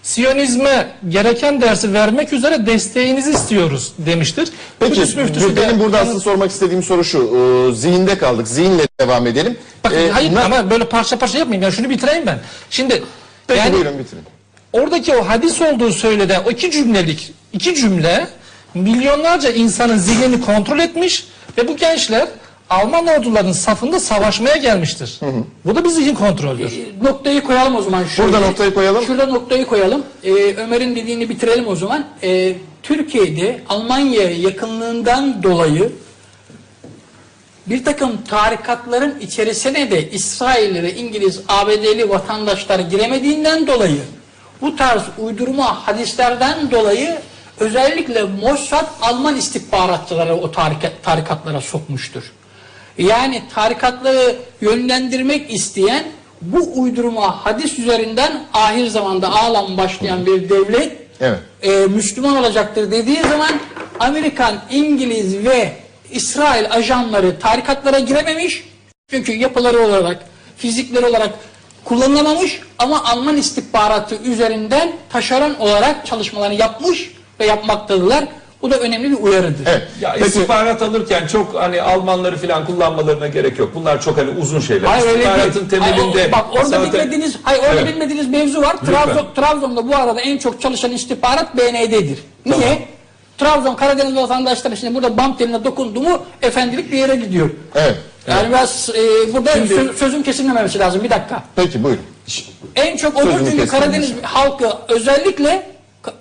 Siyonizme 0.03 0.87
gereken 1.09 1.61
dersi 1.61 1.93
vermek 1.93 2.33
üzere 2.33 2.65
desteğinizi 2.65 3.31
istiyoruz 3.31 3.93
demiştir. 3.97 4.49
Peki 4.79 4.93
Kudüs 4.95 5.15
müftüsü 5.15 5.55
de- 5.55 5.61
benim 5.61 5.79
burada 5.79 5.99
aslında 5.99 6.19
sormak 6.19 6.51
istediğim 6.51 6.83
soru 6.83 7.03
şu. 7.03 7.17
Ee, 7.19 7.75
zihinde 7.75 8.17
kaldık. 8.17 8.47
Zihinle 8.47 8.87
devam 9.01 9.27
edelim. 9.27 9.57
Bakın, 9.83 9.97
Ee, 9.97 10.09
hayır 10.09 10.35
na- 10.35 10.43
ama 10.43 10.69
böyle 10.69 10.85
parça 10.85 11.17
parça 11.19 11.37
yapmayayım. 11.37 11.63
Yani 11.63 11.73
şunu 11.73 11.89
bitireyim 11.89 12.25
ben. 12.25 12.39
Şimdi 12.69 13.03
Peki 13.47 13.59
yani 13.59 13.73
buyurun 13.73 13.99
bitirin. 13.99 14.23
Oradaki 14.81 15.15
o 15.15 15.27
hadis 15.29 15.61
olduğu 15.61 15.91
söyleden 15.91 16.41
o 16.47 16.51
iki 16.51 16.71
cümlelik 16.71 17.33
iki 17.53 17.75
cümle 17.75 18.27
milyonlarca 18.73 19.51
insanın 19.51 19.97
zihnini 19.97 20.41
kontrol 20.41 20.79
etmiş 20.79 21.27
ve 21.57 21.67
bu 21.67 21.77
gençler 21.77 22.27
Alman 22.69 23.07
ordularının 23.07 23.51
safında 23.51 23.99
savaşmaya 23.99 24.55
gelmiştir. 24.55 25.19
Bu 25.65 25.75
da 25.75 25.83
bir 25.83 25.89
zihin 25.89 26.15
kontroldür. 26.15 26.71
Noktayı 27.01 27.43
koyalım 27.43 27.75
o 27.75 27.81
zaman. 27.81 28.03
Şöyle. 28.05 28.33
Burada 28.33 28.47
noktayı 28.47 28.73
koyalım. 28.73 29.05
Şurada 29.05 29.25
noktayı 29.25 29.65
koyalım. 29.65 30.03
Ee, 30.23 30.31
Ömer'in 30.33 30.95
dediğini 30.95 31.29
bitirelim 31.29 31.67
o 31.67 31.75
zaman. 31.75 32.05
Ee, 32.23 32.55
Türkiye'de 32.83 33.61
Almanya'ya 33.69 34.31
yakınlığından 34.31 35.43
dolayı 35.43 35.91
bir 37.67 37.85
takım 37.85 38.11
tarikatların 38.27 39.19
içerisine 39.19 39.91
de 39.91 40.11
İsrailli 40.11 40.83
ve 40.83 40.95
İngiliz, 40.95 41.41
ABD'li 41.47 42.09
vatandaşlar 42.09 42.79
giremediğinden 42.79 43.67
dolayı 43.67 44.01
bu 44.61 44.75
tarz 44.75 45.01
uydurma 45.17 45.87
hadislerden 45.87 46.71
dolayı 46.71 47.17
özellikle 47.59 48.23
Mossad 48.23 48.87
Alman 49.01 49.37
istihbaratçıları 49.37 50.35
o 50.35 50.51
tarikat, 50.51 51.03
tarikatlara 51.03 51.61
sokmuştur. 51.61 52.23
Yani 52.97 53.43
tarikatları 53.55 54.35
yönlendirmek 54.61 55.53
isteyen 55.53 56.03
bu 56.41 56.81
uydurma 56.81 57.45
hadis 57.45 57.79
üzerinden 57.79 58.43
ahir 58.53 58.87
zamanda 58.87 59.29
ağlam 59.29 59.77
başlayan 59.77 60.25
bir 60.25 60.49
devlet 60.49 60.97
Evet. 61.21 61.39
e, 61.61 61.71
Müslüman 61.71 62.37
olacaktır 62.37 62.91
dediği 62.91 63.21
zaman 63.21 63.51
Amerikan, 63.99 64.55
İngiliz 64.71 65.45
ve 65.45 65.73
İsrail 66.11 66.71
ajanları 66.71 67.39
tarikatlara 67.39 67.99
girememiş. 67.99 68.63
Çünkü 69.09 69.33
yapıları 69.33 69.79
olarak, 69.79 70.23
fizikleri 70.57 71.05
olarak 71.05 71.29
kullanılamamış 71.87 72.59
ama 72.77 73.03
Alman 73.03 73.37
istihbaratı 73.37 74.15
üzerinden 74.15 74.91
taşeron 75.09 75.53
olarak 75.53 76.05
çalışmalarını 76.05 76.55
yapmış 76.55 77.11
ve 77.39 77.45
yapmaktadırlar. 77.45 78.25
Bu 78.61 78.71
da 78.71 78.77
önemli 78.79 79.11
bir 79.11 79.17
uyarıdır. 79.23 79.65
Evet. 79.67 79.81
Ya 80.01 80.11
Peki, 80.13 80.25
istihbarat 80.27 80.81
alırken 80.81 81.27
çok 81.27 81.55
hani 81.55 81.81
Almanları 81.81 82.37
falan 82.37 82.65
kullanmalarına 82.65 83.27
gerek 83.27 83.59
yok. 83.59 83.71
Bunlar 83.75 84.01
çok 84.01 84.17
hani 84.17 84.29
uzun 84.29 84.59
şeyler. 84.59 84.87
Hayır 84.87 85.07
öyle 85.07 85.17
İstihbaratın. 85.23 85.67
Hayır, 85.69 85.93
temelinde 85.95 86.27
o- 86.29 86.31
bak 86.31 86.45
orada 86.51 86.65
zaten- 86.65 86.93
bilmediğiniz, 86.93 87.35
hayır 87.43 87.59
orada 87.59 87.73
Evet. 87.73 87.87
bilmediğiniz 87.87 88.27
mevzu 88.29 88.61
var. 88.61 88.77
Trabzon, 88.77 89.27
Trabzon'da 89.35 89.87
bu 89.87 89.95
arada 89.95 90.21
en 90.21 90.37
çok 90.37 90.61
çalışan 90.61 90.91
istihbarat 90.91 91.57
BND'dir. 91.57 92.19
Niye? 92.45 92.87
Trabzon 93.37 93.75
Karadeniz 93.75 94.15
vatandaşları 94.15 94.77
şimdi 94.77 94.95
burada 94.95 95.17
bam 95.17 95.37
teline 95.37 95.63
dokundu 95.63 96.01
mu 96.01 96.23
efendilik 96.41 96.91
bir 96.91 96.97
yere 96.97 97.15
gidiyor. 97.15 97.49
evet. 97.75 97.95
Yani 98.27 98.49
biraz 98.49 98.89
e, 98.89 99.33
burada 99.33 99.51
sö- 99.51 99.95
sözüm 99.97 100.23
kesilmemesi 100.23 100.79
lazım 100.79 101.03
bir 101.03 101.09
dakika. 101.09 101.43
Peki 101.55 101.83
buyurun. 101.83 102.03
En 102.75 102.97
çok 102.97 103.17
o 103.17 103.21
Sözünü 103.21 103.51
çünkü. 103.51 103.67
Karadeniz 103.67 104.13
halkı 104.21 104.71
özellikle 104.87 105.69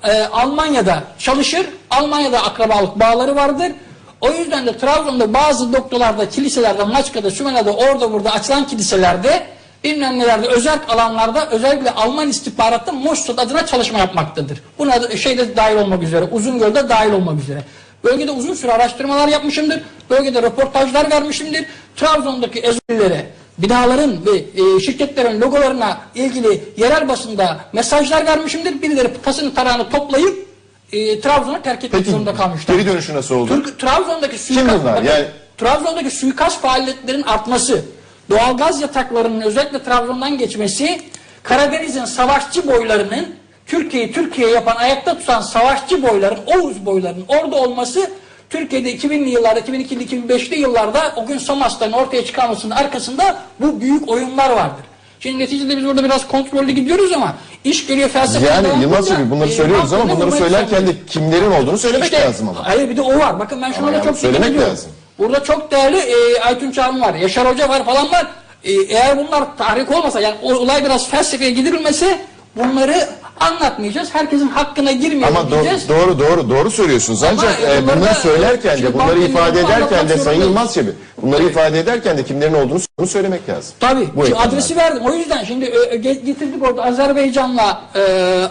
e, 0.04 0.22
Almanya'da 0.22 1.02
çalışır. 1.18 1.66
Almanya'da 1.90 2.42
akrabalık 2.42 3.00
bağları 3.00 3.36
vardır. 3.36 3.72
O 4.20 4.30
yüzden 4.30 4.66
de 4.66 4.78
Trabzon'da 4.78 5.34
bazı 5.34 5.72
noktalarda, 5.72 6.28
kiliselerde, 6.28 6.84
Maçka'da, 6.84 7.30
Sümena'da, 7.30 7.72
orada 7.72 8.12
burada 8.12 8.32
açılan 8.32 8.66
kiliselerde 8.66 9.46
bilmem 9.84 10.18
nelerde, 10.18 10.46
özel 10.46 10.78
alanlarda 10.88 11.50
özellikle 11.50 11.90
Alman 11.90 12.28
istihbaratı 12.28 12.92
Mossad 12.92 13.38
adına 13.38 13.66
çalışma 13.66 13.98
yapmaktadır. 13.98 14.62
Buna 14.78 15.16
şeyde 15.16 15.56
dahil 15.56 15.76
olmak 15.76 16.02
üzere, 16.02 16.24
Uzungöl'de 16.24 16.88
dahil 16.88 17.12
olmak 17.12 17.40
üzere. 17.42 17.62
Bölgede 18.04 18.30
uzun 18.30 18.54
süre 18.54 18.72
araştırmalar 18.72 19.28
yapmışımdır. 19.28 19.80
Bölgede 20.10 20.42
röportajlar 20.42 21.10
vermişimdir. 21.10 21.66
Trabzon'daki 21.96 22.58
ezberilere, 22.60 23.26
binaların 23.58 24.26
ve 24.26 24.36
e, 24.76 24.80
şirketlerin 24.80 25.40
logolarına 25.40 25.98
ilgili 26.14 26.64
yerel 26.76 27.08
basında 27.08 27.60
mesajlar 27.72 28.26
vermişimdir. 28.26 28.82
Birileri 28.82 29.08
tasını 29.22 29.54
tarağını 29.54 29.90
toplayıp 29.90 30.46
e, 30.92 31.20
Trabzon'u 31.20 31.62
terk 31.62 31.84
etmek 31.84 31.92
Peki 31.92 32.10
zorunda 32.10 32.34
kalmışlar. 32.34 32.74
geri 32.74 32.86
dönüşü 32.86 33.14
nasıl 33.14 33.34
oldu? 33.34 33.48
Türk, 33.64 33.78
Trabzon'daki 33.78 34.38
suikast, 34.38 34.82
bunlar? 34.82 35.02
Yani- 35.02 35.26
Trabzon'daki 35.58 36.10
suikast 36.10 36.60
faaliyetlerin 36.60 37.22
artması, 37.22 37.84
doğalgaz 38.30 38.80
yataklarının 38.82 39.40
özellikle 39.40 39.82
Trabzon'dan 39.82 40.38
geçmesi, 40.38 41.00
Karadeniz'in 41.42 42.04
savaşçı 42.04 42.66
boylarının 42.68 43.26
Türkiye'yi 43.66 44.12
Türkiye 44.12 44.48
yapan, 44.48 44.76
ayakta 44.76 45.18
tutan 45.18 45.40
savaşçı 45.40 46.02
boyların, 46.02 46.38
Oğuz 46.46 46.86
boylarının 46.86 47.24
orada 47.28 47.56
olması 47.56 48.10
Türkiye'de 48.50 48.96
2000'li 48.96 49.30
yıllarda, 49.30 49.60
2002'li, 49.60 50.04
2005'li 50.04 50.60
yıllarda 50.60 51.12
o 51.16 51.26
gün 51.26 51.38
Samas'tan 51.38 51.92
ortaya 51.92 52.24
çıkarmasının 52.24 52.74
arkasında 52.74 53.36
bu 53.60 53.80
büyük 53.80 54.08
oyunlar 54.08 54.50
vardır. 54.50 54.84
Şimdi 55.20 55.38
neticede 55.38 55.76
biz 55.76 55.84
burada 55.84 56.04
biraz 56.04 56.28
kontrollü 56.28 56.70
gidiyoruz 56.72 57.12
ama 57.12 57.34
iş 57.64 57.86
geliyor 57.86 58.08
felsefe. 58.08 58.46
Yani 58.46 58.68
Yılmaz 58.82 59.10
abi 59.10 59.30
bunları 59.30 59.48
söylüyoruz 59.48 59.92
ama 59.92 60.16
bunları 60.16 60.32
söylerken 60.32 60.86
de 60.86 60.90
kimlerin 61.06 61.50
olduğunu 61.50 61.78
söylemek 61.78 62.04
İşte, 62.04 62.20
lazım 62.20 62.48
ama. 62.48 62.66
Hayır 62.68 62.88
bir 62.88 62.96
de 62.96 63.02
o 63.02 63.18
var. 63.18 63.38
Bakın 63.38 63.62
ben 63.62 63.72
şuna 63.72 63.92
da 63.92 64.02
çok 64.02 64.18
söylemek 64.18 64.60
lazım. 64.60 64.90
Burada 65.18 65.44
çok 65.44 65.70
değerli 65.70 65.98
e, 65.98 66.40
Aytunç 66.40 66.78
abim 66.78 67.00
var, 67.00 67.14
Yaşar 67.14 67.48
Hoca 67.48 67.68
var 67.68 67.84
falan 67.84 68.10
var. 68.10 68.26
E, 68.64 68.72
eğer 68.72 69.18
bunlar 69.18 69.56
tarih 69.58 69.90
olmasa 69.90 70.20
yani 70.20 70.36
olay 70.42 70.84
biraz 70.84 71.08
felsefeye 71.08 71.50
gidirilmese 71.50 72.18
bunları 72.56 73.08
anlatmayacağız. 73.40 74.14
Herkesin 74.14 74.48
hakkına 74.48 74.92
girmeyelim 74.92 75.36
Ama 75.36 75.40
do- 75.50 75.88
doğru 75.88 76.18
doğru 76.18 76.50
doğru 76.50 76.70
söylüyorsunuz. 76.70 77.22
Ancak 77.22 77.58
Ama 77.64 77.74
e, 77.74 77.82
bunları 77.82 78.04
da- 78.04 78.14
söylerken 78.14 78.72
de 78.72 78.76
Şimdi 78.80 78.94
bunları 78.94 79.18
ifade 79.20 79.60
ederken 79.60 80.08
de 80.08 80.18
Sayın. 80.18 80.40
Yılmaz 80.40 80.74
Çebi 80.74 80.90
bunları 81.22 81.42
ifade 81.42 81.80
ederken 81.80 82.18
de 82.18 82.24
kimlerin 82.24 82.54
olduğunu 82.54 83.06
söylemek 83.06 83.48
lazım. 83.48 83.74
Tabii. 83.80 84.08
Bu 84.16 84.26
ekranlar. 84.26 84.46
adresi 84.46 84.76
verdim. 84.76 85.02
O 85.06 85.12
yüzden 85.14 85.44
şimdi 85.44 85.64
e, 85.64 85.94
e, 85.94 85.96
getirdik 85.96 86.62
orada 86.62 86.84
Azerbaycan'la 86.84 87.82
e, 87.94 88.00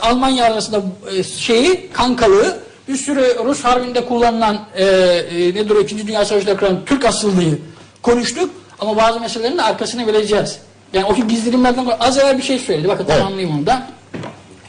Almanya 0.01 0.45
arasında 0.45 0.81
e, 1.17 1.23
şeyi, 1.23 1.89
kankalığı 1.93 2.57
bir 2.87 2.95
sürü 2.97 3.35
Rus 3.45 3.63
harbinde 3.63 4.05
kullanılan 4.05 4.59
e, 4.75 4.83
e, 4.85 5.55
nedir 5.55 5.69
o 5.75 5.79
2. 5.79 6.07
Dünya 6.07 6.25
Savaşı'nda 6.25 6.57
kurulan 6.57 6.77
Türk 6.85 7.05
asıllıyı 7.05 7.59
konuştuk. 8.01 8.49
Ama 8.79 8.97
bazı 8.97 9.19
meselelerin 9.19 9.57
de 9.57 9.61
arkasını 9.61 10.07
vereceğiz. 10.07 10.57
Yani 10.93 11.05
o 11.05 11.27
gizlenimlerden 11.27 11.87
az 11.99 12.17
evvel 12.17 12.37
bir 12.37 12.43
şey 12.43 12.59
söyledi. 12.59 12.87
Bakın 12.87 13.05
Evet. 13.09 13.17
tamamlayayım 13.17 13.57
onu 13.57 13.65
da. 13.65 13.87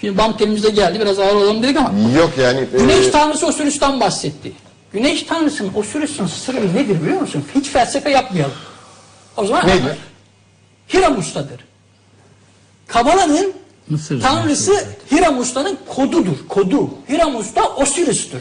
Şimdi 0.00 0.18
bam 0.18 0.36
telimizde 0.36 0.70
geldi. 0.70 1.00
Biraz 1.00 1.18
ağır 1.18 1.34
olalım 1.34 1.62
dedik 1.62 1.76
ama. 1.76 1.90
Yok 2.18 2.30
yani 2.38 2.60
e, 2.74 2.78
Güneş 2.78 3.08
tanrısı 3.08 3.46
Osiris'ten 3.46 4.00
bahsetti. 4.00 4.52
Güneş 4.92 5.22
tanrısının 5.22 5.74
Osiris'in 5.74 6.26
sırrı 6.26 6.74
nedir 6.76 7.02
biliyor 7.02 7.20
musun? 7.20 7.44
Hiç 7.54 7.68
felsefe 7.68 8.10
yapmayalım. 8.10 8.54
O 9.36 9.46
zaman 9.46 9.66
Nedir? 9.66 9.98
Hiramusta'dır. 10.94 11.64
Kabala'nın 12.86 13.52
Mısır 13.88 14.20
tanrısı 14.20 14.84
Hiramusta'nın 15.12 15.78
kodudur. 15.88 16.48
Kodu. 16.48 16.90
Hiramusta 17.08 17.68
Osiris'tir. 17.68 18.40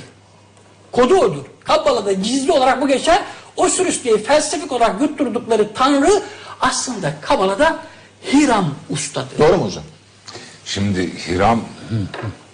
Kodu 0.92 1.16
odur. 1.16 1.46
Kabala'da 1.64 2.12
gizli 2.12 2.52
olarak 2.52 2.82
bu 2.82 2.88
geçer. 2.88 3.22
Osiris 3.58 4.02
felsefik 4.26 4.72
olarak 4.72 5.02
yutturdukları 5.02 5.74
tanrı 5.74 6.22
aslında 6.62 7.14
Kabala'da 7.22 7.80
Hiram 8.34 8.74
ustadır. 8.90 9.40
Doğru 9.40 9.58
mu 9.58 9.66
hocam? 9.66 9.84
Şimdi 10.66 11.28
Hiram, 11.28 11.62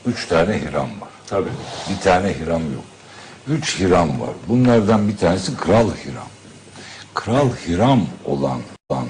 üç 0.06 0.28
tane 0.28 0.62
Hiram 0.62 1.02
var. 1.02 1.10
Tabii. 1.28 1.50
Bir 1.90 2.02
tane 2.04 2.28
Hiram 2.30 2.62
yok. 2.62 2.84
Üç 3.48 3.80
Hiram 3.80 4.22
var. 4.22 4.30
Bunlardan 4.48 5.08
bir 5.08 5.18
tanesi 5.18 5.58
Kral 5.58 5.88
Hiram. 5.90 6.28
Kral 7.14 7.50
Hiram 7.68 8.06
olan, 8.26 8.60
olan 8.90 9.06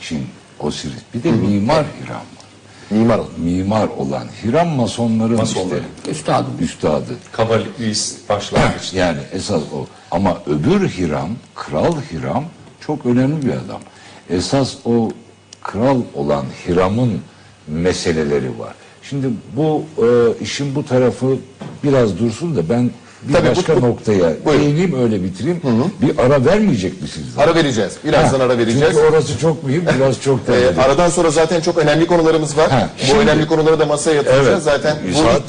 için 0.00 0.26
Osiris. 0.60 1.02
Bir 1.14 1.22
de 1.22 1.32
Mimar 1.32 1.84
Hiram 2.02 2.16
var. 2.16 2.44
Mimar 2.90 3.18
olun. 3.18 3.30
Mimar 3.38 3.88
olan 3.88 4.26
Hiram 4.44 4.68
masonların 4.68 5.36
Masonların. 5.36 5.84
işte 6.00 6.10
Üstadım. 6.10 6.52
üstadı. 6.60 7.16
Kabalist 7.32 8.28
başlangıç. 8.28 8.92
Yani 8.94 9.18
esas 9.32 9.62
o. 9.72 9.86
Ama 10.10 10.38
öbür 10.46 10.88
Hiram, 10.88 11.28
Kral 11.54 11.94
Hiram 12.12 12.44
çok 12.80 13.06
önemli 13.06 13.46
bir 13.46 13.52
adam. 13.52 13.80
Esas 14.30 14.74
o 14.84 15.10
kral 15.62 16.00
olan 16.14 16.44
Hiram'ın 16.66 17.20
meseleleri 17.68 18.58
var. 18.58 18.74
Şimdi 19.02 19.26
bu 19.56 19.82
e, 19.98 20.06
işin 20.44 20.74
bu 20.74 20.86
tarafı 20.86 21.26
biraz 21.84 22.18
dursun 22.18 22.56
da 22.56 22.68
ben 22.68 22.90
bir 23.22 23.32
Tabii, 23.32 23.46
bu- 23.46 23.50
başka 23.56 23.76
bu- 23.76 23.80
noktaya 23.86 24.32
Buyurun. 24.44 24.62
değineyim 24.64 25.02
öyle 25.02 25.22
bitireyim. 25.24 25.60
Bir 26.02 26.18
ara 26.18 26.44
vermeyecek 26.44 27.02
misiniz? 27.02 27.28
Ara 27.38 27.54
vereceğiz. 27.54 27.92
Birazdan 28.04 28.38
Ha, 28.40 28.44
ara 28.44 28.58
vereceğiz. 28.58 28.84
Çünkü 28.92 29.06
orası 29.06 29.38
çok 29.38 29.64
mühim, 29.64 29.82
biraz 29.98 30.20
çok 30.20 30.46
da. 30.46 30.56
Ee, 30.56 30.76
aradan 30.80 31.08
sonra 31.08 31.30
zaten 31.30 31.60
çok 31.60 31.78
önemli 31.78 32.06
konularımız 32.06 32.56
var. 32.56 32.70
Ha, 32.70 32.88
Bu 33.02 33.04
şimdi- 33.06 33.18
önemli 33.20 33.46
konuları 33.46 33.78
da 33.78 33.86
masaya 33.86 34.14
yatıracağız. 34.16 34.64
Zaten 34.64 34.96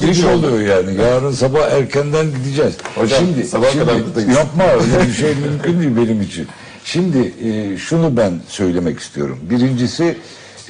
giriş 0.06 0.24
oldu. 0.24 0.46
oluyor 0.46 0.76
yani. 0.76 1.00
Yarın 1.00 1.32
sabah 1.32 1.70
erkenden 1.70 2.26
gideceğiz. 2.26 2.74
Hocam, 2.94 3.20
sabaha 3.50 3.72
kadar 3.78 4.06
buradayız. 4.06 4.36
Yapma 4.36 4.64
öyle 4.64 5.08
bir 5.08 5.12
şey 5.14 5.34
mümkün 5.34 5.80
değil 5.80 6.08
benim 6.08 6.22
için. 6.22 6.46
Şimdi 6.84 7.32
e, 7.44 7.76
şunu 7.78 8.16
ben 8.16 8.32
söylemek 8.48 8.98
istiyorum. 9.00 9.38
Birincisi 9.50 10.16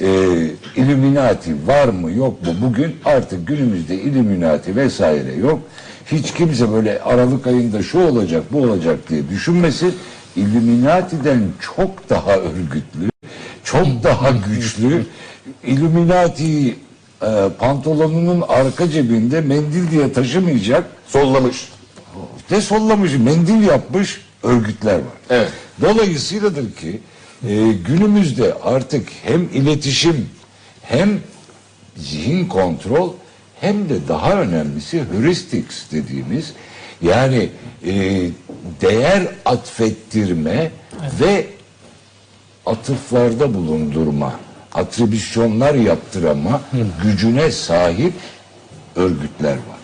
e, 0.01 0.07
Illuminati 0.75 1.55
var 1.67 1.87
mı 1.87 2.11
yok 2.11 2.41
mu? 2.45 2.53
Bugün 2.61 2.95
artık 3.05 3.47
günümüzde 3.47 3.95
Illuminati 3.95 4.75
vesaire 4.75 5.33
yok. 5.35 5.59
Hiç 6.11 6.33
kimse 6.33 6.71
böyle 6.71 7.01
Aralık 7.01 7.47
ayında 7.47 7.83
şu 7.83 7.99
olacak 7.99 8.43
bu 8.51 8.61
olacak 8.61 9.09
diye 9.09 9.29
düşünmesin. 9.29 9.95
Illuminati'den 10.35 11.41
çok 11.77 12.09
daha 12.09 12.37
örgütlü, 12.37 13.09
çok 13.63 13.87
daha 14.03 14.29
güçlü. 14.49 15.05
Illuminati'yi 15.63 16.75
e, 17.21 17.49
pantolonunun 17.59 18.43
arka 18.47 18.89
cebinde 18.89 19.41
mendil 19.41 19.91
diye 19.91 20.13
taşımayacak 20.13 20.83
Sollamış. 21.07 21.69
ve 22.51 22.61
sollamış, 22.61 23.11
mendil 23.13 23.67
yapmış 23.67 24.21
örgütler 24.43 24.95
var. 24.95 25.17
Evet. 25.29 25.49
Dolayısıyladır 25.81 26.71
ki 26.75 26.99
e, 27.43 27.71
günümüzde 27.87 28.53
artık 28.63 29.09
hem 29.23 29.43
iletişim 29.43 30.29
hem 30.81 31.19
zihin 31.97 32.47
kontrol 32.47 33.13
hem 33.61 33.89
de 33.89 34.07
daha 34.07 34.41
önemlisi 34.41 35.03
heuristics 35.11 35.91
dediğimiz 35.91 36.53
yani 37.01 37.49
e, 37.85 37.93
değer 38.81 39.27
atfettirme 39.45 40.71
ve 41.21 41.47
atıflarda 42.65 43.53
bulundurma, 43.53 44.33
atribüsyonlar 44.73 45.75
yaptırama 45.75 46.61
gücüne 47.03 47.51
sahip 47.51 48.13
örgütler 48.95 49.53
var. 49.53 49.76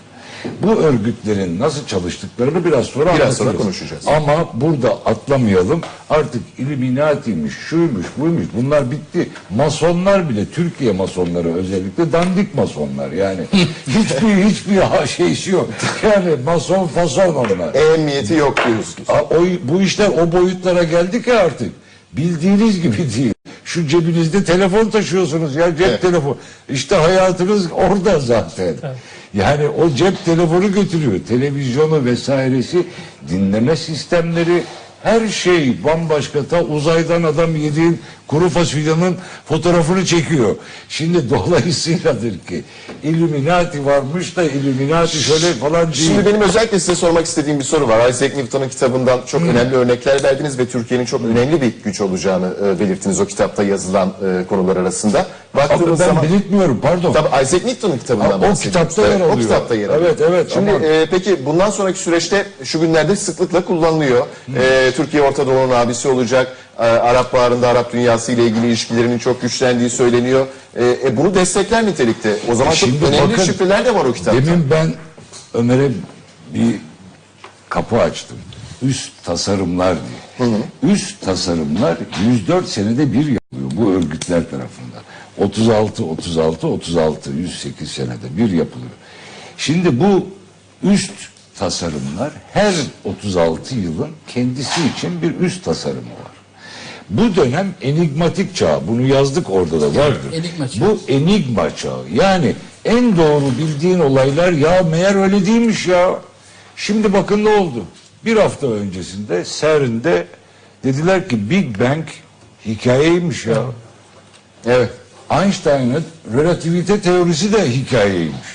Bu 0.62 0.76
örgütlerin 0.76 1.60
nasıl 1.60 1.88
çalıştıklarını 1.88 2.66
biraz 2.66 2.86
sonra 2.86 3.16
Biraz 3.16 3.38
sonra 3.38 3.58
konuşacağız. 3.58 4.08
Ama 4.08 4.50
burada 4.54 4.92
atlamayalım. 4.92 5.82
Artık 6.10 6.42
Illuminati'ymiş, 6.58 7.54
şuymuş, 7.70 8.06
buymuş. 8.18 8.46
Bunlar 8.56 8.92
bitti. 8.92 9.30
Masonlar 9.56 10.30
bile, 10.30 10.46
Türkiye 10.46 10.92
masonları 10.92 11.54
özellikle 11.56 12.12
dandik 12.12 12.56
masonlar 12.56 13.12
yani. 13.12 13.42
hiçbir 13.88 14.44
hiçbir 14.44 15.08
şeysi 15.08 15.52
yok. 15.52 15.70
Yani 16.04 16.36
mason 16.46 16.88
fason 16.88 17.36
onlar. 17.36 17.74
Ehemmiyeti 17.76 18.34
yok 18.34 18.58
diyorsunuz. 18.68 19.10
A- 19.10 19.36
O, 19.36 19.44
bu 19.64 19.82
işler 19.82 20.08
o 20.08 20.32
boyutlara 20.32 20.84
geldi 20.84 21.24
ki 21.24 21.34
artık. 21.34 21.72
Bildiğiniz 22.14 22.82
gibi 22.82 22.98
değil. 22.98 23.34
Şu 23.66 23.88
cebinizde 23.88 24.44
telefon 24.44 24.90
taşıyorsunuz 24.90 25.56
ya 25.56 25.76
cep 25.78 25.88
Evet. 25.88 26.02
telefonu. 26.02 26.38
İşte 26.70 26.96
hayatınız 26.96 27.72
orada 27.72 28.20
zaten. 28.20 28.76
Yani 29.34 29.68
o 29.68 29.90
cep 29.90 30.26
telefonu 30.26 30.72
götürüyor. 30.72 31.20
Televizyonu 31.28 32.06
vesairesi, 32.06 32.86
dinleme 33.30 33.76
sistemleri, 33.76 34.64
her 35.04 35.28
şey 35.28 35.84
bambaşka. 35.84 36.44
Ta 36.44 36.62
uzaydan 36.62 37.24
adam 37.24 37.56
yediğin 37.56 38.02
kuru 38.28 38.50
fasulyenin 38.50 39.18
fotoğrafını 39.46 40.06
çekiyor. 40.06 40.56
Şimdi 40.90 41.30
dolayısıyladır 41.30 42.40
ki 42.40 42.64
Illuminati 43.04 43.86
varmış 43.86 44.38
da 44.38 44.44
Illuminati 44.44 45.18
şöyle 45.18 45.54
falan 45.54 45.94
değil. 45.94 46.08
Şimdi 46.08 46.26
benim 46.26 46.42
özellikle 46.42 46.80
size 46.80 46.96
sormak 46.96 47.26
istediğim 47.26 47.60
bir 47.60 47.64
soru 47.64 47.88
var. 47.88 48.10
Isaac 48.10 48.36
Newton'un 48.36 48.70
kitabından 48.70 49.20
çok 49.28 49.42
önemli 49.42 49.76
örnekler 49.76 50.24
verdiniz 50.24 50.60
ve 50.60 50.66
Türkiye'nin 50.66 51.06
çok 51.06 51.22
önemli 51.22 51.62
bir 51.62 51.74
güç 51.84 52.02
olacağını 52.02 52.54
e, 52.66 52.80
belirttiniz 52.80 53.20
o 53.20 53.26
kitapta 53.26 53.64
yazılan 53.64 54.10
e, 54.10 54.48
konular 54.50 54.78
arasında. 54.78 55.26
Baktığımız 55.56 56.00
ben 56.00 56.06
zaman... 56.06 56.24
belirtmiyorum 56.24 56.80
pardon. 56.82 57.14
Tabii 57.14 57.44
Isaac 57.44 57.66
Newton'un 57.66 57.98
kitabından 57.98 58.40
Ha, 58.40 58.52
o 58.52 58.54
kitapta 58.54 59.02
yer 59.02 59.10
Evet, 59.10 59.22
O 59.22 59.26
alıyor. 59.26 59.40
kitapta 59.40 59.76
yer 59.76 59.90
alıyor. 59.90 60.02
Evet, 60.06 60.22
evet, 60.30 60.52
Şimdi 60.54 60.72
e, 60.86 61.06
peki 61.12 61.46
bundan 61.46 61.70
sonraki 61.70 62.00
süreçte 62.00 62.46
şu 62.64 62.82
günlerde 62.82 63.16
sıklıkla 63.16 63.66
kullanılıyor. 63.66 64.26
E, 64.58 64.92
Türkiye 64.96 65.24
Orta 65.24 65.48
Doğu'nun 65.48 65.74
abisi 65.74 66.08
olacak. 66.08 66.58
E, 66.78 66.82
Arap 66.82 67.34
Baharı'nda 67.34 67.68
Arap 67.68 67.94
dünyası 67.94 68.32
ile 68.32 68.46
ilgili 68.46 68.68
ilişkilerinin 68.68 69.18
çok 69.20 69.42
güçlendiği 69.42 69.90
söyleniyor. 69.90 70.48
E, 70.76 70.86
e, 71.06 71.18
bunu 71.18 71.36
destekler 71.36 71.86
nitelikte. 71.86 72.38
O 72.52 72.56
zaman 72.56 72.72
çok 72.72 72.90
Şimdi 72.90 73.06
önemli 73.06 73.32
bakın, 73.32 73.44
şifreler 73.44 73.86
de 73.86 73.96
var 73.96 74.06
o 74.06 74.14
kitapta. 74.14 74.46
Demin 74.46 74.72
ben 74.72 74.94
Ömer'e 75.54 75.90
bir 76.54 76.76
kapı 77.70 77.98
açtım. 77.98 78.38
Üst 78.82 79.24
tasarımlar 79.24 79.98
diye. 80.40 80.50
Üst 80.94 81.22
tasarımlar 81.22 81.98
104 82.30 82.68
senede 82.68 83.14
bir 83.14 83.26
yapılıyor 83.26 83.72
bu 83.76 83.92
örgütler 83.92 84.50
tarafından. 84.50 85.04
36, 85.38 86.06
36, 86.06 86.68
36, 86.68 87.32
108 87.32 87.92
senede 87.92 88.38
bir 88.38 88.52
yapılıyor. 88.52 88.92
Şimdi 89.58 90.00
bu 90.00 90.28
üst 90.84 91.14
tasarımlar 91.60 92.32
her 92.54 92.74
36 93.06 93.76
yılın 93.76 94.10
kendisi 94.28 94.82
için 94.98 95.22
bir 95.22 95.40
üst 95.40 95.66
tasarımı 95.66 96.02
var. 96.02 96.34
Bu 97.10 97.36
dönem 97.36 97.76
enigmatik 97.82 98.56
çağ. 98.56 98.88
Bunu 98.88 99.02
yazdık 99.02 99.50
orada 99.50 99.82
da 99.82 99.96
vardır. 99.96 100.34
Enigma 100.34 100.68
çağı. 100.68 100.88
Bu 100.88 101.00
enigma 101.08 101.76
çağı. 101.76 102.04
Yani 102.14 102.56
en 102.86 103.18
doğru 103.18 103.46
bildiğin 103.58 104.00
olaylar 104.00 104.52
ya 104.52 104.84
meğer 104.84 105.16
öyle 105.16 105.46
değilmiş 105.46 105.88
ya. 105.88 106.20
Şimdi 106.76 107.14
bakın 107.14 107.46
ne 107.46 107.50
oldu? 107.50 107.86
Bir 108.26 108.38
hafta 108.38 108.68
öncesinde 108.68 109.44
CERN'de 109.60 110.28
dediler 110.84 111.30
ki 111.30 111.50
Big 111.50 111.80
Bang 111.80 112.06
hikayeymiş 112.66 113.46
ya. 113.46 113.64
Evet. 114.66 114.90
Einstein'ın 115.32 116.04
relativite 116.36 117.02
teorisi 117.02 117.54
de 117.54 117.72
hikayeymiş. 117.72 118.48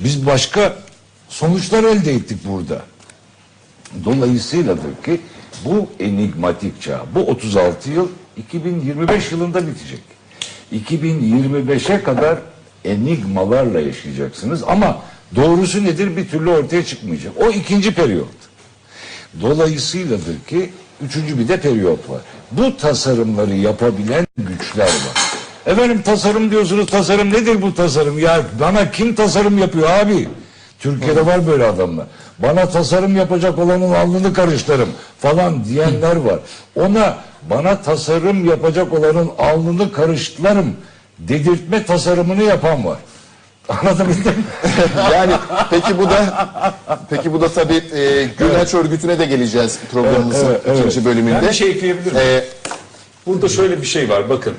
Biz 0.00 0.26
başka 0.26 0.76
sonuçlar 1.32 1.84
elde 1.84 2.12
ettik 2.12 2.38
burada. 2.44 2.82
Dolayısıyladır 4.04 5.02
ki 5.04 5.20
bu 5.64 5.88
enigmatik 6.00 6.82
çağ. 6.82 7.02
Bu 7.14 7.20
36 7.20 7.90
yıl 7.90 8.08
2025 8.36 9.32
yılında 9.32 9.66
bitecek. 9.66 10.00
2025'e 10.72 12.02
kadar 12.02 12.38
enigmalarla 12.84 13.80
yaşayacaksınız 13.80 14.62
ama 14.62 15.02
doğrusu 15.36 15.84
nedir 15.84 16.16
bir 16.16 16.28
türlü 16.28 16.50
ortaya 16.50 16.84
çıkmayacak. 16.84 17.32
O 17.40 17.50
ikinci 17.50 17.94
periyot. 17.94 18.28
Dolayısıyladır 19.40 20.36
ki 20.48 20.70
üçüncü 21.02 21.38
bir 21.38 21.48
de 21.48 21.60
periyot 21.60 22.10
var. 22.10 22.20
Bu 22.52 22.76
tasarımları 22.76 23.54
yapabilen 23.54 24.26
güçler 24.36 24.84
var. 24.84 25.32
Efendim 25.66 26.02
tasarım 26.02 26.50
diyorsunuz 26.50 26.86
tasarım 26.86 27.32
nedir 27.32 27.62
bu 27.62 27.74
tasarım? 27.74 28.18
Ya 28.18 28.42
bana 28.60 28.90
kim 28.90 29.14
tasarım 29.14 29.58
yapıyor 29.58 29.90
abi? 29.90 30.28
Türkiye'de 30.82 31.26
var 31.26 31.46
böyle 31.46 31.64
adamlar. 31.66 32.06
Bana 32.38 32.68
tasarım 32.68 33.16
yapacak 33.16 33.58
olanın 33.58 33.92
alnını 33.94 34.32
karıştırırım 34.32 34.88
falan 35.18 35.64
diyenler 35.64 36.16
var. 36.16 36.38
Ona 36.76 37.16
bana 37.50 37.82
tasarım 37.82 38.44
yapacak 38.48 38.92
olanın 38.92 39.30
alnını 39.38 39.92
karıştırırım 39.92 40.76
dedirtme 41.18 41.84
tasarımını 41.84 42.42
yapan 42.42 42.84
var. 42.84 42.98
Anlatabildim 43.68 44.32
mi? 44.32 44.44
yani 45.12 45.32
peki 45.70 45.98
bu 45.98 46.10
da 46.10 46.44
peki 47.10 47.32
bu 47.32 47.40
da 47.40 47.48
tabii 47.48 47.82
e, 47.94 48.24
Gülhaç 48.24 48.74
örgütüne 48.74 49.18
de 49.18 49.26
geleceğiz 49.26 49.78
programımızın 49.92 50.46
Evet, 50.46 50.60
evet, 50.66 50.78
ikinci 50.78 51.04
bölümünde. 51.04 51.34
Ben 51.42 51.48
bir 51.48 51.52
şey 51.52 51.70
ekleyebilir 51.70 52.12
miyim? 52.12 52.26
E, 52.26 52.44
Burada 53.26 53.48
şöyle 53.48 53.80
bir 53.80 53.86
şey 53.86 54.08
var 54.08 54.28
bakın. 54.28 54.54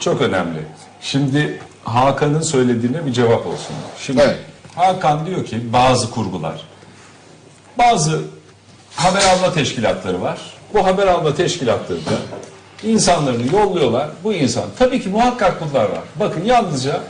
Çok 0.00 0.20
önemli. 0.20 0.58
Şimdi 1.00 1.58
Hakan'ın 1.84 2.40
söylediğine 2.40 3.06
bir 3.06 3.12
cevap 3.12 3.46
olsun. 3.46 3.76
Şimdi 3.98 4.20
Evet. 4.22 4.36
Hakan 4.76 5.26
diyor 5.26 5.44
ki 5.44 5.72
bazı 5.72 6.10
kurgular. 6.10 6.60
Bazı 7.78 8.22
haber 8.96 9.24
alma 9.24 9.52
teşkilatları 9.52 10.22
var. 10.22 10.38
bu 10.74 10.86
haber 10.86 11.06
alma 11.06 11.34
teşkilatlarında 11.34 12.18
insanlarını 12.82 13.56
yolluyorlar. 13.56 14.08
Bu 14.24 14.32
insan 14.34 14.64
tabii 14.78 15.02
ki 15.02 15.08
muhakkak 15.08 15.60
bunlar 15.60 15.84
var. 15.84 16.02
Bakın 16.20 16.44
yalnızca 16.44 17.00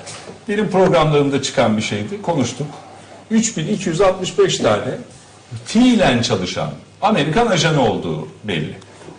benim 0.48 0.70
programlarımda 0.70 1.42
çıkan 1.42 1.76
bir 1.76 1.82
şeydi. 1.82 2.22
Konuştuk. 2.22 2.66
3265 3.30 4.58
tane 4.58 4.98
fiilen 5.64 6.22
çalışan 6.22 6.70
Amerikan 7.02 7.46
ajanı 7.46 7.90
olduğu 7.90 8.28
belli. 8.44 8.74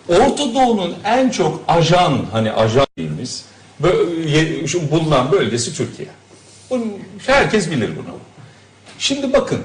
Orta 0.09 0.53
Doğu'nun 0.53 0.95
en 1.05 1.29
çok 1.29 1.61
ajan 1.67 2.25
hani 2.31 2.51
ajan 2.51 2.87
dediğimiz 2.97 3.45
bulunan 4.91 5.31
bölgesi 5.31 5.75
Türkiye. 5.77 6.07
Bunu, 6.69 6.83
herkes 7.25 7.71
bilir 7.71 7.89
bunu. 7.95 8.15
Şimdi 8.99 9.33
bakın 9.33 9.61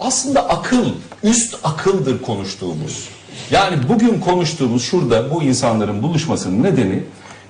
aslında 0.00 0.48
akıl, 0.48 0.86
üst 1.22 1.56
akıldır 1.64 2.22
konuştuğumuz. 2.22 3.08
Yani 3.50 3.88
bugün 3.88 4.20
konuştuğumuz 4.20 4.84
şurada 4.84 5.30
bu 5.30 5.42
insanların 5.42 6.02
buluşmasının 6.02 6.62
nedeni 6.62 7.02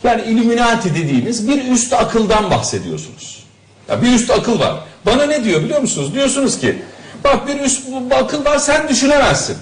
yani 0.05 0.23
Illuminati 0.23 0.95
dediğiniz 0.95 1.49
bir 1.49 1.71
üst 1.71 1.93
akıldan 1.93 2.51
bahsediyorsunuz. 2.51 3.45
Ya 3.89 4.03
bir 4.03 4.13
üst 4.13 4.31
akıl 4.31 4.61
var. 4.61 4.75
Bana 5.07 5.27
ne 5.27 5.45
diyor 5.45 5.63
biliyor 5.63 5.81
musunuz? 5.81 6.15
Diyorsunuz 6.15 6.61
ki 6.61 6.83
bak 7.25 7.49
bir 7.49 7.61
üst 7.61 7.87
bu 7.91 8.15
akıl 8.15 8.45
var 8.45 8.59
sen 8.59 8.89
düşünemezsin. 8.89 9.57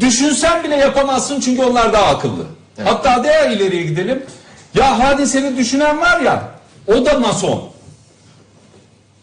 Düşünsen 0.00 0.64
bile 0.64 0.76
yapamazsın 0.76 1.40
çünkü 1.40 1.62
onlar 1.62 1.92
daha 1.92 2.06
akıllı. 2.06 2.44
Hatta 2.84 3.24
daha 3.24 3.44
ileriye 3.44 3.82
gidelim. 3.82 4.22
Ya 4.74 4.98
hadiseni 4.98 5.56
düşünen 5.56 6.00
var 6.00 6.20
ya 6.20 6.48
o 6.86 7.06
da 7.06 7.18
mason. 7.18 7.70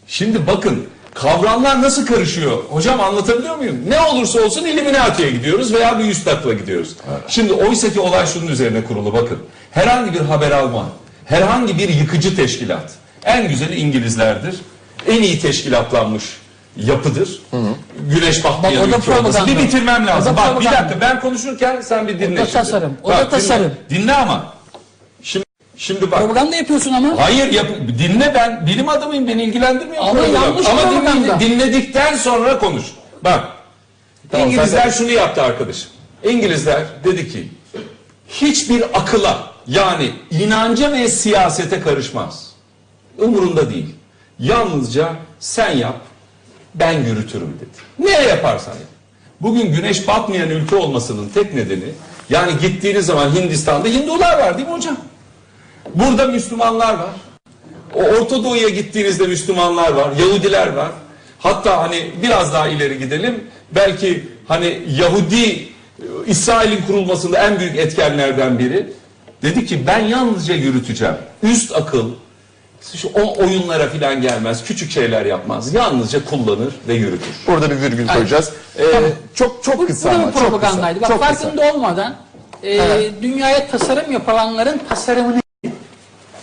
Şimdi 0.06 0.46
bakın 0.46 0.86
kavramlar 1.20 1.82
nasıl 1.82 2.06
karışıyor? 2.06 2.58
Hocam 2.70 3.00
anlatabiliyor 3.00 3.56
muyum? 3.56 3.76
Ne 3.88 4.00
olursa 4.00 4.40
olsun 4.40 4.64
Illuminati'ye 4.64 5.30
gidiyoruz 5.30 5.74
veya 5.74 5.98
bir 5.98 6.04
üst 6.04 6.28
akla 6.28 6.52
gidiyoruz. 6.52 6.96
Şimdi 7.28 7.52
oysa 7.52 7.92
ki 7.92 8.00
olay 8.00 8.26
şunun 8.26 8.46
üzerine 8.46 8.84
kurulu 8.84 9.12
bakın. 9.12 9.38
Herhangi 9.70 10.14
bir 10.14 10.20
haber 10.20 10.50
alma, 10.50 10.86
herhangi 11.24 11.78
bir 11.78 11.88
yıkıcı 11.88 12.36
teşkilat. 12.36 12.92
En 13.24 13.48
güzeli 13.48 13.74
İngilizlerdir. 13.74 14.56
En 15.08 15.22
iyi 15.22 15.40
teşkilatlanmış 15.40 16.24
yapıdır. 16.76 17.42
Güneş 18.10 18.44
batmayan 18.44 18.82
Bak, 18.82 18.88
o 18.88 18.92
da 18.92 18.96
ülke 18.98 19.18
olması. 19.18 19.46
Bir 19.46 19.58
bitirmem 19.58 20.04
O 20.04 20.06
da 20.06 20.10
lazım. 20.10 20.36
Bak 20.36 20.60
bir 20.60 20.64
dakika 20.64 20.96
ben 21.00 21.20
konuşurken 21.20 21.80
sen 21.80 22.08
bir 22.08 22.18
dinle. 22.20 22.36
da 22.36 22.40
şimdi. 22.40 22.52
tasarım, 22.52 22.92
o 23.02 23.08
da 23.08 23.12
Bak, 23.12 23.20
dinle. 23.20 23.30
tasarım. 23.30 23.72
Dinle 23.90 24.14
ama. 24.14 24.57
Şimdi, 25.78 26.10
bak. 26.10 26.18
Propaganda 26.18 26.56
yapıyorsun 26.56 26.92
ama. 26.92 27.22
Hayır 27.22 27.52
yap, 27.52 27.66
dinle 27.98 28.32
ben 28.34 28.66
bilim 28.66 28.88
adamıyım 28.88 29.28
beni 29.28 29.42
ilgilendirmiyor. 29.42 30.02
Ama 30.02 30.12
program. 30.12 30.42
yanlış 30.42 30.66
Ama 30.66 30.82
dinle- 30.82 31.40
dinledikten 31.40 32.16
sonra 32.16 32.58
konuş. 32.58 32.84
Bak 33.24 33.48
İngilizler 34.38 34.90
şunu 34.90 35.10
yaptı 35.10 35.42
arkadaşım. 35.42 35.90
İngilizler 36.24 36.82
dedi 37.04 37.28
ki 37.32 37.48
hiçbir 38.28 38.82
akıla 38.94 39.50
yani 39.66 40.10
inanca 40.30 40.92
ve 40.92 41.08
siyasete 41.08 41.80
karışmaz. 41.80 42.52
Umurunda 43.18 43.70
değil. 43.70 43.94
Yalnızca 44.38 45.08
sen 45.40 45.76
yap 45.76 46.00
ben 46.74 46.92
yürütürüm 46.92 47.56
dedi. 47.60 48.08
Ne 48.08 48.10
yaparsan 48.28 48.72
yap. 48.72 48.82
Bugün 49.40 49.72
güneş 49.72 50.08
batmayan 50.08 50.50
ülke 50.50 50.76
olmasının 50.76 51.28
tek 51.28 51.54
nedeni 51.54 51.84
yani 52.30 52.52
gittiğiniz 52.60 53.06
zaman 53.06 53.34
Hindistan'da 53.34 53.88
Hindular 53.88 54.38
var 54.38 54.58
değil 54.58 54.68
mi 54.68 54.74
hocam? 54.74 54.96
Burada 55.94 56.26
Müslümanlar 56.26 56.94
var. 56.94 57.10
O 57.94 58.02
Orta 58.02 58.44
Doğu'ya 58.44 58.68
gittiğinizde 58.68 59.26
Müslümanlar 59.26 59.92
var, 59.92 60.12
Yahudiler 60.18 60.72
var. 60.72 60.88
Hatta 61.38 61.78
hani 61.82 62.10
biraz 62.22 62.52
daha 62.52 62.68
ileri 62.68 62.98
gidelim. 62.98 63.44
Belki 63.74 64.28
hani 64.48 64.82
Yahudi 65.00 65.68
İsrail'in 66.26 66.82
kurulmasında 66.86 67.38
en 67.38 67.58
büyük 67.60 67.76
etkenlerden 67.76 68.58
biri. 68.58 68.92
Dedi 69.42 69.66
ki 69.66 69.86
ben 69.86 69.98
yalnızca 69.98 70.54
yürüteceğim. 70.54 71.14
Üst 71.42 71.76
akıl 71.76 72.10
şu 72.94 73.08
o 73.14 73.38
oyunlara 73.42 73.88
filan 73.88 74.22
gelmez. 74.22 74.64
Küçük 74.64 74.90
şeyler 74.90 75.26
yapmaz. 75.26 75.74
Yalnızca 75.74 76.24
kullanır 76.24 76.74
ve 76.88 76.94
yürütür. 76.94 77.28
Burada 77.46 77.70
bir 77.70 77.80
virgül 77.80 78.08
koyacağız. 78.08 78.52
Ee, 78.78 78.90
Tamam. 78.92 79.10
Çok 79.34 79.64
çok 79.64 79.78
Bu, 79.78 79.86
kısa 79.86 80.08
bu 80.08 80.12
da 80.12 80.16
ama 80.16 80.24
çok 80.24 80.34
kısa. 80.34 80.48
propagandaydı. 80.48 81.00
Bak 81.00 81.08
Çok 81.08 81.20
kısa. 81.22 81.34
farkında 81.34 81.72
olmadan 81.74 82.16
e, 82.62 82.80
dünyaya 83.22 83.66
tasarım 83.66 84.12
yapılanların 84.12 84.80
tasarımını 84.88 85.40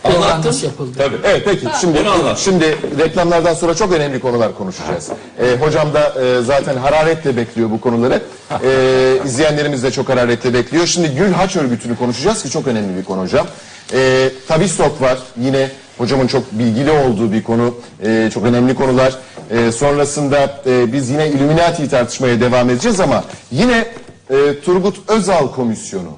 Anlattım. 0.05 0.21
propagandası 0.21 0.65
yapıldı. 0.65 0.91
Tabii. 0.97 1.15
Evet 1.23 1.41
peki 1.45 1.67
şimdi 1.81 1.99
şimdi 2.37 2.77
reklamlardan 2.99 3.53
sonra 3.53 3.75
çok 3.75 3.91
önemli 3.93 4.19
konular 4.19 4.55
konuşacağız. 4.57 5.09
Ee, 5.39 5.55
hocam 5.59 5.93
da 5.93 6.13
e, 6.23 6.41
zaten 6.41 6.77
hararetle 6.77 7.37
bekliyor 7.37 7.71
bu 7.71 7.81
konuları. 7.81 8.21
Ee, 8.63 9.17
izleyenlerimiz 9.25 9.83
de 9.83 9.91
çok 9.91 10.09
hararetle 10.09 10.53
bekliyor. 10.53 10.85
Şimdi 10.87 11.15
Gül 11.15 11.33
Haç 11.33 11.55
örgütünü 11.55 11.95
konuşacağız 11.97 12.43
ki 12.43 12.49
çok 12.49 12.67
önemli 12.67 12.97
bir 12.97 13.03
konu 13.03 13.21
hocam. 13.21 13.47
Ee, 13.93 14.29
Tavistok 14.47 15.01
var 15.01 15.17
yine 15.41 15.69
hocamın 15.97 16.27
çok 16.27 16.51
bilgili 16.51 16.91
olduğu 16.91 17.31
bir 17.31 17.43
konu. 17.43 17.75
Ee, 18.05 18.29
çok 18.33 18.43
önemli 18.45 18.75
konular. 18.75 19.15
Ee, 19.51 19.71
sonrasında 19.71 20.61
e, 20.67 20.93
biz 20.93 21.09
yine 21.09 21.27
Illuminati'yi 21.27 21.89
tartışmaya 21.89 22.41
devam 22.41 22.69
edeceğiz 22.69 22.99
ama 22.99 23.23
yine 23.51 23.85
e, 24.29 24.59
Turgut 24.65 25.09
Özal 25.09 25.47
Komisyonu. 25.51 26.09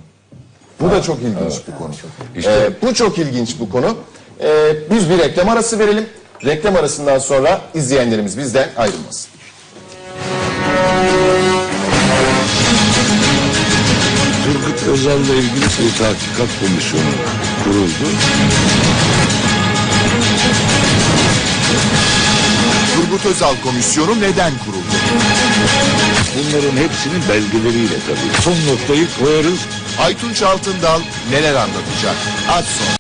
Bu 0.80 0.92
da 0.92 1.02
çok 1.02 1.18
ilginç 1.22 1.62
bir 1.68 1.76
konu. 1.78 1.92
Ee, 2.46 2.70
bu 2.82 2.94
çok 2.94 3.18
ilginç 3.18 3.56
bu 3.60 3.70
konu. 3.70 3.98
Ee, 4.42 4.76
biz 4.92 5.10
bir 5.10 5.18
reklam 5.18 5.50
arası 5.50 5.80
verelim. 5.80 6.06
Reklam 6.46 6.76
arasından 6.76 7.20
sonra 7.20 7.62
izleyenlerimiz 7.74 8.38
bizden 8.38 8.70
ayrılmasın. 8.78 9.30
Turgut 14.46 14.88
Özal'la 14.88 15.36
ilgili 15.36 15.66
bir 15.66 15.98
tahkikat 15.98 16.50
komisyonu 16.60 17.12
kuruldu. 17.64 18.10
Turgut 22.96 23.26
Özal 23.26 23.56
Komisyonu 23.64 24.22
neden 24.22 24.52
kuruldu? 24.66 24.96
Bunların 26.38 26.78
hepsinin 26.78 27.22
belgeleriyle 27.30 27.96
tabii. 28.08 28.42
Son 28.42 28.74
noktayı 28.74 29.08
koyarız. 29.20 29.60
Aytunç 30.00 30.42
Altındal 30.42 31.02
neler 31.32 31.56
anlatacak? 31.56 32.16
Az 32.50 32.66
sonra. 32.66 32.98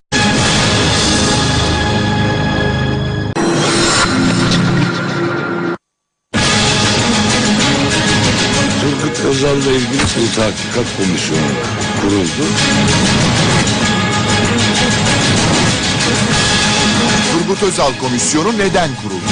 Turgut 8.81 9.25
Özal'la 9.25 9.71
ilgili 9.71 10.01
bir 10.01 10.35
tahkikat 10.35 10.85
komisyonu 10.97 11.51
kuruldu. 12.01 12.47
Turgut 17.31 17.63
Özal 17.63 17.91
Komisyonu 18.01 18.57
neden 18.57 18.89
kuruldu? 18.95 19.31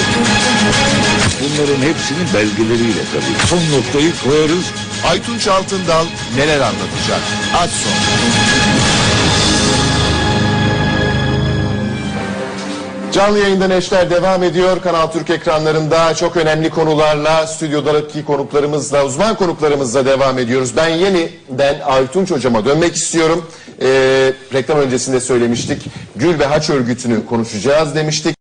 Bunların 1.41 1.81
hepsinin 1.81 2.27
belgeleriyle 2.33 3.01
tabii. 3.13 3.47
Son 3.49 3.77
noktayı 3.77 4.13
koyarız. 4.23 4.65
Aytunç 5.07 5.47
Altındal 5.47 6.05
neler 6.35 6.59
anlatacak? 6.59 7.21
Az 7.55 7.69
sonra. 7.71 8.94
Canlı 13.15 13.39
yayında 13.39 13.67
Neşter 13.67 14.09
devam 14.09 14.43
ediyor. 14.43 14.81
Kanal 14.81 15.07
Türk 15.07 15.29
ekranlarında 15.29 16.15
çok 16.15 16.37
önemli 16.37 16.69
konularla, 16.69 17.47
stüdyodaki 17.47 18.25
konuklarımızla, 18.25 19.05
uzman 19.05 19.35
konuklarımızla 19.35 20.05
devam 20.05 20.39
ediyoruz. 20.39 20.77
Ben 20.77 20.87
yeniden 20.87 21.79
Aytunç 21.85 22.31
hocama 22.31 22.65
dönmek 22.65 22.95
istiyorum. 22.95 23.45
Ee, 23.81 23.87
reklam 24.53 24.79
öncesinde 24.79 25.19
söylemiştik. 25.19 25.85
Gül 26.15 26.39
ve 26.39 26.45
Haç 26.45 26.69
örgütünü 26.69 27.25
konuşacağız 27.25 27.95
demiştik. 27.95 28.35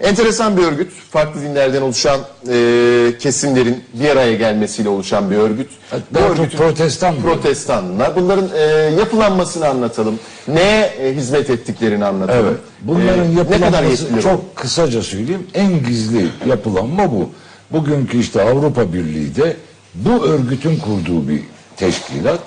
Enteresan 0.00 0.56
bir 0.56 0.62
örgüt. 0.62 0.92
Farklı 1.10 1.40
dinlerden 1.42 1.82
oluşan 1.82 2.20
e, 2.48 3.12
kesimlerin 3.18 3.84
bir 3.94 4.08
araya 4.08 4.34
gelmesiyle 4.34 4.88
oluşan 4.88 5.30
bir 5.30 5.36
örgüt. 5.36 5.70
Bu 6.10 6.18
örgütün- 6.18 6.56
protestan 6.56 7.14
mı? 7.14 7.20
protestanlar. 7.22 8.16
Bunların 8.16 8.48
e, 8.56 8.60
yapılanmasını 8.98 9.68
anlatalım. 9.68 10.18
Neye 10.48 10.84
e, 10.86 11.14
hizmet 11.14 11.50
ettiklerini 11.50 12.04
anlatalım. 12.04 12.46
Evet. 12.46 12.58
Bunların 12.82 13.24
E, 13.24 13.28
ne 13.30 13.34
kadar 13.34 13.38
yapılanması 13.54 13.90
yetkileri 14.02 14.22
çok 14.22 14.56
kısaca 14.56 15.02
söyleyeyim. 15.02 15.46
En 15.54 15.84
gizli 15.84 16.26
yapılanma 16.46 17.12
bu. 17.12 17.30
Bugünkü 17.72 18.18
işte 18.18 18.42
Avrupa 18.42 18.92
Birliği 18.92 19.36
de 19.36 19.56
bu 19.94 20.24
örgütün 20.26 20.76
kurduğu 20.78 21.28
bir 21.28 21.40
teşkilat. 21.76 22.40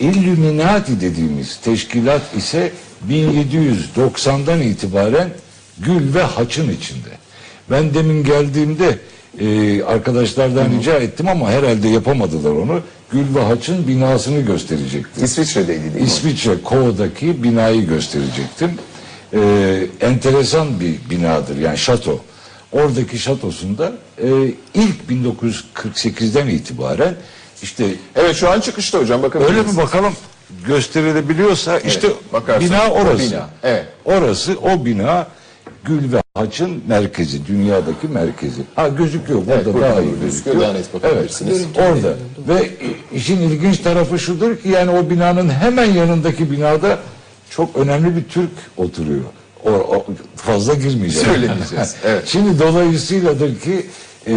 Illuminati 0.00 1.00
dediğimiz 1.00 1.56
teşkilat 1.56 2.22
ise 2.36 2.72
1790'dan 3.10 4.60
itibaren 4.60 5.28
Gül 5.78 6.14
ve 6.14 6.22
Haç'ın 6.22 6.70
içinde. 6.70 7.08
Ben 7.70 7.94
demin 7.94 8.24
geldiğimde 8.24 8.98
e, 9.40 9.82
arkadaşlardan 9.82 10.70
rica 10.78 10.94
ettim 10.94 11.28
ama 11.28 11.50
herhalde 11.50 11.88
yapamadılar 11.88 12.50
onu. 12.50 12.80
Gül 13.12 13.34
ve 13.34 13.40
Haç'ın 13.42 13.88
binasını 13.88 14.40
gösterecektim. 14.40 15.24
İsviçre'deydi 15.24 15.82
değil 15.82 15.94
mi? 15.94 16.00
İsviçre 16.02 16.62
Ko'daki 16.64 17.42
binayı 17.42 17.86
gösterecektim. 17.86 18.70
Ee, 19.34 19.86
enteresan 20.00 20.80
bir 20.80 21.10
binadır 21.10 21.56
yani 21.56 21.78
şato. 21.78 22.20
Oradaki 22.72 23.18
şatosunda 23.18 23.92
e, 24.22 24.28
ilk 24.74 24.96
1948'den 25.10 26.46
itibaren 26.46 27.14
işte 27.62 27.84
Evet 28.16 28.36
şu 28.36 28.50
an 28.50 28.60
çıkışta 28.60 28.98
hocam 28.98 29.22
bakın. 29.22 29.40
öyle 29.40 29.62
mi 29.62 29.76
bakalım 29.76 30.12
gösterilebiliyorsa 30.66 31.78
işte 31.78 32.08
bakarsan 32.32 32.70
bina 32.70 32.90
o 32.90 32.94
orası. 32.94 33.30
bina, 33.30 33.48
evet. 33.62 33.86
Orası 34.04 34.56
o 34.62 34.84
bina 34.84 35.26
Gül 35.86 36.12
ve 36.12 36.22
Haç'ın 36.34 36.82
merkezi, 36.88 37.46
dünyadaki 37.46 38.08
merkezi. 38.08 38.62
Ha 38.74 38.88
gözüküyor 38.88 39.40
burada 39.46 39.54
Evet, 39.54 39.66
daha 39.82 39.96
da 39.96 40.02
iyi 40.02 40.20
gözüküyor, 40.20 40.60
daha 40.60 40.72
net 40.72 40.94
bakabilirsiniz. 40.94 41.66
Evet, 41.76 41.88
orada. 41.88 42.14
Ve 42.48 42.70
işin 43.14 43.36
ilginç 43.40 43.78
tarafı 43.78 44.18
şudur 44.18 44.56
ki 44.56 44.68
yani 44.68 44.90
o 44.90 45.10
binanın 45.10 45.48
hemen 45.48 45.84
yanındaki 45.84 46.50
binada 46.50 46.98
çok 47.50 47.76
önemli 47.76 48.16
bir 48.16 48.24
Türk 48.24 48.50
oturuyor. 48.76 49.24
O, 49.64 49.70
o- 49.70 50.06
fazla 50.36 50.74
girmeyeceğim. 50.74 51.28
Söylemeyeceğiz, 51.28 51.94
evet. 52.04 52.22
Şimdi 52.26 52.58
dolayısıyladır 52.58 53.60
ki 53.60 53.86
e, 54.26 54.32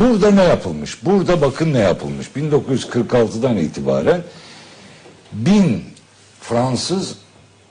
burada 0.00 0.30
ne 0.30 0.42
yapılmış? 0.42 1.04
Burada 1.04 1.40
bakın 1.40 1.72
ne 1.72 1.78
yapılmış. 1.78 2.26
1946'dan 2.36 3.56
itibaren 3.56 4.20
1000 5.32 5.84
Fransız 6.40 7.14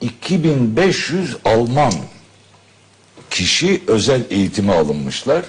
2500 0.00 1.36
Alman 1.44 1.92
kişi 3.32 3.82
özel 3.86 4.22
eğitime 4.30 4.72
alınmışlar 4.72 5.42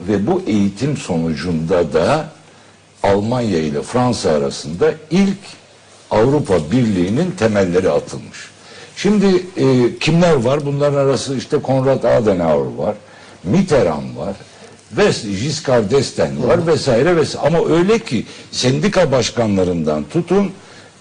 ve 0.00 0.26
bu 0.26 0.42
eğitim 0.46 0.96
sonucunda 0.96 1.92
da 1.92 2.28
Almanya 3.02 3.58
ile 3.58 3.82
Fransa 3.82 4.30
arasında 4.30 4.94
ilk 5.10 5.38
Avrupa 6.10 6.70
Birliği'nin 6.70 7.30
temelleri 7.30 7.90
atılmış. 7.90 8.38
Şimdi 8.96 9.26
e, 9.56 9.98
kimler 9.98 10.34
var? 10.34 10.66
Bunların 10.66 10.98
arası 10.98 11.36
işte 11.36 11.62
Konrad 11.62 12.02
Adenauer 12.04 12.74
var, 12.76 12.94
Mitterrand 13.44 14.16
var, 14.16 14.36
ve 14.92 15.10
Giscard 15.42 15.90
d'Estaing 15.90 16.46
var 16.46 16.66
vesaire 16.66 17.16
vesaire. 17.16 17.46
Ama 17.46 17.68
öyle 17.68 17.98
ki 17.98 18.26
sendika 18.50 19.12
başkanlarından 19.12 20.04
tutun 20.12 20.50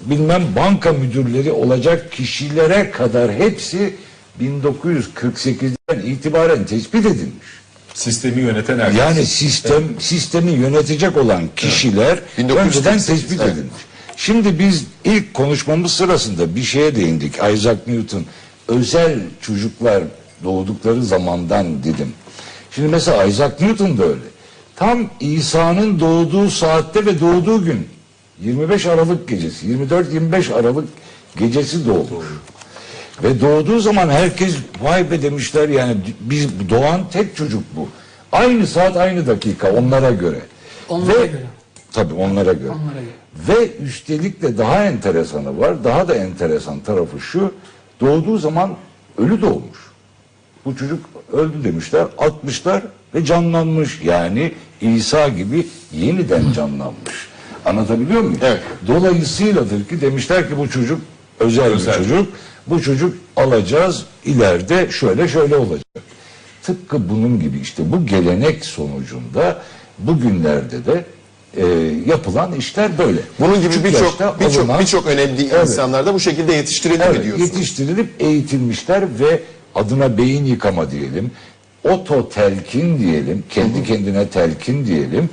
bilmem 0.02 0.44
banka 0.56 0.91
müdürleri 0.91 1.52
olacak 1.52 2.11
kişilere 2.11 2.91
kadar 2.91 3.34
hepsi 3.34 3.95
1948'den 4.41 5.99
itibaren 5.99 6.65
tespit 6.65 7.05
edilmiş. 7.05 7.47
Sistemi 7.93 8.41
yöneten 8.41 8.80
herkes. 8.80 8.99
Yani 8.99 9.26
sistem 9.26 9.84
sistemi 9.99 10.51
yönetecek 10.51 11.18
olan 11.18 11.43
kişiler 11.55 12.19
1948, 12.38 12.57
önceden 12.57 12.97
tespit 12.97 13.41
evet. 13.41 13.53
edilmiş. 13.53 13.81
Şimdi 14.18 14.60
biz 14.60 14.85
ilk 15.03 15.34
konuşmamız 15.34 15.91
sırasında 15.91 16.55
bir 16.55 16.64
şeye 16.64 16.95
değindik. 16.95 17.35
Isaac 17.35 17.77
Newton 17.88 18.26
özel 18.68 19.19
çocuklar 19.41 20.03
doğdukları 20.43 21.03
zamandan 21.03 21.84
dedim. 21.84 22.14
Şimdi 22.72 22.88
mesela 22.88 23.23
Isaac 23.23 23.61
Newton 23.61 23.97
da 23.97 24.03
öyle. 24.03 24.22
Tam 24.76 25.10
İsa'nın 25.19 25.99
doğduğu 25.99 26.49
saatte 26.49 27.05
ve 27.05 27.19
doğduğu 27.19 27.65
gün 27.65 27.88
25 28.41 28.85
Aralık 28.85 29.27
gecesi 29.27 29.68
24-25 29.68 30.53
Aralık 30.53 30.88
gecesi 31.38 31.88
doğmuş. 31.88 32.26
Ve 33.23 33.41
doğduğu 33.41 33.80
zaman 33.80 34.10
herkes 34.10 34.56
vay 34.81 35.11
be 35.11 35.22
demişler 35.22 35.69
yani 35.69 35.98
biz 36.19 36.69
doğan 36.69 37.02
tek 37.11 37.35
çocuk 37.35 37.64
bu. 37.76 37.90
Aynı 38.31 38.68
saat 38.68 38.98
aynı 38.98 39.27
dakika 39.27 39.72
onlara 39.72 40.11
göre. 40.11 40.40
Onlara 40.90 41.22
Ve, 41.22 41.27
göre. 41.27 41.44
Tabii 41.91 42.14
onlara 42.14 42.53
göre. 42.53 42.69
Onlara 42.69 42.99
göre. 43.02 43.60
Ve 43.60 43.77
üstelik 43.77 44.41
de 44.41 44.57
daha 44.57 44.84
enteresanı 44.84 45.60
var. 45.60 45.84
Daha 45.84 46.07
da 46.07 46.15
enteresan 46.15 46.80
tarafı 46.80 47.19
şu. 47.19 47.53
Doğduğu 48.02 48.38
zaman 48.38 48.76
ölü 49.18 49.41
doğmuş. 49.41 49.80
Bu 50.65 50.76
çocuk 50.76 50.99
öldü 51.34 51.64
demişler. 51.64 52.06
Atmışlar 52.18 52.84
ve 53.15 53.26
canlanmış. 53.26 54.02
Yani 54.03 54.52
İsa 54.81 55.27
gibi 55.27 55.68
yeniden 55.91 56.52
canlanmış. 56.52 57.27
Anlatabiliyor 57.65 58.22
muyum? 58.22 58.40
Evet. 58.41 58.61
Dolayısıyladır 58.88 59.85
ki 59.85 60.02
demişler 60.02 60.49
ki 60.49 60.57
bu 60.57 60.69
çocuk 60.69 61.02
özel, 61.40 61.65
Özel. 61.65 61.94
bir 61.94 61.98
çocuk. 61.98 62.27
Bu 62.68 62.81
çocuk 62.81 63.18
alacağız 63.35 64.06
ileride 64.26 64.91
şöyle 64.91 65.27
şöyle 65.27 65.56
olacak. 65.56 65.84
Tıpkı 66.64 67.10
bunun 67.10 67.40
gibi 67.40 67.60
işte 67.60 67.91
bu 67.91 68.06
gelenek 68.06 68.65
sonucunda 68.65 69.61
bugünlerde 69.99 70.85
de 70.85 71.06
e, 71.57 71.65
yapılan 72.10 72.53
işler 72.53 72.98
böyle. 72.98 73.19
Bunun 73.40 73.61
gibi 73.61 73.84
birçok 73.84 74.40
birçok 74.40 74.80
birçok 74.80 75.07
önemli 75.07 75.49
Evet. 75.52 75.61
insanlar 75.69 76.06
da 76.06 76.14
bu 76.14 76.19
şekilde 76.19 76.53
yetiştirildi 76.53 76.99
mi 76.99 77.06
Evet, 77.10 77.23
diyorsunuz? 77.23 77.49
yetiştirilip 77.49 78.10
eğitilmişler 78.19 79.03
ve 79.19 79.44
adına 79.76 80.18
beyin 80.18 80.45
yıkama 80.45 80.91
diyelim, 80.91 81.31
oto 81.84 82.30
telkin 82.30 82.99
diyelim, 82.99 83.44
kendi 83.49 83.84
kendine 83.84 84.27
telkin 84.27 84.85
diyelim. 84.85 85.30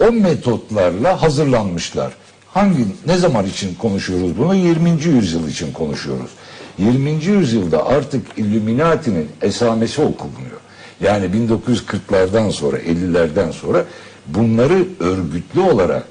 O 0.00 0.12
metotlarla 0.12 1.22
hazırlanmışlar. 1.22 2.12
Hangi 2.54 2.84
ne 3.06 3.16
zaman 3.16 3.46
için 3.46 3.74
konuşuyoruz 3.74 4.38
bunu? 4.38 4.54
20. 4.54 4.90
yüzyıl 5.04 5.48
için 5.48 5.72
konuşuyoruz. 5.72 6.30
20. 6.78 7.24
yüzyılda 7.24 7.86
artık 7.86 8.26
Illuminati'nin 8.36 9.28
esamesi 9.42 10.02
okunuyor. 10.02 10.60
Yani 11.00 11.26
1940'lardan 11.26 12.50
sonra, 12.50 12.78
50'lerden 12.78 13.50
sonra 13.50 13.84
bunları 14.26 14.84
örgütlü 15.00 15.60
olarak, 15.60 16.06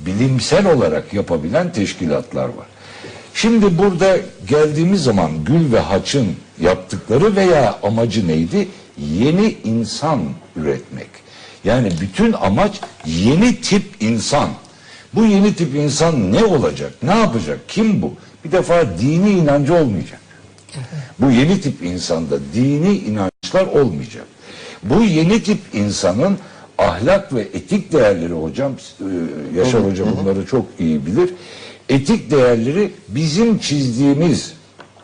bilimsel 0.00 0.72
olarak 0.72 1.14
yapabilen 1.14 1.72
teşkilatlar 1.72 2.44
var. 2.44 2.66
Şimdi 3.34 3.78
burada 3.78 4.16
geldiğimiz 4.48 5.02
zaman 5.02 5.30
Gül 5.44 5.72
ve 5.72 5.78
Haç'ın 5.78 6.26
yaptıkları 6.60 7.36
veya 7.36 7.78
amacı 7.82 8.28
neydi? 8.28 8.68
Yeni 8.98 9.56
insan 9.64 10.20
üretmek. 10.56 11.08
Yani 11.64 11.92
bütün 12.00 12.32
amaç 12.32 12.80
yeni 13.06 13.60
tip 13.60 13.84
insan. 14.00 14.48
Bu 15.14 15.24
yeni 15.24 15.54
tip 15.54 15.74
insan 15.74 16.32
ne 16.32 16.44
olacak? 16.44 16.92
Ne 17.02 17.14
yapacak? 17.18 17.58
Kim 17.68 18.02
bu? 18.02 18.14
Bir 18.44 18.52
defa 18.52 18.84
dini 19.00 19.30
inancı 19.30 19.74
olmayacak. 19.74 20.20
Bu 21.18 21.30
yeni 21.30 21.60
tip 21.60 21.82
insanda 21.82 22.38
dini 22.54 22.96
inançlar 22.96 23.66
olmayacak. 23.66 24.24
Bu 24.82 25.02
yeni 25.02 25.42
tip 25.42 25.58
insanın 25.72 26.38
ahlak 26.78 27.34
ve 27.34 27.40
etik 27.40 27.92
değerleri 27.92 28.32
hocam, 28.32 28.72
e, 29.00 29.58
Yaşar 29.58 29.84
hocam 29.84 30.08
bunları 30.20 30.46
çok 30.46 30.66
iyi 30.78 31.06
bilir. 31.06 31.30
Etik 31.88 32.30
değerleri 32.30 32.92
bizim 33.08 33.58
çizdiğimiz, 33.58 34.52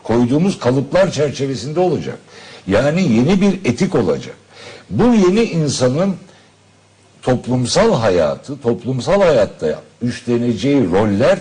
koyduğumuz 0.02 0.58
kalıplar 0.58 1.10
çerçevesinde 1.10 1.80
olacak. 1.80 2.18
Yani 2.66 3.02
yeni 3.02 3.40
bir 3.40 3.52
etik 3.64 3.94
olacak. 3.94 4.34
Bu 4.90 5.04
yeni 5.14 5.42
insanın 5.42 6.14
toplumsal 7.22 7.94
hayatı, 7.94 8.60
toplumsal 8.60 9.22
hayatta 9.22 9.82
üstleneceği 10.02 10.90
roller 10.90 11.38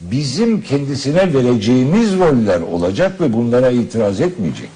bizim 0.00 0.62
kendisine 0.62 1.34
vereceğimiz 1.34 2.18
roller 2.18 2.60
olacak 2.60 3.20
ve 3.20 3.32
bunlara 3.32 3.70
itiraz 3.70 4.20
etmeyecek 4.20 4.68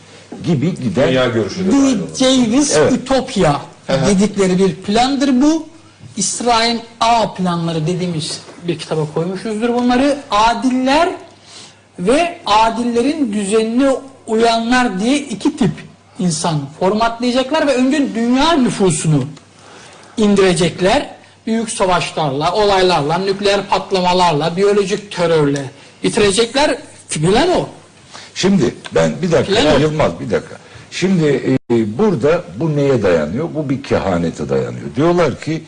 gibi 0.47 0.75
giden 0.75 1.09
Dünya 1.09 1.29
görüşü 1.29 1.67
de 1.67 1.71
The 1.71 1.77
dahil 1.77 1.99
olan. 1.99 2.09
Davis 2.21 2.77
Evet. 2.77 2.93
Ütopya 2.93 3.61
dedikleri 3.89 4.59
bir 4.59 4.75
plandır 4.75 5.43
bu. 5.43 5.67
İsrail 6.17 6.79
A 7.01 7.35
planları 7.35 7.87
dediğimiz 7.87 8.41
bir 8.69 8.79
kitaba 8.79 9.07
koymuşuzdur 9.15 9.75
bunları. 9.75 10.19
Adiller 10.31 11.09
ve 11.99 12.39
adillerin 12.47 13.33
düzenine 13.33 13.91
uyanlar 14.27 15.01
diye 15.01 15.19
iki 15.19 15.57
tip 15.57 15.71
insan 16.19 16.61
formatlayacaklar 16.81 17.67
ve 17.67 17.75
önce 17.75 18.15
dünya 18.15 18.53
nüfusunu 18.53 19.25
indirecekler. 20.17 21.15
Büyük 21.47 21.71
savaşlarla, 21.71 22.53
olaylarla, 22.53 23.19
nükleer 23.19 23.69
patlamalarla, 23.69 24.57
biyolojik 24.57 25.13
terörle 25.13 25.71
bitirecekler. 26.05 26.79
Plan 27.11 27.49
o. 27.49 27.69
Şimdi 28.35 28.75
ben 28.95 29.13
bir 29.23 29.33
dakika 29.33 29.61
Plan. 29.61 29.81
Yılmaz 29.81 30.21
bir 30.21 30.31
dakika. 30.31 30.57
Şimdi 30.91 31.57
e, 31.71 31.99
burada 31.99 32.45
bu 32.57 32.77
neye 32.77 33.03
dayanıyor? 33.03 33.49
Bu 33.55 33.71
bir 33.71 33.83
kehanete 33.83 34.49
dayanıyor. 34.49 34.87
Diyorlar 34.97 35.41
ki 35.41 35.63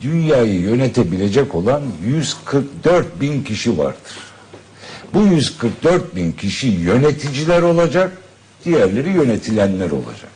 dünyayı 0.00 0.60
yönetebilecek 0.60 1.54
olan 1.54 1.82
144 2.06 3.20
bin 3.20 3.44
kişi 3.44 3.78
vardır. 3.78 4.16
Bu 5.14 5.22
144 5.22 6.16
bin 6.16 6.32
kişi 6.32 6.66
yöneticiler 6.66 7.62
olacak, 7.62 8.12
diğerleri 8.64 9.10
yönetilenler 9.10 9.90
olacak. 9.90 10.30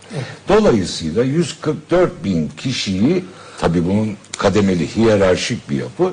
Dolayısıyla 0.48 1.24
144 1.24 2.24
bin 2.24 2.48
kişiyi, 2.56 3.24
tabi 3.60 3.86
bunun 3.86 4.16
kademeli, 4.38 4.96
hiyerarşik 4.96 5.70
bir 5.70 5.76
yapı, 5.76 6.12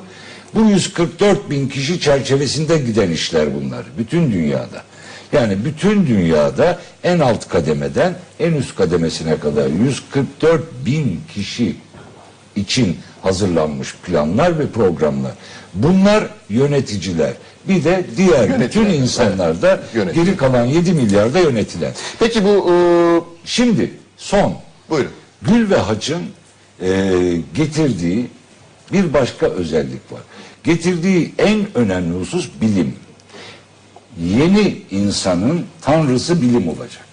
bu 0.54 0.60
144 0.70 1.50
bin 1.50 1.68
kişi 1.68 2.00
çerçevesinde 2.00 2.78
giden 2.78 3.10
işler 3.10 3.54
bunlar, 3.54 3.84
bütün 3.98 4.32
dünyada. 4.32 4.82
Yani 5.32 5.64
bütün 5.64 6.06
dünyada 6.06 6.78
en 7.04 7.18
alt 7.18 7.48
kademeden 7.48 8.14
en 8.40 8.52
üst 8.52 8.76
kademesine 8.76 9.38
kadar 9.38 9.66
144 9.66 10.62
bin 10.86 11.20
kişi 11.34 11.76
için 12.56 12.96
hazırlanmış 13.22 13.94
planlar 13.94 14.58
ve 14.58 14.66
programlar. 14.66 15.32
Bunlar 15.74 16.24
yöneticiler. 16.48 17.32
Bir 17.68 17.84
de 17.84 18.06
diğer 18.16 18.60
bütün 18.60 18.80
Yönetilen, 18.80 19.02
insanlar 19.02 19.62
da 19.62 19.80
evet, 19.94 20.14
geri 20.14 20.36
kalan 20.36 20.64
7 20.64 20.92
milyarda 20.92 21.40
yönetilen. 21.40 21.92
Peki 22.18 22.44
bu 22.44 22.72
e, 22.72 22.74
Şimdi 23.44 23.90
son 24.16 24.54
buyurun. 24.90 25.10
Gül 25.42 25.70
ve 25.70 25.76
Haç'ın 25.76 26.22
e, 26.82 27.12
getirdiği 27.54 28.26
bir 28.92 29.12
başka 29.12 29.46
özellik 29.46 30.12
var. 30.12 30.20
Getirdiği 30.64 31.34
en 31.38 31.66
önemli 31.74 32.18
husus 32.18 32.50
bilim. 32.60 32.94
Yeni 34.20 34.82
insanın 34.90 35.64
tanrısı 35.80 36.42
bilim 36.42 36.68
olacak. 36.68 37.04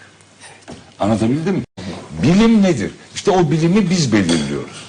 Anlatabildim 1.00 1.56
mi? 1.56 1.64
Bilim 2.24 2.64
nedir? 2.64 2.92
İşte 3.16 3.32
o 3.32 3.52
bilimi 3.52 3.90
biz 3.90 4.14
belirliyoruz. 4.14 4.86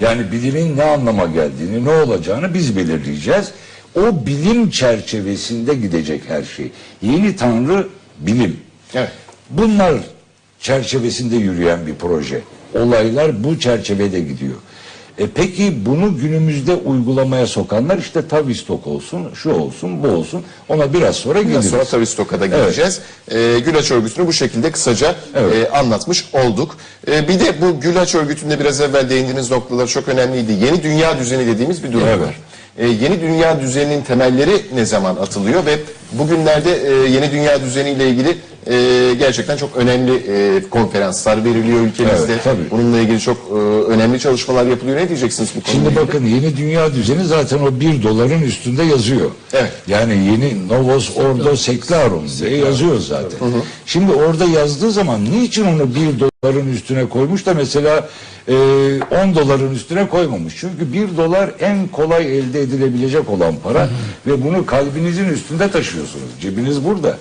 Yani 0.00 0.32
bilimin 0.32 0.76
ne 0.76 0.82
anlama 0.84 1.26
geldiğini, 1.26 1.84
ne 1.84 1.90
olacağını 1.90 2.54
biz 2.54 2.76
belirleyeceğiz. 2.76 3.52
O 3.96 4.26
bilim 4.26 4.70
çerçevesinde 4.70 5.74
gidecek 5.74 6.22
her 6.28 6.42
şey. 6.42 6.72
Yeni 7.02 7.36
tanrı 7.36 7.88
bilim. 8.18 8.56
Evet. 8.94 9.10
Bunlar 9.50 9.94
çerçevesinde 10.60 11.36
yürüyen 11.36 11.86
bir 11.86 11.94
proje. 11.94 12.40
Olaylar 12.74 13.44
bu 13.44 13.58
çerçevede 13.60 14.20
gidiyor. 14.20 14.54
E 15.18 15.26
peki 15.34 15.86
bunu 15.86 16.18
günümüzde 16.18 16.74
uygulamaya 16.74 17.46
sokanlar 17.46 17.98
işte 17.98 18.28
Tavistock 18.28 18.86
olsun, 18.86 19.26
şu 19.34 19.50
olsun, 19.50 20.02
bu 20.02 20.08
olsun. 20.08 20.42
Ona 20.68 20.92
biraz 20.92 21.16
sonra 21.16 21.38
Biraz 21.38 21.48
geliriz. 21.48 21.70
sonra 21.70 21.84
Tavistok'a 21.84 22.40
da 22.40 22.46
geleceğiz. 22.46 23.00
Ee, 23.30 23.58
Gülaç 23.64 23.90
örgütünü 23.90 24.26
bu 24.26 24.32
şekilde 24.32 24.70
kısaca 24.70 25.14
Evet. 25.34 25.54
e, 25.56 25.70
anlatmış 25.70 26.24
olduk. 26.32 26.76
E, 27.10 27.28
bir 27.28 27.40
de 27.40 27.60
bu 27.60 27.80
Gülaç 27.80 28.14
örgütünde 28.14 28.60
biraz 28.60 28.80
evvel 28.80 29.10
değindiğiniz 29.10 29.50
noktalar 29.50 29.86
çok 29.86 30.08
önemliydi. 30.08 30.52
Yeni 30.52 30.82
dünya 30.82 31.18
düzeni 31.18 31.46
dediğimiz 31.46 31.84
bir 31.84 31.92
durum 31.92 32.08
Evet. 32.08 32.26
var. 32.28 32.34
E, 32.78 32.86
yeni 32.86 33.20
dünya 33.20 33.60
düzeninin 33.60 34.02
temelleri 34.02 34.62
ne 34.74 34.84
zaman 34.84 35.16
atılıyor 35.16 35.66
ve 35.66 35.78
bugünlerde 36.12 36.88
e, 36.88 37.10
yeni 37.10 37.32
dünya 37.32 37.60
düzeniyle 37.60 38.08
ilgili 38.08 38.36
e, 38.66 39.14
gerçekten 39.18 39.56
çok 39.56 39.76
önemli 39.76 40.12
e, 40.14 40.62
konferanslar 40.70 41.44
veriliyor 41.44 41.80
ülkemizde. 41.80 42.32
Evet, 42.32 42.44
tabii. 42.44 42.70
Bununla 42.70 42.98
ilgili 42.98 43.20
çok 43.20 43.36
e, 43.50 43.54
önemli 43.92 44.20
çalışmalar 44.20 44.66
yapılıyor. 44.66 44.96
Ne 44.96 45.08
diyeceksiniz 45.08 45.50
bu 45.56 45.60
konuda? 45.60 45.72
Şimdi 45.72 45.96
bakın 45.96 46.26
yeni 46.26 46.56
dünya 46.56 46.94
düzeni 46.94 47.24
zaten 47.24 47.58
o 47.58 47.80
bir 47.80 48.02
doların 48.02 48.42
üstünde 48.42 48.82
yazıyor. 48.82 49.30
Evet. 49.52 49.72
Yani 49.86 50.12
yeni 50.12 50.68
Novos 50.68 51.16
Ordo 51.16 51.56
Seclarum 51.56 52.22
diye 52.40 52.56
yazıyor 52.56 52.98
zaten. 53.00 53.38
Şimdi 53.86 54.12
orada 54.12 54.44
yazdığı 54.44 54.90
zaman 54.90 55.24
niçin 55.24 55.64
onu 55.64 55.94
bir 55.94 56.20
doların 56.20 56.72
üstüne 56.72 57.08
koymuş 57.08 57.46
da 57.46 57.54
mesela 57.54 58.08
e, 58.48 58.52
10 58.52 59.34
doların 59.34 59.74
üstüne 59.74 60.08
koymamış. 60.08 60.54
Çünkü 60.56 60.92
bir 60.92 61.16
dolar 61.16 61.50
en 61.60 61.88
kolay 61.88 62.38
elde 62.38 62.60
edilebilecek 62.60 63.30
olan 63.30 63.54
para 63.64 63.88
ve 64.26 64.44
bunu 64.44 64.66
kalbinizin 64.66 65.28
üstünde 65.28 65.70
taşıyorsunuz. 65.70 66.28
Cebiniz 66.40 66.84
burada. 66.84 67.18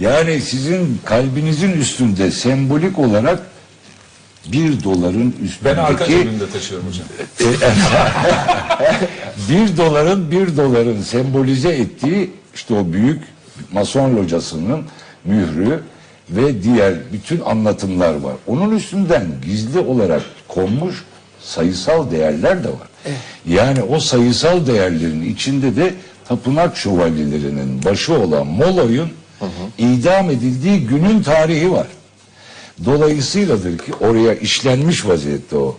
Yani 0.00 0.40
sizin 0.40 1.00
kalbinizin 1.04 1.72
üstünde 1.72 2.30
sembolik 2.30 2.98
olarak 2.98 3.42
bir 4.46 4.84
doların 4.84 5.34
Ben 5.64 5.76
arka 5.76 5.92
üstündeki 5.92 6.24
cebimde 6.24 6.50
taşıyorum 6.50 6.86
hocam. 6.88 7.06
bir 9.50 9.76
doların 9.76 10.30
bir 10.30 10.56
doların 10.56 11.02
sembolize 11.02 11.68
ettiği 11.68 12.30
işte 12.54 12.74
o 12.74 12.92
büyük 12.92 13.22
mason 13.72 14.16
locasının 14.16 14.84
mührü 15.24 15.80
ve 16.30 16.62
diğer 16.62 16.94
bütün 17.12 17.40
anlatımlar 17.40 18.14
var. 18.14 18.34
Onun 18.46 18.76
üstünden 18.76 19.26
gizli 19.44 19.78
olarak 19.78 20.22
konmuş 20.48 21.04
sayısal 21.40 22.10
değerler 22.10 22.64
de 22.64 22.68
var. 22.68 22.88
Yani 23.46 23.82
o 23.82 24.00
sayısal 24.00 24.66
değerlerin 24.66 25.34
içinde 25.34 25.76
de 25.76 25.94
tapınak 26.28 26.76
şövalyelerinin 26.76 27.84
başı 27.84 28.14
olan 28.14 28.46
Moloy'un 28.46 29.10
idam 29.78 30.30
edildiği 30.30 30.86
günün 30.86 31.22
tarihi 31.22 31.72
var. 31.72 31.86
Dolayısıyladır 32.84 33.78
ki 33.78 33.92
oraya 34.00 34.34
işlenmiş 34.34 35.06
vaziyette 35.06 35.56
o 35.56 35.76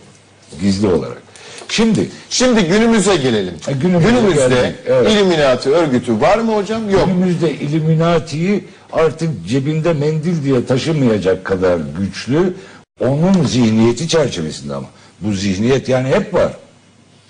gizli 0.61 0.87
olarak. 0.87 1.21
Şimdi 1.69 2.09
Şimdi 2.29 2.63
günümüze 2.63 3.15
gelelim. 3.15 3.53
Ha, 3.65 3.71
günümüze 3.71 4.09
Günümüzde 4.09 4.47
geldik, 4.55 4.75
evet. 4.87 5.11
İlluminati 5.11 5.69
örgütü 5.69 6.21
var 6.21 6.37
mı 6.37 6.55
hocam? 6.55 6.89
Yok. 6.89 7.05
Günümüzde 7.05 7.53
Illuminati'yi 7.53 8.63
artık 8.93 9.29
cebinde 9.47 9.93
mendil 9.93 10.43
diye 10.43 10.65
taşımayacak 10.65 11.45
kadar 11.45 11.79
güçlü 11.99 12.53
onun 12.99 13.43
zihniyeti 13.43 14.07
çerçevesinde 14.07 14.73
ama. 14.75 14.87
Bu 15.21 15.33
zihniyet 15.33 15.89
yani 15.89 16.07
hep 16.07 16.33
var. 16.33 16.53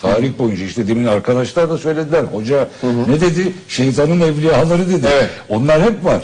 Tarih 0.02 0.32
boyunca 0.40 0.66
işte 0.66 0.88
demin 0.88 1.06
arkadaşlar 1.06 1.70
da 1.70 1.78
söylediler. 1.78 2.24
Hoca 2.24 2.68
ne 3.08 3.22
dedi? 3.22 3.54
Şeytanın 3.68 4.22
evliyaları 4.22 4.90
dedi. 4.90 5.08
Evet. 5.14 5.30
Onlar 5.50 5.82
hep 5.82 6.06
var. 6.06 6.22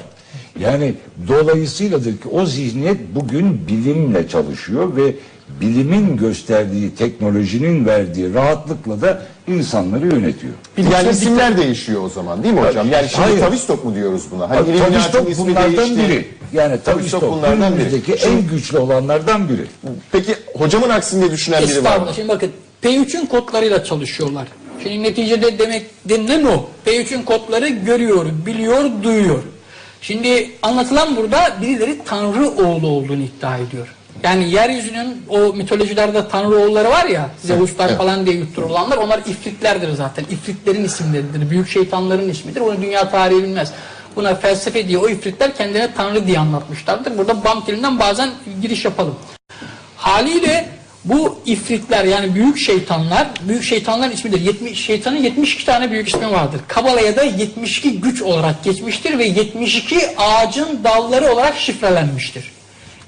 Yani 0.59 0.93
dolayısıyladır 1.27 2.11
ki 2.11 2.27
o 2.31 2.45
zihniyet 2.45 2.97
bugün 3.15 3.67
bilimle 3.67 4.27
çalışıyor 4.27 4.95
ve 4.95 5.15
bilimin 5.61 6.17
gösterdiği 6.17 6.95
teknolojinin 6.95 7.85
verdiği 7.85 8.33
rahatlıkla 8.33 9.01
da 9.01 9.21
insanları 9.47 10.05
yönetiyor. 10.05 10.53
Yani 10.91 11.09
isimler 11.09 11.57
değişiyor 11.57 12.01
o 12.03 12.09
zaman 12.09 12.43
değil 12.43 12.53
mi 12.53 12.61
hocam? 12.61 12.91
Yani 12.91 13.09
şimdi 13.09 13.21
Hayır. 13.27 13.39
Tavistok 13.39 13.85
mu 13.85 13.95
diyoruz 13.95 14.23
buna? 14.31 14.49
Hani 14.49 14.79
Tavistock 14.79 15.29
ismi 15.29 15.47
bunlardan 15.47 15.77
değişti. 15.77 15.97
biri. 15.97 16.27
Yani 16.53 16.79
Tavistock 16.83 16.85
Tavistock 16.85 17.33
bunlardan 17.33 17.77
biri. 17.77 18.19
Şimdi- 18.19 18.33
en 18.33 18.47
güçlü 18.47 18.77
olanlardan 18.77 19.49
biri. 19.49 19.65
Peki 20.11 20.35
hocamın 20.53 20.89
aksinde 20.89 21.31
düşünen 21.31 21.63
biri 21.63 21.83
var 21.83 21.97
mı? 21.97 22.07
Şimdi 22.15 22.27
bakın 22.29 22.51
P3'ün 22.83 23.25
kodlarıyla 23.25 23.83
çalışıyorlar. 23.83 24.47
Şimdi 24.83 25.03
neticede 25.03 25.59
demek 25.59 25.85
denilen 26.05 26.43
o. 26.43 26.65
P3'ün 26.85 27.23
kodları 27.23 27.67
görüyor, 27.67 28.25
biliyor, 28.45 29.03
duyuyor. 29.03 29.43
Şimdi 30.01 30.51
anlatılan 30.61 31.15
burada 31.15 31.57
birileri 31.61 31.99
Tanrı 32.05 32.49
oğlu 32.49 32.87
olduğunu 32.87 33.21
iddia 33.21 33.57
ediyor. 33.57 33.87
Yani 34.23 34.51
yeryüzünün 34.51 35.25
o 35.29 35.39
mitolojilerde 35.39 36.27
Tanrı 36.27 36.55
oğulları 36.55 36.89
var 36.89 37.05
ya, 37.05 37.29
Zeus'lar 37.43 37.87
evet. 37.87 37.97
falan 37.97 38.25
diye 38.25 38.35
yutturulanlar, 38.35 38.97
onlar 38.97 39.19
ifritlerdir 39.19 39.91
zaten. 39.91 40.25
İfritlerin 40.31 40.83
isimleridir, 40.83 41.49
büyük 41.49 41.69
şeytanların 41.69 42.29
ismidir. 42.29 42.61
Onu 42.61 42.81
dünya 42.81 43.09
tarihi 43.09 43.43
bilmez. 43.43 43.71
Buna 44.15 44.35
felsefe 44.35 44.87
diye 44.87 44.97
o 44.97 45.09
ifritler 45.09 45.55
kendine 45.55 45.93
Tanrı 45.93 46.27
diye 46.27 46.39
anlatmışlardır. 46.39 47.17
Burada 47.17 47.43
BAM 47.43 47.99
bazen 47.99 48.29
giriş 48.61 48.85
yapalım. 48.85 49.15
Haliyle 49.97 50.69
bu 51.05 51.39
ifritler 51.45 52.05
yani 52.05 52.35
büyük 52.35 52.57
şeytanlar, 52.57 53.27
büyük 53.47 53.63
şeytanların 53.63 54.11
ismidir. 54.11 54.41
70, 54.41 54.85
şeytanın 54.85 55.17
72 55.17 55.65
tane 55.65 55.91
büyük 55.91 56.07
ismi 56.07 56.31
vardır. 56.31 56.61
Kabala'ya 56.67 57.15
da 57.15 57.23
72 57.23 58.01
güç 58.01 58.21
olarak 58.21 58.63
geçmiştir 58.63 59.17
ve 59.17 59.25
72 59.25 59.99
ağacın 60.17 60.79
dalları 60.83 61.33
olarak 61.33 61.57
şifrelenmiştir. 61.57 62.51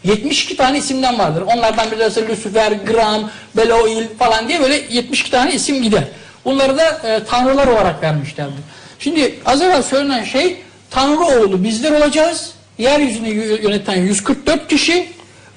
72 0.04 0.58
tane 0.58 0.78
isimden 0.78 1.20
vardır. 1.20 1.44
Onlardan 1.56 1.92
biri 1.92 2.00
de 2.00 2.04
Lucifer, 2.04 2.72
Gram, 2.72 3.32
Beloil 3.58 4.04
falan 4.20 4.48
diye 4.48 4.62
böyle 4.62 4.82
72 4.90 5.32
tane 5.32 5.54
isim 5.54 5.84
gider. 5.84 6.04
Bunları 6.46 6.78
da 6.78 6.90
e, 6.90 7.24
tanrılar 7.24 7.68
olarak 7.68 8.04
vermişlerdir. 8.04 8.54
Şimdi 9.00 9.40
az 9.46 9.62
evvel 9.62 9.84
söylenen 9.84 10.24
şey 10.24 10.58
Tanrı 10.92 11.26
oğlu 11.26 11.64
bizler 11.64 11.92
olacağız. 11.92 12.52
Yeryüzünü 12.78 13.28
yö- 13.28 13.64
yöneten 13.64 13.96
144 13.96 14.68
kişi 14.68 15.08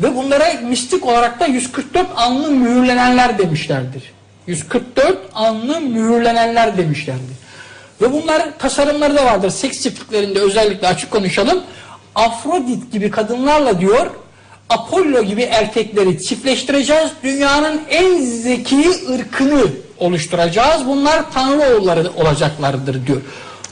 ve 0.02 0.16
bunlara 0.16 0.52
mistik 0.62 1.06
olarak 1.06 1.40
da 1.40 1.46
144 1.46 2.06
anlı 2.16 2.50
mühürlenenler 2.50 3.38
demişlerdir. 3.38 4.02
144 4.46 5.18
anlı 5.34 5.80
mühürlenenler 5.80 6.76
demişlerdir. 6.76 7.36
Ve 8.00 8.12
bunlar 8.12 8.58
tasarımları 8.58 9.16
da 9.16 9.24
vardır. 9.24 9.50
Seks 9.50 9.82
çiftliklerinde 9.82 10.40
özellikle 10.40 10.86
açık 10.86 11.10
konuşalım. 11.10 11.60
Afrodit 12.14 12.92
gibi 12.92 13.10
kadınlarla 13.10 13.80
diyor 13.80 14.10
Apollo 14.68 15.22
gibi 15.22 15.42
erkekleri 15.42 16.22
çiftleştireceğiz. 16.22 17.10
Dünyanın 17.22 17.80
en 17.90 18.20
zeki 18.20 18.90
ırkını 19.14 19.64
oluşturacağız. 19.98 20.86
Bunlar 20.86 21.32
tanrı 21.32 21.74
oğulları 21.74 22.10
olacaklardır 22.16 23.06
diyor. 23.06 23.20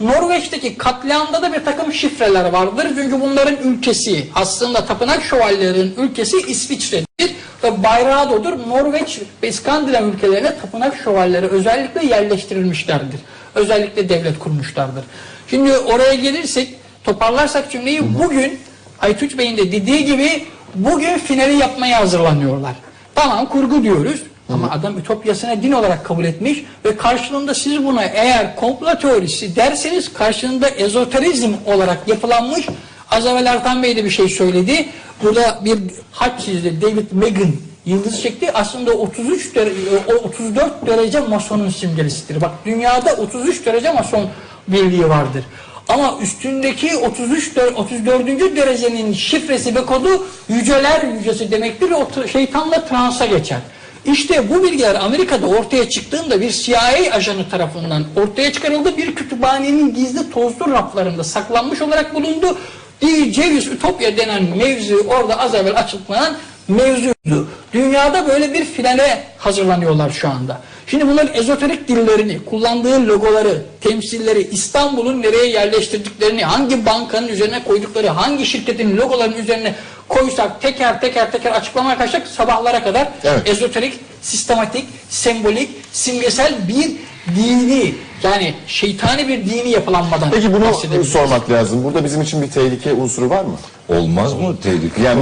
Norveç'teki 0.01 0.79
katliamda 0.79 1.43
da 1.43 1.53
bir 1.53 1.65
takım 1.65 1.93
şifreler 1.93 2.45
vardır. 2.45 2.87
Çünkü 2.95 3.21
bunların 3.21 3.57
ülkesi 3.57 4.27
aslında 4.35 4.87
tapınak 4.87 5.23
şövalyelerinin 5.23 5.95
ülkesi 5.99 6.37
İsviçre'dir 6.37 7.35
ve 7.65 7.83
bayrağı 7.83 8.31
da 8.31 8.35
odur. 8.35 8.53
Norveç 8.69 9.21
ve 9.43 9.49
İskandinav 9.49 10.05
ülkelerine 10.05 10.59
tapınak 10.59 10.97
şövalyeleri 11.05 11.47
özellikle 11.47 12.07
yerleştirilmişlerdir. 12.07 13.21
Özellikle 13.55 14.09
devlet 14.09 14.39
kurmuşlardır. 14.39 15.05
Şimdi 15.51 15.79
oraya 15.79 16.15
gelirsek 16.15 16.75
toparlarsak 17.05 17.71
cümleyi 17.71 18.19
bugün 18.19 18.59
Aytunç 19.01 19.39
Bey'in 19.39 19.57
de 19.57 19.73
dediği 19.73 20.05
gibi 20.05 20.45
bugün 20.75 21.19
finali 21.19 21.57
yapmaya 21.57 22.01
hazırlanıyorlar. 22.01 22.75
Tamam 23.15 23.47
kurgu 23.47 23.83
diyoruz 23.83 24.23
ama 24.53 24.71
adam 24.71 24.99
ütopyasına 24.99 25.63
din 25.63 25.73
olarak 25.73 26.05
kabul 26.05 26.25
etmiş 26.25 26.65
ve 26.85 26.97
karşılığında 26.97 27.55
siz 27.55 27.85
buna 27.85 28.05
eğer 28.05 28.57
komplo 28.57 28.99
teorisi 28.99 29.57
derseniz 29.57 30.13
karşılığında 30.13 30.69
ezoterizm 30.69 31.53
olarak 31.67 32.09
yapılanmış 32.09 32.67
az 33.11 33.27
evvel 33.27 33.47
Ertan 33.47 33.83
Bey 33.83 33.97
de 33.97 34.05
bir 34.05 34.11
şey 34.11 34.29
söyledi. 34.29 34.87
Burada 35.23 35.61
bir 35.65 35.79
haç 36.13 36.45
çizdi 36.45 36.83
David 36.83 37.07
Megan 37.13 37.53
yıldız 37.87 38.23
çekti. 38.23 38.53
Aslında 38.53 38.93
33 38.93 39.55
derece, 39.55 39.81
o 40.09 40.15
34 40.15 40.87
derece 40.87 41.21
masonun 41.21 41.71
simgelisidir. 41.71 42.41
Bak 42.41 42.51
dünyada 42.67 43.13
33 43.13 43.67
derece 43.67 43.93
mason 43.93 44.29
birliği 44.69 45.09
vardır. 45.09 45.45
Ama 45.89 46.15
üstündeki 46.23 46.97
33 46.97 47.57
dör- 47.57 47.75
34. 47.75 48.57
derecenin 48.57 49.13
şifresi 49.13 49.75
ve 49.75 49.87
kodu 49.87 50.27
yüceler 50.49 51.03
yücesi 51.03 51.51
demektir 51.51 51.91
o 51.91 52.27
şeytanla 52.27 52.85
transa 52.85 53.27
geçer. 53.27 53.59
İşte 54.05 54.51
bu 54.51 54.63
bilgiler 54.63 54.95
Amerika'da 54.95 55.47
ortaya 55.47 55.89
çıktığında 55.91 56.41
bir 56.41 56.51
CIA 56.51 57.13
ajanı 57.13 57.49
tarafından 57.49 58.05
ortaya 58.17 58.53
çıkarıldı. 58.53 58.97
Bir 58.97 59.15
kütüphanenin 59.15 59.95
gizli 59.95 60.31
tozlu 60.31 60.71
raflarında 60.71 61.25
saklanmış 61.25 61.83
olarak 61.83 62.15
bulundu. 62.15 62.59
Bir 63.03 63.33
ceviz 63.33 63.67
ütopya 63.67 64.17
denen 64.17 64.43
mevzu 64.57 65.07
orada 65.09 65.39
az 65.39 65.55
evvel 65.55 65.79
açıklanan 65.79 66.37
mevzuydu. 66.69 67.49
Dünyada 67.73 68.29
böyle 68.29 68.55
bir 68.55 68.65
finale 68.65 69.25
hazırlanıyorlar 69.39 70.11
şu 70.11 70.29
anda. 70.29 70.61
Şimdi 70.91 71.09
bunların 71.09 71.35
ezoterik 71.35 71.89
dillerini, 71.89 72.45
kullandığı 72.45 73.07
logoları, 73.07 73.63
temsilleri, 73.81 74.49
İstanbul'un 74.53 75.23
nereye 75.23 75.47
yerleştirdiklerini, 75.47 76.45
hangi 76.45 76.87
bankanın 76.87 77.29
üzerine 77.29 77.65
koydukları, 77.65 78.09
hangi 78.09 78.47
şirketin 78.47 78.97
logolarının 78.97 79.37
üzerine 79.37 79.75
koysak 80.09 80.61
teker 80.63 81.01
teker 81.01 81.33
teker 81.33 81.53
açıklamaya 81.53 81.99
kalksak 81.99 82.27
sabahlara 82.27 82.85
kadar 82.85 83.09
Evet. 83.25 83.49
ezoterik, 83.49 83.95
sistematik, 84.23 84.85
sembolik, 85.09 85.71
simgesel 85.93 86.55
bir 86.69 86.91
dini 87.37 87.95
yani 88.23 88.55
şeytani 88.67 89.29
bir 89.29 89.51
dini 89.51 89.71
yapılanmadan 89.71 90.31
Peki 90.31 90.53
bunu 90.53 91.05
sormak 91.05 91.51
lazım. 91.51 91.85
Burada 91.85 92.05
bizim 92.05 92.23
için 92.23 92.43
bir 92.43 92.51
tehlike 92.51 92.93
unsuru 92.93 93.31
var 93.31 93.45
mı? 93.45 93.57
Olmaz 93.89 94.35
mı 94.35 94.57
tehlike? 94.63 95.03
Yani- 95.03 95.21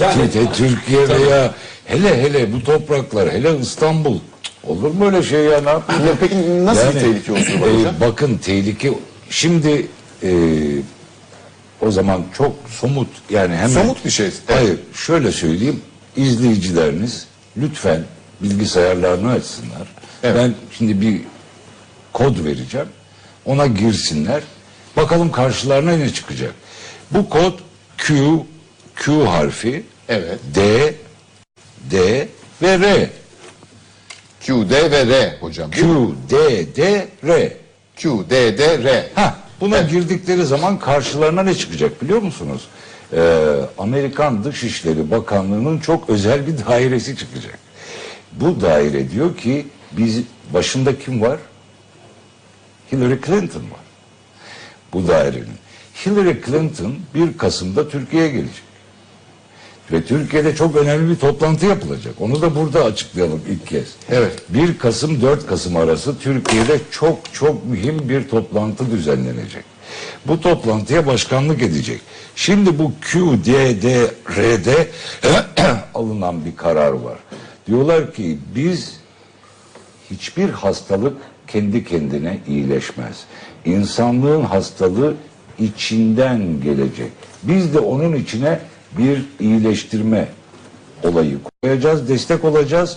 Yani, 0.00 0.14
Yani- 0.34 0.52
Türkiye 0.52 1.08
veya 1.08 1.54
hele 1.84 2.22
hele 2.22 2.52
bu 2.52 2.64
topraklar, 2.64 3.32
hele 3.32 3.58
İstanbul. 3.58 4.18
Olur 4.66 4.90
mu 4.90 5.06
öyle 5.06 5.22
şey 5.22 5.44
ya 5.44 5.60
ne 5.60 5.70
yapayım? 5.70 6.06
Ya 6.06 6.12
peki 6.20 6.64
nasıl 6.64 6.88
bir 6.94 7.00
tehlike 7.00 7.32
unsuru 7.32 7.60
var 7.60 7.74
hocam? 7.78 7.94
bakın 8.00 8.38
tehlike 8.38 8.92
şimdi 9.30 9.86
e, 10.22 10.30
o 11.80 11.90
zaman 11.90 12.24
çok 12.36 12.52
somut 12.68 13.08
yani 13.30 13.56
hemen. 13.56 13.68
Somut 13.82 14.04
bir 14.04 14.10
şey, 14.10 14.26
evet. 14.26 14.42
Hayır 14.46 14.78
şöyle 14.94 15.32
söyleyeyim 15.32 15.80
izleyicileriniz 16.16 17.26
lütfen 17.56 18.04
bilgisayarlarını 18.40 19.30
açsınlar. 19.30 19.88
Evet. 20.22 20.36
Ben 20.36 20.54
şimdi 20.78 21.00
bir 21.00 21.20
kod 22.12 22.44
vereceğim. 22.44 22.88
Ona 23.44 23.66
girsinler. 23.66 24.42
Bakalım 24.96 25.32
karşılarına 25.32 25.96
ne 25.96 26.10
çıkacak. 26.12 26.54
Bu 27.10 27.28
kod 27.28 27.58
Q, 27.98 28.14
Q 28.96 29.24
harfi, 29.24 29.82
Evet. 30.08 30.38
D, 30.54 30.94
D 31.90 32.28
ve 32.62 32.78
R. 32.78 33.10
Q, 34.44 34.70
D 34.70 34.90
ve 34.90 35.06
R 35.06 35.36
hocam. 35.40 35.70
Q, 35.70 35.82
D, 36.30 36.66
D, 36.76 37.08
R. 37.24 37.56
Q, 37.96 38.30
D, 38.30 38.58
D, 38.58 38.84
R. 38.84 39.06
Ha, 39.14 39.38
buna 39.60 39.82
girdikleri 39.82 40.46
zaman 40.46 40.78
karşılarına 40.78 41.42
ne 41.42 41.54
çıkacak 41.54 42.02
biliyor 42.02 42.22
musunuz? 42.22 42.68
Ee, 43.12 43.60
Amerikan 43.78 44.44
Dışişleri 44.44 45.10
Bakanlığı'nın 45.10 45.78
çok 45.78 46.10
özel 46.10 46.46
bir 46.46 46.66
dairesi 46.66 47.16
çıkacak. 47.16 47.58
Bu 48.32 48.60
daire 48.60 49.10
diyor 49.10 49.36
ki 49.36 49.66
biz 49.92 50.20
başında 50.54 50.98
kim 50.98 51.22
var? 51.22 51.38
Hillary 52.92 53.20
Clinton 53.26 53.62
var. 53.62 53.84
Bu 54.92 55.08
dairenin. 55.08 55.58
Hillary 56.06 56.42
Clinton 56.46 56.94
1 57.14 57.38
Kasım'da 57.38 57.88
Türkiye'ye 57.88 58.30
gelecek. 58.30 58.63
Ve 59.92 60.04
Türkiye'de 60.04 60.56
çok 60.56 60.76
önemli 60.76 61.10
bir 61.10 61.16
toplantı 61.16 61.66
yapılacak. 61.66 62.14
Onu 62.20 62.42
da 62.42 62.56
burada 62.56 62.84
açıklayalım 62.84 63.40
ilk 63.48 63.66
kez. 63.66 63.88
Evet. 64.10 64.32
1 64.48 64.78
Kasım 64.78 65.22
4 65.22 65.46
Kasım 65.46 65.76
arası 65.76 66.18
Türkiye'de 66.18 66.80
çok 66.90 67.18
çok 67.32 67.66
mühim 67.66 68.08
bir 68.08 68.28
toplantı 68.28 68.90
düzenlenecek. 68.90 69.64
Bu 70.26 70.40
toplantıya 70.40 71.06
başkanlık 71.06 71.62
edecek. 71.62 72.00
Şimdi 72.36 72.78
bu 72.78 72.92
QDDR'de 73.12 74.88
alınan 75.94 76.44
bir 76.44 76.56
karar 76.56 76.92
var. 76.92 77.18
Diyorlar 77.66 78.14
ki 78.14 78.38
biz 78.54 78.96
hiçbir 80.10 80.48
hastalık 80.48 81.16
kendi 81.48 81.84
kendine 81.84 82.38
iyileşmez. 82.48 83.24
İnsanlığın 83.64 84.42
hastalığı 84.42 85.14
içinden 85.58 86.60
gelecek. 86.62 87.12
Biz 87.42 87.74
de 87.74 87.78
onun 87.78 88.14
içine 88.14 88.60
bir 88.98 89.24
iyileştirme 89.40 90.28
olayı 91.02 91.38
koyacağız, 91.62 92.08
destek 92.08 92.44
olacağız 92.44 92.96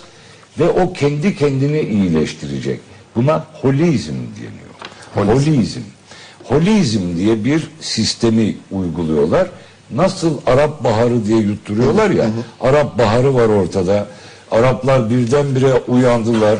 ve 0.58 0.68
o 0.68 0.92
kendi 0.92 1.36
kendini 1.36 1.80
iyileştirecek. 1.80 2.80
Buna 3.16 3.46
holizm 3.52 4.14
deniyor. 4.14 4.68
Holizm. 5.36 5.80
Holizm 6.44 7.16
diye 7.16 7.44
bir 7.44 7.70
sistemi 7.80 8.56
uyguluyorlar. 8.70 9.48
Nasıl 9.90 10.38
Arap 10.46 10.84
Baharı 10.84 11.26
diye 11.26 11.38
yutturuyorlar 11.38 12.10
ya. 12.10 12.26
Arap 12.60 12.98
Baharı 12.98 13.34
var 13.34 13.48
ortada. 13.48 14.06
Araplar 14.50 15.10
birdenbire 15.10 15.74
uyandılar. 15.88 16.58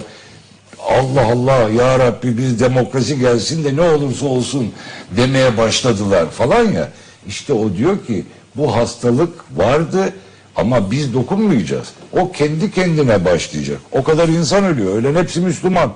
Allah 0.89 1.27
Allah 1.33 1.71
ya 1.71 1.99
Rabbi 1.99 2.39
biz 2.39 2.61
demokrasi 2.61 3.19
gelsin 3.19 3.65
de 3.65 3.77
ne 3.77 3.81
olursa 3.81 4.27
olsun 4.27 4.73
demeye 5.17 5.57
başladılar 5.57 6.31
falan 6.31 6.65
ya. 6.73 6.89
İşte 7.27 7.53
o 7.53 7.75
diyor 7.77 8.07
ki 8.07 8.25
bu 8.59 8.77
hastalık 8.77 9.31
vardı 9.57 10.13
ama 10.57 10.91
biz 10.91 11.15
dokunmayacağız. 11.15 11.89
O 12.13 12.33
kendi 12.33 12.71
kendine 12.71 13.25
başlayacak. 13.25 13.79
O 13.93 14.03
kadar 14.03 14.29
insan 14.29 14.65
ölüyor. 14.65 14.95
Ölen 14.95 15.15
hepsi 15.15 15.41
Müslüman. 15.41 15.93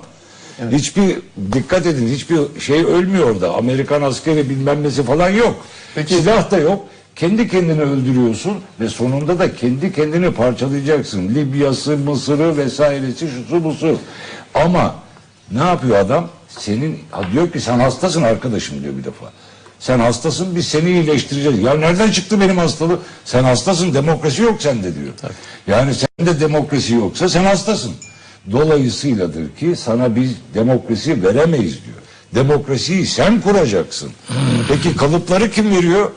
Hiçbir 0.71 1.17
dikkat 1.51 1.85
edin 1.85 2.07
hiçbir 2.07 2.59
şey 2.59 2.83
ölmüyor 2.85 3.29
orada. 3.29 3.53
Amerikan 3.55 4.01
askeri 4.01 4.49
bilmem 4.49 4.83
nesi 4.83 5.03
falan 5.03 5.29
yok. 5.29 5.55
Peki- 5.95 6.15
Silah 6.15 6.51
da 6.51 6.57
yok. 6.57 6.85
Kendi 7.15 7.47
kendini 7.47 7.81
öldürüyorsun 7.81 8.53
ve 8.79 8.89
sonunda 8.89 9.39
da 9.39 9.55
kendi 9.55 9.93
kendini 9.93 10.31
parçalayacaksın. 10.31 11.35
Libya'sı, 11.35 11.97
Mısır'ı 11.97 12.57
vesairesi, 12.57 13.27
şusu 13.27 13.63
busu. 13.63 13.97
Ama 14.53 14.95
ne 15.51 15.63
yapıyor 15.63 15.97
adam? 15.97 16.29
Senin 16.59 16.99
diyor 17.33 17.51
ki 17.51 17.61
sen 17.61 17.79
hastasın 17.79 18.23
arkadaşım 18.23 18.83
diyor 18.83 18.97
bir 18.97 19.03
defa. 19.03 19.25
Sen 19.83 19.99
hastasın 19.99 20.55
biz 20.55 20.67
seni 20.67 20.89
iyileştireceğiz. 20.89 21.59
Ya 21.59 21.73
nereden 21.73 22.11
çıktı 22.11 22.41
benim 22.41 22.57
hastalığı? 22.57 22.99
Sen 23.25 23.43
hastasın 23.43 23.93
demokrasi 23.93 24.41
yok 24.41 24.61
sende 24.61 24.95
diyor. 24.95 25.13
Yani 25.67 25.93
sende 25.95 26.39
demokrasi 26.39 26.93
yoksa 26.93 27.29
sen 27.29 27.43
hastasın. 27.43 27.91
Dolayısıyladır 28.51 29.55
ki 29.55 29.75
sana 29.75 30.15
biz 30.15 30.31
demokrasi 30.53 31.23
veremeyiz 31.23 31.73
diyor. 31.85 31.97
Demokrasiyi 32.35 33.07
sen 33.07 33.41
kuracaksın. 33.41 34.11
Peki 34.67 34.95
kalıpları 34.97 35.51
kim 35.51 35.75
veriyor? 35.75 36.11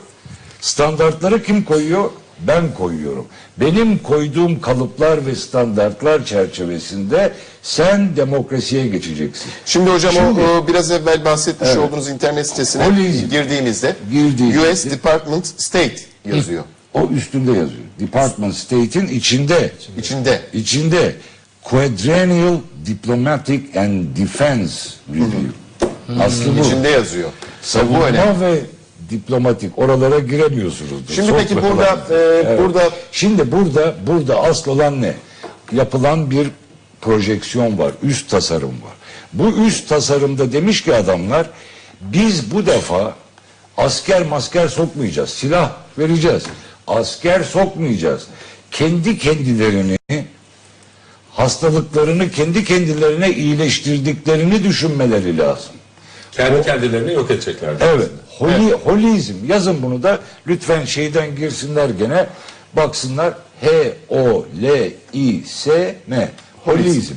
Standartları 0.61 1.43
kim 1.43 1.63
koyuyor? 1.63 2.09
Ben 2.39 2.73
koyuyorum. 2.73 3.25
Benim 3.57 3.97
koyduğum 3.97 4.61
kalıplar 4.61 5.25
ve 5.25 5.35
standartlar 5.35 6.25
çerçevesinde 6.25 7.33
sen 7.63 8.15
demokrasiye 8.15 8.87
geçeceksin. 8.87 9.51
Şimdi 9.65 9.89
hocam 9.89 10.13
Şimdi- 10.13 10.41
o, 10.41 10.67
biraz 10.67 10.91
evvel 10.91 11.25
bahsetmiş 11.25 11.69
Evet. 11.69 11.79
olduğunuz 11.79 12.09
internet 12.09 12.47
sitesine 12.47 12.85
Holizm. 12.85 13.29
girdiğimizde 13.29 13.95
Girdiğimizde- 14.11 14.71
US 14.71 14.85
Department 14.85 15.45
State 15.61 15.95
yazıyor. 16.25 16.63
O 16.93 17.07
üstünde 17.09 17.51
yazıyor. 17.51 17.81
Department 17.99 18.55
State'in 18.55 19.07
içinde. 19.07 19.71
İçinde. 19.97 20.41
İçinde 20.53 21.15
Quadrennial 21.63 22.57
Diplomatic 22.85 23.79
and 23.79 24.17
Defense 24.17 24.89
Review. 25.13 26.23
Aslı 26.23 26.57
bu. 26.57 26.65
İçinde 26.65 26.89
yazıyor. 26.89 27.29
Savunma 27.61 28.39
ve 28.41 28.59
diplomatik 29.09 29.79
oralara 29.79 30.19
giremiyorsunuz. 30.19 30.91
Şimdi 31.15 31.27
Sok 31.27 31.39
peki 31.39 31.55
burada, 31.55 31.97
e, 32.11 32.57
burada- 32.57 32.89
şimdi 33.11 33.51
burada 33.51 33.95
burada 34.07 34.41
asıl 34.41 34.71
olan 34.71 35.01
ne? 35.01 35.13
Yapılan 35.71 36.31
bir 36.31 36.47
projeksiyon 37.01 37.77
var, 37.77 37.91
üst 38.03 38.29
tasarım 38.29 38.69
var. 38.69 38.93
Bu 39.33 39.49
üst 39.67 39.89
tasarımda 39.89 40.51
demiş 40.51 40.83
ki 40.83 40.95
adamlar 40.95 41.49
biz 42.01 42.51
bu 42.51 42.65
defa 42.65 43.15
asker 43.77 44.21
masker 44.25 44.67
sokmayacağız. 44.67 45.29
Silah 45.29 45.71
vereceğiz. 45.97 46.43
Asker 46.87 47.43
sokmayacağız. 47.43 48.27
Kendi 48.71 49.17
kendilerini 49.17 49.97
hastalıklarını 51.31 52.31
kendi 52.31 52.63
kendilerine 52.63 53.29
iyileştirdiklerini 53.31 54.63
düşünmeleri 54.63 55.37
lazım. 55.37 55.71
Kendi 56.31 56.61
kendilerini 56.61 57.13
yok 57.13 57.31
edecekler. 57.31 57.73
Evet. 57.81 58.09
Holi, 58.39 58.71
Holizm. 58.71 59.33
Yazın 59.47 59.81
bunu 59.81 60.03
da 60.03 60.19
lütfen 60.47 60.85
şeyden 60.85 61.35
girsinler 61.35 61.89
gene. 61.89 62.27
Baksınlar 62.75 63.33
H 63.61 63.93
O 64.09 64.45
L 64.61 64.91
I 65.13 65.43
S 65.45 65.95
M. 66.07 66.29
Holizm. 66.65 67.13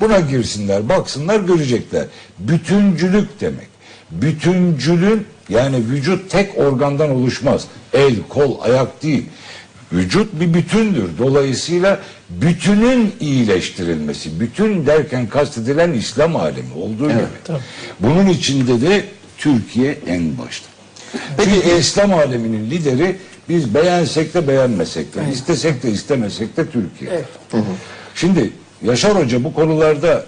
Buna 0.00 0.20
girsinler, 0.20 0.88
baksınlar 0.88 1.40
görecekler. 1.40 2.06
Bütüncülük 2.38 3.40
demek. 3.40 3.68
Bütüncülün 4.10 5.26
yani 5.48 5.76
vücut 5.76 6.30
tek 6.30 6.58
organdan 6.58 7.10
oluşmaz. 7.10 7.64
El, 7.92 8.14
kol, 8.28 8.60
ayak 8.60 9.02
değil. 9.02 9.24
Vücut 9.92 10.40
bir 10.40 10.54
bütündür. 10.54 11.10
Dolayısıyla 11.18 12.00
bütünün 12.30 13.12
iyileştirilmesi. 13.20 14.40
Bütün 14.40 14.86
derken 14.86 15.28
kastedilen 15.28 15.92
İslam 15.92 16.36
alemi 16.36 16.74
olduğu 16.74 17.08
gibi. 17.08 17.58
Bunun 18.00 18.26
içinde 18.26 18.80
de 18.80 19.04
Türkiye 19.42 19.98
en 20.06 20.38
başta. 20.38 20.66
Çünkü 21.44 21.78
İslam 21.78 22.14
aleminin 22.14 22.70
lideri 22.70 23.16
biz 23.48 23.74
beğensek 23.74 24.34
de 24.34 24.48
beğenmesek 24.48 25.14
de, 25.14 25.20
istesek 25.32 25.82
de 25.82 25.90
istemesek 25.90 26.56
de 26.56 26.66
Türkiye. 26.70 27.24
Şimdi 28.14 28.50
Yaşar 28.82 29.16
Hoca 29.16 29.44
bu 29.44 29.54
konularda 29.54 30.24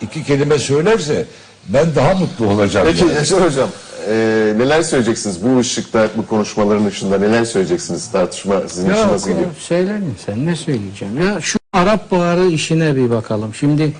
iki 0.00 0.24
kelime 0.24 0.58
söylerse 0.58 1.26
ben 1.68 1.94
daha 1.94 2.14
mutlu 2.14 2.46
olacağım. 2.46 2.86
Peki 2.90 3.04
yani. 3.04 3.14
Yaşar 3.14 3.44
Hocam 3.44 3.68
e, 4.08 4.14
neler 4.58 4.82
söyleyeceksiniz 4.82 5.44
bu 5.44 5.58
ışıkta 5.58 6.08
bu 6.16 6.26
konuşmaların 6.26 6.86
ışığında 6.86 7.18
neler 7.18 7.44
söyleyeceksiniz 7.44 8.10
tartışma 8.10 8.62
sizin 8.68 8.90
için 8.90 8.94
Ya 9.00 9.08
nasıl 9.08 9.30
gidiyor? 9.30 9.48
söyleyin 9.58 10.14
sen 10.26 10.46
ne 10.46 10.56
söyleyeceğim? 10.56 11.20
Ya 11.26 11.40
şu 11.40 11.58
Arap 11.72 12.10
Baharı 12.10 12.46
işine 12.46 12.96
bir 12.96 13.10
bakalım. 13.10 13.54
Şimdi 13.54 13.92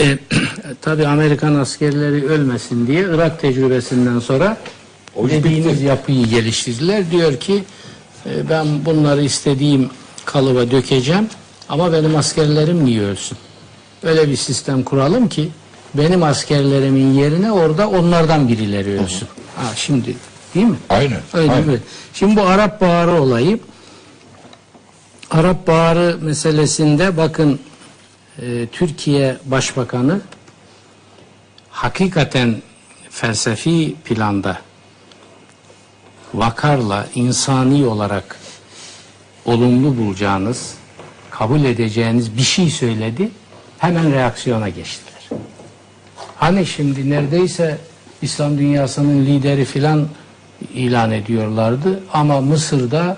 e, 0.00 0.18
tabii 0.80 1.06
Amerikan 1.06 1.54
askerleri 1.54 2.26
ölmesin 2.26 2.86
diye 2.86 3.00
Irak 3.00 3.40
tecrübesinden 3.40 4.18
sonra 4.18 4.56
O 5.16 5.28
dediğiniz 5.28 5.72
bitti. 5.72 5.84
yapıyı 5.84 6.26
geliştirdiler. 6.26 7.10
Diyor 7.10 7.36
ki 7.36 7.64
e, 8.26 8.48
ben 8.50 8.84
bunları 8.84 9.22
istediğim 9.22 9.90
kalıba 10.24 10.70
dökeceğim 10.70 11.28
ama 11.68 11.92
benim 11.92 12.16
askerlerim 12.16 12.84
niye 12.84 13.02
ölsün? 13.02 13.38
Öyle 14.02 14.28
bir 14.28 14.36
sistem 14.36 14.82
kuralım 14.82 15.28
ki 15.28 15.48
benim 15.94 16.22
askerlerimin 16.22 17.12
yerine 17.14 17.52
orada 17.52 17.88
onlardan 17.90 18.48
birileri 18.48 19.00
ölsün. 19.00 19.28
Ha, 19.56 19.62
şimdi 19.76 20.16
değil 20.54 20.66
mi? 20.66 20.76
Aynen, 20.88 21.20
Öyle 21.34 21.52
aynen. 21.52 21.68
mi? 21.68 21.78
Şimdi 22.14 22.36
bu 22.36 22.42
Arap 22.42 22.80
Baharı 22.80 23.22
olayı 23.22 23.58
Arap 25.30 25.66
Baharı 25.66 26.18
meselesinde 26.20 27.16
bakın 27.16 27.60
e, 28.38 28.66
Türkiye 28.72 29.36
Başbakanı 29.44 30.20
hakikaten 31.70 32.62
felsefi 33.10 33.94
planda 34.04 34.58
vakarla 36.34 37.06
insani 37.14 37.86
olarak 37.86 38.36
olumlu 39.44 39.96
bulacağınız, 39.96 40.74
kabul 41.30 41.64
edeceğiniz 41.64 42.36
bir 42.36 42.42
şey 42.42 42.70
söyledi. 42.70 43.28
Hemen 43.78 44.12
reaksiyona 44.12 44.68
geçtiler. 44.68 45.12
Hani 46.36 46.66
şimdi 46.66 47.10
neredeyse 47.10 47.78
İslam 48.22 48.58
dünyasının 48.58 49.26
lideri 49.26 49.64
filan 49.64 50.08
ilan 50.74 51.10
ediyorlardı 51.10 52.00
ama 52.12 52.40
Mısır'da 52.40 53.16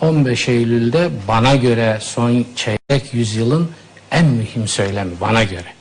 15 0.00 0.48
Eylül'de 0.48 1.10
bana 1.28 1.56
göre 1.56 1.98
son 2.00 2.44
çeyrek 2.56 3.14
yüzyılın 3.14 3.70
en 4.14 4.26
mühim 4.26 4.68
söylemi 4.68 5.20
bana 5.20 5.44
göre. 5.44 5.72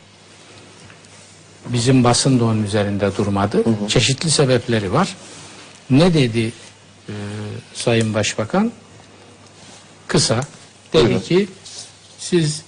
Bizim 1.69 2.03
basın 2.03 2.39
da 2.39 2.45
onun 2.45 2.63
üzerinde 2.63 3.17
durmadı. 3.17 3.63
Çeşitli 3.87 4.31
sebepleri 4.31 4.93
var. 4.93 5.15
Ne 5.89 6.13
dedi 6.13 6.51
e, 7.09 7.13
Sayın 7.73 8.13
Başbakan? 8.13 8.71
Kısa. 10.07 10.41
Dedi 10.93 11.23
ki 11.23 11.47
siz 12.19 12.61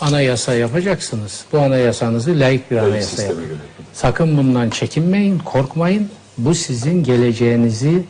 anayasa 0.00 0.54
yapacaksınız. 0.54 1.44
Bu 1.52 1.58
anayasanızı 1.58 2.40
layık 2.40 2.70
bir 2.70 2.76
anayasa 2.76 3.22
yapın. 3.22 3.58
Sakın 3.92 4.38
bundan 4.38 4.70
çekinmeyin, 4.70 5.38
korkmayın. 5.38 6.10
Bu 6.38 6.54
sizin 6.54 7.04
geleceğinizi 7.04 8.04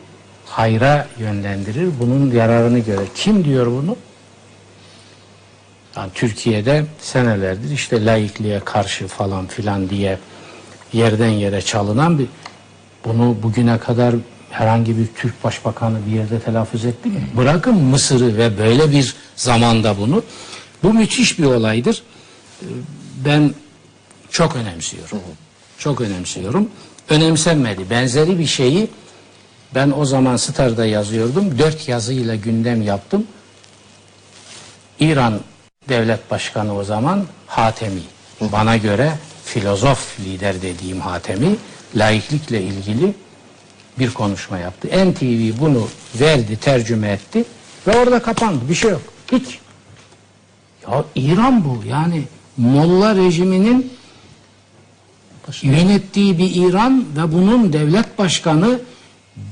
hayra 0.45 1.07
yönlendirir. 1.19 1.89
Bunun 1.99 2.31
yararını 2.31 2.79
görür. 2.79 3.07
Kim 3.15 3.45
diyor 3.45 3.67
bunu? 3.67 3.97
Yani 5.99 6.11
Türkiye'de 6.13 6.85
senelerdir 7.01 7.71
işte 7.71 8.05
laikliğe 8.05 8.59
karşı 8.59 9.07
falan 9.07 9.47
filan 9.47 9.89
diye 9.89 10.19
yerden 10.93 11.29
yere 11.29 11.61
çalınan 11.61 12.19
bir 12.19 12.27
bunu 13.05 13.37
bugüne 13.43 13.77
kadar 13.77 14.15
herhangi 14.49 14.97
bir 14.97 15.07
Türk 15.07 15.43
başbakanı 15.43 15.97
bir 16.07 16.11
yerde 16.11 16.39
telaffuz 16.39 16.85
etti 16.85 17.09
mi? 17.09 17.29
Bırakın 17.37 17.75
Mısır'ı 17.75 18.37
ve 18.37 18.57
böyle 18.57 18.91
bir 18.91 19.15
zamanda 19.35 19.97
bunu. 19.97 20.23
Bu 20.83 20.93
müthiş 20.93 21.39
bir 21.39 21.45
olaydır. 21.45 22.03
Ee, 22.61 22.65
Ben 23.25 23.53
çok 24.31 24.55
önemsiyorum. 24.55 25.19
Çok 25.77 26.01
önemsiyorum. 26.01 26.69
Önemsenmedi. 27.09 27.89
Benzeri 27.89 28.39
bir 28.39 28.45
şeyi 28.45 28.87
ben 29.75 29.93
o 29.97 30.05
zaman 30.05 30.37
Star'da 30.37 30.85
yazıyordum. 30.85 31.59
Dört 31.59 31.87
yazıyla 31.87 32.35
gündem 32.35 32.81
yaptım. 32.81 33.27
İran 34.99 35.39
devlet 35.89 36.31
başkanı 36.31 36.77
o 36.77 36.83
zaman 36.83 37.25
Hatemi. 37.47 38.01
Bana 38.41 38.77
göre 38.77 39.13
filozof 39.45 40.19
lider 40.19 40.61
dediğim 40.61 41.01
Hatemi 41.01 41.55
laiklikle 41.95 42.61
ilgili 42.61 43.13
bir 43.99 44.13
konuşma 44.13 44.57
yaptı. 44.57 44.87
NTV 44.87 45.59
bunu 45.61 45.87
verdi, 46.19 46.57
tercüme 46.57 47.09
etti 47.09 47.43
ve 47.87 47.97
orada 47.97 48.21
kapandı. 48.21 48.69
Bir 48.69 48.75
şey 48.75 48.91
yok. 48.91 49.01
Hiç. 49.31 49.59
Ya 50.87 51.03
İran 51.15 51.65
bu. 51.65 51.83
Yani 51.87 52.23
Molla 52.57 53.15
rejiminin 53.15 53.93
yönettiği 55.61 56.37
bir 56.37 56.55
İran 56.55 57.05
ve 57.17 57.33
bunun 57.33 57.73
devlet 57.73 58.17
başkanı 58.17 58.79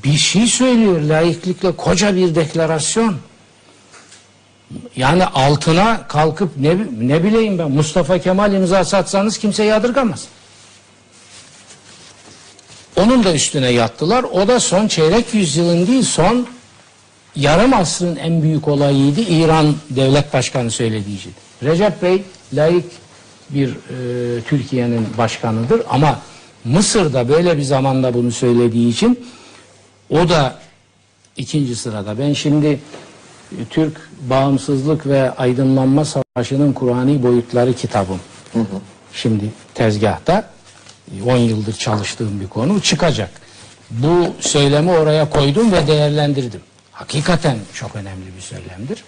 bir 0.04 0.18
şey 0.18 0.48
söylüyor 0.48 1.02
laiklikle 1.02 1.72
koca 1.72 2.16
bir 2.16 2.36
deklarasyon. 2.36 3.16
Yani 4.96 5.26
altına 5.26 6.08
kalkıp 6.08 6.58
ne, 6.58 6.78
ne 7.00 7.24
bileyim 7.24 7.60
ben 7.60 7.72
Mustafa 7.72 8.20
Kemal 8.20 8.54
imzası 8.54 8.98
atsanız 8.98 9.38
kimse 9.38 9.64
yadırgamaz. 9.64 10.28
Onun 12.96 13.24
da 13.24 13.34
üstüne 13.34 13.70
yattılar. 13.70 14.24
O 14.24 14.48
da 14.48 14.60
son 14.60 14.88
çeyrek 14.88 15.34
yüzyılın 15.34 15.88
değil 15.88 16.04
son 16.04 16.48
yarım 17.36 17.74
asrın 17.74 18.16
en 18.16 18.42
büyük 18.42 18.68
olayıydı. 18.68 19.22
İran 19.22 19.76
devlet 19.90 20.34
başkanı 20.34 20.72
söylediği 20.72 21.18
için. 21.18 21.34
Recep 21.64 22.02
Bey 22.02 22.24
layık 22.54 22.86
bir 23.50 23.70
e, 23.70 24.42
Türkiye'nin 24.42 25.08
başkanıdır 25.18 25.82
ama 25.90 26.20
Mısır'da 26.66 27.30
böyle 27.30 27.58
bir 27.58 27.64
zamanda 27.64 28.14
bunu 28.14 28.32
söylediği 28.32 28.90
için 28.90 29.28
o 30.10 30.30
da 30.30 30.60
ikinci 31.38 31.76
sırada. 31.76 32.20
Ben 32.20 32.34
şimdi 32.34 32.80
Türk 33.70 34.10
Bağımsızlık 34.30 35.08
ve 35.08 35.32
Aydınlanma 35.32 36.06
Savaşı'nın 36.06 36.74
Kur'ani 36.74 37.24
boyutları 37.24 37.74
kitabım. 37.74 38.20
Şimdi 39.14 39.52
tezgahta 39.74 40.50
10 41.26 41.38
yıldır 41.38 41.74
çalıştığım 41.74 42.40
bir 42.40 42.48
konu 42.48 42.82
çıkacak. 42.82 43.30
Bu 43.92 44.28
söylemi 44.40 44.92
oraya 44.92 45.30
koydum 45.30 45.72
ve 45.72 45.88
değerlendirdim. 45.88 46.62
Hakikaten 46.92 47.58
çok 47.74 47.96
önemli 47.96 48.36
bir 48.38 48.42
söylemdir. 48.42 49.04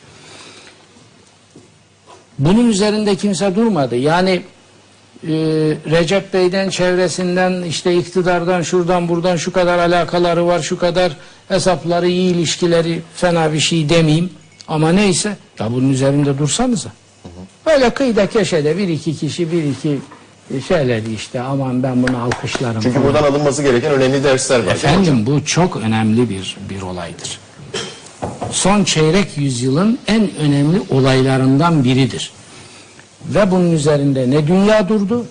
Bunun 2.39 2.69
üzerinde 2.69 3.15
kimse 3.15 3.55
durmadı. 3.55 3.95
Yani 3.95 4.31
e, 5.23 5.33
Recep 5.91 6.33
Bey'den, 6.33 6.69
çevresinden, 6.69 7.63
işte 7.63 7.95
iktidardan, 7.95 8.61
şuradan 8.61 9.09
buradan 9.09 9.35
şu 9.35 9.53
kadar 9.53 9.79
alakaları 9.79 10.47
var, 10.47 10.59
şu 10.59 10.79
kadar 10.79 11.17
hesapları, 11.49 12.07
iyi 12.07 12.33
ilişkileri 12.33 13.01
fena 13.15 13.53
bir 13.53 13.59
şey 13.59 13.89
demeyeyim. 13.89 14.29
Ama 14.67 14.91
neyse, 14.91 15.37
ya 15.59 15.71
bunun 15.71 15.89
üzerinde 15.89 16.37
dursanıza. 16.37 16.89
Böyle 17.65 17.89
kıyıda 17.89 18.27
köşede 18.27 18.77
bir 18.77 18.87
iki 18.87 19.15
kişi, 19.17 19.51
bir 19.51 19.63
iki 19.63 19.99
şeyleri 20.67 21.13
işte 21.13 21.41
aman 21.41 21.83
ben 21.83 22.03
bunu 22.03 22.17
alkışlarım. 22.23 22.81
Çünkü 22.81 22.99
falan. 22.99 23.07
buradan 23.07 23.23
alınması 23.23 23.63
gereken 23.63 23.91
önemli 23.91 24.23
dersler 24.23 24.59
var. 24.59 24.71
Efendim 24.71 25.25
bu 25.25 25.45
çok 25.45 25.77
önemli 25.77 26.29
bir 26.29 26.57
bir 26.69 26.81
olaydır. 26.81 27.39
Son 28.51 28.83
çeyrek 28.83 29.37
yüzyılın 29.37 29.99
en 30.07 30.35
önemli 30.35 30.81
olaylarından 30.89 31.83
biridir. 31.83 32.31
Ve 33.25 33.51
bunun 33.51 33.71
üzerinde 33.71 34.29
ne 34.29 34.47
dünya 34.47 34.89
durdu 34.89 35.25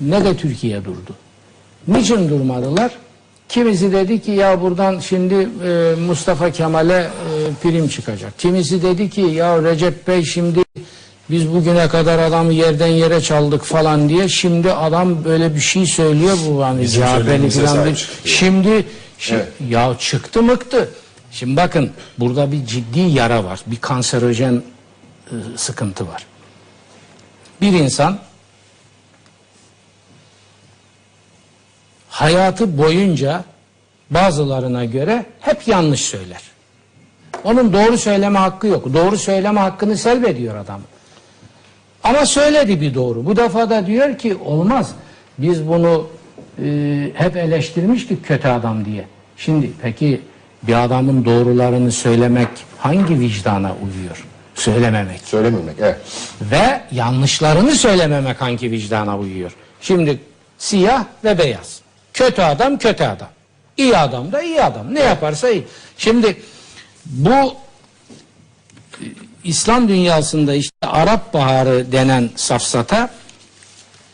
ne 0.00 0.24
de 0.24 0.36
Türkiye 0.36 0.84
durdu. 0.84 1.14
Niçin 1.88 2.28
durmadılar? 2.28 2.92
Kimisi 3.50 3.92
dedi 3.92 4.22
ki 4.22 4.30
ya 4.30 4.60
buradan 4.60 4.98
şimdi 4.98 5.34
e, 5.64 5.94
Mustafa 6.06 6.50
Kemal'e 6.50 6.94
e, 6.94 7.08
prim 7.62 7.88
çıkacak. 7.88 8.38
Kimisi 8.38 8.82
dedi 8.82 9.10
ki 9.10 9.20
ya 9.20 9.62
Recep 9.62 10.08
Bey 10.08 10.24
şimdi 10.24 10.64
biz 11.30 11.52
bugüne 11.52 11.88
kadar 11.88 12.18
adamı 12.18 12.52
yerden 12.52 12.86
yere 12.86 13.20
çaldık 13.20 13.64
falan 13.64 14.08
diye 14.08 14.28
şimdi 14.28 14.72
adam 14.72 15.24
böyle 15.24 15.54
bir 15.54 15.60
şey 15.60 15.86
söylüyor 15.86 16.36
bu 16.48 16.64
hani 16.64 16.88
CHP'li 16.88 17.50
falan 17.50 17.86
bir-. 17.86 18.08
Şimdi 18.24 18.84
şi- 19.18 19.34
Evet. 19.34 19.48
ya 19.68 19.96
çıktı 19.98 20.42
mıktı. 20.42 20.88
Şimdi 21.30 21.56
bakın 21.56 21.90
burada 22.18 22.52
bir 22.52 22.66
ciddi 22.66 23.00
yara 23.00 23.44
var. 23.44 23.60
Bir 23.66 23.76
kanserojen 23.76 24.62
e, 25.26 25.34
sıkıntı 25.56 26.08
var. 26.08 26.26
Bir 27.60 27.72
insan 27.72 28.18
hayatı 32.20 32.78
boyunca 32.78 33.44
bazılarına 34.10 34.84
göre 34.84 35.24
hep 35.40 35.68
yanlış 35.68 36.00
söyler. 36.00 36.42
Onun 37.44 37.72
doğru 37.72 37.98
söyleme 37.98 38.38
hakkı 38.38 38.66
yok. 38.66 38.94
Doğru 38.94 39.16
söyleme 39.18 39.60
hakkını 39.60 39.96
selbediyor 39.96 40.56
adam. 40.56 40.80
Ama 42.04 42.26
söyledi 42.26 42.80
bir 42.80 42.94
doğru. 42.94 43.26
Bu 43.26 43.36
defa 43.36 43.70
da 43.70 43.86
diyor 43.86 44.18
ki 44.18 44.36
olmaz. 44.44 44.90
Biz 45.38 45.68
bunu 45.68 46.06
e, 46.64 47.10
hep 47.14 47.36
eleştirmiştik 47.36 48.26
kötü 48.26 48.48
adam 48.48 48.84
diye. 48.84 49.04
Şimdi 49.36 49.70
peki 49.82 50.20
bir 50.62 50.84
adamın 50.84 51.24
doğrularını 51.24 51.92
söylemek 51.92 52.48
hangi 52.78 53.20
vicdana 53.20 53.72
uyuyor? 53.82 54.24
Söylememek. 54.54 55.20
Söylememek. 55.20 55.76
Evet. 55.80 55.96
Ve 56.40 56.80
yanlışlarını 56.92 57.70
söylememek 57.70 58.40
hangi 58.40 58.70
vicdana 58.70 59.18
uyuyor. 59.18 59.52
Şimdi 59.80 60.18
siyah 60.58 61.04
ve 61.24 61.38
beyaz. 61.38 61.80
Kötü 62.14 62.42
adam 62.42 62.78
kötü 62.78 63.04
adam. 63.04 63.28
İyi 63.76 63.96
adam 63.96 64.32
da 64.32 64.42
iyi 64.42 64.62
adam. 64.62 64.94
Ne 64.94 65.00
yaparsa 65.00 65.48
iyi. 65.48 65.66
Şimdi 65.98 66.42
bu 67.06 67.30
e, 67.30 67.54
İslam 69.44 69.88
dünyasında 69.88 70.54
işte 70.54 70.86
Arap 70.86 71.34
Baharı 71.34 71.92
denen 71.92 72.30
safsata 72.36 73.10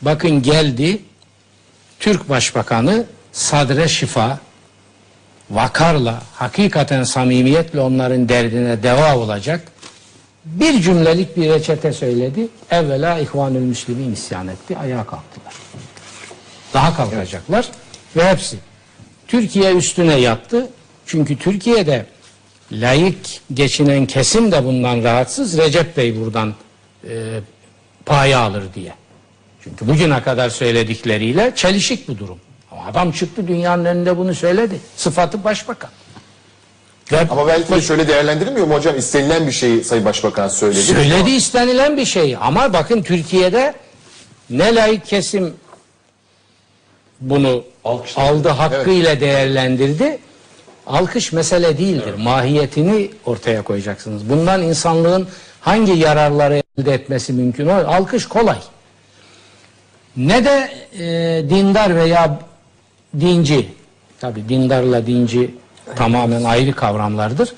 bakın 0.03 0.43
geldi 0.43 1.03
Türk 2.01 2.29
Başbakanı 2.29 3.05
Sadre 3.33 3.89
Şifa 3.89 4.39
vakarla, 5.51 6.23
hakikaten 6.35 7.03
samimiyetle 7.05 7.81
onların 7.81 8.29
derdine 8.29 8.83
deva 8.83 9.17
olacak 9.17 9.73
bir 10.47 10.83
cümlelik 10.83 11.37
bir 11.37 11.51
reçete 11.51 11.93
söyledi. 11.93 12.49
Evvela 12.71 13.19
İhvanül 13.19 13.61
Müslümin 13.61 14.13
isyan 14.13 14.49
etti. 14.49 14.77
Ayağa 14.79 15.05
kalktılar. 15.05 15.55
Daha 16.75 16.97
kalkacaklar. 16.97 17.69
Ve 18.17 18.29
hepsi. 18.29 18.57
Türkiye 19.29 19.75
üstüne 19.75 20.21
yattı. 20.21 20.69
Çünkü 21.07 21.39
Türkiye'de 21.39 22.07
layık 22.73 23.17
geçinen 23.55 24.07
kesim 24.07 24.53
de 24.53 24.65
bundan 24.65 25.05
rahatsız. 25.05 25.59
Recep 25.59 25.97
Bey 25.97 26.21
buradan 26.21 26.55
e, 27.09 27.41
paya 28.07 28.39
alır 28.39 28.65
diye. 28.75 28.95
Çünkü 29.65 29.89
bugüne 29.89 30.23
kadar 30.23 30.51
söyledikleriyle 30.51 31.53
çelişik 31.57 32.09
bu 32.09 32.19
durum. 32.19 32.39
Ama 32.73 32.85
adam 32.87 33.13
çıktı 33.13 33.49
dünyanın 33.49 33.85
önünde 33.85 34.19
bunu 34.19 34.35
söyledi. 34.35 34.81
Sıfatı 34.97 35.45
başbakan. 35.45 35.91
Ve 37.13 37.29
Ama 37.31 37.47
belki 37.47 37.73
de 37.73 37.81
şöyle 37.81 38.09
değerlendirilmiyor 38.09 38.67
mu 38.67 38.75
hocam? 38.75 38.99
İstenilen 38.99 39.47
bir 39.47 39.53
şeyi 39.53 39.85
Sayın 39.85 40.05
Başbakan 40.05 40.49
söyledi. 40.49 40.83
Söyledi 40.83 41.31
istenilen 41.31 41.97
bir 41.97 42.05
şey 42.05 42.37
ama 42.41 42.73
bakın 42.73 43.03
Türkiye'de 43.03 43.75
ne 44.51 44.75
layık 44.75 45.07
kesim 45.07 45.55
bunu 47.21 47.65
aldı 48.17 48.49
hakkıyla 48.49 49.21
değerlendirdi. 49.21 50.19
Alkış 50.87 51.33
mesele 51.33 51.79
değildir. 51.79 52.15
Mahiyetini 52.19 53.11
ortaya 53.27 53.63
koyacaksınız. 53.63 54.31
Bundan 54.31 54.63
insanlığın 54.63 55.29
hangi 55.61 55.93
yararları 55.93 56.63
elde 56.79 56.95
etmesi 56.95 57.33
mümkün? 57.33 57.67
O 57.67 57.73
alkış 57.73 58.27
kolay. 58.27 58.59
Ne 60.17 60.45
de 60.45 60.71
e, 60.99 61.05
dindar 61.51 61.97
veya 61.97 62.39
dinci, 63.21 63.69
tabi 64.21 64.49
dindarla 64.49 65.07
dinci 65.07 65.55
tamamen 65.97 66.45
ayrı 66.45 66.73
kavramlardır. 66.73 67.55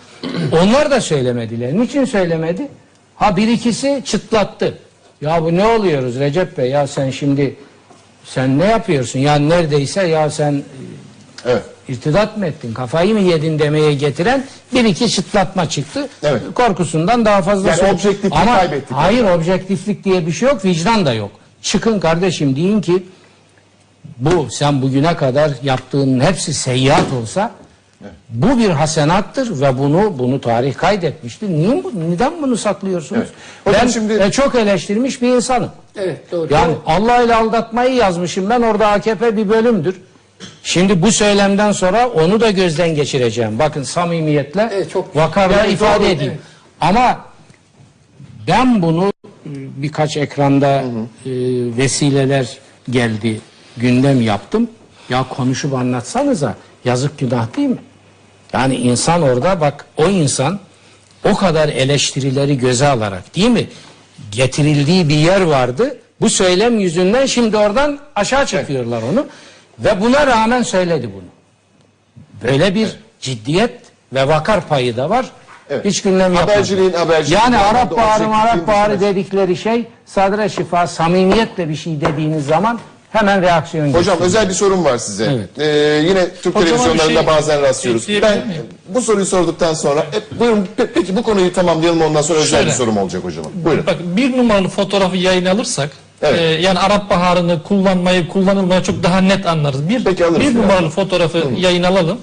Onlar 0.52 0.90
da 0.90 1.00
söylemediler. 1.00 1.72
Niçin 1.72 2.04
söylemedi? 2.04 2.68
Ha 3.16 3.36
bir 3.36 3.48
ikisi 3.48 4.02
çıtlattı. 4.04 4.78
Ya 5.20 5.42
bu 5.42 5.56
ne 5.56 5.66
oluyoruz 5.66 6.18
Recep 6.18 6.58
Bey 6.58 6.70
ya 6.70 6.86
sen 6.86 7.10
şimdi 7.10 7.56
sen 8.34 8.58
ne 8.58 8.64
yapıyorsun? 8.64 9.18
Ya 9.18 9.34
neredeyse 9.34 10.06
ya 10.06 10.30
sen 10.30 10.62
Evet. 11.46 11.62
irtidat 11.88 12.36
mı 12.36 12.46
ettin? 12.46 12.74
Kafayı 12.74 13.14
mı 13.14 13.20
yedin 13.20 13.58
demeye 13.58 13.94
getiren 13.94 14.44
bir 14.74 14.84
iki 14.84 15.10
çıtlatma 15.10 15.68
çıktı. 15.68 16.08
Evet. 16.22 16.42
Korkusundan 16.54 17.24
daha 17.24 17.42
fazla 17.42 17.68
Yani 17.68 17.82
objektiflik 17.92 18.32
Ama 18.32 18.56
kaybettik. 18.56 18.96
Hayır 18.96 19.24
objektiflik 19.24 20.04
diye 20.04 20.26
bir 20.26 20.32
şey 20.32 20.48
yok. 20.48 20.64
Vicdan 20.64 21.06
da 21.06 21.14
yok. 21.14 21.30
Çıkın 21.62 22.00
kardeşim 22.00 22.56
deyin 22.56 22.80
ki 22.80 23.02
bu 24.18 24.48
sen 24.50 24.82
bugüne 24.82 25.16
kadar 25.16 25.50
yaptığının 25.62 26.20
hepsi 26.20 26.54
seyyiat 26.54 27.12
olsa 27.22 27.50
bu 28.28 28.58
bir 28.58 28.70
hasenattır 28.70 29.60
ve 29.60 29.78
bunu 29.78 30.18
bunu 30.18 30.40
tarih 30.40 30.74
kaydetmiştir. 30.74 31.48
Niye 31.48 31.84
bu, 31.84 31.92
neden 32.10 32.42
bunu 32.42 32.56
saklıyorsunuz? 32.56 33.22
Evet. 33.22 33.32
Hocam 33.64 33.82
ben 33.82 33.88
şimdi- 33.88 34.12
e, 34.22 34.30
çok 34.30 34.54
eleştirmiş 34.54 35.22
bir 35.22 35.28
insanım. 35.28 35.70
Evet 35.96 36.32
doğru. 36.32 36.54
Yani 36.54 36.74
Allah 36.86 37.22
ile 37.22 37.34
aldatmayı 37.34 37.94
yazmışım 37.94 38.50
ben 38.50 38.62
orada 38.62 38.86
AKP 38.88 39.36
bir 39.36 39.48
bölümdür. 39.48 39.96
Şimdi 40.62 41.02
bu 41.02 41.12
söylemden 41.12 41.72
sonra 41.72 42.08
onu 42.08 42.40
da 42.40 42.50
gözden 42.50 42.94
geçireceğim. 42.94 43.58
Bakın 43.58 43.82
samimiyetle 43.82 44.70
Evet, 44.72 44.90
çok- 44.90 45.16
vakarla 45.16 45.60
Evet, 45.64 45.72
ifade 45.72 46.00
doğru, 46.04 46.08
edeyim. 46.08 46.32
evet. 46.32 46.42
Ama 46.80 47.20
ben 48.48 48.82
bunu 48.82 49.06
e, 49.46 49.50
birkaç 49.82 50.16
ekranda 50.16 50.68
e, 50.76 50.82
vesileler 51.76 52.58
geldi 52.90 53.40
gündem 53.76 54.20
yaptım. 54.20 54.68
Ya 55.08 55.24
konuşup 55.28 55.74
anlatsanıza 55.74 56.54
yazık 56.84 57.18
günah 57.18 57.56
değil 57.56 57.68
mi? 57.68 57.78
Yani 58.52 58.76
insan 58.76 59.22
orada 59.22 59.60
bak 59.60 59.84
o 59.96 60.08
insan 60.08 60.58
o 61.24 61.34
kadar 61.34 61.68
eleştirileri 61.68 62.58
göze 62.58 62.88
alarak 62.88 63.36
değil 63.36 63.50
mi? 63.50 63.66
Getirildiği 64.32 65.08
bir 65.08 65.14
yer 65.14 65.40
vardı. 65.40 65.98
Bu 66.20 66.30
söylem 66.30 66.80
yüzünden 66.80 67.26
şimdi 67.26 67.56
oradan 67.56 67.98
aşağı 68.16 68.46
çekiyorlar 68.46 69.02
onu. 69.12 69.26
Ve 69.78 70.00
buna 70.00 70.26
rağmen 70.26 70.62
söyledi 70.62 71.10
bunu. 71.14 71.28
Böyle 72.52 72.74
bir 72.74 72.88
ciddiyet 73.20 73.72
ve 74.12 74.28
vakar 74.28 74.68
payı 74.68 74.96
da 74.96 75.10
var. 75.10 75.26
Evet. 75.70 75.84
Hiç 75.84 76.02
gündem 76.02 76.34
yapmadı. 76.34 76.52
Haberciliğin 76.52 76.92
haberciliği 76.92 77.40
Yani 77.40 77.58
Arap 77.58 77.92
objektifliğin 77.92 78.30
Arap 78.30 78.66
Baharı 78.66 78.92
dışında- 78.92 79.10
dedikleri 79.10 79.56
şey 79.56 79.86
sadre 80.06 80.48
şifa 80.48 80.86
samimiyetle 80.86 81.68
bir 81.68 81.76
şey 81.76 82.00
dediğiniz 82.00 82.46
zaman 82.46 82.80
hemen 83.10 83.42
reaksiyon 83.42 83.86
Hocam 83.88 83.98
gösteriyor. 84.02 84.26
özel 84.26 84.48
bir 84.48 84.54
sorum 84.54 84.84
var 84.84 84.98
size. 84.98 85.24
Evet. 85.24 85.48
Ee, 85.58 85.64
yine 86.08 86.26
Türk 86.42 86.54
Hocama 86.56 86.64
bir 86.64 86.78
televizyonlarında 86.78 87.20
şey 87.20 87.26
bazen 87.26 87.62
rastlıyoruz. 87.62 88.02
ekleyebilir 88.02 88.30
Ben 88.30 88.46
miyim? 88.48 88.62
bu 88.88 89.00
soruyu 89.00 89.26
sorduktan 89.26 89.74
sonra 89.74 90.00
e, 90.00 90.40
buyurun 90.40 90.68
pe- 90.78 90.88
peki 90.94 91.16
bu 91.16 91.22
konuyu 91.22 91.52
tamamlayalım 91.52 92.02
ondan 92.02 92.22
sonra 92.22 92.38
özel 92.38 92.58
Şöyle. 92.58 92.66
bir 92.70 92.74
sorum 92.74 92.96
olacak 92.98 93.24
hocama. 93.24 93.48
Buyurun. 93.54 93.86
Bak 93.86 93.96
bir 94.16 94.36
numaralı 94.36 94.68
fotoğrafı 94.68 95.16
yayın 95.16 95.44
alırsak 95.44 95.90
Evet. 96.22 96.40
e, 96.40 96.42
yani 96.42 96.78
Arap 96.78 97.10
Baharı'nı 97.10 97.62
kullanmayı 97.62 98.28
kullanılmayı 98.28 98.82
çok 98.82 99.02
daha 99.02 99.20
net 99.20 99.46
anlarız. 99.46 99.88
Bir, 99.88 100.04
Peki, 100.04 100.24
alırız 100.24 100.40
bir 100.40 100.54
ya. 100.54 100.62
numaralı 100.62 100.88
fotoğrafı 100.90 101.44
yayın 101.58 101.82
alalım. 101.82 102.18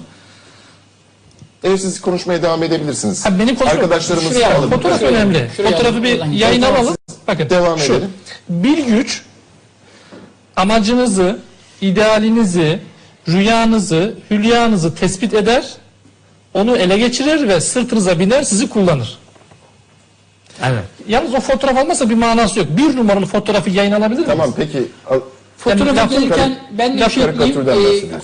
Evet 1.64 1.80
siz 1.80 2.00
konuşmaya 2.00 2.42
devam 2.42 2.62
edebilirsiniz. 2.62 3.26
Ha, 3.26 3.38
benim 3.38 3.54
fotoğraf- 3.54 3.70
Arkadaşlarımız 3.70 4.28
Şuraya 4.32 4.50
alalım. 4.56 4.70
Fotoğraf 4.70 5.02
önemli. 5.02 5.50
şuraya 5.56 5.70
Fotoğrafı 5.72 6.02
bir 6.02 6.16
alalım. 6.18 6.32
yayın 6.32 6.60
Tamam, 6.62 6.80
alalım. 6.80 6.96
Bakın 7.28 7.50
devam 7.50 7.78
şu. 7.78 7.92
edelim. 7.92 8.10
Bir 8.48 8.78
güç 8.78 9.22
amacınızı, 10.56 11.38
idealinizi, 11.80 12.78
rüyanızı, 13.28 14.14
hülyanızı 14.30 14.94
tespit 14.94 15.34
eder, 15.34 15.64
onu 16.54 16.76
ele 16.76 16.98
geçirir 16.98 17.48
ve 17.48 17.60
sırtınıza 17.60 18.18
biner, 18.18 18.42
sizi 18.42 18.68
kullanır. 18.68 19.18
Evet. 20.62 20.84
Yalnız 21.08 21.34
o 21.34 21.40
fotoğraf 21.40 21.84
olmasa 21.84 22.10
bir 22.10 22.14
manası 22.14 22.58
yok. 22.58 22.68
Bir 22.70 22.96
numaralı 22.96 23.26
fotoğrafı 23.26 23.70
yayın 23.70 23.92
alabilir 23.92 24.18
miyiz? 24.18 24.26
Tamam 24.26 24.52
peki. 24.56 24.82
Fotoğrafa 25.58 26.00
laf- 26.00 26.10
gelirken 26.10 26.58
ben 26.70 26.98
de 26.98 27.06
bir 27.06 27.10
şey 27.10 27.24
ekleyeyim. 27.24 27.68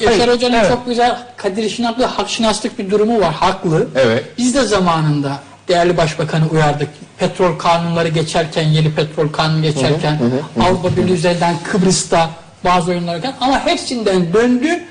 Ee. 0.00 0.04
Yaşar 0.04 0.30
Hoca'nın 0.30 0.54
evet. 0.54 0.68
çok 0.70 0.86
güzel 0.86 1.18
Kadir 1.36 1.62
İşinatlı 1.62 2.04
hak 2.04 2.28
şinaslık 2.28 2.78
bir 2.78 2.90
durumu 2.90 3.20
var. 3.20 3.34
Haklı. 3.34 3.88
Evet. 3.96 4.24
Biz 4.38 4.54
de 4.54 4.62
zamanında 4.62 5.40
değerli 5.72 5.96
başbakanı 5.96 6.48
uyardık. 6.48 6.88
Petrol 7.18 7.58
kanunları 7.58 8.08
geçerken, 8.08 8.62
yeni 8.62 8.94
petrol 8.94 9.28
kanunu 9.28 9.62
geçerken, 9.62 10.18
Avrupa 10.60 10.96
Birliği 10.96 11.12
üzerinden 11.12 11.56
Kıbrıs'ta 11.64 12.30
bazı 12.64 12.90
oyunlar 12.90 13.14
varken 13.14 13.34
ama 13.40 13.66
hepsinden 13.66 14.32
döndü. 14.32 14.84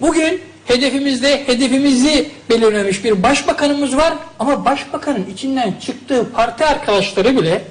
Bugün 0.00 0.40
hedefimizde 0.64 1.46
hedefimizi 1.46 2.30
belirlemiş 2.50 3.04
bir 3.04 3.22
başbakanımız 3.22 3.96
var 3.96 4.14
ama 4.38 4.64
başbakanın 4.64 5.26
içinden 5.34 5.74
çıktığı 5.80 6.32
parti 6.32 6.64
arkadaşları 6.64 7.36
bile 7.36 7.64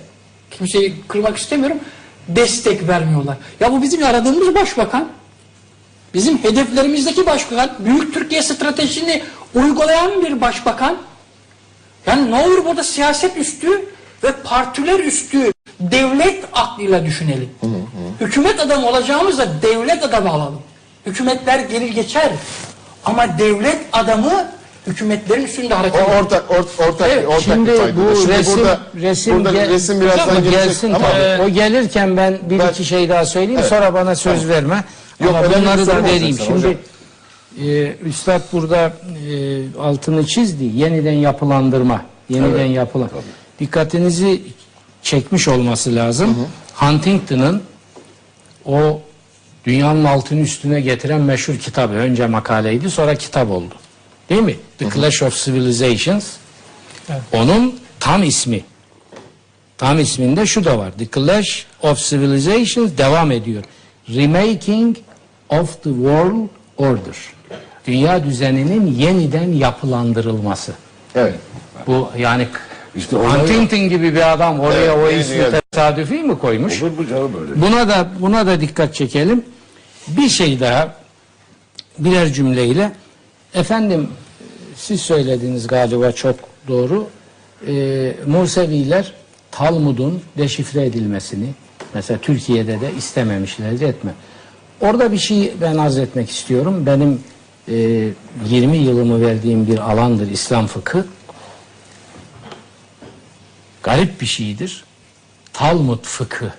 kimseyi 0.51 0.95
kırmak 1.07 1.37
istemiyorum 1.37 1.77
destek 2.27 2.87
vermiyorlar. 2.87 3.37
Ya 3.59 3.71
bu 3.71 3.81
bizim 3.81 4.03
aradığımız 4.03 4.55
başbakan. 4.55 5.07
Bizim 6.13 6.37
hedeflerimizdeki 6.37 7.25
başbakan, 7.25 7.69
Büyük 7.79 8.13
Türkiye 8.13 8.41
stratejisini 8.43 9.21
uygulayan 9.55 10.23
bir 10.25 10.41
başbakan. 10.41 10.97
Yani 12.07 12.31
ne 12.31 12.35
olur 12.35 12.65
burada 12.65 12.83
siyaset 12.83 13.37
üstü 13.37 13.67
ve 14.23 14.31
partiler 14.43 14.99
üstü 14.99 15.51
devlet 15.79 16.43
aklıyla 16.53 17.05
düşünelim. 17.05 17.49
Hükümet 18.21 18.59
adamı 18.59 18.87
olacağımızda 18.89 19.47
devlet 19.61 20.03
adamı 20.03 20.29
alalım. 20.29 20.61
Hükümetler 21.05 21.59
gelir 21.59 21.89
geçer. 21.89 22.29
Ama 23.05 23.39
devlet 23.39 23.77
adamı 23.93 24.47
hükümetlerin 24.87 25.43
üstünde 25.43 25.73
hareket 25.73 26.01
eder. 26.07 26.19
ortak 26.21 26.43
or- 26.51 26.87
ortak 26.89 27.09
Evet, 27.13 27.27
ortak 27.27 27.41
şimdi 27.43 27.71
bir 27.71 27.77
bu 27.95 28.15
Şimdi 28.15 28.33
resim 28.33 28.57
burada, 28.57 28.79
resim, 28.95 29.35
burada 29.45 29.51
gel- 29.51 29.69
resim 29.69 30.01
birazdan 30.01 30.35
gelecek 30.43 30.51
gelsin 30.63 30.93
ama 30.93 31.07
tabii. 31.11 31.41
o 31.43 31.49
gelirken 31.49 32.17
ben 32.17 32.37
bir 32.49 32.59
Ben- 32.59 32.69
iki 32.69 32.85
şey 32.85 33.09
daha 33.09 33.25
söyleyeyim 33.25 33.59
Evet. 33.59 33.69
sonra 33.69 33.93
bana 33.93 34.15
söz 34.15 34.47
verme. 34.49 34.83
Yok, 35.23 35.35
Ama 35.35 35.53
bunları 35.53 35.87
da 35.87 36.03
vereyim. 36.03 36.37
Şimdi 36.45 36.57
hocam. 36.57 36.73
E, 37.63 37.95
Üstad 38.05 38.41
burada 38.51 38.93
e, 39.29 39.79
altını 39.79 40.25
çizdi. 40.25 40.63
Yeniden 40.75 41.11
yapılandırma. 41.11 42.05
Yeniden 42.29 42.65
yapılan. 42.65 43.09
Dikkatinizi 43.59 44.41
çekmiş 45.01 45.47
olması 45.47 45.95
lazım. 45.95 46.37
Huntington'ın 46.73 47.61
o 48.65 49.01
dünyanın 49.65 50.03
altını 50.03 50.39
üstüne 50.39 50.81
getiren 50.81 51.21
meşhur 51.21 51.57
kitabı. 51.57 51.93
Önce 51.93 52.27
makaleydi 52.27 52.91
sonra 52.91 53.15
kitap 53.15 53.51
oldu. 53.51 53.73
Değil 54.29 54.41
mi? 54.41 54.55
The 54.77 54.89
Clash 54.89 55.23
of 55.23 55.45
Civilizations. 55.45 56.33
Onun 57.33 57.79
tam 57.99 58.23
ismi. 58.23 58.63
Tam 59.77 59.99
isminde 59.99 60.45
şu 60.45 60.65
da 60.65 60.77
var. 60.77 60.91
The 60.97 61.07
Clash 61.13 61.65
of 61.81 62.09
Civilizations 62.09 62.97
devam 62.97 63.31
ediyor. 63.31 63.63
Remaking 64.15 64.97
of 65.49 65.83
the 65.83 65.89
World 65.89 66.47
Order. 66.77 67.15
Dünya 67.87 68.23
düzeninin 68.23 68.85
yeniden 68.95 69.51
yapılandırılması. 69.51 70.73
Evet. 71.15 71.33
Bu 71.87 72.09
yani 72.17 72.47
İşte 72.95 73.17
Huntington 73.17 73.79
gibi 73.79 74.15
bir 74.15 74.33
adam 74.33 74.59
oraya 74.59 74.93
Evet, 74.93 74.97
o 74.97 75.09
ismi 75.19 75.35
dünya- 75.35 75.61
tesadüfi 75.71 76.13
mi 76.13 76.39
koymuş? 76.39 76.83
Olur 76.83 76.91
mu 76.91 77.07
canım 77.07 77.31
öyle? 77.41 77.61
Buna 77.61 77.87
da 77.87 78.07
buna 78.19 78.47
da 78.47 78.61
dikkat 78.61 78.95
çekelim. 78.95 79.45
Bir 80.07 80.29
şey 80.29 80.59
daha 80.59 80.95
birer 81.99 82.33
cümleyle 82.33 82.91
efendim 83.53 84.09
siz 84.75 85.01
söylediğiniz 85.01 85.67
galiba 85.67 86.11
çok 86.11 86.35
doğru. 86.67 87.07
Ee, 87.67 88.13
Museviler 88.27 89.13
Talmud'un 89.51 90.21
deşifre 90.37 90.85
edilmesini 90.85 91.47
mesela 91.93 92.19
Türkiye'de 92.21 92.81
de 92.81 92.91
istememişlerdi 92.97 93.83
etme. 93.85 94.11
Orada 94.81 95.11
bir 95.11 95.17
şey 95.17 95.53
ben 95.61 95.77
arz 95.77 95.97
etmek 95.97 96.29
istiyorum. 96.29 96.83
Benim 96.85 97.19
e, 97.67 98.09
20 98.45 98.77
yılımı 98.77 99.21
verdiğim 99.21 99.67
bir 99.67 99.91
alandır 99.91 100.31
İslam 100.31 100.67
fıkı. 100.67 101.07
Garip 103.83 104.21
bir 104.21 104.25
şeydir. 104.25 104.83
Talmud 105.53 106.03
fıkı 106.03 106.53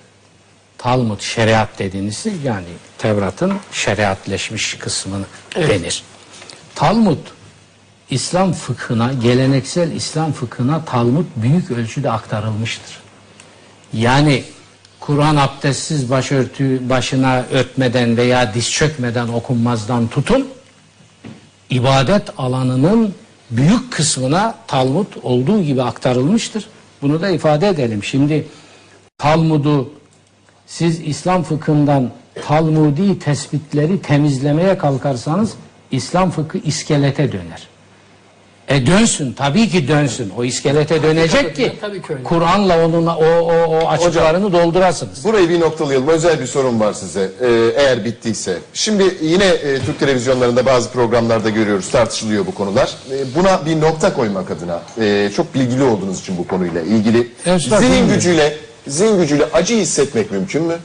Talmud 0.79 1.21
şeriat 1.21 1.79
dediğiniz 1.79 2.25
yani 2.43 2.67
Tevrat'ın 2.97 3.53
şeriatleşmiş 3.71 4.73
kısmını 4.73 5.25
denir. 5.55 6.03
Talmud 6.75 7.17
İslam 8.09 8.53
fıkhına, 8.53 9.13
geleneksel 9.13 9.91
İslam 9.91 10.31
fıkhına 10.31 10.85
Talmud 10.85 11.25
büyük 11.35 11.71
ölçüde 11.71 12.11
aktarılmıştır. 12.11 12.99
Yani 13.93 14.43
Kur'an 14.99 15.35
abdestsiz 15.35 16.09
başörtü 16.09 16.89
başına 16.89 17.45
örtmeden 17.51 18.17
veya 18.17 18.53
diz 18.53 18.71
çökmeden 18.71 19.27
okunmazdan 19.27 20.07
tutun, 20.07 20.47
ibadet 21.69 22.29
alanının 22.37 23.13
büyük 23.51 23.91
kısmına 23.91 24.55
Talmud 24.67 25.07
olduğu 25.23 25.61
gibi 25.63 25.83
aktarılmıştır. 25.83 26.67
Bunu 27.01 27.21
da 27.21 27.29
ifade 27.29 27.67
edelim. 27.67 28.03
Şimdi 28.03 28.47
Talmud'u 29.17 29.93
siz 30.67 30.99
İslam 30.99 31.43
fıkhından 31.43 32.11
Talmudi 32.47 33.19
tespitleri 33.19 34.01
temizlemeye 34.01 34.77
kalkarsanız 34.77 35.53
İslam 35.91 36.31
fıkhı 36.31 36.57
iskelete 36.57 37.31
döner. 37.31 37.68
E 38.69 38.85
dönsün 38.85 39.33
tabii 39.33 39.69
ki 39.69 39.87
dönsün. 39.87 40.31
O 40.37 40.43
iskelete 40.43 41.03
dönecek 41.03 41.55
ki. 41.55 41.73
Kur'an'la 42.23 42.85
onun 42.85 43.07
o, 43.07 43.11
o, 43.23 43.53
o 43.65 43.87
açıklarını 43.87 44.53
doldurasınız. 44.53 45.25
Burayı 45.25 45.49
bir 45.49 45.59
noktalayalım. 45.59 46.07
Özel 46.07 46.39
bir 46.39 46.45
sorum 46.45 46.79
var 46.79 46.93
size. 46.93 47.31
Ee, 47.41 47.47
eğer 47.75 48.05
bittiyse. 48.05 48.57
Şimdi 48.73 49.17
yine 49.21 49.45
e, 49.45 49.79
Türk 49.79 49.99
televizyonlarında 49.99 50.65
bazı 50.65 50.91
programlarda 50.91 51.49
görüyoruz. 51.49 51.89
Tartışılıyor 51.89 52.45
bu 52.45 52.53
konular. 52.53 52.95
E, 53.11 53.35
buna 53.35 53.65
bir 53.65 53.81
nokta 53.81 54.13
koymak 54.13 54.51
adına 54.51 54.81
e, 55.01 55.29
çok 55.35 55.55
bilgili 55.55 55.83
olduğunuz 55.83 56.19
için 56.19 56.37
bu 56.37 56.47
konuyla 56.47 56.81
ilgili. 56.81 57.31
Estağfurullah. 57.45 57.79
Zihin 57.79 58.07
gücüyle 58.07 58.57
zihin 58.87 59.17
gücüyle 59.17 59.45
acı 59.53 59.75
hissetmek 59.75 60.31
mümkün 60.31 60.63
mü? 60.63 60.77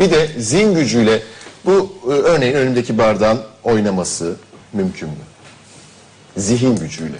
Bir 0.00 0.10
de 0.10 0.28
zihin 0.38 0.74
gücüyle 0.74 1.22
bu 1.66 1.92
e, 2.06 2.08
örneğin 2.10 2.54
önümdeki 2.54 2.98
bardağın 2.98 3.40
oynaması 3.64 4.36
mümkün 4.72 5.08
mü? 5.08 5.14
Zihin 6.36 6.76
gücüyle. 6.76 7.16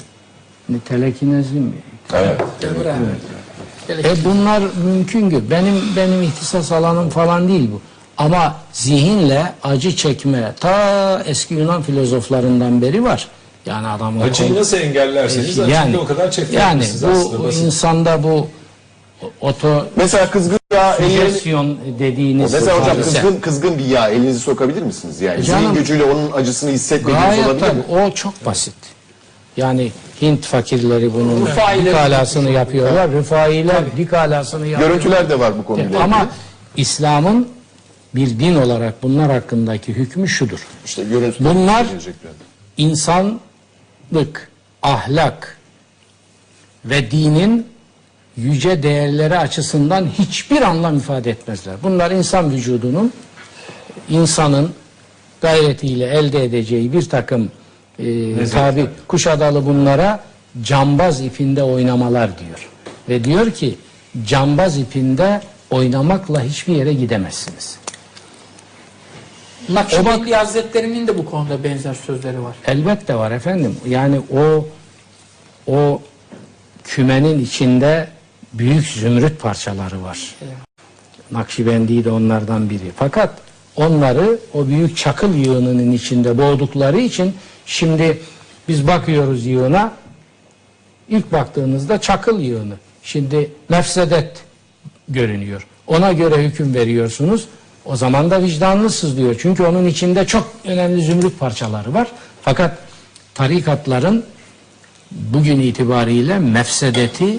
Telekinezi 0.84 1.54
mi? 1.54 1.72
Evet. 2.14 2.40
E 3.88 4.24
bunlar 4.24 4.62
mümkün 4.84 5.30
ki. 5.30 5.50
Benim 5.50 5.74
benim 5.96 6.22
ihtisas 6.22 6.72
alanım 6.72 7.08
falan 7.10 7.48
değil 7.48 7.70
bu. 7.72 7.80
Ama 8.18 8.56
zihinle 8.72 9.52
acı 9.62 9.96
çekme 9.96 10.52
ta 10.60 11.22
eski 11.26 11.54
Yunan 11.54 11.82
filozoflarından 11.82 12.82
beri 12.82 13.04
var. 13.04 13.28
Yani 13.66 13.86
adam 13.86 14.20
o 14.20 14.24
Acıyı 14.24 14.54
nasıl 14.54 14.76
engellerseniz 14.76 15.58
acıyı 15.60 16.00
o 16.00 16.04
kadar 16.04 16.22
yani 16.22 16.32
çektirebilirsiniz 16.32 17.04
aslında. 17.04 17.38
bu 17.38 17.44
basit. 17.44 17.62
insanda 17.64 18.22
bu 18.22 18.46
oto 19.40 19.86
Mesela 19.96 20.30
kızgın 20.30 20.58
yağ 20.74 20.92
suggestion 20.92 21.78
dediğiniz 21.98 22.52
Mesela 22.52 22.80
hocam 22.80 22.96
kızgın, 23.02 23.40
kızgın 23.40 23.78
bir 23.78 23.84
yağ 23.84 24.08
elinizi 24.08 24.40
sokabilir 24.40 24.82
misiniz? 24.82 25.20
Yani 25.20 25.44
Canım- 25.44 25.60
zihin 25.62 25.74
gücüyle 25.74 26.04
onun 26.04 26.32
acısını 26.32 26.70
hissetmediğiniz 26.70 27.38
olabilir 27.46 27.54
mi? 27.54 27.84
tabii. 27.88 28.00
O 28.00 28.10
çok 28.10 28.46
basit. 28.46 28.74
Yani 29.56 29.92
Hint 30.22 30.44
fakirleri 30.44 31.14
bunun 31.14 31.46
Rıfailer- 31.46 31.84
dik 31.84 31.94
alasını 31.94 32.50
yapıyorlar. 32.50 33.10
Rıfailer 33.12 33.96
dik 33.96 34.12
alasını 34.12 34.66
yapıyorlar. 34.66 34.88
Görüntüler 34.96 35.30
de 35.30 35.38
var 35.38 35.58
bu 35.58 35.64
konuyla 35.64 36.00
Ama. 36.02 36.28
İslam'ın 36.76 37.48
bir 38.14 38.38
din 38.38 38.54
olarak 38.54 39.02
bunlar 39.02 39.32
hakkındaki 39.32 39.92
hükmü 39.92 40.28
şudur. 40.28 40.66
İşte 40.84 41.04
görüntüler 41.04 41.54
Bunlar- 41.54 41.84
gelecek 41.84 42.14
birazdan. 42.22 42.46
İnsanlık, 42.76 44.48
ahlak 44.82 45.58
ve 46.84 47.10
dinin 47.10 47.66
yüce 48.36 48.82
değerleri 48.82 49.38
açısından 49.38 50.06
hiçbir 50.18 50.62
anlam 50.62 50.96
ifade 50.96 51.30
etmezler. 51.30 51.74
Bunlar 51.82 52.10
insan 52.10 52.50
vücudunun, 52.52 53.12
insanın 54.08 54.70
gayretiyle 55.40 56.06
elde 56.06 56.44
edeceği 56.44 56.92
bir 56.92 57.08
takım 57.08 57.50
e, 57.98 58.46
tabi 58.46 58.86
Kuşadalı 59.08 59.66
bunlara 59.66 60.20
cambaz 60.62 61.20
ipinde 61.20 61.62
oynamalar 61.62 62.38
diyor. 62.38 62.68
Ve 63.08 63.24
diyor 63.24 63.50
ki 63.50 63.78
cambaz 64.26 64.78
ipinde 64.78 65.40
oynamakla 65.70 66.42
hiçbir 66.42 66.76
yere 66.76 66.92
gidemezsiniz. 66.92 67.78
Nakşibendi 69.68 70.34
Hazretleri'nin 70.34 71.06
de 71.06 71.18
bu 71.18 71.24
konuda 71.24 71.64
benzer 71.64 71.94
sözleri 71.94 72.42
var. 72.42 72.56
Elbette 72.66 73.14
var 73.14 73.30
efendim. 73.30 73.76
Yani 73.88 74.20
o 74.36 74.66
o 75.66 76.02
kümenin 76.84 77.44
içinde 77.44 78.08
büyük 78.52 78.86
zümrüt 78.86 79.40
parçaları 79.40 80.02
var. 80.02 80.34
Nakşibendi 81.30 82.04
de 82.04 82.10
onlardan 82.10 82.70
biri. 82.70 82.92
Fakat 82.96 83.34
onları 83.76 84.38
o 84.54 84.66
büyük 84.66 84.96
çakıl 84.96 85.34
yığınının 85.34 85.92
içinde 85.92 86.38
boğdukları 86.38 87.00
için 87.00 87.34
şimdi 87.66 88.18
biz 88.68 88.86
bakıyoruz 88.86 89.46
yığına 89.46 89.92
ilk 91.08 91.32
baktığınızda 91.32 92.00
çakıl 92.00 92.40
yığını. 92.40 92.74
Şimdi 93.02 93.50
mefsedet 93.68 94.40
görünüyor. 95.08 95.66
Ona 95.86 96.12
göre 96.12 96.44
hüküm 96.44 96.74
veriyorsunuz. 96.74 97.48
O 97.84 97.96
zaman 97.96 98.30
da 98.30 98.42
vicdanlı 98.42 98.90
sızlıyor. 98.90 99.36
Çünkü 99.42 99.62
onun 99.62 99.86
içinde 99.86 100.26
çok 100.26 100.52
önemli 100.64 101.02
zümrüt 101.02 101.38
parçaları 101.38 101.94
var. 101.94 102.08
Fakat 102.42 102.78
tarikatların 103.34 104.24
bugün 105.10 105.60
itibariyle 105.60 106.38
mefsedeti 106.38 107.38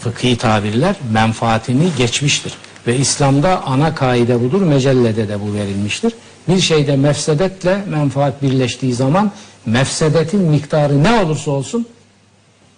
fıkhi 0.00 0.36
tabirler 0.36 0.96
menfaatini 1.12 1.88
geçmiştir. 1.98 2.54
Ve 2.86 2.96
İslam'da 2.96 3.62
ana 3.66 3.94
kaide 3.94 4.40
budur, 4.40 4.62
mecellede 4.62 5.28
de 5.28 5.40
bu 5.40 5.54
verilmiştir. 5.54 6.12
Bir 6.48 6.60
şeyde 6.60 6.96
mefsedetle 6.96 7.84
menfaat 7.88 8.42
birleştiği 8.42 8.94
zaman 8.94 9.32
mefsedetin 9.66 10.40
miktarı 10.40 11.04
ne 11.04 11.20
olursa 11.20 11.50
olsun 11.50 11.86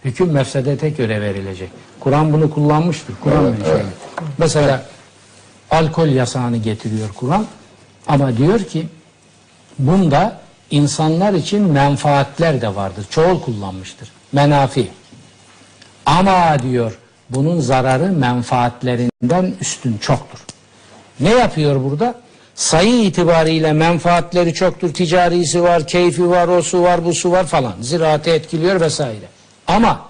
hüküm 0.05 0.31
mefsedete 0.31 0.91
göre 0.91 1.21
verilecek. 1.21 1.71
Kur'an 2.01 2.33
bunu 2.33 2.51
kullanmıştır. 2.51 3.15
Kur'an 3.23 3.45
böyle 3.45 3.65
şey. 3.65 3.87
Mesela 4.39 4.87
alkol 5.71 6.09
yasağını 6.09 6.57
getiriyor 6.57 7.09
Kur'an 7.15 7.47
ama 8.09 8.37
diyor 8.37 8.61
ki 8.61 8.87
bunda 9.79 10.41
insanlar 10.71 11.33
için 11.33 11.63
menfaatler 11.63 12.61
de 12.61 12.75
vardır. 12.75 13.07
Çoğul 13.11 13.41
kullanmıştır. 13.41 14.13
Menafi. 14.33 14.89
Ama 16.07 16.59
diyor 16.63 16.99
bunun 17.31 17.61
zararı 17.61 18.13
menfaatlerinden 18.13 19.55
üstün 19.61 19.99
çoktur. 19.99 20.39
Ne 21.21 21.31
yapıyor 21.31 21.85
burada? 21.85 22.15
Sayı 22.55 23.05
itibariyle 23.05 23.73
menfaatleri 23.73 24.55
çoktur. 24.55 24.95
Ticarisi 24.95 25.63
var, 25.63 25.87
keyfi 25.87 26.31
var, 26.31 26.49
o 26.49 26.63
su 26.63 26.83
var, 26.83 27.05
bu 27.05 27.15
su 27.15 27.31
var 27.31 27.47
falan. 27.47 27.75
Ziraatı 27.81 28.31
etkiliyor 28.31 28.81
vesaire. 28.81 29.27
Ama 29.67 30.09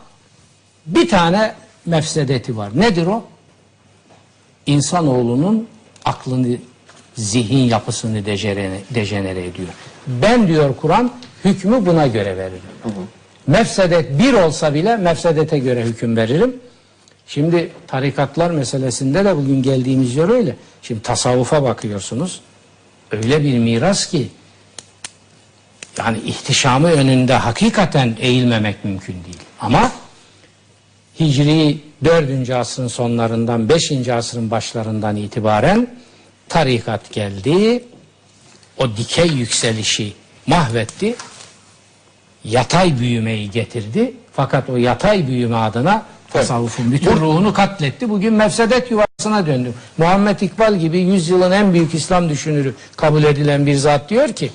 bir 0.87 1.09
tane 1.09 1.55
mefsedeti 1.87 2.57
var. 2.57 2.71
Nedir 2.75 3.07
o? 3.07 3.25
İnsanoğlunun 4.67 5.69
aklını, 6.05 6.57
zihin 7.15 7.65
yapısını 7.65 8.27
dejenere, 8.27 8.81
dejenere 8.91 9.47
ediyor. 9.47 9.69
Ben 10.07 10.49
diyor 10.49 10.77
Kur'an 10.81 11.13
hükmü 11.45 11.87
buna 11.87 12.07
göre 12.07 12.37
veririm. 12.37 12.61
Mefsedet 13.47 14.19
bir 14.19 14.33
olsa 14.33 14.75
bile 14.75 14.97
mefsedete 14.97 15.59
göre 15.59 15.83
hüküm 15.85 16.17
veririm. 16.17 16.57
Şimdi 17.31 17.73
tarikatlar 17.87 18.51
meselesinde 18.51 19.25
de 19.25 19.37
bugün 19.37 19.63
geldiğimiz 19.63 20.17
yer 20.17 20.29
öyle. 20.29 20.57
Şimdi 20.83 21.03
tasavvufa 21.03 21.63
bakıyorsunuz. 21.63 22.41
Öyle 23.11 23.45
bir 23.45 23.59
miras 23.59 24.07
ki 24.07 24.29
yani 25.99 26.19
ihtişamı 26.19 26.91
önünde 26.91 27.35
hakikaten 27.35 28.17
eğilmemek 28.21 28.85
mümkün 28.85 29.13
değil. 29.25 29.39
Ama 29.61 29.93
Hicri 31.21 31.79
4. 32.05 32.51
asrın 32.51 32.89
sonlarından 32.89 33.69
5. 33.69 34.09
asrın 34.09 34.51
başlarından 34.51 35.17
itibaren 35.17 35.95
tarikat 36.49 37.13
geldi. 37.13 37.85
O 38.79 38.97
dikey 38.97 39.27
yükselişi 39.27 40.13
mahvetti. 40.47 41.15
Yatay 42.45 42.99
büyümeyi 42.99 43.51
getirdi. 43.51 44.13
Fakat 44.33 44.71
o 44.71 44.77
yatay 44.77 45.27
büyüme 45.27 45.57
adına 45.57 46.07
tasavvufun 46.33 46.93
bütün 46.93 47.17
ruhunu 47.17 47.53
katletti. 47.53 48.11
Bugün 48.11 48.35
mefsedet 48.35 48.91
yuvasına 48.91 49.47
döndü. 49.47 49.73
Muhammed 49.99 50.41
İkbal 50.41 50.77
gibi 50.77 50.99
yüzyılın 50.99 51.51
en 51.51 51.73
büyük 51.75 51.95
İslam 51.95 52.29
düşünürü 52.29 52.75
kabul 52.97 53.25
edilen 53.25 53.67
bir 53.67 53.75
zat 53.75 54.11
diyor 54.11 54.29
ki 54.29 54.51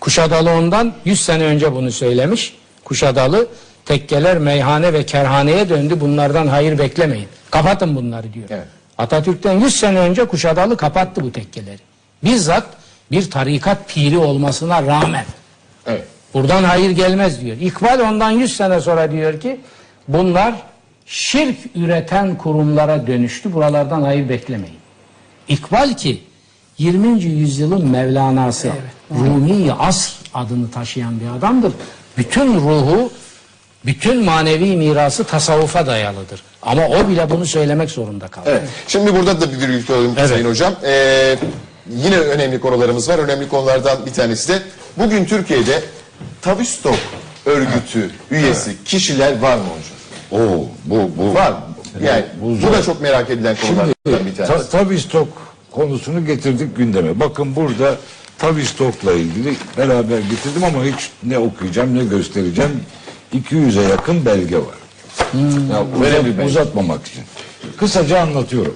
Kuşadalı 0.00 0.50
ondan 0.50 0.92
100 1.04 1.20
sene 1.24 1.44
önce 1.44 1.72
bunu 1.74 1.92
söylemiş. 1.92 2.56
Kuşadalı 2.84 3.48
tekkeler 3.86 4.38
meyhane 4.38 4.92
ve 4.92 5.06
kerhaneye 5.06 5.68
döndü. 5.68 6.00
Bunlardan 6.00 6.46
hayır 6.46 6.78
beklemeyin. 6.78 7.28
Kapatın 7.50 7.96
bunları 7.96 8.32
diyor. 8.32 8.46
Evet. 8.50 8.66
Atatürk'ten 8.98 9.52
100 9.52 9.76
sene 9.76 9.98
önce 9.98 10.24
Kuşadalı 10.24 10.76
kapattı 10.76 11.20
bu 11.22 11.32
tekkeleri. 11.32 11.78
Bizzat 12.24 12.66
bir 13.12 13.30
tarikat 13.30 13.88
piri 13.88 14.18
olmasına 14.18 14.82
rağmen 14.82 15.24
Evet. 15.86 16.04
buradan 16.34 16.64
hayır 16.64 16.90
gelmez 16.90 17.40
diyor. 17.40 17.56
İkbal 17.60 18.00
ondan 18.00 18.30
100 18.30 18.56
sene 18.56 18.80
sonra 18.80 19.12
diyor 19.12 19.40
ki 19.40 19.60
bunlar 20.08 20.54
şirk 21.10 21.56
üreten 21.74 22.38
kurumlara 22.38 23.06
dönüştü. 23.06 23.52
Buralardan 23.52 24.02
hayır 24.02 24.28
beklemeyin. 24.28 24.76
İkbal 25.48 25.94
ki 25.94 26.22
20. 26.78 27.22
yüzyılın 27.22 27.88
Mevlana'sı 27.88 28.70
Rumi 29.10 29.72
Asr 29.72 30.12
adını 30.34 30.70
taşıyan 30.70 31.20
bir 31.20 31.38
adamdır. 31.38 31.72
Bütün 32.18 32.54
ruhu, 32.54 33.12
bütün 33.86 34.24
manevi 34.24 34.76
mirası 34.76 35.24
tasavvufa 35.24 35.86
dayalıdır. 35.86 36.42
Ama 36.62 36.86
o 36.86 37.08
bile 37.08 37.30
bunu 37.30 37.46
söylemek 37.46 37.90
zorunda 37.90 38.28
kaldı. 38.28 38.48
Evet. 38.50 38.68
Şimdi 38.88 39.14
burada 39.14 39.40
da 39.40 39.52
bir 39.52 39.58
virgül 39.58 39.86
koyalım 39.86 40.14
Sayın 40.28 40.48
Hocam. 40.48 40.74
Ee, 40.84 41.36
yine 41.90 42.18
önemli 42.18 42.60
konularımız 42.60 43.08
var. 43.08 43.18
Önemli 43.18 43.48
konulardan 43.48 44.06
bir 44.06 44.12
tanesi 44.12 44.48
de 44.48 44.62
bugün 44.96 45.24
Türkiye'de 45.24 45.82
Tavistock 46.42 46.98
örgütü 47.46 48.10
üyesi 48.30 48.84
kişiler 48.84 49.40
var 49.40 49.56
mı 49.56 49.62
hocam? 49.62 49.99
Oo, 50.32 50.66
bu 50.84 51.10
bu 51.16 51.34
Var? 51.34 51.54
Yani 52.02 52.24
bu 52.42 52.68
bu, 52.68 52.72
da 52.72 52.82
çok 52.82 53.00
merak 53.00 53.30
edilen 53.30 53.56
konulardan 53.66 54.26
bir 54.26 54.34
Ta, 54.34 54.44
tanesi. 54.46 54.70
Tavistok 54.70 55.28
konusunu 55.70 56.26
getirdik 56.26 56.76
gündeme. 56.76 57.20
Bakın 57.20 57.56
burada 57.56 57.96
Tavistok'la 58.38 59.12
ilgili 59.12 59.54
beraber 59.76 60.18
getirdim 60.18 60.64
ama 60.64 60.84
hiç 60.84 61.10
ne 61.22 61.38
okuyacağım 61.38 61.98
ne 61.98 62.04
göstereceğim. 62.04 62.82
200'e 63.34 63.82
yakın 63.82 64.26
belge 64.26 64.56
var. 64.56 64.80
Ya 65.70 65.84
uzat- 66.00 66.24
belge. 66.24 66.44
uzatmamak 66.44 67.06
için. 67.06 67.22
Kısaca 67.76 68.20
anlatıyorum. 68.20 68.74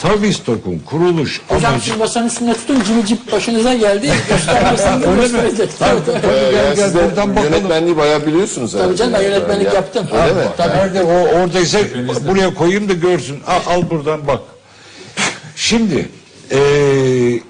Tavistok'un 0.00 0.78
kuruluş 0.86 1.40
Hocam 1.48 1.72
amacı... 1.72 1.84
siz 1.90 1.96
masanın 1.98 2.26
üstünde 2.26 2.52
tutun 2.54 2.82
cimicip 2.84 3.32
başınıza 3.32 3.74
geldi. 3.74 4.12
Göstermezseniz 4.28 5.06
Öyle 5.06 5.16
mi? 5.16 5.20
gösterecek. 5.22 5.78
Tabii, 5.78 6.00
Tabii, 6.06 6.20
tabii, 6.22 6.32
Ee, 6.34 6.50
gel, 6.52 6.76
gel, 6.76 6.94
de 6.94 7.04
buradan 7.04 7.36
bakalım. 7.36 7.52
yönetmenliği 7.54 7.96
bayağı 7.96 8.26
biliyorsunuz. 8.26 8.72
Tabii 8.72 8.96
canım 8.96 9.12
ben 9.14 9.22
yönetmenlik 9.22 9.66
Ya. 9.66 9.72
yaptım. 9.74 10.06
Öyle 10.12 10.32
mi? 10.34 10.48
Tabii. 10.56 10.76
Nerede 10.76 11.02
o 11.02 11.12
oradaysa 11.40 11.78
buraya 12.28 12.54
koyayım 12.54 12.88
da 12.88 12.92
görsün. 12.92 13.38
Al, 13.46 13.60
al 13.66 13.90
buradan 13.90 14.26
bak. 14.26 14.40
Şimdi 15.56 16.08
eee 16.50 17.40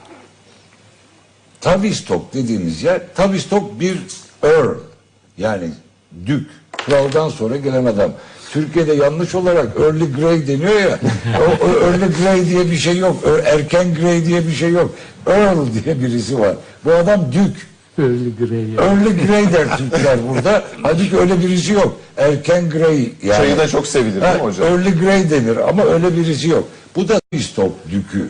Tavistock 1.60 2.34
dediğimiz 2.34 2.82
yer 2.82 3.00
Tavistock 3.14 3.80
bir 3.80 3.96
earl 4.42 4.78
yani 5.38 5.70
dük 6.26 6.50
kraldan 6.72 7.28
sonra 7.28 7.56
gelen 7.56 7.84
adam. 7.84 8.12
Türkiye'de 8.52 8.92
yanlış 8.92 9.34
olarak 9.34 9.66
early 9.80 10.12
grey 10.12 10.46
deniyor 10.48 10.80
ya. 10.80 10.98
o, 11.40 11.64
o 11.66 11.68
early 11.86 12.06
grey 12.22 12.46
diye 12.50 12.70
bir 12.70 12.76
şey 12.76 12.96
yok. 12.98 13.16
Ö- 13.24 13.42
Erken 13.44 13.94
grey 13.94 14.26
diye 14.26 14.46
bir 14.46 14.52
şey 14.52 14.70
yok. 14.70 14.90
Earl 15.26 15.84
diye 15.84 16.00
birisi 16.00 16.38
var. 16.38 16.56
Bu 16.84 16.92
adam 16.92 17.26
dük. 17.32 17.66
Öyle 17.98 18.30
grey. 18.38 18.60
Early 18.60 19.26
grey 19.26 19.52
der 19.52 19.76
Türkler 19.78 20.18
burada. 20.28 20.62
Halbuki 20.82 21.18
öyle 21.18 21.40
birisi 21.40 21.72
yok. 21.72 21.96
Erken 22.16 22.70
grey 22.70 23.12
yani. 23.22 23.36
Çayı 23.36 23.58
da 23.58 23.68
çok 23.68 23.86
sevilir 23.86 24.12
değil 24.22 24.34
mi 24.34 24.38
Ha, 24.40 24.44
hocam? 24.44 24.66
Early 24.68 24.98
grey 25.00 25.30
denir 25.30 25.56
ama 25.68 25.84
öyle 25.84 26.16
birisi 26.16 26.48
yok. 26.48 26.64
Bu 26.96 27.08
da 27.08 27.20
Tavistock 27.32 27.72
dükü. 27.90 28.28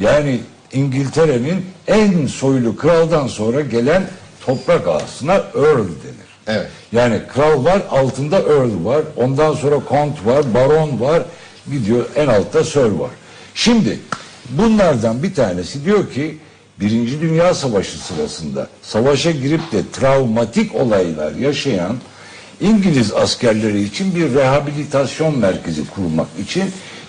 Yani 0.00 0.40
İngiltere'nin 0.72 1.64
en 1.86 2.26
soylu 2.26 2.76
kraldan 2.76 3.26
sonra 3.26 3.60
gelen 3.60 4.02
toprak 4.46 4.88
ağasına 4.88 5.34
Earl 5.34 5.78
denir. 5.78 6.29
Evet. 6.46 6.66
Yani 6.92 7.20
kral 7.34 7.64
var, 7.64 7.82
altında 7.90 8.36
Earl 8.38 8.84
var, 8.84 9.02
ondan 9.16 9.54
sonra 9.54 9.76
Kont 9.78 10.26
var, 10.26 10.54
Baron 10.54 11.00
var, 11.00 11.22
gidiyor 11.70 12.04
en 12.16 12.26
altta 12.26 12.64
Sir 12.64 12.90
var. 12.90 13.10
Şimdi 13.54 13.98
bunlardan 14.50 15.22
bir 15.22 15.34
tanesi 15.34 15.84
diyor 15.84 16.10
ki 16.10 16.38
Birinci 16.80 17.20
Dünya 17.20 17.54
Savaşı 17.54 17.98
sırasında 17.98 18.68
savaşa 18.82 19.30
girip 19.30 19.72
de 19.72 19.82
travmatik 19.92 20.74
olaylar 20.74 21.34
yaşayan 21.34 21.96
İngiliz 22.60 23.12
askerleri 23.12 23.82
için 23.82 24.14
bir 24.14 24.34
rehabilitasyon 24.34 25.38
merkezi 25.38 25.88
kurmak 25.90 26.28
için 26.42 26.64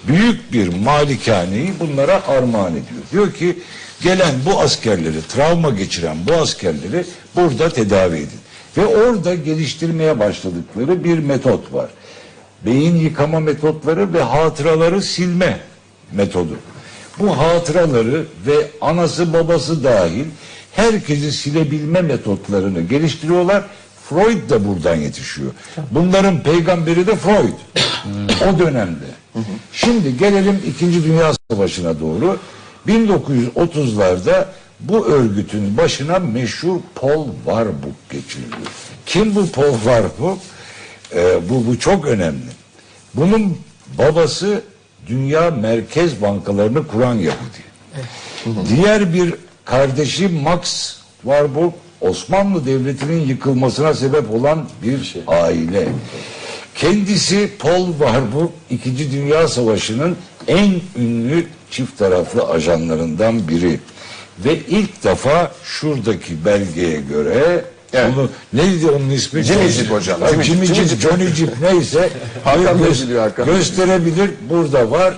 büyük 0.07 0.53
bir 0.53 0.67
malikaneyi 0.67 1.73
bunlara 1.79 2.27
armağan 2.27 2.71
ediyor. 2.71 3.01
Diyor 3.11 3.33
ki 3.33 3.59
gelen 4.01 4.33
bu 4.45 4.59
askerleri, 4.59 5.27
travma 5.29 5.69
geçiren 5.69 6.17
bu 6.27 6.33
askerleri 6.33 7.05
burada 7.35 7.69
tedavi 7.69 8.15
edin. 8.15 8.40
Ve 8.77 8.85
orada 8.85 9.35
geliştirmeye 9.35 10.19
başladıkları 10.19 11.03
bir 11.03 11.19
metot 11.19 11.73
var. 11.73 11.89
Beyin 12.65 12.95
yıkama 12.95 13.39
metotları 13.39 14.13
ve 14.13 14.21
hatıraları 14.21 15.01
silme 15.01 15.59
metodu. 16.11 16.57
Bu 17.19 17.37
hatıraları 17.37 18.25
ve 18.47 18.67
anası 18.81 19.33
babası 19.33 19.83
dahil 19.83 20.25
herkesi 20.71 21.31
silebilme 21.31 22.01
metotlarını 22.01 22.81
geliştiriyorlar. 22.81 23.63
Freud 24.09 24.49
da 24.49 24.67
buradan 24.67 24.95
yetişiyor. 24.95 25.51
Bunların 25.91 26.43
peygamberi 26.43 27.07
de 27.07 27.15
Freud. 27.15 27.53
o 28.49 28.59
dönemde. 28.59 29.05
Şimdi 29.73 30.17
gelelim 30.17 30.59
İkinci 30.67 31.03
Dünya 31.03 31.31
Savaşı'na 31.51 31.99
doğru. 31.99 32.37
1930'larda 32.87 34.45
bu 34.81 35.05
örgütün 35.05 35.77
başına 35.77 36.19
meşhur 36.19 36.79
Paul 36.95 37.27
Warburg 37.45 37.95
geçiriliyor. 38.09 38.57
Kim 39.05 39.35
bu 39.35 39.47
Paul 39.51 39.73
Warburg? 39.73 40.37
Ee, 41.15 41.49
bu, 41.49 41.67
bu 41.67 41.79
çok 41.79 42.05
önemli. 42.05 42.51
Bunun 43.13 43.57
babası 43.97 44.61
Dünya 45.07 45.51
Merkez 45.51 46.21
Bankalarını 46.21 46.87
kuran 46.87 47.13
Yahudi. 47.13 47.71
Diğer 48.69 49.13
bir 49.13 49.33
kardeşi 49.65 50.27
Max 50.27 50.95
Warburg 51.21 51.71
Osmanlı 52.01 52.65
Devleti'nin 52.65 53.27
yıkılmasına 53.27 53.93
sebep 53.93 54.31
olan 54.31 54.65
bir 54.83 55.15
aile. 55.27 55.87
Kendisi 56.75 57.51
Paul 57.59 57.91
Warburg 57.91 58.49
İkinci 58.69 59.11
Dünya 59.11 59.47
Savaşı'nın 59.47 60.17
en 60.47 60.71
ünlü 60.97 61.47
çift 61.71 61.97
taraflı 61.97 62.43
ajanlarından 62.43 63.47
biri. 63.47 63.79
Ve 64.39 64.59
ilk 64.59 65.03
defa 65.03 65.51
şuradaki 65.63 66.45
belgeye 66.45 67.01
göre 67.01 67.65
Evet. 67.93 68.13
onu 68.17 68.29
neydi 68.53 68.87
onun 68.87 69.09
ismi? 69.09 69.43
Jeep 69.43 69.91
hocam. 69.91 70.21
Ha, 70.21 70.27
Jimmy 70.29 70.43
Jimmy, 70.43 70.65
Jeep, 70.65 70.75
Jeep, 70.75 70.87
Jimmy 70.87 70.99
Jeep. 71.01 71.11
Johnny 71.11 71.35
Jeep 71.35 71.49
neyse 71.61 72.09
Hakan 72.43 72.77
gö- 72.79 73.19
Hakan 73.19 73.45
gösterebilir. 73.45 74.29
Burada 74.49 74.91
var. 74.91 75.13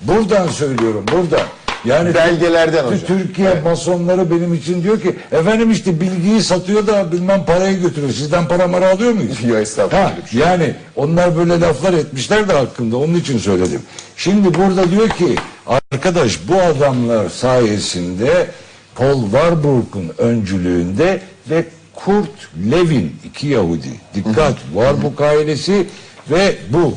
Buradan 0.00 0.48
söylüyorum. 0.48 1.04
Burada. 1.12 1.46
Yani 1.86 2.14
Belgelerden 2.14 2.84
hocam. 2.84 3.00
Türkiye 3.06 3.60
masonları 3.64 4.30
benim 4.30 4.54
için 4.54 4.82
diyor 4.82 5.00
ki 5.00 5.16
efendim 5.32 5.70
işte 5.70 6.00
bilgiyi 6.00 6.42
satıyor 6.42 6.86
da 6.86 7.12
bilmem 7.12 7.44
parayı 7.44 7.80
götürüyor. 7.80 8.12
Sizden 8.12 8.48
para 8.48 8.66
mara 8.68 8.90
alıyor 8.90 9.12
muyuz? 9.12 9.44
Yok, 9.44 9.58
estağfurullah, 9.58 10.04
Ha, 10.04 10.14
şey 10.30 10.40
yani 10.40 10.74
onlar 10.96 11.36
böyle 11.36 11.60
laflar 11.60 11.92
etmişler 11.92 12.48
de 12.48 12.52
hakkında 12.52 12.96
onun 12.96 13.14
için 13.14 13.38
söyledim. 13.38 13.82
Şimdi 14.16 14.54
burada 14.54 14.90
diyor 14.90 15.08
ki 15.08 15.36
arkadaş 15.66 16.48
bu 16.48 16.54
adamlar 16.54 17.28
sayesinde 17.28 18.46
Paul 18.94 19.22
Warburg'un 19.22 20.12
öncülüğünde 20.18 21.20
ve 21.50 21.64
Kurt 21.94 22.48
Levin 22.70 23.16
iki 23.24 23.46
Yahudi 23.46 23.90
dikkat 24.14 24.54
Warburg 24.74 25.20
ailesi 25.20 25.86
ve 26.30 26.56
bu 26.70 26.94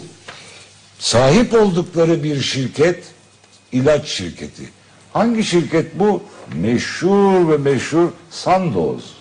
sahip 1.00 1.54
oldukları 1.54 2.24
bir 2.24 2.42
şirket 2.42 3.04
ilaç 3.72 4.08
şirketi. 4.08 4.79
Hangi 5.14 5.44
şirket 5.44 6.00
bu? 6.00 6.24
Meşhur 6.56 7.50
ve 7.52 7.58
meşhur 7.58 8.08
Sandoz. 8.32 9.14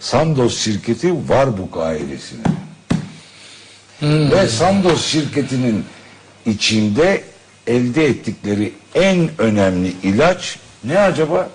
Sandoz 0.00 0.58
şirketi 0.58 1.14
Warburg 1.28 1.76
ailesine. 1.76 2.42
Ve 4.02 4.48
Sandoz 4.48 5.04
şirketinin 5.04 5.84
içinde 6.46 7.24
elde 7.66 8.06
ettikleri 8.06 8.72
en 8.94 9.30
önemli 9.38 9.92
ilaç 10.02 10.58
ne 10.84 10.98
acaba? 10.98 11.48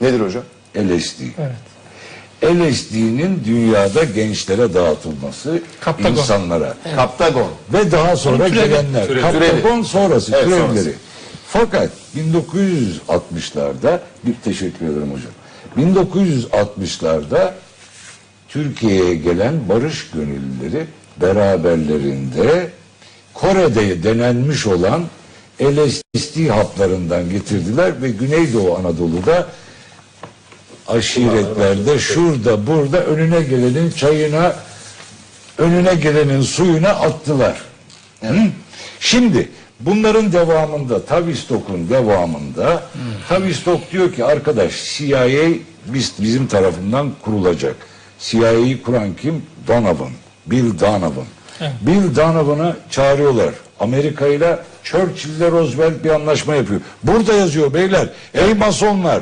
Nedir 0.00 0.20
hocam? 0.20 0.42
LSD. 0.76 1.20
LSD'nin 2.44 3.42
dünyada 3.44 4.04
gençlere 4.04 4.74
dağıtılması, 4.74 5.62
Kaptagon. 5.80 6.10
insanlara. 6.16 6.74
Kaptagon. 6.96 7.48
Ve 7.72 7.92
daha 7.92 8.16
sonra 8.16 8.46
Türevi. 8.48 8.68
gelenler. 8.68 9.06
Türevi. 9.06 9.20
Kaptagon 9.22 9.82
sonrası, 9.82 10.32
Evet, 10.34 10.44
türevleri. 10.44 10.68
sonrası. 10.68 10.92
Fakat 11.52 11.90
1960'larda, 12.16 14.00
bir 14.26 14.34
teşekkür 14.44 14.86
ederim 14.86 15.12
hocam. 15.12 15.32
1960'larda 15.76 17.52
Türkiye'ye 18.48 19.14
gelen 19.14 19.68
barış 19.68 20.10
gönüllüleri 20.10 20.86
beraberlerinde 21.20 22.70
Kore'de 23.34 24.02
denenmiş 24.02 24.66
olan 24.66 25.04
LSD 25.62 26.48
haplarından 26.48 27.30
getirdiler 27.30 28.02
ve 28.02 28.10
Güneydoğu 28.10 28.76
Anadolu'da 28.76 29.46
aşiretlerde 30.88 31.98
şurada 31.98 32.66
burada 32.66 33.04
önüne 33.04 33.42
gelenin 33.42 33.90
çayına 33.90 34.56
önüne 35.58 35.94
gelenin 35.94 36.42
suyuna 36.42 36.88
attılar. 36.88 37.62
Hı? 38.20 38.36
Şimdi 39.00 39.48
bunların 39.86 40.32
devamında 40.32 41.04
Tavistock'un 41.04 41.88
devamında 41.90 42.82
Tavistock 43.28 43.92
diyor 43.92 44.12
ki 44.12 44.24
arkadaş 44.24 44.96
CIA 44.98 45.28
biz, 45.86 46.12
bizim 46.18 46.46
tarafından 46.46 47.10
kurulacak. 47.22 47.76
CIA'yı 48.18 48.82
kuran 48.82 49.14
kim? 49.22 49.42
Donovan. 49.68 50.10
Bill 50.46 50.78
Donovan. 50.80 51.26
Bill 51.80 52.16
Donovan'ı 52.16 52.76
çağırıyorlar. 52.90 53.54
Amerika 53.80 54.26
ile 54.26 54.58
Churchill 54.84 55.36
ile 55.36 55.50
Roosevelt 55.50 56.04
bir 56.04 56.10
anlaşma 56.10 56.54
yapıyor. 56.54 56.80
Burada 57.02 57.32
yazıyor 57.32 57.74
beyler. 57.74 58.08
Ey 58.34 58.54
masonlar. 58.54 59.20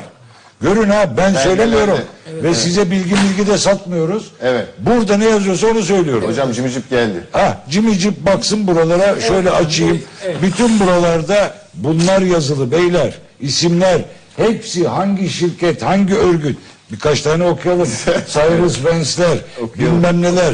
Görün 0.61 0.89
ha 0.89 1.17
ben 1.17 1.33
söylemiyorum. 1.33 1.99
Ve 2.43 2.55
size 2.55 2.91
bilgi 2.91 3.15
bilgi 3.15 3.47
de 3.47 3.57
satmıyoruz. 3.57 4.31
Evet. 4.41 4.67
Burada 4.79 5.17
ne 5.17 5.29
yazıyorsa 5.29 5.67
onu 5.67 5.83
söylüyorum. 5.83 6.29
Hocam 6.29 6.51
cimicip 6.51 6.89
geldi. 6.89 7.23
Ha 7.31 7.63
cimicip 7.69 8.25
baksın 8.25 8.67
buralara 8.67 9.21
şöyle 9.21 9.51
açayım. 9.51 10.01
Bütün 10.41 10.79
buralarda 10.79 11.53
bunlar 11.73 12.21
yazılı 12.21 12.71
beyler. 12.71 13.13
isimler 13.39 14.01
hepsi 14.37 14.87
hangi 14.87 15.29
şirket, 15.29 15.83
hangi 15.83 16.15
örgüt. 16.15 16.57
Birkaç 16.91 17.21
tane 17.21 17.43
okuyalım. 17.43 17.89
Cyrus 18.33 18.85
Vance'ler, 18.85 19.37
bilmem 19.79 20.21
neler. 20.21 20.53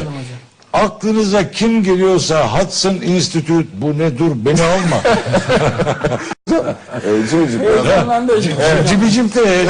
Aklınıza 0.72 1.50
kim 1.50 1.82
geliyorsa 1.84 2.48
Hudson 2.58 2.94
Institute 2.94 3.66
bu 3.74 3.98
ne 3.98 4.18
dur 4.18 4.30
beni 4.34 4.62
alma. 4.62 5.02
Cimicip. 7.30 7.60
Evet, 8.60 8.88
Cimicip 8.88 9.34
de. 9.34 9.66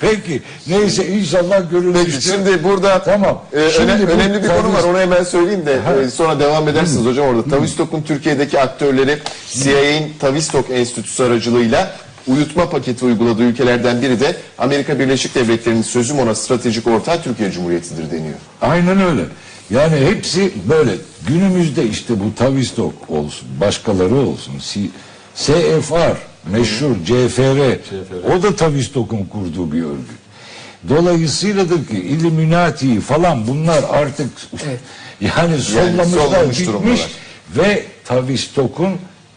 Peki 0.00 0.42
neyse 0.66 1.06
inşallah 1.08 1.70
görülmüştür. 1.70 2.12
Peki 2.12 2.24
şimdi 2.26 2.64
burada 2.64 3.02
Tamam. 3.02 3.42
e, 3.52 3.70
Şimdi 3.70 3.92
öne- 3.92 4.06
bu 4.08 4.10
önemli 4.10 4.42
bir 4.42 4.48
konu 4.48 4.72
var. 4.74 4.82
Onu 4.90 4.98
hemen 4.98 5.24
söyleyeyim 5.24 5.66
de 5.66 5.78
e, 6.04 6.10
sonra 6.10 6.40
devam 6.40 6.68
edersiniz 6.68 7.06
hocam 7.06 7.26
orada. 7.26 7.50
Tavistock'un 7.50 8.02
Türkiye'deki 8.02 8.60
aktörleri 8.60 9.18
CIA'in 9.50 10.12
Tavistock 10.20 10.70
Enstitüsü 10.70 11.22
aracılığıyla 11.24 11.90
uyutma 12.26 12.70
paketi 12.70 13.04
uyguladığı 13.04 13.42
ülkelerden 13.42 14.02
biri 14.02 14.20
de 14.20 14.36
Amerika 14.58 14.98
Birleşik 14.98 15.34
Devletleri'nin 15.34 15.82
sözüm 15.82 16.18
ona 16.18 16.34
stratejik 16.34 16.86
ortağı 16.86 17.22
Türkiye 17.22 17.50
Cumhuriyeti'dir 17.50 18.10
deniyor. 18.10 18.34
Aynen 18.62 19.00
öyle. 19.00 19.22
Yani 19.70 19.96
hepsi 19.96 20.52
böyle. 20.68 20.90
Günümüzde 21.28 21.86
işte 21.88 22.20
bu 22.20 22.34
Tavistock 22.34 22.94
olsun, 23.10 23.48
başkaları 23.60 24.14
olsun, 24.14 24.54
C- 24.58 24.90
CFR, 25.36 26.16
meşhur 26.50 26.94
CFR, 27.06 27.78
o 28.36 28.42
da 28.42 28.56
Tavistock'un 28.56 29.24
kurduğu 29.24 29.72
bir 29.72 29.82
örgüt. 29.82 30.24
Dolayısıyladır 30.88 31.86
ki 31.86 31.96
Illuminati 31.96 33.00
falan 33.00 33.46
bunlar 33.48 33.84
artık 33.90 34.30
yani 35.20 35.58
sollamışlar, 35.58 36.04
sollamış 36.04 36.60
bitmiş 36.60 36.66
durumdalar. 36.66 37.10
ve 37.56 37.84
Tavistock'un 38.04 38.90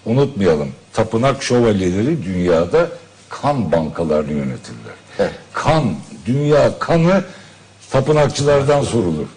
unutmayalım 0.05 0.69
tapınak 0.97 1.43
şövalyeleri 1.43 2.23
dünyada 2.23 2.87
kan 3.29 3.71
bankalarını 3.71 4.31
yönetirler. 4.31 4.95
Evet. 5.19 5.31
Kan, 5.53 5.83
dünya 6.25 6.79
kanı 6.79 7.23
tapınakçılardan 7.91 8.81
sorulur. 8.83 9.27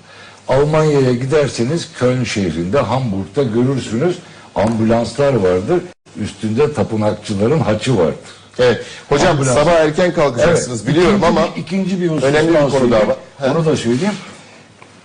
Almanya'ya 0.48 1.12
giderseniz 1.12 1.88
Köln 1.98 2.24
şehrinde, 2.24 2.78
Hamburg'da 2.78 3.42
görürsünüz 3.42 4.18
ambulanslar 4.54 5.34
vardır. 5.34 5.80
Üstünde 6.16 6.72
tapınakçıların 6.72 7.60
haçı 7.60 7.98
vardır. 7.98 8.30
Evet. 8.58 8.84
Hocam 9.08 9.30
Ambulans. 9.30 9.54
sabah 9.54 9.72
erken 9.72 10.14
kalkacaksınız 10.14 10.86
biliyorum 10.86 11.16
İkinci 11.16 11.26
ama 11.26 11.48
ikinci 11.56 12.00
bir 12.00 12.08
husus 12.08 12.24
önemli 12.24 12.48
bir 12.48 12.70
konu 12.70 12.90
daha 12.90 13.08
var. 13.08 13.16
Onu 13.50 13.66
da 13.66 13.76
söyleyeyim. 13.76 14.14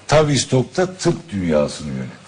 Tavistock'ta 0.08 0.86
tıp 0.86 1.32
dünyasını 1.32 1.88
yönetir. 1.88 2.25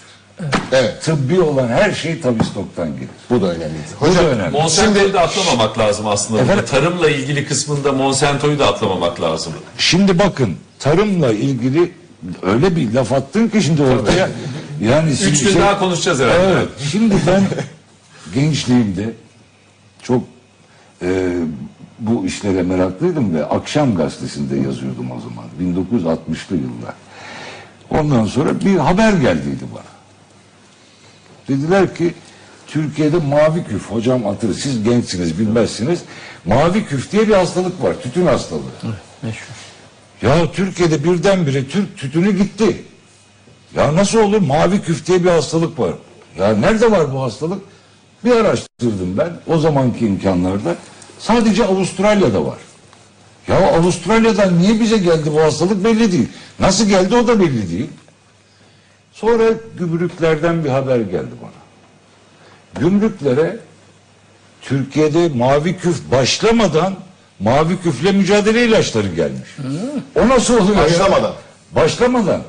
Evet 0.72 1.02
Tıbbi 1.04 1.42
olan 1.42 1.68
her 1.68 1.92
şey 1.92 2.22
Tavistock'tan 2.22 2.88
gelir. 2.96 3.08
bu 3.30 3.42
da 3.42 3.46
önemliydi. 3.46 3.88
Bu 4.02 4.06
da 4.06 4.10
Hocam 4.10 4.26
önemli. 4.26 4.52
Monsanto'yu 4.52 5.14
da 5.14 5.22
atlamamak 5.22 5.80
lazım 5.80 6.08
aslında. 6.08 6.42
Efendim? 6.42 6.66
Tarımla 6.70 7.10
ilgili 7.10 7.46
kısmında 7.48 7.92
Monsanto'yu 7.94 8.60
da 8.60 8.68
atlamamak 8.68 9.22
lazım. 9.22 9.54
Şimdi 9.78 10.20
bakın 10.20 10.56
tarımla 10.80 11.32
ilgili 11.32 11.92
öyle 12.42 12.76
bir 12.76 12.94
laf 12.94 13.12
attın 13.14 13.48
ki 13.48 13.62
şimdi 13.62 13.84
ortaya. 13.84 14.30
Yani 14.82 15.12
Üç 15.12 15.20
şimdi 15.20 15.32
gün 15.40 15.52
şey- 15.54 15.62
daha 15.62 15.80
konuşacağız 15.80 16.20
herhalde. 16.20 16.52
Evet. 16.54 16.68
Şimdi 16.92 17.16
ben 17.28 17.44
gençliğimde 18.34 19.14
çok 20.04 20.24
e, 21.02 21.34
bu 22.00 22.26
işlere 22.26 22.64
meraklıydım 22.64 23.36
ve 23.36 23.46
Akşam 23.46 23.96
Gazetesi'nde 23.96 24.56
yazıyordum 24.56 25.12
o 25.12 25.20
zaman. 25.20 25.46
1960'lı 25.62 26.56
yıllar. 26.56 26.94
Ondan 27.90 28.26
sonra 28.26 28.50
bir 28.66 28.76
haber 28.78 29.14
geldiydi 29.14 29.64
bana. 29.76 29.97
Dediler 31.48 31.96
ki 31.96 32.14
Türkiye'de 32.68 33.18
mavi 33.18 33.64
küf 33.64 33.92
hocam 33.92 34.24
hatır 34.24 34.54
siz 34.54 34.84
gençsiniz 34.84 35.40
bilmezsiniz. 35.40 36.00
Mavi 36.46 36.86
küf 36.86 37.12
diye 37.12 37.28
bir 37.28 37.34
hastalık 37.34 37.84
var. 37.84 37.96
Tütün 38.04 38.26
hastalığı. 38.26 38.62
Ya 40.22 40.52
Türkiye'de 40.52 41.04
birdenbire 41.04 41.68
Türk 41.68 41.98
tütünü 41.98 42.38
gitti. 42.38 42.84
Ya 43.76 43.96
nasıl 43.96 44.20
olur? 44.20 44.42
Mavi 44.42 44.82
küf 44.82 45.08
diye 45.08 45.24
bir 45.24 45.30
hastalık 45.30 45.80
var. 45.80 45.92
Ya 46.40 46.56
nerede 46.56 46.92
var 46.92 47.14
bu 47.14 47.22
hastalık? 47.22 47.62
Bir 48.26 48.32
araştırdım 48.32 49.18
ben 49.18 49.30
o 49.48 49.58
zamanki 49.58 50.06
imkanlarda. 50.08 50.76
Sadece 51.20 51.66
Avustralya'da 51.66 52.46
var. 52.46 52.58
Ya 53.48 53.72
Avustralya'dan 53.74 54.60
niye 54.60 54.80
bize 54.80 54.98
geldi 54.98 55.32
bu 55.34 55.42
hastalık 55.42 55.84
belli 55.84 56.12
değil. 56.12 56.28
Nasıl 56.60 56.88
geldi 56.88 57.16
o 57.16 57.28
da 57.28 57.40
belli 57.40 57.72
değil. 57.72 57.90
Sonra 59.22 59.44
gümrüklerden 59.80 60.64
bir 60.64 60.70
haber 60.70 60.98
geldi 60.98 61.32
bana. 61.42 61.52
Gümrüklere 62.82 63.58
Türkiye'de 64.62 65.30
mavi 65.30 65.78
küf 65.78 66.12
başlamadan 66.12 66.96
mavi 67.40 67.82
küfle 67.82 68.12
mücadele 68.12 68.66
ilaçları 68.66 69.08
gelmiş. 69.08 69.50
O 70.16 70.30
nasıl 70.30 70.58
oluyor 70.58 70.78
ya? 70.78 70.84
Başlamadan. 70.84 71.34
Başlamadan. 71.72 72.42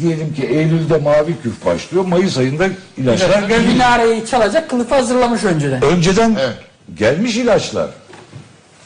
Diyelim 0.00 0.34
ki 0.34 0.46
Eylül'de 0.46 0.98
mavi 0.98 1.34
küf 1.42 1.64
başlıyor. 1.66 2.04
Mayıs 2.04 2.38
ayında 2.38 2.68
ilaçlar 2.96 3.42
gelmiş. 3.42 3.72
Minareyi 3.72 4.26
çalacak 4.26 4.70
kılıfı 4.70 4.94
hazırlamış 4.94 5.44
önceden. 5.44 5.82
Önceden 5.82 6.36
Evet. 6.40 6.56
gelmiş 6.96 7.36
ilaçlar. 7.36 7.90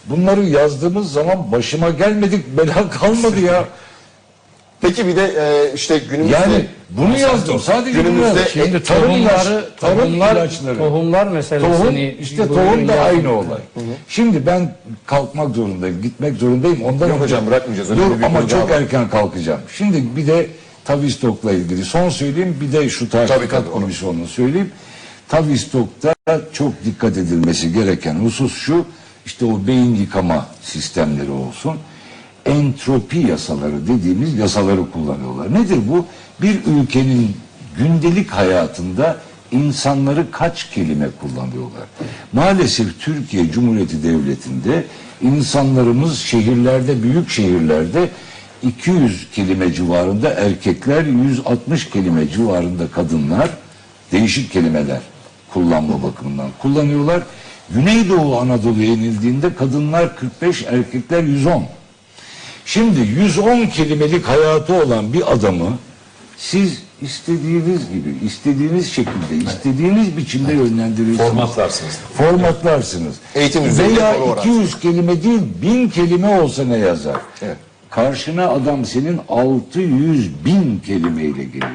Bunları 0.07 0.45
yazdığımız 0.45 1.13
zaman 1.13 1.53
başıma 1.53 1.91
gelmedik 1.91 2.59
bela 2.59 2.91
kalmadı 2.91 3.41
ya. 3.41 3.65
peki 4.81 5.07
bir 5.07 5.17
de 5.17 5.25
e, 5.25 5.75
işte 5.75 5.99
günümüzde 6.11 6.35
Yani 6.37 6.65
bunu 6.91 7.19
yazdım. 7.19 7.61
Sadece 7.61 7.99
bunu 7.99 8.03
Günümüzde 8.05 8.27
yazdım. 8.27 8.45
Şimdi 8.53 8.83
tohumları, 8.83 9.69
tarım 9.81 9.99
tohumlar, 9.99 10.33
ilaçları. 10.37 10.79
tohumlar 10.79 11.27
meselesini 11.27 11.77
Tohum, 11.79 11.97
işte 12.21 12.49
bugün 12.49 12.55
tohum 12.55 12.89
da 12.89 12.95
yazdım. 12.95 13.19
aynı 13.19 13.33
olay. 13.39 13.61
Şimdi 14.09 14.47
ben 14.47 14.75
kalkmak 15.07 15.55
zorundayım, 15.57 16.03
gitmek 16.03 16.37
zorundayım. 16.37 16.83
Ondan 16.85 17.07
Yok 17.09 17.17
önce- 17.17 17.25
hocam, 17.25 17.47
bırakmayacağız. 17.47 17.89
Dur 17.91 18.23
ama 18.25 18.49
çok 18.49 18.71
var. 18.71 18.81
erken 18.81 19.11
kalkacağım. 19.11 19.61
Şimdi 19.77 20.17
bir 20.17 20.27
de 20.27 20.47
Tavistock'la 20.85 21.53
ilgili 21.53 21.85
son 21.85 22.09
söyleyeyim. 22.09 22.57
Bir 22.61 22.73
de 22.73 22.89
şu 22.89 23.09
tahkikat 23.11 23.71
komisyonunu 23.73 24.27
söyleyeyim. 24.27 24.71
Tavistock'ta 25.29 26.15
çok 26.53 26.85
dikkat 26.85 27.17
edilmesi 27.17 27.73
gereken 27.73 28.15
husus 28.15 28.55
şu. 28.59 28.85
işte 29.27 29.45
o 29.45 29.67
beyin 29.67 29.95
yıkama 29.95 30.47
sistemleri 30.63 31.31
olsun. 31.31 31.77
Entropi 32.49 33.19
yasaları 33.19 33.87
dediğimiz 33.89 34.35
yasaları 34.35 34.91
kullanıyorlar. 34.91 35.55
Nedir 35.55 35.79
bu? 35.89 36.07
Bir 36.43 36.59
ülkenin 36.67 37.37
gündelik 37.79 38.31
hayatında 38.31 39.17
insanları 39.53 40.31
kaç 40.31 40.71
kelime 40.71 41.09
kullanıyorlar. 41.21 41.85
Maalesef 42.33 43.01
Türkiye 43.01 43.51
Cumhuriyeti 43.51 44.03
Devleti'nde 44.03 44.85
insanlarımız 45.23 46.19
şehirlerde, 46.19 47.03
büyük 47.03 47.31
şehirlerde 47.31 48.09
200 48.63 49.31
kelime 49.35 49.73
civarında 49.73 50.31
erkekler, 50.31 51.05
160 51.05 51.91
kelime 51.91 52.29
civarında 52.29 52.89
kadınlar 52.89 53.51
değişik 54.13 54.53
kelimeler 54.53 55.01
kullanma 55.53 56.03
bakımından 56.03 56.49
kullanıyorlar. 56.59 57.23
Güneydoğu 57.71 58.41
Anadolu'ya 58.41 58.87
inildiğinde 58.87 59.55
kadınlar 59.55 60.17
45, 60.17 60.63
erkekler 60.63 61.23
110. 61.23 61.78
Şimdi 62.69 63.01
110 63.01 63.67
kelimelik 63.67 64.25
hayatı 64.25 64.75
olan 64.75 65.13
bir 65.13 65.33
adamı 65.33 65.79
siz 66.37 66.83
istediğiniz 67.03 67.89
gibi, 67.89 68.27
istediğiniz 68.27 68.93
şekilde, 68.93 69.37
istediğiniz 69.47 70.17
biçimde 70.17 70.53
yönlendirirsiniz. 70.53 71.31
Formatlarsınız. 71.31 71.99
Formatlarsınız. 72.15 73.17
Eğitim 73.35 73.67
üzerinde 73.67 73.97
Veya 73.97 74.19
oransız. 74.21 74.53
200 74.53 74.81
kelime 74.81 75.23
değil, 75.23 75.41
1000 75.63 75.89
kelime 75.89 76.41
olsa 76.41 76.65
ne 76.65 76.79
yazar? 76.79 77.17
Evet. 77.43 77.57
Karşına 77.91 78.49
adam 78.49 78.85
senin 78.85 79.21
600 79.29 80.45
bin 80.45 80.83
kelimeyle 80.87 81.45
geliyor. 81.45 81.71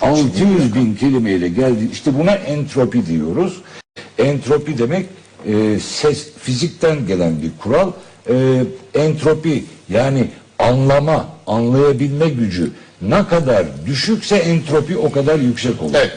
600 0.00 0.74
bin 0.74 0.94
kelimeyle 0.94 1.48
geldi. 1.48 1.88
İşte 1.92 2.18
buna 2.18 2.32
entropi 2.32 3.06
diyoruz. 3.06 3.62
Entropi 4.18 4.78
demek 4.78 5.06
e, 5.46 5.78
ses, 5.80 6.28
fizikten 6.38 7.06
gelen 7.06 7.42
bir 7.42 7.50
kural. 7.62 7.92
E, 8.28 8.64
entropi 8.94 9.64
yani 9.88 10.28
anlama, 10.58 11.26
anlayabilme 11.46 12.28
gücü 12.28 12.70
ne 13.02 13.28
kadar 13.28 13.64
düşükse 13.86 14.36
entropi 14.36 14.98
o 14.98 15.12
kadar 15.12 15.38
yüksek 15.38 15.82
olur. 15.82 15.92
Evet. 15.94 16.12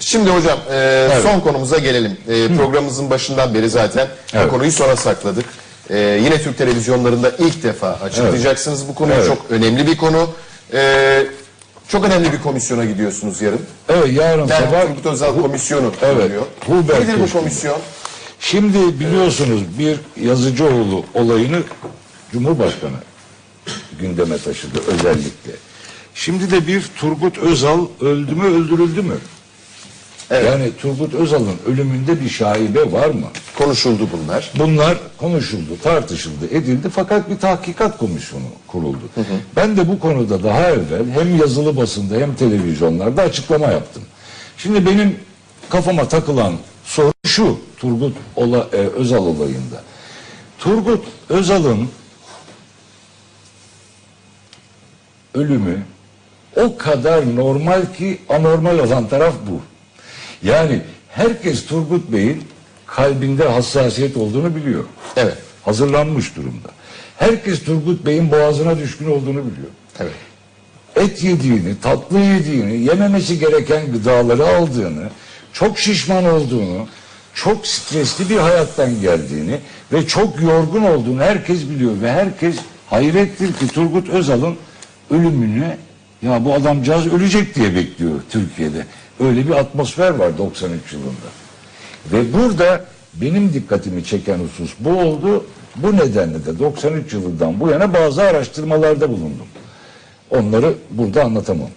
Şimdi 0.00 0.30
hocam 0.30 0.58
e, 0.72 1.08
son 1.22 1.40
konumuza 1.40 1.78
gelelim. 1.78 2.16
E, 2.28 2.56
programımızın 2.56 3.10
başından 3.10 3.54
beri 3.54 3.68
zaten 3.70 4.08
Evet. 4.34 4.50
konuyu 4.50 4.72
sona 4.72 4.96
sakladık. 4.96 5.44
E, 5.90 5.98
yine 5.98 6.42
Türk 6.42 6.58
televizyonlarında 6.58 7.30
ilk 7.38 7.62
defa 7.62 7.88
açıklayacaksınız 7.88 8.88
bu 8.88 8.94
konuyu. 8.94 9.16
Evet. 9.16 9.26
Çok 9.26 9.50
önemli 9.50 9.86
bir 9.86 9.96
konu. 9.96 10.30
E, 10.72 11.22
çok 11.88 12.04
önemli 12.04 12.32
bir 12.32 12.42
komisyona 12.42 12.84
gidiyorsunuz 12.84 13.42
yarın. 13.42 13.60
Evet 13.88 14.12
yarın 14.12 14.48
Ben 14.48 14.60
sabah 14.60 14.82
Turgut 14.82 15.06
Özal 15.06 15.40
komisyonu 15.42 15.92
Evet. 16.02 16.16
oluyor. 16.24 17.00
Nedir 17.00 17.20
bu 17.20 17.32
komisyon? 17.38 17.76
Şimdi 18.42 19.00
biliyorsunuz 19.00 19.62
bir 19.78 19.98
Yazıcıoğlu 20.24 21.04
olayını 21.14 21.62
Cumhurbaşkanı 22.32 22.96
gündeme 24.00 24.38
taşıdı 24.38 24.78
özellikle. 24.86 25.52
Şimdi 26.14 26.50
de 26.50 26.66
bir 26.66 26.90
Turgut 26.96 27.38
Özal 27.38 27.86
öldü 28.00 28.34
mü 28.34 28.44
öldürüldü 28.44 29.02
mü? 29.02 29.14
Yani 30.30 30.70
Turgut 30.80 31.14
Özal'ın 31.14 31.56
ölümünde 31.66 32.20
bir 32.20 32.28
şaibe 32.28 32.92
var 32.92 33.06
mı? 33.10 33.26
Konuşuldu 33.58 34.08
bunlar. 34.12 34.50
Bunlar 34.58 34.98
konuşuldu, 35.18 35.78
tartışıldı, 35.82 36.46
edildi 36.50 36.88
fakat 36.90 37.30
bir 37.30 37.38
tahkikat 37.38 37.98
komisyonu 37.98 38.44
kuruldu. 38.66 39.08
Ben 39.56 39.76
de 39.76 39.88
bu 39.88 40.00
konuda 40.00 40.42
daha 40.42 40.70
evvel 40.70 41.10
hem 41.14 41.38
yazılı 41.38 41.76
basında 41.76 42.14
hem 42.14 42.34
televizyonlarda 42.34 43.22
açıklama 43.22 43.66
yaptım. 43.66 44.02
Şimdi 44.58 44.86
benim 44.86 45.16
kafama 45.70 46.08
takılan 46.08 46.52
şu 47.32 47.58
Turgut 47.78 48.16
Ola, 48.36 48.68
e, 48.72 48.76
Özal 48.76 49.26
olayında. 49.26 49.82
Turgut 50.58 51.04
Özal'ın 51.28 51.88
ölümü 55.34 55.82
o 56.56 56.76
kadar 56.76 57.36
normal 57.36 57.82
ki 57.98 58.18
anormal 58.28 58.78
olan 58.78 59.08
taraf 59.08 59.34
bu. 59.50 59.60
Yani 60.48 60.82
herkes 61.08 61.66
Turgut 61.66 62.12
Bey'in 62.12 62.44
kalbinde 62.86 63.48
hassasiyet 63.48 64.16
olduğunu 64.16 64.56
biliyor. 64.56 64.84
Evet. 65.16 65.38
Hazırlanmış 65.64 66.36
durumda. 66.36 66.68
Herkes 67.18 67.64
Turgut 67.64 68.06
Bey'in 68.06 68.30
boğazına 68.30 68.78
düşkün 68.78 69.10
olduğunu 69.10 69.38
biliyor. 69.38 69.70
Evet. 70.00 70.12
Et 70.96 71.24
yediğini, 71.24 71.80
tatlı 71.80 72.18
yediğini, 72.18 72.84
yememesi 72.84 73.38
gereken 73.38 73.92
gıdaları 73.92 74.46
aldığını, 74.46 75.10
çok 75.52 75.78
şişman 75.78 76.24
olduğunu, 76.24 76.86
çok 77.34 77.66
stresli 77.66 78.30
bir 78.30 78.36
hayattan 78.36 79.00
geldiğini 79.00 79.60
ve 79.92 80.06
çok 80.06 80.42
yorgun 80.42 80.82
olduğunu 80.82 81.20
herkes 81.20 81.68
biliyor 81.70 81.92
ve 82.02 82.12
herkes 82.12 82.56
hayrettir 82.90 83.52
ki 83.52 83.68
Turgut 83.68 84.08
Özal'ın 84.08 84.56
ölümünü 85.10 85.76
ya 86.22 86.44
bu 86.44 86.54
adamcağız 86.54 87.06
ölecek 87.06 87.54
diye 87.54 87.74
bekliyor 87.74 88.20
Türkiye'de. 88.30 88.86
Öyle 89.20 89.46
bir 89.46 89.52
atmosfer 89.52 90.10
var 90.10 90.38
93 90.38 90.92
yılında. 90.92 91.28
Ve 92.12 92.32
burada 92.32 92.84
benim 93.14 93.52
dikkatimi 93.52 94.04
çeken 94.04 94.38
husus 94.38 94.74
bu 94.80 94.90
oldu. 94.90 95.46
Bu 95.76 95.96
nedenle 95.96 96.46
de 96.46 96.58
93 96.58 97.12
yılından 97.12 97.60
bu 97.60 97.68
yana 97.68 97.94
bazı 97.94 98.22
araştırmalarda 98.22 99.08
bulundum. 99.08 99.46
Onları 100.30 100.74
burada 100.90 101.24
anlatamam. 101.24 101.68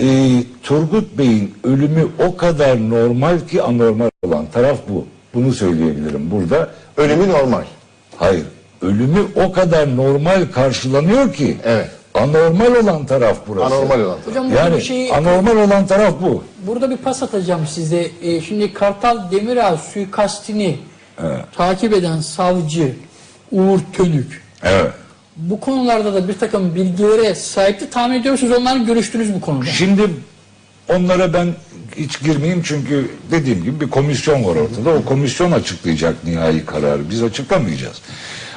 Ee, 0.00 0.42
Turgut 0.62 1.18
Bey'in 1.18 1.54
ölümü 1.64 2.08
o 2.28 2.36
kadar 2.36 2.90
normal 2.90 3.40
ki 3.40 3.62
anormal 3.62 4.10
olan 4.22 4.46
taraf 4.46 4.78
bu. 4.88 5.06
Bunu 5.34 5.52
söyleyebilirim 5.52 6.30
burada. 6.30 6.68
Ölümü 6.96 7.28
normal. 7.28 7.62
Hayır. 8.16 8.44
Ölümü 8.82 9.20
o 9.36 9.52
kadar 9.52 9.96
normal 9.96 10.44
karşılanıyor 10.54 11.32
ki 11.32 11.56
Evet. 11.64 11.90
anormal 12.14 12.74
olan 12.84 13.06
taraf 13.06 13.38
burası. 13.48 13.74
Anormal 13.74 14.00
olan 14.00 14.16
taraf. 14.16 14.26
Hocam 14.26 14.44
burada 14.50 14.60
Yani 14.60 14.76
bir 14.76 14.82
şey 14.82 15.12
anormal 15.14 15.56
olan 15.56 15.86
taraf 15.86 16.14
bu. 16.22 16.44
Burada 16.66 16.90
bir 16.90 16.96
pas 16.96 17.22
atacağım 17.22 17.66
size. 17.66 18.10
Ee, 18.22 18.40
şimdi 18.40 18.72
Kartal 18.72 19.30
Demirağ 19.30 19.76
suikastini 19.76 20.76
takip 21.56 21.92
eden 21.92 22.20
savcı 22.20 22.94
Uğur 23.52 23.78
Tönük. 23.92 24.42
Evet. 24.62 24.92
Bu 25.36 25.60
konularda 25.60 26.14
da 26.14 26.28
bir 26.28 26.38
takım 26.38 26.74
bilgilere 26.74 27.34
sahipti. 27.34 27.90
Tahmin 27.90 28.20
ediyorsunuz 28.20 28.52
onlarla 28.58 28.84
görüştünüz 28.84 29.34
bu 29.34 29.40
konuda. 29.40 29.66
Şimdi 29.66 30.02
onlara 30.88 31.32
ben 31.32 31.48
hiç 31.96 32.20
girmeyeyim 32.20 32.62
çünkü 32.64 33.10
dediğim 33.30 33.64
gibi 33.64 33.80
bir 33.80 33.90
komisyon 33.90 34.44
var 34.44 34.56
ortada. 34.56 34.90
O 34.90 35.04
komisyon 35.04 35.52
açıklayacak 35.52 36.24
nihai 36.24 36.64
kararı. 36.66 37.10
Biz 37.10 37.22
açıklamayacağız. 37.22 37.96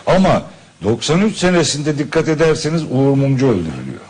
Ama 0.06 0.44
93 0.84 1.38
senesinde 1.38 1.98
dikkat 1.98 2.28
ederseniz 2.28 2.84
Uğur 2.84 3.16
Mumcu 3.18 3.48
öldürülüyor. 3.48 4.02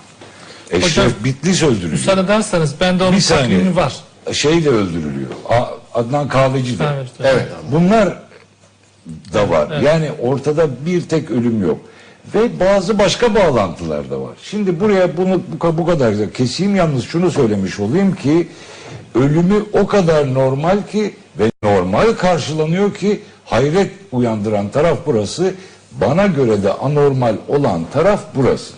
Eşref 0.72 0.92
Hocam, 0.98 1.12
Bitlis 1.24 1.64
öldürülüyor. 1.64 1.92
Müsaade 1.92 2.22
ederseniz 2.22 2.74
ben 2.82 3.00
de 3.00 3.04
onun 3.04 3.20
takvimi 3.20 3.76
var. 3.76 3.96
Şeyle 4.32 4.70
öldürülüyor. 4.70 5.30
A- 5.50 6.00
Adnan 6.00 6.28
Kahveci 6.28 6.80
de. 6.80 6.84
Evet. 6.96 7.10
Evet. 7.24 7.48
Bunlar 7.72 8.18
da 9.34 9.50
var. 9.50 9.82
Yani 9.82 10.12
ortada 10.22 10.68
bir 10.86 11.02
tek 11.02 11.32
ölüm 11.32 11.62
yok. 11.62 11.80
Ve 12.36 12.60
bazı 12.60 13.00
başka 13.00 13.36
bağlantılar 13.36 14.10
da 14.10 14.22
var. 14.22 14.34
Şimdi 14.44 14.80
buraya 14.80 15.18
bunu 15.18 15.42
bu, 15.64 15.78
bu 15.78 15.86
kadar 15.86 16.20
da 16.20 16.32
keseyim 16.32 16.76
yalnız 16.76 17.04
şunu 17.04 17.32
söylemiş 17.32 17.80
olayım 17.80 18.16
ki 18.16 18.48
ölümü 19.16 19.66
o 19.74 19.88
kadar 19.88 20.34
normal 20.34 20.78
ki 20.92 21.14
ve 21.40 21.52
normal 21.64 22.14
karşılanıyor 22.14 22.94
ki 22.94 23.22
hayret 23.46 23.92
uyandıran 24.12 24.70
taraf 24.70 24.98
burası. 25.06 25.54
Bana 25.92 26.28
göre 26.28 26.64
de 26.64 26.74
anormal 26.74 27.36
olan 27.48 27.82
taraf 27.94 28.22
burası. 28.36 28.74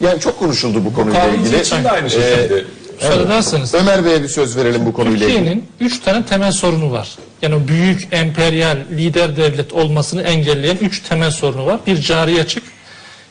Yani 0.00 0.20
çok 0.20 0.38
konuşuldu 0.38 0.84
bu 0.84 0.94
konuyla 0.94 1.20
Kanuncu 1.20 1.40
ilgili. 1.40 1.60
için 1.60 1.84
de 1.84 1.90
aynı 1.90 2.10
şekilde. 2.10 2.64
Müsaade 3.00 3.22
ederseniz. 3.22 3.74
Ömer 3.74 4.04
Bey'e 4.04 4.22
bir 4.22 4.28
söz 4.28 4.56
verelim 4.56 4.86
bu 4.86 4.92
konuyla 4.92 5.26
ilgili. 5.26 5.38
Türkiye'nin 5.38 5.64
üç 5.80 6.00
tane 6.00 6.26
temel 6.26 6.52
sorunu 6.52 6.92
var. 6.92 7.16
Yani 7.42 7.54
o 7.54 7.68
büyük 7.68 8.08
emperyal 8.12 8.76
lider 8.90 9.36
devlet 9.36 9.72
olmasını 9.72 10.22
engelleyen 10.22 10.76
üç 10.80 11.00
temel 11.00 11.30
sorunu 11.30 11.66
var. 11.66 11.80
Bir 11.86 12.00
cari 12.00 12.40
açık, 12.40 12.62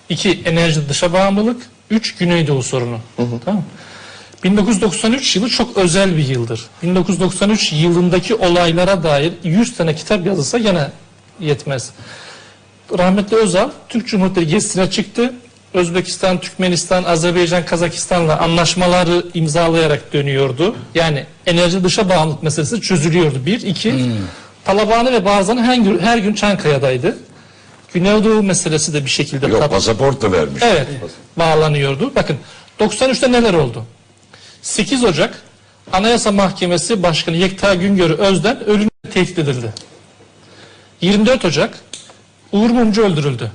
iki 0.09 0.41
enerji 0.45 0.89
dışa 0.89 1.13
bağımlılık, 1.13 1.61
üç 1.89 2.15
Güneydoğu 2.15 2.63
sorunu. 2.63 2.97
Tamam 3.45 3.59
mı? 3.59 3.63
1993 4.43 5.35
yılı 5.35 5.49
çok 5.49 5.77
özel 5.77 6.17
bir 6.17 6.27
yıldır. 6.27 6.61
1993 6.83 7.73
yılındaki 7.73 8.35
olaylara 8.35 9.03
dair 9.03 9.33
100 9.43 9.77
tane 9.77 9.95
kitap 9.95 10.25
yazılsa 10.25 10.57
gene 10.57 10.87
yetmez. 11.39 11.91
Rahmetli 12.97 13.37
Özal 13.37 13.69
Türk 13.89 14.07
Cumhuriyeti 14.07 14.47
gezisine 14.47 14.91
çıktı. 14.91 15.33
Özbekistan, 15.73 16.39
Türkmenistan, 16.39 17.03
Azerbaycan, 17.03 17.65
Kazakistan'la 17.65 18.39
anlaşmaları 18.39 19.25
imzalayarak 19.33 20.13
dönüyordu. 20.13 20.75
Yani 20.95 21.25
enerji 21.45 21.83
dışa 21.83 22.09
bağımlılık 22.09 22.43
meselesi 22.43 22.81
çözülüyordu. 22.81 23.45
Bir, 23.45 23.61
iki, 23.61 24.11
Talabani 24.65 25.11
ve 25.11 25.25
Barzani 25.25 25.61
her 25.61 25.75
gün, 25.75 25.99
her 25.99 26.17
gün 26.17 26.33
Çankaya'daydı. 26.33 27.17
Güneydoğu 27.93 28.43
meselesi 28.43 28.93
de 28.93 29.05
bir 29.05 29.09
şekilde 29.09 29.47
Yok 29.47 29.69
pasaport 29.69 30.21
da 30.21 30.31
vermiş. 30.31 30.63
Evet, 30.63 30.87
bağlanıyordu. 31.37 32.11
Bakın 32.15 32.37
93'te 32.79 33.31
neler 33.31 33.53
oldu? 33.53 33.85
8 34.61 35.03
Ocak 35.03 35.41
Anayasa 35.93 36.31
Mahkemesi 36.31 37.03
Başkanı 37.03 37.35
Yekta 37.35 37.75
Güngör 37.75 38.09
Özden 38.09 38.65
ölümle 38.65 38.89
tehdit 39.13 39.39
edildi. 39.39 39.73
24 41.01 41.45
Ocak 41.45 41.79
Uğur 42.51 42.69
Mumcu 42.69 43.03
öldürüldü. 43.03 43.51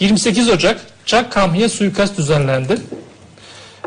28 0.00 0.48
Ocak 0.48 0.80
Çakkami'ye 1.06 1.68
suikast 1.68 2.18
düzenlendi. 2.18 2.80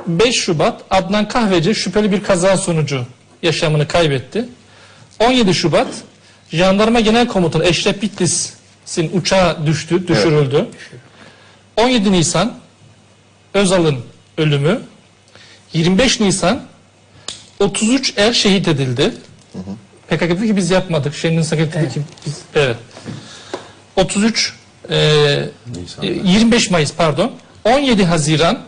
5 0.08 0.36
Şubat 0.36 0.82
Adnan 0.90 1.28
Kahveci 1.28 1.76
şüpheli 1.76 2.12
bir 2.12 2.24
kaza 2.24 2.58
sonucu 2.58 3.06
yaşamını 3.44 3.88
kaybetti. 3.88 4.46
17 5.20 5.54
Şubat 5.54 5.88
Jandarma 6.52 7.00
Genel 7.00 7.28
Komutanı 7.28 7.66
Eşref 7.66 8.02
Bitlis'in 8.90 9.20
uçağı 9.20 9.66
düştü, 9.66 10.08
düşürüldü. 10.08 10.68
17 11.78 12.12
Nisan 12.12 12.54
Özal'ın 13.54 14.00
ölümü. 14.38 14.82
25 15.74 16.20
Nisan 16.20 16.62
33 17.60 18.14
er 18.18 18.34
şehit 18.34 18.68
edildi. 18.68 19.14
PKK 20.08 20.22
dedi 20.22 20.48
ki 20.48 20.56
biz 20.56 20.72
yapmadık. 20.72 21.16
Şenlin 21.16 21.42
Sakatı 21.42 21.80
dedi 21.80 21.94
ki 21.94 22.02
biz 22.26 22.42
evet. 22.56 22.78
33 23.96 24.54
e, 24.90 24.96
e, 24.98 25.50
25 26.02 26.72
Mayıs 26.72 26.94
pardon 26.94 27.32
17 27.66 28.06
Haziran 28.06 28.60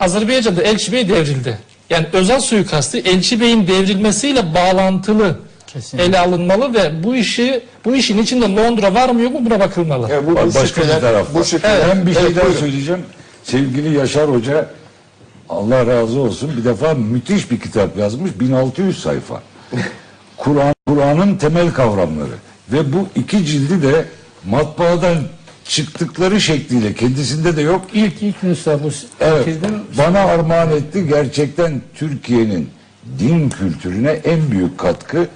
Azerbaycan'da 0.00 0.62
Elçi 0.62 0.92
Bey 0.92 1.08
devrildi. 1.08 1.58
Yani 1.90 2.06
özel 2.12 2.40
suikastı 2.40 2.98
Elçi 2.98 3.40
Bey'in 3.40 3.66
devrilmesiyle 3.66 4.54
bağlantılı 4.54 5.38
Kesinlikle. 5.72 6.08
ele 6.08 6.18
alınmalı 6.18 6.74
ve 6.74 7.04
bu 7.04 7.16
işi 7.16 7.60
bu 7.84 7.96
işin 7.96 8.18
içinde 8.18 8.44
Londra 8.56 8.94
var 8.94 9.08
mı 9.08 9.20
yok 9.22 9.32
mu 9.32 9.40
buna 9.44 9.60
bakılmalı. 9.60 10.10
Ya 10.12 10.26
bu, 10.26 10.30
bu 10.30 10.36
başka 10.36 10.60
bir 10.62 10.66
şifreler, 10.66 11.00
taraf 11.00 11.26
bu 11.34 11.38
var. 11.38 11.44
şifreler. 11.44 11.88
Ben 11.88 12.06
bir 12.06 12.14
şey 12.14 12.22
Evet, 12.22 12.36
daha 12.36 12.44
buyurun. 12.44 12.60
söyleyeceğim. 12.60 13.02
Sevgili 13.42 13.96
Yaşar 13.96 14.30
Hoca 14.30 14.70
Allah 15.48 15.86
razı 15.86 16.20
olsun 16.20 16.50
bir 16.56 16.64
defa 16.64 16.94
müthiş 16.94 17.50
bir 17.50 17.60
kitap 17.60 17.98
yazmış 17.98 18.30
1600 18.40 19.00
sayfa. 19.02 19.42
Kur'an 20.36 20.74
Kur'an'ın 20.86 21.36
temel 21.36 21.72
kavramları 21.72 22.34
ve 22.72 22.92
bu 22.92 23.08
iki 23.16 23.44
cildi 23.46 23.82
de 23.82 24.04
matbaadan 24.50 25.16
çıktıkları 25.64 26.40
şekliyle 26.40 26.94
kendisinde 26.94 27.56
de 27.56 27.62
yok. 27.62 27.82
İlk 27.94 28.22
ilk 28.22 28.42
nüsha 28.42 28.78
bu 28.84 28.88
Evet, 29.20 29.46
bana 29.98 30.18
armağan 30.20 30.70
etti. 30.70 31.06
Gerçekten 31.08 31.82
Türkiye'nin 31.94 32.70
din 33.18 33.48
kültürüne 33.48 34.10
en 34.10 34.50
büyük 34.50 34.78
katkı. 34.78 35.28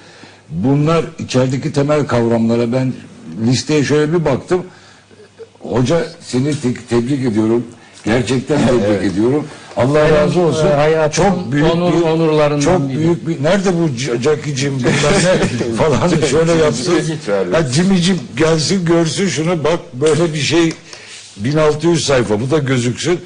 Bunlar 0.53 1.05
içerideki 1.19 1.73
temel 1.73 2.07
kavramlara 2.07 2.73
ben 2.73 2.93
listeye 3.47 3.85
şöyle 3.85 4.13
bir 4.13 4.25
baktım. 4.25 4.63
Hoca 5.61 6.07
seni 6.21 6.61
te- 6.61 6.75
tebrik 6.91 7.27
ediyorum. 7.27 7.65
Gerçekten 8.05 8.59
tebrik 8.67 9.13
ediyorum. 9.13 9.45
Allah 9.77 10.11
razı 10.11 10.41
olsun. 10.41 10.67
e, 10.67 10.71
hayatımın 10.71 11.31
Çok 11.31 11.53
büyük 11.53 11.67
onur- 11.67 11.97
bir 11.97 12.03
onurlarından 12.03 12.61
çok 12.61 12.89
biri. 12.89 12.99
büyük 12.99 13.29
bir 13.29 13.45
nerede 13.45 13.71
bu 13.79 13.89
Jackie'cim 14.23 14.79
falan 15.79 16.09
şöyle 16.31 16.53
yapsın. 16.53 16.95
Ha, 17.53 17.63
Jimmy'cim 17.73 18.19
gelsin 18.37 18.85
görsün 18.85 19.29
şunu 19.29 19.65
bak 19.65 19.81
böyle 19.95 20.35
bir 20.35 20.39
şey 20.39 20.73
1600 21.37 22.07
sayfa 22.07 22.41
bu 22.41 22.51
da 22.51 22.59
gözüksün. 22.59 23.21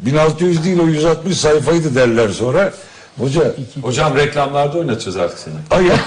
1600 0.00 0.64
değil 0.64 0.78
o 0.78 0.86
160 0.86 1.38
sayfaydı 1.38 1.94
derler 1.94 2.28
sonra. 2.28 2.72
Hoca 3.18 3.40
Hocam 3.82 4.16
reklamlarda 4.16 4.78
oynatacağız 4.78 5.16
artık 5.16 5.38
seni. 5.38 5.54
ay 5.70 5.86
yap, 5.86 5.98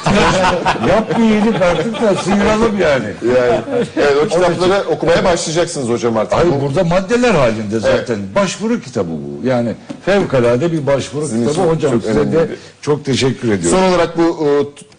yap 0.89 1.19
bir 1.19 1.23
iyilik 1.23 1.61
artık 1.61 2.01
da 2.01 2.15
sıyıralım 2.15 2.79
yani. 2.81 3.05
Yani, 3.37 3.61
evet, 3.97 4.13
o 4.25 4.27
kitapları 4.27 4.83
okumaya 4.89 5.23
başlayacaksınız 5.23 5.89
hocam 5.89 6.17
artık. 6.17 6.33
Hayır 6.37 6.51
Bu- 6.51 6.61
burada 6.61 6.83
maddeler 6.83 7.33
halinde 7.35 7.79
zaten. 7.79 8.17
Başvuru 8.35 8.81
kitabı 8.81 9.09
bu. 9.11 9.47
Yani 9.47 9.73
fevkalade 10.05 10.71
bir 10.71 10.87
başvuru 10.87 11.25
Sizin 11.25 11.47
kitabı. 11.47 11.65
için 11.67 11.75
Hocam 11.75 11.91
çok 11.91 12.03
size 12.03 12.31
de 12.31 12.47
çok 12.81 13.05
teşekkür 13.05 13.51
ediyorum. 13.51 13.79
Son 13.79 13.89
olarak 13.89 14.17
bu 14.17 14.47
e, 14.47 14.49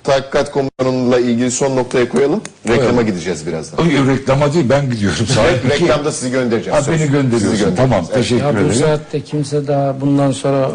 tahkikat 0.05 0.53
komisyonuyla 0.53 1.19
ilgili 1.19 1.51
son 1.51 1.77
noktaya 1.77 2.09
koyalım. 2.09 2.41
Reklama 2.69 3.03
gideceğiz 3.03 3.47
birazdan. 3.47 3.85
Ay, 3.85 3.91
reklama 4.17 4.55
değil 4.55 4.67
ben 4.71 4.91
gidiyorum. 4.91 5.27
Saat 5.27 5.47
iki. 5.75 5.83
reklamda 5.85 6.13
sizi 6.13 6.31
göndereceğim. 6.31 6.77
Ha, 6.79 6.83
söz. 6.83 6.89
beni 6.95 6.99
Sizi 6.99 7.13
gönderiyorsun. 7.13 7.49
göndereceğiz. 7.51 7.77
Tamam 7.77 8.01
Evet. 8.05 8.15
teşekkür 8.15 8.45
Ya 8.45 8.55
bu 8.55 8.59
ederim. 8.59 8.75
saatte 8.75 9.21
kimse 9.21 9.67
daha 9.67 10.01
bundan 10.01 10.33
sonra 10.33 10.71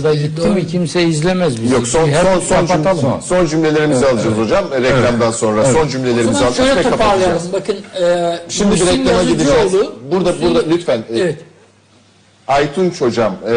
o 0.00 0.02
da 0.02 0.14
gitti 0.14 0.48
mi 0.48 0.66
kimse 0.72 1.02
izlemez 1.02 1.62
bizi. 1.62 1.74
Yok 1.74 1.86
son 1.86 2.08
Hep 2.08 2.16
son 2.24 2.40
son, 2.40 2.66
kapatalım. 2.66 3.00
cüm- 3.04 3.22
son 3.22 3.46
cümlelerimizi 3.46 4.06
alacağız 4.06 4.36
hocam. 4.38 4.64
Reklamdan 4.82 5.30
sonra 5.30 5.64
son 5.64 5.88
cümlelerimizi 5.88 6.44
alacağız 6.44 6.58
ve 6.58 6.74
şöyle 6.74 6.82
toparlayalım. 6.90 7.38
kapatacağız. 7.38 7.52
Bakın 7.52 7.76
e, 8.06 8.38
Şimdi 8.48 8.74
bir 8.74 8.86
reklama 8.86 9.22
gideceğiz. 9.22 9.72
Yazıcıoğlu- 9.74 9.92
Burada 10.12 10.42
burada 10.42 10.62
lütfen 10.70 10.98
e, 10.98 11.18
Evet. 11.20 11.38
Aytunç 12.48 13.00
hocam 13.00 13.36
e, 13.52 13.54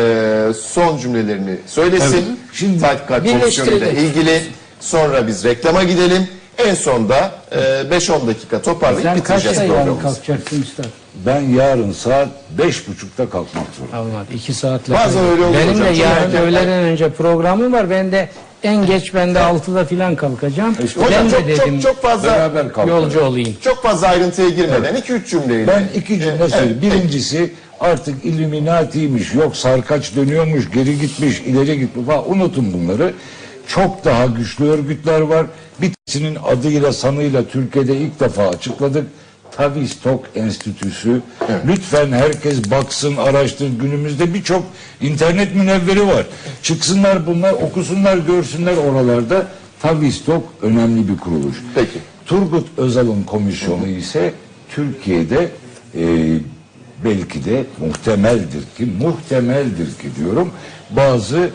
son 0.62 0.98
cümlelerini 0.98 1.58
söylesin. 1.68 2.14
Evet. 2.14 2.24
Şimdi 2.54 2.78
birleştirelim. 2.78 3.40
komisyonuyla 3.40 3.88
ilgili 3.88 4.42
sonra 4.80 5.28
biz 5.28 5.44
reklama 5.44 5.84
gidelim. 5.84 6.28
En 6.58 6.74
sonda 6.76 7.32
e, 7.52 7.56
5-10 7.58 8.28
dakika 8.28 8.62
toparlayıp 8.62 9.04
Sen 9.04 9.16
bitireceğiz 9.18 9.58
kaçta 9.58 9.68
programımızı. 9.74 10.02
kalkacaksın 10.02 10.62
üstad? 10.62 10.86
Ben 11.26 11.42
yarın 11.42 11.92
saat 11.92 12.28
beş 12.58 12.88
buçukta 12.88 13.30
kalkmak 13.30 13.64
zorundayım. 13.80 14.08
Olmadı. 14.08 14.28
iki 14.36 14.54
saatle. 14.54 14.94
Bazen 14.94 15.24
öyle 15.26 15.44
oluyor 15.46 15.62
Benim 15.62 15.74
hocam. 15.74 15.86
de 15.86 15.90
Çok 15.96 15.98
yarın 16.06 16.32
erken- 16.32 16.42
öğleden 16.42 16.84
önce 16.84 17.10
programım 17.10 17.74
var. 17.74 17.90
Ben 17.90 18.12
de 18.12 18.30
en 18.64 18.86
geç 18.86 19.14
ben 19.14 19.36
de 19.36 19.40
altıda 19.40 19.86
filan 19.86 20.16
kalkacağım. 20.16 20.76
Hocam 20.76 21.12
ben 21.26 21.30
çok, 21.30 21.48
de 21.48 21.56
çok, 21.56 21.66
dedim 21.66 21.80
çok 21.80 22.02
fazla 22.02 22.28
Beraber 22.32 22.74
kalkalım. 22.74 22.90
yolcu 23.04 23.22
olayım. 23.22 23.56
çok 23.62 23.84
fazla 23.84 24.08
ayrıntıya 24.08 24.50
girmeden 24.50 24.96
2-3 24.96 25.26
cümleyle. 25.30 25.68
Ben 25.68 26.00
iki 26.00 26.20
cümle 26.20 26.50
söyleyeyim. 26.50 26.80
Birincisi 26.82 27.54
artık 27.80 28.26
Illuminati'ymiş, 28.26 29.34
yok 29.34 29.56
sarkaç 29.56 30.16
dönüyormuş, 30.16 30.72
geri 30.72 31.00
gitmiş, 31.00 31.40
ileri 31.40 31.80
gitmiş 31.80 32.06
falan 32.06 32.32
unutun 32.32 32.74
bunları. 32.74 33.14
Çok 33.68 34.06
daha 34.06 34.26
güçlü 34.26 34.66
örgütler 34.66 35.22
var. 35.22 35.46
Bir 35.82 35.92
tanesinin 35.94 36.38
adıyla 36.46 36.94
sanıyla 36.94 37.48
Türkiye'de 37.48 37.98
ilk 37.98 38.20
defa 38.20 38.48
açıkladık. 38.48 39.08
Tavistock 39.52 40.30
Enstitüsü. 40.36 41.22
Lütfen 41.68 42.12
herkes 42.12 42.72
baksın, 42.72 43.18
araştır. 43.18 43.70
Günümüzde 43.80 44.34
birçok 44.34 44.64
internet 45.02 45.56
münevveri 45.56 46.08
var. 46.08 46.26
Çıksınlar 46.64 47.28
bunlar, 47.28 47.54
okusunlar, 47.54 48.18
görsünler 48.18 48.78
oralarda. 48.78 49.48
Tavistock 49.82 50.44
önemli 50.62 51.08
bir 51.08 51.18
kuruluş. 51.18 51.58
Peki. 51.76 52.00
Turgut 52.26 52.68
Özal'ın 52.78 53.24
komisyonu 53.24 53.88
ise 53.88 54.34
Türkiye'de 54.70 55.50
e, 55.98 56.04
belki 57.04 57.46
de 57.46 57.66
muhtemeldir 57.80 58.64
ki 58.78 58.86
muhtemeldir 59.02 59.86
ki 59.86 60.08
diyorum 60.20 60.52
bazı 60.90 61.50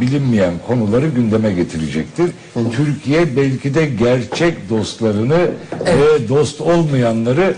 bilinmeyen 0.00 0.54
konuları 0.66 1.08
gündeme 1.08 1.52
getirecektir. 1.52 2.30
Türkiye 2.76 3.36
belki 3.36 3.74
de 3.74 3.86
gerçek 3.86 4.70
dostlarını 4.70 5.50
ve 5.86 6.28
dost 6.28 6.60
olmayanları 6.60 7.54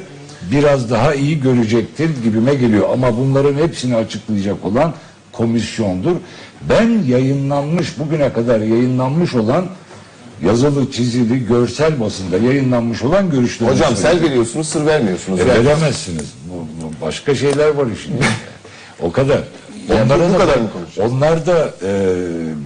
biraz 0.52 0.90
daha 0.90 1.14
iyi 1.14 1.40
görecektir 1.40 2.10
gibime 2.24 2.54
geliyor. 2.54 2.88
Ama 2.92 3.16
bunların 3.16 3.54
hepsini 3.54 3.96
açıklayacak 3.96 4.64
olan 4.64 4.94
komisyondur. 5.32 6.16
Ben 6.68 7.02
yayınlanmış 7.08 7.98
bugüne 7.98 8.32
kadar 8.32 8.60
yayınlanmış 8.60 9.34
olan 9.34 9.66
yazılı, 10.44 10.92
çizili, 10.92 11.46
görsel 11.46 12.00
basında 12.00 12.38
yayınlanmış 12.38 13.02
olan 13.02 13.30
görüşlerimi 13.30 13.74
Hocam 13.76 13.96
söyleyeceğim. 13.96 14.30
veriyorsunuz, 14.30 14.68
sır 14.68 14.86
vermiyorsunuz. 14.86 15.40
E, 15.40 15.46
veremezsiniz. 15.46 16.34
Bu, 16.50 16.54
bu 16.54 17.06
başka 17.06 17.34
şeyler 17.34 17.68
var 17.68 17.86
işin. 17.86 18.14
o 19.02 19.12
kadar. 19.12 19.40
Onlara 19.90 20.28
bu 20.28 20.32
da- 20.32 20.38
kadar 20.38 20.56
mı 20.56 20.72
konuşacağız? 20.72 21.12
Onlar 21.12 21.46
da 21.46 21.70
e, 21.82 21.90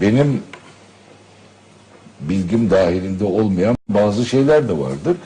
benim 0.00 0.42
bilgim 2.20 2.70
dahilinde 2.70 3.24
olmayan 3.24 3.76
bazı 3.88 4.26
şeyler 4.26 4.68
de 4.68 4.78
vardır. 4.78 5.16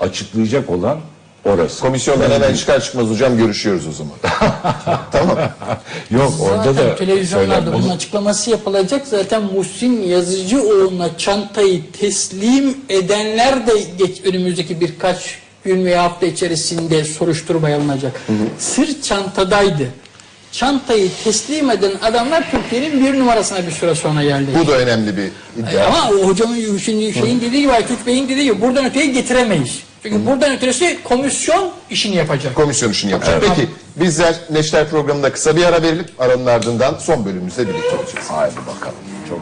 Açıklayacak 0.00 0.70
olan 0.70 0.98
orası. 1.44 1.80
Komisyondan 1.80 2.30
hemen 2.30 2.54
çıkar 2.54 2.80
çıkmaz 2.80 3.06
hocam 3.06 3.36
görüşüyoruz 3.36 3.86
o 3.88 3.92
zaman. 3.92 4.14
tamam. 5.12 5.38
Yok 6.10 6.32
orada 6.40 6.76
da 6.76 6.96
televizyonlarda 6.96 7.72
bunun 7.72 7.88
açıklaması 7.88 8.50
yapılacak. 8.50 9.06
Zaten 9.06 9.42
Muhsin 9.42 10.02
Yazıcıoğlu'na 10.02 11.18
çantayı 11.18 11.92
teslim 11.92 12.76
edenler 12.88 13.66
de 13.66 13.72
geç, 13.98 14.24
önümüzdeki 14.24 14.80
birkaç 14.80 15.38
gün 15.64 15.84
veya 15.84 16.02
hafta 16.02 16.26
içerisinde 16.26 17.04
soruşturmaya 17.04 17.76
alınacak. 17.76 18.20
Sırt 18.58 19.04
çantadaydı. 19.04 19.88
Çantayı 20.56 21.10
teslim 21.24 21.70
eden 21.70 21.92
adamlar 22.02 22.50
Türkiye'nin 22.50 23.04
bir 23.04 23.18
numarasına 23.18 23.66
bir 23.66 23.70
süre 23.70 23.94
sonra 23.94 24.22
geldi. 24.22 24.50
Bu 24.62 24.66
da 24.66 24.72
önemli 24.72 25.16
bir 25.16 25.30
iddia. 25.56 25.86
Ama 25.86 26.10
o 26.10 26.26
hocamın 26.26 26.78
şimdi 26.78 27.12
şeyin 27.14 27.40
dediği 27.40 27.60
gibi 27.60 27.72
Aykut 27.72 28.06
Bey'in 28.06 28.28
dediği 28.28 28.44
gibi 28.44 28.60
buradan 28.60 28.84
öteye 28.84 29.06
getiremeyiz. 29.06 29.78
Çünkü 30.02 30.26
buradan 30.26 30.56
ötesi 30.56 30.98
komisyon 31.04 31.70
işini 31.90 32.16
yapacak. 32.16 32.54
Komisyon 32.54 32.90
işini 32.90 33.10
yapacak. 33.10 33.42
Peki 33.48 33.68
bizler 33.96 34.34
Neşter 34.50 34.88
programında 34.88 35.32
kısa 35.32 35.56
bir 35.56 35.64
ara 35.64 35.82
verelim. 35.82 36.06
Aranın 36.18 36.46
ardından 36.46 36.94
son 37.00 37.24
bölümümüzde 37.24 37.68
birlikte 37.68 37.96
olacağız. 37.96 38.30
Haydi 38.30 38.56
bakalım. 38.56 38.96
Çok 39.28 39.40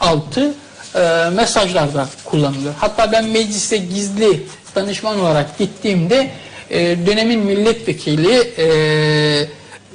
altı 0.00 0.54
e, 0.94 1.30
mesajlarda 1.34 2.08
kullanılıyor. 2.24 2.74
Hatta 2.78 3.12
ben 3.12 3.24
mecliste 3.24 3.76
gizli 3.76 4.42
danışman 4.74 5.20
olarak 5.20 5.58
gittiğimde 5.58 6.30
e, 6.70 7.06
dönemin 7.06 7.40
milletvekili 7.40 8.52
e, 8.58 8.68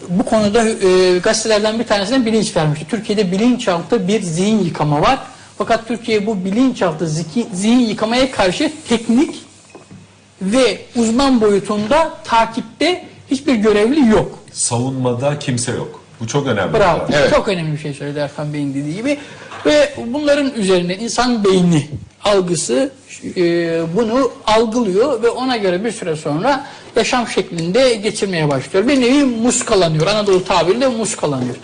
bu 0.10 0.26
konuda 0.26 0.70
e, 0.70 1.18
gazetelerden 1.18 1.80
bir 1.80 1.84
tanesine 1.84 2.26
bilinç 2.26 2.58
vermişti. 2.58 2.86
Türkiye'de 2.90 3.32
bilinçaltı 3.32 4.08
bir 4.08 4.22
zihin 4.22 4.64
yıkama 4.64 5.02
var. 5.02 5.20
Fakat 5.58 5.88
Türkiye 5.88 6.26
bu 6.26 6.46
bilinçaltı 6.46 7.08
ziki, 7.08 7.48
zihin 7.54 7.80
yıkamaya 7.80 8.32
karşı 8.32 8.72
teknik 8.90 9.36
ve 10.42 10.82
uzman 10.96 11.42
boyutunda 11.42 12.14
takipte 12.24 13.06
hiçbir 13.32 13.56
görevli 13.56 14.10
yok. 14.10 14.40
Savunmada 14.52 15.40
kimse 15.40 15.72
yok. 15.72 16.04
Bu 16.20 16.28
çok 16.28 16.48
önemli. 16.48 16.74
Bravo. 16.74 17.08
Evet. 17.14 17.30
Çok 17.30 17.48
önemli 17.48 17.74
bir 17.74 17.78
şey 17.78 17.94
söyledi 17.94 18.20
Erkan 18.20 18.54
Bey'in 18.54 18.74
dediği 18.74 18.96
gibi. 18.96 19.18
Ve 19.66 19.94
bunların 20.08 20.54
üzerinden 20.56 21.00
insan 21.00 21.44
beyni 21.44 21.88
algısı 22.24 22.92
e, 23.38 23.42
bunu 23.96 24.32
algılıyor 24.46 25.24
ve 25.24 25.30
ona 25.30 25.58
göre 25.58 25.86
bir 25.86 25.92
süre 25.92 26.16
sonra 26.16 26.66
yaşam 26.96 27.28
şeklinde 27.28 27.94
geçirmeye 27.94 28.50
başlıyor. 28.50 28.88
Bir 28.88 29.02
nevi 29.02 29.24
muskalanıyor. 29.24 30.08
Anadolu 30.08 30.46
tabiriyle 30.46 30.88
muskalanıyor. 30.88 31.56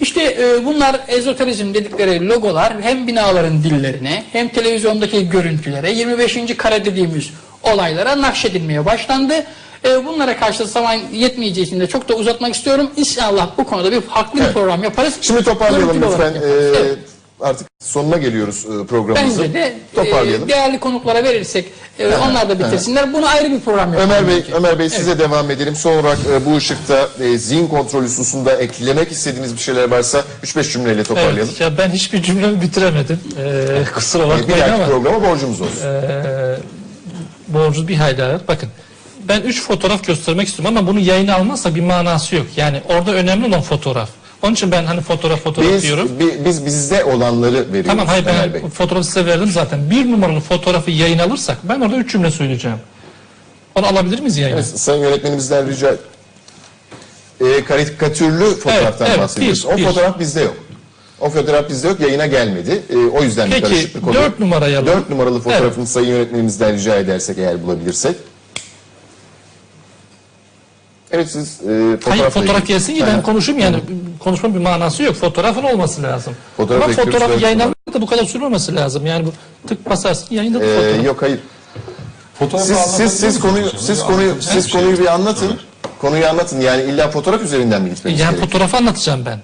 İşte 0.00 0.22
e, 0.22 0.64
bunlar 0.66 1.00
ezoterizm 1.08 1.74
dedikleri 1.74 2.28
logolar 2.28 2.82
hem 2.82 3.06
binaların 3.06 3.62
dillerine 3.62 4.24
hem 4.32 4.48
televizyondaki 4.48 5.28
görüntülere 5.30 5.92
25. 5.92 6.56
kare 6.56 6.84
dediğimiz 6.84 7.30
olaylara 7.62 8.22
nakşedilmeye 8.22 8.86
başlandı. 8.86 9.34
E, 9.84 10.06
bunlara 10.06 10.36
karşı 10.36 10.66
zaman 10.66 10.98
yetmeyeceği 11.12 11.66
için 11.66 11.80
de 11.80 11.86
çok 11.86 12.08
da 12.08 12.14
uzatmak 12.14 12.54
istiyorum. 12.54 12.90
İnşallah 12.96 13.48
bu 13.58 13.64
konuda 13.64 13.92
bir 13.92 14.00
farklı 14.00 14.40
bir 14.40 14.52
program 14.52 14.84
yaparız. 14.84 15.18
Şimdi 15.20 15.44
toparlayalım 15.44 16.02
lütfen. 16.02 16.34
Ee, 16.34 16.38
Evet. 16.78 16.98
Artık 17.40 17.66
sonuna 17.84 18.16
geliyoruz 18.16 18.66
e, 18.82 18.86
programımızın. 18.86 19.42
Bence 19.44 19.54
de 19.54 19.74
Toparlayalım. 19.94 20.44
e, 20.44 20.48
değerli 20.48 20.80
konuklara 20.80 21.24
verirsek 21.24 21.66
e, 21.98 22.16
onlar 22.16 22.48
da 22.48 22.58
bitirsinler. 22.58 23.12
Bunu 23.12 23.26
ayrı 23.28 23.50
bir 23.50 23.60
program 23.60 23.92
yapalım. 23.94 24.10
Ömer 24.10 24.28
Bey. 24.28 24.44
Ömer 24.54 24.78
Bey 24.78 24.90
size 24.90 25.18
devam 25.18 25.50
edelim. 25.50 25.76
Son 25.76 25.92
olarak 25.98 26.18
e, 26.32 26.46
bu 26.46 26.56
ışıkta 26.56 27.08
e, 27.20 27.38
zihin 27.38 27.68
kontrolü 27.68 28.04
hususunda 28.06 28.52
eklemek 28.56 29.12
istediğiniz 29.12 29.54
bir 29.54 29.60
şeyler 29.60 29.90
varsa 29.90 30.24
3-5 30.44 30.72
cümleyle 30.72 31.02
toparlayalım. 31.04 31.48
Evet, 31.50 31.60
ya 31.60 31.78
ben 31.78 31.90
hiçbir 31.90 32.22
cümlemi 32.22 32.60
bitiremedim. 32.62 33.20
Ee, 33.38 33.84
kusura 33.94 34.22
E, 34.22 34.26
bir 34.26 34.30
bakmayın 34.30 34.60
dahaki 34.60 34.72
ama 34.74 34.86
programa 34.86 35.22
borcumuz 35.30 35.60
olsun. 35.60 35.80
ee, 35.84 36.56
borcuz 37.48 37.88
bir 37.88 37.96
hayli 37.96 38.22
ağır. 38.22 38.40
Bakın 38.48 38.68
ben 39.28 39.40
üç 39.40 39.62
fotoğraf 39.62 40.06
göstermek 40.06 40.48
istiyorum 40.48 40.76
ama 40.78 40.88
bunu 40.88 41.00
yayına 41.00 41.34
almazsa 41.34 41.74
bir 41.74 41.80
manası 41.80 42.36
yok. 42.36 42.46
Yani 42.56 42.82
orada 42.88 43.12
önemli 43.12 43.46
olan 43.48 43.62
fotoğraf. 43.62 44.08
Onun 44.42 44.52
için 44.54 44.70
ben 44.70 44.84
hani 44.84 45.00
fotoğraf 45.00 45.40
fotoğraf 45.40 45.72
Biz, 45.72 45.82
diyorum. 45.82 46.08
bi- 46.20 46.44
biz 46.44 46.66
bizde 46.66 47.04
olanları 47.04 47.54
veriyoruz 47.68 47.86
Tamam 47.86 48.06
hayır 48.06 48.26
Ömer 48.26 48.54
Bey. 48.54 48.62
ben 48.62 48.70
fotoğrafı 48.70 49.06
size 49.06 49.26
verdim 49.26 49.50
zaten. 49.50 49.90
Bir 49.90 50.12
numaralı 50.12 50.40
fotoğrafı 50.40 50.90
yayın 50.90 51.18
alırsak 51.18 51.58
ben 51.62 51.80
orada 51.80 51.96
üç 51.96 52.12
cümle 52.12 52.30
söyleyeceğim. 52.30 52.78
Onu 53.74 53.86
alabilir 53.86 54.18
miyiz 54.20 54.36
yayına? 54.36 54.56
Evet, 54.56 54.66
Sayın 54.80 55.02
yönetmenimizden 55.02 55.68
rica 55.70 55.96
e, 57.40 57.64
karikatürlü 57.64 58.44
fotoğraftan 58.54 59.08
evet, 59.10 59.18
bahsediyoruz. 59.18 59.64
bir, 59.68 59.74
o 59.74 59.76
bir. 59.76 59.84
fotoğraf 59.84 60.18
bizde 60.18 60.40
yok. 60.40 60.56
O 61.20 61.30
fotoğraf 61.30 61.68
bizde 61.68 61.88
yok, 61.88 62.00
yayına 62.00 62.26
gelmedi. 62.26 62.82
E, 62.90 62.96
o 62.96 63.22
yüzden 63.22 63.46
bir 63.46 63.52
Peki, 63.52 63.62
karışıklık 63.62 64.08
oluyor. 64.08 64.22
dört 64.22 64.40
numarayı 64.40 64.78
alalım. 64.78 64.92
Dört 64.96 65.10
numaralı 65.10 65.40
fotoğrafını 65.40 65.86
sayın 65.86 66.08
yönetmenimizden 66.08 66.74
rica 66.74 66.96
edersek 66.96 67.38
eğer 67.38 67.62
bulabilirsek. 67.62 68.16
Evet 71.10 71.30
siz 71.30 71.60
e, 71.60 71.96
fotoğrafla 71.96 72.10
Hayır 72.10 72.30
fotoğraf 72.30 72.56
ilgili- 72.62 72.66
gelsin 72.68 72.94
ki 72.94 73.04
ben 73.06 73.14
Aha. 73.14 73.22
konuşayım 73.22 73.60
yani 73.60 73.80
konuşmanın 74.20 74.54
bir 74.54 74.60
manası 74.60 75.02
yok. 75.02 75.14
Fotoğrafın 75.16 75.62
olması 75.62 76.02
lazım. 76.02 76.34
Fotoğraf 76.56 76.82
Ama 76.82 76.90
bekliyoruz, 76.90 77.12
fotoğrafı 77.14 77.42
yayınlanmak 77.44 77.76
da 77.94 78.00
bu 78.00 78.06
kadar 78.06 78.24
sürmemesi 78.24 78.74
lazım. 78.76 79.06
Yani 79.06 79.26
bu 79.26 79.32
tık 79.68 79.90
basarsın 79.90 80.34
yayında 80.34 80.60
da 80.60 80.64
E, 80.64 80.76
fotoğraf. 80.76 81.04
yok 81.06 81.22
hayır. 81.22 81.38
Fotoğrafı 82.38 82.66
Siz, 82.68 82.76
anlatabiliyor 82.76 83.10
siz, 83.10 83.20
siz 83.20 83.34
musunuz? 83.34 83.42
konuyu 83.54 83.70
siz 83.78 84.00
konuyu 84.02 84.28
Anlatabilir 84.30 84.42
siz 84.42 84.56
misiniz? 84.56 84.72
konuyu 84.72 84.98
bir 84.98 85.06
anlatın. 85.14 85.60
Konuyu 86.00 86.26
anlatın. 86.26 86.60
Yani 86.60 86.82
illa 86.82 87.10
fotoğraf 87.10 87.42
üzerinden 87.42 87.82
mi 87.82 87.90
gitmeniz 87.90 88.20
Yani 88.20 88.28
gerekiyor? 88.30 88.50
fotoğrafı 88.50 88.76
anlatacağım 88.76 89.24
ben. 89.26 89.38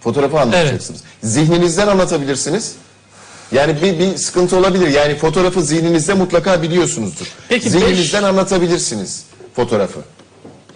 Fotoğrafı 0.00 0.40
anlatacaksınız. 0.40 1.00
Zihninizden 1.22 1.86
anlatabilirsiniz. 1.88 2.72
Yani 3.52 3.76
bir, 3.82 3.98
bir 3.98 4.16
sıkıntı 4.16 4.56
olabilir. 4.56 4.88
Yani 4.88 5.16
fotoğrafı 5.16 5.62
zihninizde 5.62 6.14
mutlaka 6.14 6.62
biliyorsunuzdur. 6.62 7.26
Peki 7.48 7.70
Zihninizden 7.70 8.22
anlatabilirsiniz 8.22 9.22
fotoğrafı. 9.56 10.00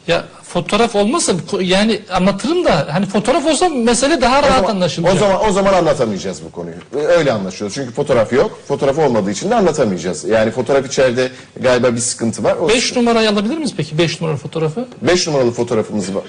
Ya 0.09 0.25
fotoğraf 0.43 0.97
olmasa 0.97 1.33
ko- 1.33 1.63
yani 1.65 2.01
anlatırım 2.13 2.65
da 2.65 2.87
hani 2.93 3.07
fotoğraf 3.07 3.47
olsa 3.47 3.69
mesele 3.69 4.21
daha 4.21 4.39
O 4.39 4.43
rahat 4.43 4.57
zaman, 4.61 4.71
anlaşılacak. 4.71 5.15
o 5.15 5.19
zaman 5.19 5.49
o 5.49 5.53
zaman 5.53 5.73
anlatamayacağız 5.73 6.45
bu 6.45 6.53
konuyu. 6.53 6.75
Öyle 7.09 7.33
anlaşıyoruz. 7.33 7.75
Çünkü 7.75 7.93
fotoğraf 7.93 8.33
yok. 8.33 8.61
Fotoğraf 8.69 8.99
olmadığı 8.99 9.31
için 9.31 9.51
de 9.51 9.55
anlatamayacağız. 9.55 10.25
Yani 10.25 10.51
fotoğraf 10.51 10.87
içeride 10.87 11.31
galiba 11.61 11.93
bir 11.95 12.01
sıkıntı 12.01 12.45
var. 12.45 12.57
O 12.57 12.69
5 12.69 12.97
numarayı 12.97 13.31
alabilir 13.31 13.57
miyiz 13.57 13.75
peki 13.77 13.99
5 13.99 14.21
numaralı 14.21 14.39
fotoğrafı? 14.41 14.89
5 15.03 15.27
numaralı 15.27 15.51
fotoğrafımız 15.51 16.15
var. 16.15 16.25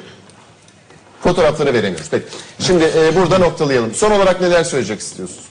Fotoğrafları 1.24 1.74
veremiyoruz. 1.74 2.08
Peki. 2.12 2.26
Şimdi 2.60 2.84
e, 2.98 3.16
burada 3.16 3.38
noktalayalım. 3.38 3.94
Son 3.94 4.12
olarak 4.12 4.42
neler 4.42 4.64
söyleyecek 4.64 5.00
istiyorsunuz? 5.00 5.44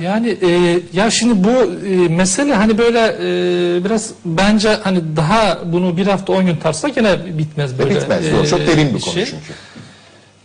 Yani 0.00 0.36
e, 0.42 0.80
ya 0.92 1.10
şimdi 1.10 1.44
bu 1.44 1.86
e, 1.86 2.08
mesele 2.08 2.54
hani 2.54 2.78
böyle 2.78 3.00
e, 3.00 3.84
biraz 3.84 4.10
bence 4.24 4.68
hani 4.68 5.16
daha 5.16 5.72
bunu 5.72 5.96
bir 5.96 6.06
hafta 6.06 6.32
10 6.32 6.46
gün 6.46 6.56
tartsak 6.56 6.94
gene 6.94 7.38
bitmez 7.38 7.78
böyle. 7.78 7.94
bitmez. 7.94 8.26
e. 8.26 8.46
Çok 8.46 8.60
derin 8.60 8.94
bir 8.94 9.00
konu 9.00 9.14
şey. 9.14 9.24
çünkü. 9.24 9.52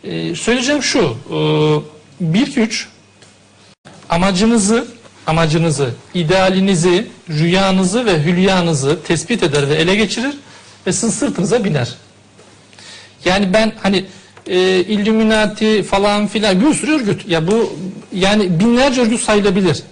E, 0.03 0.35
söyleyeceğim 0.35 0.83
şu. 0.83 0.99
E, 0.99 1.37
bir 2.21 2.47
iki 2.47 2.59
üç 2.59 2.87
amacınızı 4.09 4.85
amacınızı, 5.27 5.89
idealinizi, 6.13 7.07
rüyanızı 7.29 8.05
ve 8.05 8.23
hülyanızı 8.23 8.99
tespit 9.03 9.43
eder 9.43 9.69
ve 9.69 9.75
ele 9.75 9.95
geçirir 9.95 10.35
ve 10.87 10.93
sizin 10.93 11.09
sırtınıza 11.09 11.63
biner. 11.63 11.95
Yani 13.25 13.53
ben 13.53 13.73
hani 13.81 14.05
e, 14.47 14.79
Illuminati 14.79 15.83
falan 15.83 16.27
filan 16.27 16.61
bir 16.61 16.73
sürü 16.73 16.91
örgüt. 16.91 17.27
Ya 17.27 17.47
bu 17.47 17.73
yani 18.13 18.59
binlerce 18.59 19.01
örgüt 19.01 19.21
sayılabilir. 19.21 19.83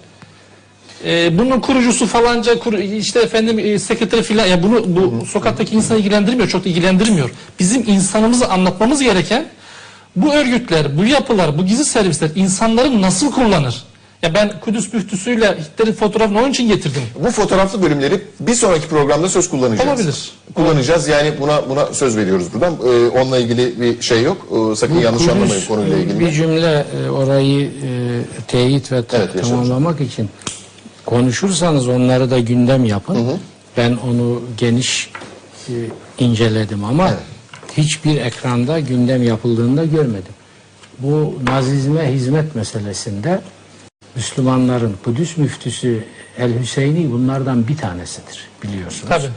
E, 1.05 1.37
bunun 1.37 1.59
kurucusu 1.59 2.07
falanca 2.07 2.59
kuru, 2.59 2.79
işte 2.79 3.19
efendim 3.19 3.59
e, 3.59 3.79
sekreteri 3.79 4.23
filan 4.23 4.45
ya 4.45 4.63
bunu 4.63 4.83
bu 4.95 5.25
sokaktaki 5.25 5.75
insanı 5.75 5.97
ilgilendirmiyor 5.97 6.49
çok 6.49 6.65
da 6.65 6.69
ilgilendirmiyor. 6.69 7.29
Bizim 7.59 7.89
insanımızı 7.89 8.47
anlatmamız 8.47 9.01
gereken 9.01 9.45
bu 10.15 10.33
örgütler, 10.33 10.97
bu 10.97 11.05
yapılar, 11.05 11.57
bu 11.57 11.65
gizli 11.65 11.85
servisler 11.85 12.29
insanları 12.35 13.01
nasıl 13.01 13.31
kullanır? 13.31 13.83
Ya 14.23 14.33
ben 14.33 14.59
Kudüs 14.59 14.93
müftüsüyle 14.93 15.57
Hitler'in 15.57 15.93
fotoğrafını 15.93 16.39
onun 16.39 16.49
için 16.49 16.67
getirdim. 16.67 17.01
Bu 17.23 17.31
fotoğraflı 17.31 17.81
bölümleri 17.81 18.21
bir 18.39 18.53
sonraki 18.53 18.87
programda 18.87 19.29
söz 19.29 19.49
kullanacağız. 19.49 19.89
Olabilir. 19.89 20.31
Kullanacağız 20.55 21.07
yani 21.07 21.33
buna 21.39 21.69
buna 21.69 21.85
söz 21.85 22.17
veriyoruz 22.17 22.53
buradan. 22.53 22.73
Ee, 22.73 23.07
onunla 23.07 23.37
ilgili 23.37 23.81
bir 23.81 24.01
şey 24.01 24.23
yok. 24.23 24.47
Ee, 24.51 24.75
sakın 24.75 24.95
yanlış 24.95 25.21
Kudüs, 25.23 25.35
anlamayın 25.35 25.65
konuyla 25.65 25.97
ilgili. 25.97 26.19
Bir 26.19 26.31
cümle 26.31 26.85
e, 27.05 27.09
orayı 27.09 27.65
e, 27.65 27.71
teyit 28.47 28.91
ve 28.91 29.03
Evet, 29.13 29.41
tamamlamak 29.41 30.01
için 30.01 30.29
konuşursanız 31.05 31.87
onları 31.87 32.31
da 32.31 32.39
gündem 32.39 32.85
yapın. 32.85 33.39
Ben 33.77 33.97
onu 34.09 34.41
geniş 34.57 35.11
e, 35.69 35.73
inceledim 36.19 36.83
ama 36.83 37.13
hiçbir 37.77 38.21
ekranda 38.21 38.79
gündem 38.79 39.23
yapıldığını 39.23 39.77
da 39.77 39.85
görmedim. 39.85 40.33
Bu 40.99 41.33
nazizme 41.43 42.13
hizmet 42.13 42.55
meselesinde 42.55 43.41
Müslümanların 44.15 44.95
Kudüs 45.03 45.37
müftüsü 45.37 46.03
El 46.37 46.59
Hüseyini 46.59 47.11
bunlardan 47.11 47.67
bir 47.67 47.77
tanesidir 47.77 48.47
biliyorsunuz. 48.63 49.09
Tabii. 49.09 49.29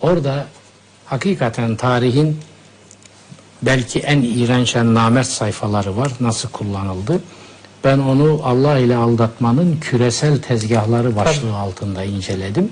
Orada 0.00 0.46
hakikaten 1.04 1.76
tarihin 1.76 2.40
belki 3.62 3.98
en 4.00 4.22
iğrenç 4.22 4.76
en 4.76 4.94
namert 4.94 5.26
sayfaları 5.26 5.96
var. 5.96 6.12
Nasıl 6.20 6.48
kullanıldı? 6.48 7.20
Ben 7.84 7.98
onu 7.98 8.40
Allah 8.44 8.78
ile 8.78 8.96
aldatmanın 8.96 9.76
küresel 9.80 10.42
tezgahları 10.42 11.16
başlığı 11.16 11.56
altında 11.56 12.04
inceledim. 12.04 12.70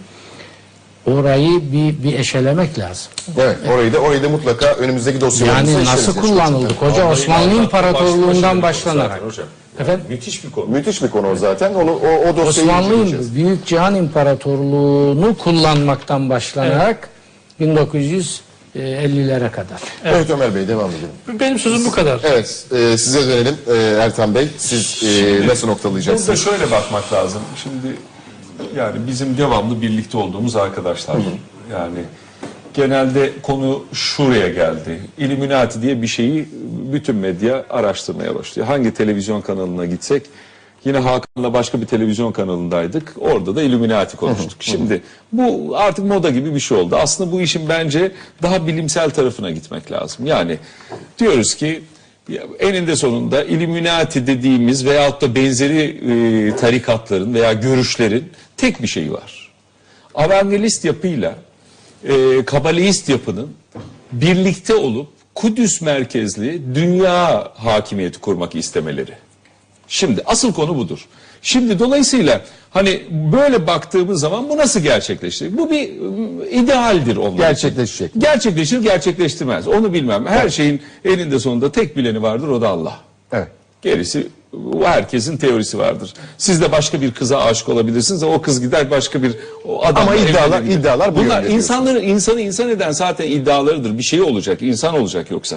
Orayı 1.07 1.73
bir, 1.73 2.02
bir 2.02 2.19
eşelemek 2.19 2.78
lazım. 2.78 3.12
Evet, 3.39 3.59
orayı 3.69 3.93
da 3.93 3.99
orayı 3.99 4.23
da 4.23 4.28
mutlaka 4.28 4.67
önümüzdeki 4.67 5.20
dosyalarımızda 5.20 5.73
Yani 5.73 5.85
nasıl 5.85 6.15
kullanıldı? 6.20 6.77
Koca 6.77 7.10
Osmanlı 7.10 7.55
İmparatorluğundan 7.55 8.62
başlanarak. 8.62 9.23
hocam. 9.23 9.47
Efendim? 9.81 10.05
Müthiş 10.09 10.44
bir 10.44 10.50
konu. 10.50 10.67
Müthiş 10.67 11.02
bir 11.02 11.10
konu 11.10 11.31
o 11.31 11.36
zaten. 11.36 11.75
Onu 11.75 11.91
o, 11.92 12.28
o 12.28 12.36
dosyayı. 12.36 12.70
Osmanlı 12.70 13.34
Büyük 13.34 13.67
Cihan 13.67 13.94
İmparatorluğu'nu 13.94 15.36
kullanmaktan 15.39 16.31
başlanarak 16.31 17.09
1950'lere 17.60 19.50
kadar. 19.50 19.81
Evet. 20.05 20.31
Ömer 20.31 20.55
Bey 20.55 20.68
devam 20.68 20.91
edelim. 20.91 21.41
Benim 21.41 21.59
sözüm 21.59 21.84
bu 21.84 21.91
kadar. 21.91 22.20
Evet 22.25 22.67
e, 22.73 22.99
size 22.99 23.28
dönelim 23.28 23.57
e, 23.68 23.75
Ertan 23.76 24.34
Bey. 24.34 24.49
Siz 24.59 25.02
e, 25.05 25.47
nasıl 25.47 25.62
Burada 25.62 25.67
noktalayacaksınız? 25.67 26.44
şöyle 26.44 26.70
bakmak 26.70 27.12
lazım. 27.12 27.42
Şimdi 27.62 27.97
yani 28.76 29.07
bizim 29.07 29.39
devamlı 29.39 29.83
birlikte 29.83 30.18
olduğumuz 30.18 30.57
arkadaşlar. 30.57 31.17
Yani 31.73 31.99
genelde 32.75 33.33
konu 33.43 33.85
şuraya 33.93 34.49
geldi. 34.49 35.01
Illuminati 35.19 35.83
diye 35.83 36.03
bir 36.03 36.07
şeyi 36.07 36.49
bütün 36.93 37.17
medya 37.17 37.65
araştırmaya 37.71 38.35
başlıyor. 38.35 38.69
Hangi 38.69 38.95
televizyon 38.95 39.41
kanalına 39.41 39.87
gitsek 39.87 40.23
yine 40.85 40.99
Hakan'la 40.99 41.53
başka 41.53 41.81
bir 41.81 41.87
televizyon 41.87 42.33
kanalındaydık. 42.33 43.15
Orada 43.21 43.57
da 43.57 43.63
Illuminati 43.63 44.17
konuştuk. 44.17 44.57
Şimdi 44.61 45.03
bu 45.33 45.73
artık 45.77 46.05
moda 46.05 46.31
gibi 46.31 46.55
bir 46.55 46.61
şey 46.61 46.79
oldu. 46.79 46.97
Aslında 46.97 47.33
bu 47.33 47.41
işin 47.41 47.69
bence 47.69 48.13
daha 48.43 48.67
bilimsel 48.67 49.11
tarafına 49.11 49.51
gitmek 49.51 49.93
lazım. 49.93 50.27
Yani 50.27 50.59
diyoruz 51.19 51.55
ki 51.55 51.83
eninde 52.59 52.97
sonunda 52.97 53.45
Illuminati 53.45 54.27
dediğimiz 54.27 54.87
veyahut 54.87 55.23
da 55.23 55.35
benzeri 55.35 55.81
e, 55.83 56.57
tarikatların 56.57 57.35
veya 57.35 57.53
görüşlerin 57.53 58.33
tek 58.57 58.83
bir 58.83 58.87
şeyi 58.87 59.13
var. 59.13 59.53
Avangelist 60.15 60.85
yapıyla 60.85 61.35
e, 62.05 62.45
kabalist 62.45 63.09
yapının 63.09 63.49
birlikte 64.12 64.75
olup 64.75 65.09
Kudüs 65.35 65.81
merkezli 65.81 66.75
dünya 66.75 67.53
hakimiyeti 67.57 68.20
kurmak 68.20 68.55
istemeleri. 68.55 69.12
Şimdi 69.89 70.23
asıl 70.27 70.53
konu 70.53 70.77
budur. 70.77 71.07
Şimdi 71.43 71.79
dolayısıyla 71.79 72.41
hani 72.70 73.03
böyle 73.11 73.67
baktığımız 73.67 74.20
zaman 74.20 74.49
bu 74.49 74.57
nasıl 74.57 74.81
gerçekleşecek? 74.81 75.59
Bu 75.59 75.70
bir 75.70 76.01
ım, 76.01 76.43
idealdir 76.43 77.17
onlar 77.17 77.29
için. 77.31 77.39
Gerçekleşecek. 77.39 78.11
Gerçekleşir, 78.19 78.83
gerçekleştirmez. 78.83 79.69
Onu 79.69 79.93
bilmem. 79.93 80.27
Her 80.27 80.49
şeyin 80.49 80.83
eninde 81.05 81.39
sonunda 81.39 81.73
tek 81.73 81.97
bileni 81.97 82.23
vardır 82.23 82.49
o 82.49 82.61
da 82.61 82.69
Allah. 82.69 83.01
Evet. 83.33 83.49
Gerisi 83.83 84.27
bu 84.53 84.87
herkesin 84.87 85.37
teorisi 85.37 85.79
vardır. 85.79 86.15
Siz 86.39 86.61
de 86.61 86.73
başka 86.73 87.01
bir 87.01 87.11
kıza 87.11 87.39
aşık 87.43 87.69
olabilirsiniz. 87.69 88.23
O 88.23 88.43
kız 88.43 88.61
gider 88.61 88.91
başka 88.91 89.23
bir 89.23 89.33
o 89.65 89.85
adamla 89.85 90.01
Ama 90.01 90.17
iddialar- 90.17 90.49
evlenebilir. 90.49 90.79
iddialar 90.79 91.15
bu 91.17 91.19
Bunlar 91.19 91.43
yönde 91.43 91.55
insanları 91.55 92.01
insanı 92.01 92.41
insan 92.41 92.69
eden 92.69 92.91
zaten 92.91 93.31
iddialarıdır. 93.31 93.99
Bir 93.99 94.03
şey 94.03 94.20
olacak, 94.23 94.62
insan 94.62 94.95
olacak 94.95 95.31
yoksa. 95.31 95.57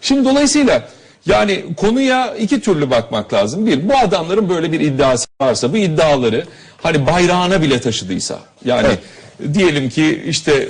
Şimdi 0.00 0.28
dolayısıyla 0.28 0.88
yani 1.26 1.64
konuya 1.76 2.34
iki 2.34 2.60
türlü 2.60 2.90
bakmak 2.90 3.32
lazım. 3.32 3.66
Bir, 3.66 3.88
bu 3.88 3.96
adamların 3.96 4.48
böyle 4.48 4.72
bir 4.72 4.80
iddiası 4.80 5.26
varsa, 5.42 5.72
bu 5.72 5.76
iddiaları 5.76 6.44
hani 6.82 7.06
bayrağına 7.06 7.62
bile 7.62 7.80
taşıdıysa, 7.80 8.38
yani 8.64 8.88
diyelim 9.54 9.90
ki 9.90 10.22
işte 10.26 10.68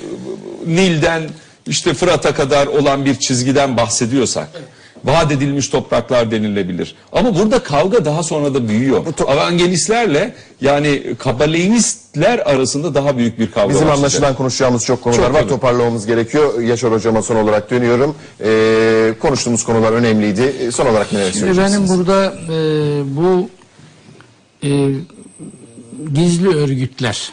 Nil'den 0.66 1.22
işte 1.66 1.94
Fırat'a 1.94 2.34
kadar 2.34 2.66
olan 2.66 3.04
bir 3.04 3.14
çizgiden 3.14 3.76
bahsediyorsak, 3.76 4.48
vaat 5.04 5.32
edilmiş 5.32 5.68
topraklar 5.68 6.30
denilebilir. 6.30 6.94
Ama 7.12 7.34
burada 7.38 7.62
kavga 7.62 8.04
daha 8.04 8.22
sonra 8.22 8.54
da 8.54 8.68
büyüyor. 8.68 9.06
Evangelistlerle 9.28 10.34
yani 10.60 11.14
kabaleyistler 11.18 12.38
arasında 12.38 12.94
daha 12.94 13.16
büyük 13.18 13.38
bir 13.38 13.50
kavga 13.50 13.68
Bizim 13.68 13.80
başlayacak. 13.80 13.98
anlaşılan 13.98 14.34
konuşacağımız 14.36 14.84
çok 14.84 15.02
konular 15.02 15.22
Çok 15.26 15.34
var. 15.34 15.40
tabii. 15.40 15.50
Toparlamamız 15.50 16.06
gerekiyor. 16.06 16.60
Yaşar 16.60 16.92
hocama 16.92 17.22
son 17.22 17.36
olarak 17.36 17.70
dönüyorum. 17.70 18.14
Ee, 18.44 19.14
konuştuğumuz 19.20 19.64
konular 19.64 19.92
önemliydi. 19.92 20.54
Ee, 20.60 20.70
Son 20.70 20.86
olarak 20.86 21.12
neler 21.12 21.24
Şimdi 21.32 21.38
söyleyeceksiniz? 21.38 21.90
benim 21.90 21.98
burada 21.98 22.34
e, 22.48 23.16
bu 23.16 23.48
e, 24.64 24.88
gizli 26.14 26.48
örgütler 26.56 27.32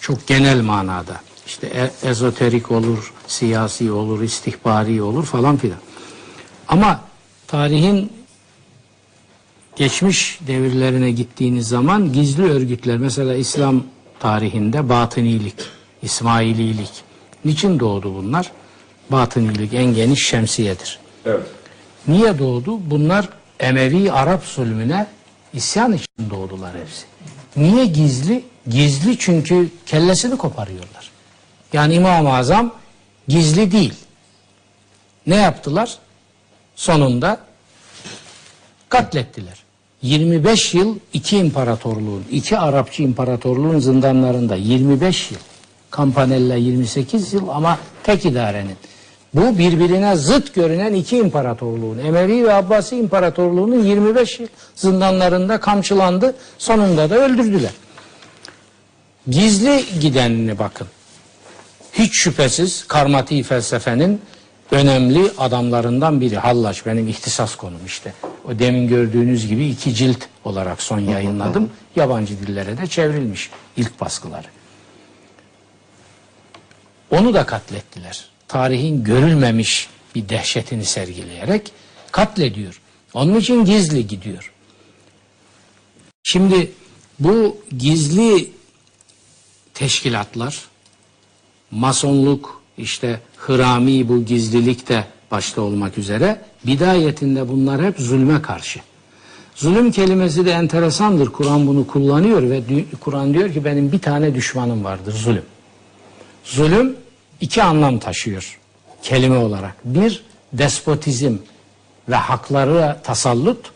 çok 0.00 0.26
genel 0.26 0.60
manada 0.60 1.20
işte 1.46 1.66
e- 1.66 2.08
ezoterik 2.08 2.70
olur, 2.70 3.12
siyasi 3.26 3.92
olur, 3.92 4.22
istihbari 4.22 5.02
olur 5.02 5.24
falan 5.24 5.56
filan. 5.56 5.78
Ama 6.68 7.00
tarihin 7.46 8.12
geçmiş 9.76 10.38
devirlerine 10.46 11.10
gittiğiniz 11.10 11.68
zaman 11.68 12.12
gizli 12.12 12.42
örgütler 12.42 12.98
mesela 12.98 13.34
İslam 13.34 13.84
tarihinde 14.20 14.88
batınilik, 14.88 15.54
İsmaililik. 16.02 16.90
Niçin 17.44 17.80
doğdu 17.80 18.14
bunlar? 18.14 18.52
Batınilik 19.10 19.74
en 19.74 19.94
geniş 19.94 20.26
şemsiyedir. 20.28 20.98
Evet. 21.26 21.46
Niye 22.08 22.38
doğdu? 22.38 22.90
Bunlar 22.90 23.28
Emevi 23.60 24.12
Arap 24.12 24.44
zulmüne 24.44 25.06
isyan 25.52 25.92
için 25.92 26.30
doğdular 26.30 26.72
hepsi. 26.80 27.04
Niye 27.56 27.86
gizli? 27.86 28.44
Gizli 28.68 29.18
çünkü 29.18 29.68
kellesini 29.86 30.36
koparıyorlar. 30.36 31.10
Yani 31.72 31.94
İmam-ı 31.94 32.36
Azam 32.36 32.74
gizli 33.28 33.72
değil. 33.72 33.94
Ne 35.26 35.36
yaptılar? 35.36 35.98
Sonunda 36.76 37.38
katlettiler. 38.88 39.66
25 40.02 40.74
yıl 40.74 40.96
iki 41.12 41.38
imparatorluğun, 41.38 42.24
iki 42.30 42.58
Arapçı 42.58 43.02
imparatorluğun 43.02 43.78
zindanlarında 43.78 44.56
25 44.56 45.30
yıl. 45.30 45.38
Campanella 45.96 46.54
28 46.54 47.32
yıl 47.32 47.48
ama 47.48 47.78
tek 48.02 48.26
idarenin. 48.26 48.76
Bu 49.34 49.58
birbirine 49.58 50.16
zıt 50.16 50.54
görünen 50.54 50.94
iki 50.94 51.18
imparatorluğun, 51.18 51.98
Emevi 51.98 52.44
ve 52.44 52.54
Abbasi 52.54 52.96
imparatorluğunun 52.96 53.84
25 53.84 54.40
yıl 54.40 54.48
zindanlarında 54.74 55.60
kamçılandı. 55.60 56.34
Sonunda 56.58 57.10
da 57.10 57.14
öldürdüler. 57.14 57.72
Gizli 59.28 59.84
gidenine 60.00 60.58
bakın. 60.58 60.86
Hiç 61.92 62.14
şüphesiz 62.14 62.84
karmati 62.88 63.42
felsefenin 63.42 64.20
önemli 64.70 65.30
adamlarından 65.38 66.20
biri. 66.20 66.36
Hallaç 66.36 66.86
benim 66.86 67.08
ihtisas 67.08 67.54
konum 67.56 67.86
işte. 67.86 68.14
O 68.44 68.58
demin 68.58 68.88
gördüğünüz 68.88 69.46
gibi 69.46 69.66
iki 69.66 69.94
cilt 69.94 70.24
olarak 70.44 70.82
son 70.82 71.00
yayınladım. 71.00 71.70
Yabancı 71.96 72.38
dillere 72.40 72.78
de 72.78 72.86
çevrilmiş 72.86 73.50
ilk 73.76 74.00
baskıları. 74.00 74.46
Onu 77.10 77.34
da 77.34 77.46
katlettiler. 77.46 78.24
Tarihin 78.48 79.04
görülmemiş 79.04 79.88
bir 80.14 80.28
dehşetini 80.28 80.84
sergileyerek 80.84 81.72
katlediyor. 82.12 82.80
Onun 83.14 83.34
için 83.34 83.64
gizli 83.64 84.06
gidiyor. 84.06 84.52
Şimdi 86.22 86.72
bu 87.18 87.58
gizli 87.78 88.50
teşkilatlar, 89.74 90.68
masonluk, 91.70 92.62
işte 92.78 93.20
hırami 93.36 94.08
bu 94.08 94.24
gizlilik 94.24 94.88
de 94.88 95.04
başta 95.30 95.62
olmak 95.62 95.98
üzere 95.98 96.40
bidayetinde 96.66 97.48
bunlar 97.48 97.84
hep 97.84 97.98
zulme 97.98 98.42
karşı. 98.42 98.80
Zulüm 99.54 99.90
kelimesi 99.92 100.46
de 100.46 100.50
enteresandır. 100.50 101.28
Kur'an 101.28 101.66
bunu 101.66 101.86
kullanıyor 101.86 102.50
ve 102.50 102.62
Kur'an 103.00 103.34
diyor 103.34 103.52
ki 103.52 103.64
benim 103.64 103.92
bir 103.92 103.98
tane 103.98 104.34
düşmanım 104.34 104.84
vardır 104.84 105.12
zulüm. 105.12 105.44
Zulüm 106.44 106.96
iki 107.40 107.62
anlam 107.62 107.98
taşıyor 107.98 108.58
kelime 109.02 109.38
olarak. 109.38 109.74
Bir 109.84 110.24
despotizm 110.52 111.36
ve 112.08 112.14
hakları 112.14 112.96
tasallut 113.02 113.72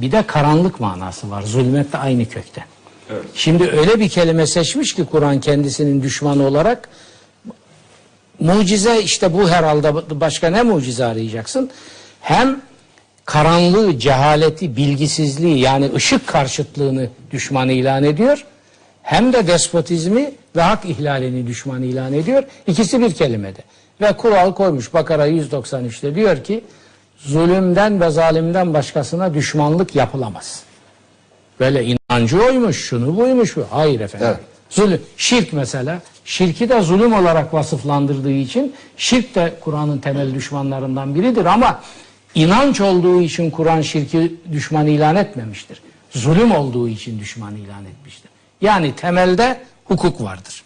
bir 0.00 0.12
de 0.12 0.22
karanlık 0.26 0.80
manası 0.80 1.30
var. 1.30 1.42
Zulmet 1.42 1.92
de 1.92 1.98
aynı 1.98 2.28
kökten. 2.28 2.64
Şimdi 3.34 3.70
öyle 3.70 4.00
bir 4.00 4.08
kelime 4.08 4.46
seçmiş 4.46 4.94
ki 4.94 5.04
Kur'an 5.04 5.40
kendisinin 5.40 6.02
düşmanı 6.02 6.46
olarak 6.46 6.88
mucize 8.40 9.02
işte 9.02 9.32
bu 9.32 9.48
herhalde 9.50 10.20
başka 10.20 10.50
ne 10.50 10.62
mucize 10.62 11.04
arayacaksın? 11.04 11.70
Hem 12.20 12.60
karanlığı, 13.24 13.98
cehaleti, 13.98 14.76
bilgisizliği 14.76 15.58
yani 15.58 15.90
ışık 15.94 16.26
karşıtlığını 16.26 17.08
düşman 17.30 17.68
ilan 17.68 18.04
ediyor. 18.04 18.44
Hem 19.02 19.32
de 19.32 19.46
despotizmi 19.46 20.30
ve 20.56 20.62
hak 20.62 20.84
ihlalini 20.84 21.46
düşman 21.46 21.82
ilan 21.82 22.12
ediyor. 22.12 22.42
İkisi 22.66 23.00
bir 23.00 23.14
kelimede. 23.14 23.60
Ve 24.00 24.12
kural 24.12 24.54
koymuş 24.54 24.94
Bakara 24.94 25.28
193'te 25.28 26.14
diyor 26.14 26.44
ki 26.44 26.64
zulümden 27.18 28.00
ve 28.00 28.10
zalimden 28.10 28.74
başkasına 28.74 29.34
düşmanlık 29.34 29.94
yapılamaz. 29.94 30.62
Böyle 31.60 31.84
inancı 31.84 32.42
oymuş, 32.42 32.84
şunu 32.84 33.16
buymuş. 33.16 33.56
bu. 33.56 33.66
Hayır 33.70 34.00
efendim. 34.00 34.28
Evet. 34.30 34.40
Zulüm, 34.70 35.02
şirk 35.16 35.52
mesela. 35.52 35.98
Şirki 36.24 36.68
de 36.68 36.80
zulüm 36.80 37.12
olarak 37.12 37.54
vasıflandırdığı 37.54 38.32
için 38.32 38.74
şirk 38.96 39.34
de 39.34 39.54
Kur'an'ın 39.60 39.98
temel 39.98 40.34
düşmanlarından 40.34 41.14
biridir 41.14 41.44
ama 41.44 41.80
inanç 42.34 42.80
olduğu 42.80 43.20
için 43.20 43.50
Kur'an 43.50 43.80
şirki 43.80 44.34
düşman 44.52 44.86
ilan 44.86 45.16
etmemiştir. 45.16 45.80
Zulüm 46.10 46.52
olduğu 46.52 46.88
için 46.88 47.20
düşman 47.20 47.56
ilan 47.56 47.84
etmiştir. 47.84 48.30
Yani 48.60 48.96
temelde 48.96 49.60
hukuk 49.84 50.20
vardır. 50.20 50.62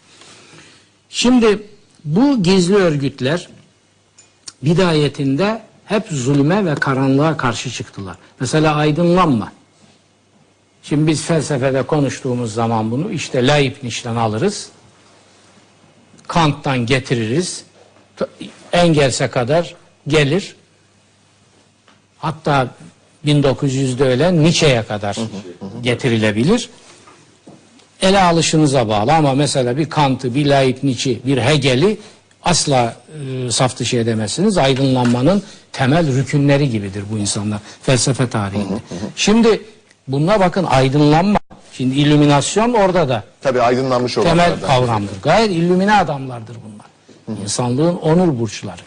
Şimdi 1.08 1.62
bu 2.04 2.42
gizli 2.42 2.74
örgütler 2.74 3.48
bidayetinde 4.62 5.62
hep 5.84 6.06
zulme 6.10 6.64
ve 6.64 6.74
karanlığa 6.74 7.36
karşı 7.36 7.70
çıktılar. 7.70 8.16
Mesela 8.40 8.74
aydınlanma. 8.74 9.52
Şimdi 10.82 11.06
biz 11.06 11.22
felsefede 11.22 11.82
konuştuğumuz 11.82 12.54
zaman 12.54 12.90
bunu 12.90 13.12
işte 13.12 13.48
Leibniz'den 13.48 14.16
alırız. 14.16 14.70
Kant'tan 16.28 16.86
getiririz. 16.86 17.64
Engels'e 18.72 19.28
kadar 19.30 19.74
gelir. 20.08 20.56
Hatta 22.18 22.68
1900'de 23.26 24.04
ölen 24.04 24.42
Nietzsche'ye 24.42 24.82
kadar 24.82 25.16
getirilebilir. 25.82 26.70
Ele 28.02 28.22
alışınıza 28.22 28.88
bağlı 28.88 29.14
ama 29.14 29.34
mesela 29.34 29.76
bir 29.76 29.90
Kant'ı, 29.90 30.34
bir 30.34 30.46
Leibniz'i, 30.46 31.20
bir 31.26 31.38
Hegel'i 31.38 31.98
asla 32.42 32.96
e, 33.46 33.50
saf 33.50 33.78
dışı 33.78 33.96
edemezsiniz. 33.96 34.58
Aydınlanmanın 34.58 35.42
temel 35.72 36.16
rükünleri 36.16 36.70
gibidir 36.70 37.04
bu 37.12 37.18
insanlar 37.18 37.60
felsefe 37.82 38.30
tarihinde. 38.30 38.74
Şimdi 39.16 39.62
bununla 40.08 40.40
bakın 40.40 40.64
aydınlanma. 40.64 41.38
Şimdi 41.78 41.94
illüminasyon 41.94 42.72
orada 42.72 43.08
da 43.08 43.24
Tabii 43.40 43.62
aydınlanmış 43.62 44.14
temel 44.14 44.26
olanlardan. 44.32 44.66
kavramdır. 44.66 45.22
Gayet 45.22 45.50
illümine 45.50 45.94
adamlardır 45.94 46.56
bunlar. 46.66 46.86
İnsanlığın 47.42 47.96
onur 47.96 48.38
burçları. 48.40 48.80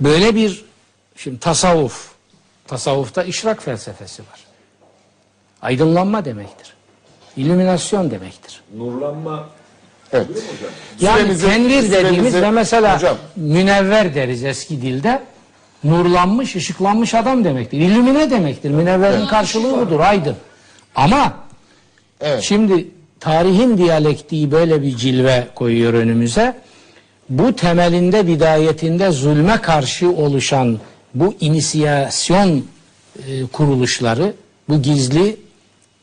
Böyle 0.00 0.34
bir 0.34 0.64
şimdi 1.16 1.38
tasavvuf. 1.38 2.08
Tasavvufta 2.66 3.22
işrak 3.24 3.62
felsefesi 3.62 4.22
var. 4.22 4.40
Aydınlanma 5.62 6.24
demektir. 6.24 6.74
İllüminasyon 7.36 8.10
demektir. 8.10 8.60
Nurlanma 8.76 9.48
Evet. 10.12 10.26
Yani 11.00 11.20
Süremizi- 11.22 11.46
tenvir 11.48 11.82
dediğimiz 11.92 12.32
süremizi- 12.34 12.42
ve 12.42 12.50
mesela 12.50 12.96
Hocam. 12.96 13.16
münevver 13.36 14.14
deriz 14.14 14.44
eski 14.44 14.82
dilde. 14.82 15.22
Nurlanmış, 15.84 16.56
ışıklanmış 16.56 17.14
adam 17.14 17.44
demektir. 17.44 17.78
İllümine 17.78 18.30
demektir. 18.30 18.70
Münevverin 18.70 19.26
karşılığı 19.26 19.86
budur, 19.86 20.00
aydın. 20.00 20.36
Ama 20.94 21.34
Evet. 22.20 22.42
şimdi 22.42 22.88
tarihin 23.20 23.78
diyalektiği 23.78 24.50
böyle 24.50 24.82
bir 24.82 24.96
cilve 24.96 25.46
koyuyor 25.54 25.94
önümüze. 25.94 26.54
Bu 27.28 27.56
temelinde 27.56 28.26
bidayetinde 28.26 29.10
zulme 29.10 29.60
karşı 29.60 30.10
oluşan 30.10 30.78
bu 31.14 31.34
inisiyasyon 31.40 32.64
e, 33.28 33.46
kuruluşları, 33.52 34.32
bu 34.68 34.82
gizli 34.82 35.36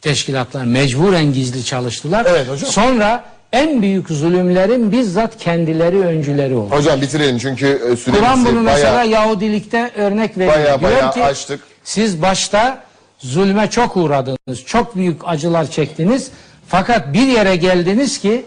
teşkilatlar 0.02 0.66
mecburen 0.66 1.34
gizli 1.34 1.66
çalıştılar. 1.66 2.26
Evet 2.30 2.50
hocam. 2.50 2.72
Sonra 2.72 3.24
en 3.54 3.82
büyük 3.82 4.10
zulümlerin 4.10 4.92
bizzat 4.92 5.38
kendileri 5.38 6.00
öncüleri 6.00 6.56
oldu. 6.56 6.76
Hocam 6.76 7.02
bitirelim 7.02 7.38
çünkü 7.38 7.66
e, 7.68 7.96
süremiz 7.96 8.20
Kur'an 8.20 8.46
bunu 8.46 8.62
mesela. 8.62 9.04
Yahudilikte 9.04 9.92
örnek 9.96 10.38
veriyor. 10.38 10.56
Baya 10.56 10.82
baya 10.82 11.10
açtık. 11.10 11.60
siz 11.84 12.22
başta 12.22 12.84
zulme 13.24 13.70
çok 13.70 13.98
uğradınız, 13.98 14.66
çok 14.66 14.96
büyük 14.96 15.22
acılar 15.26 15.72
çektiniz. 15.72 16.28
Fakat 16.68 17.14
bir 17.14 17.28
yere 17.28 17.56
geldiniz 17.56 18.20
ki 18.20 18.46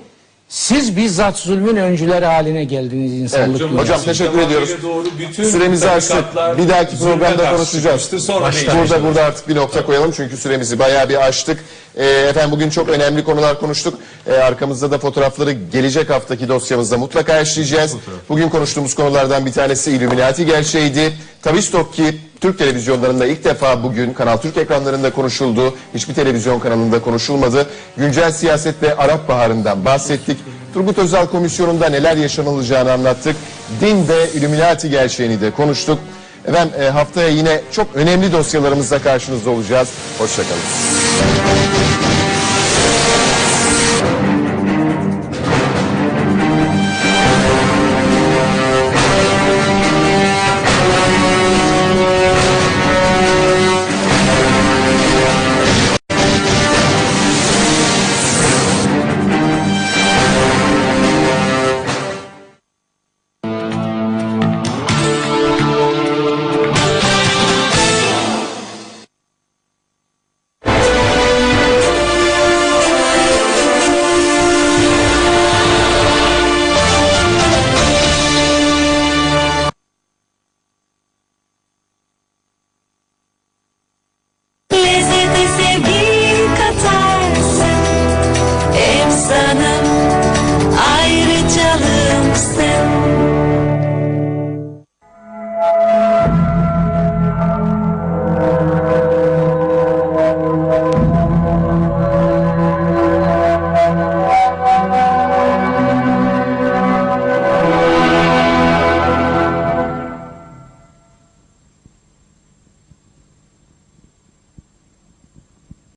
siz 0.49 0.97
bizzat 0.97 1.39
zulmün 1.39 1.77
öncüleri 1.77 2.25
haline 2.25 2.65
geldiniz 2.65 3.13
insanlık. 3.13 3.61
Evet, 3.61 3.81
hocam 3.81 4.01
teşekkür 4.03 4.39
ediyoruz. 4.39 4.71
doğru. 4.83 5.05
Bütün 5.19 5.45
Süremizi 5.45 5.91
açtık. 5.91 6.25
Bir 6.59 6.69
dahaki 6.69 6.99
programda 6.99 7.51
konuşacağız. 7.51 8.03
Sonra 8.03 8.51
burada 8.79 9.03
burada 9.05 9.23
artık 9.25 9.49
bir 9.49 9.57
nokta 9.57 9.87
koyalım 9.87 10.13
çünkü 10.17 10.37
süremizi 10.37 10.79
bayağı 10.79 11.09
bir 11.09 11.27
açtık. 11.27 11.65
Ee, 11.97 12.05
efendim 12.05 12.51
bugün 12.51 12.71
çok 12.71 12.89
önemli 12.89 13.25
konular 13.25 13.61
konuştuk. 13.61 13.99
Ee, 14.27 14.33
arkamızda 14.33 14.91
da 14.91 14.99
fotoğrafları 14.99 15.53
gelecek 15.53 16.11
haftaki 16.11 16.49
dosyamızda 16.49 16.99
mutlaka 16.99 17.41
işleyeceğiz. 17.41 17.97
Bugün 18.29 18.49
konuştuğumuz 18.49 18.95
konulardan 18.95 19.47
bir 19.47 19.53
tanesi 19.53 19.91
Illuminati 19.91 20.47
gerçeğiydi. 20.47 21.13
Tavistok 21.43 21.95
ki 21.95 22.19
Türk 22.45 22.59
televizyonlarında 22.59 23.27
ilk 23.27 23.45
defa 23.45 23.83
bugün 23.83 24.13
Kanal 24.13 24.37
Türk 24.37 24.57
ekranlarında 24.57 25.11
konuşuldu. 25.13 25.75
Hiçbir 25.95 26.15
televizyon 26.15 26.61
kanalında 26.61 27.01
konuşulmadı. 27.01 27.67
Güncel 27.97 28.33
siyaset 28.33 28.83
ve 28.83 28.97
Arap 28.97 29.29
Baharı'ndan 29.29 29.85
bahsettik. 29.85 30.39
Turgut 30.75 30.99
Özal 30.99 31.27
Komisyonu'nda 31.27 31.89
neler 31.89 32.17
yaşanılacağını 32.17 32.93
anlattık. 32.93 33.37
Din 33.81 34.09
ve 34.09 34.31
Illuminati 34.35 34.91
gerçeğini 34.91 35.41
de 35.41 35.51
konuştuk. 35.51 35.99
Efendim 36.49 36.75
e, 36.81 36.85
haftaya 36.89 37.29
yine 37.29 37.61
çok 37.73 37.87
önemli 37.95 38.33
dosyalarımızla 38.33 38.99
karşınızda 38.99 39.51
olacağız. 39.51 39.89
Hoşçakalın. 40.19 40.61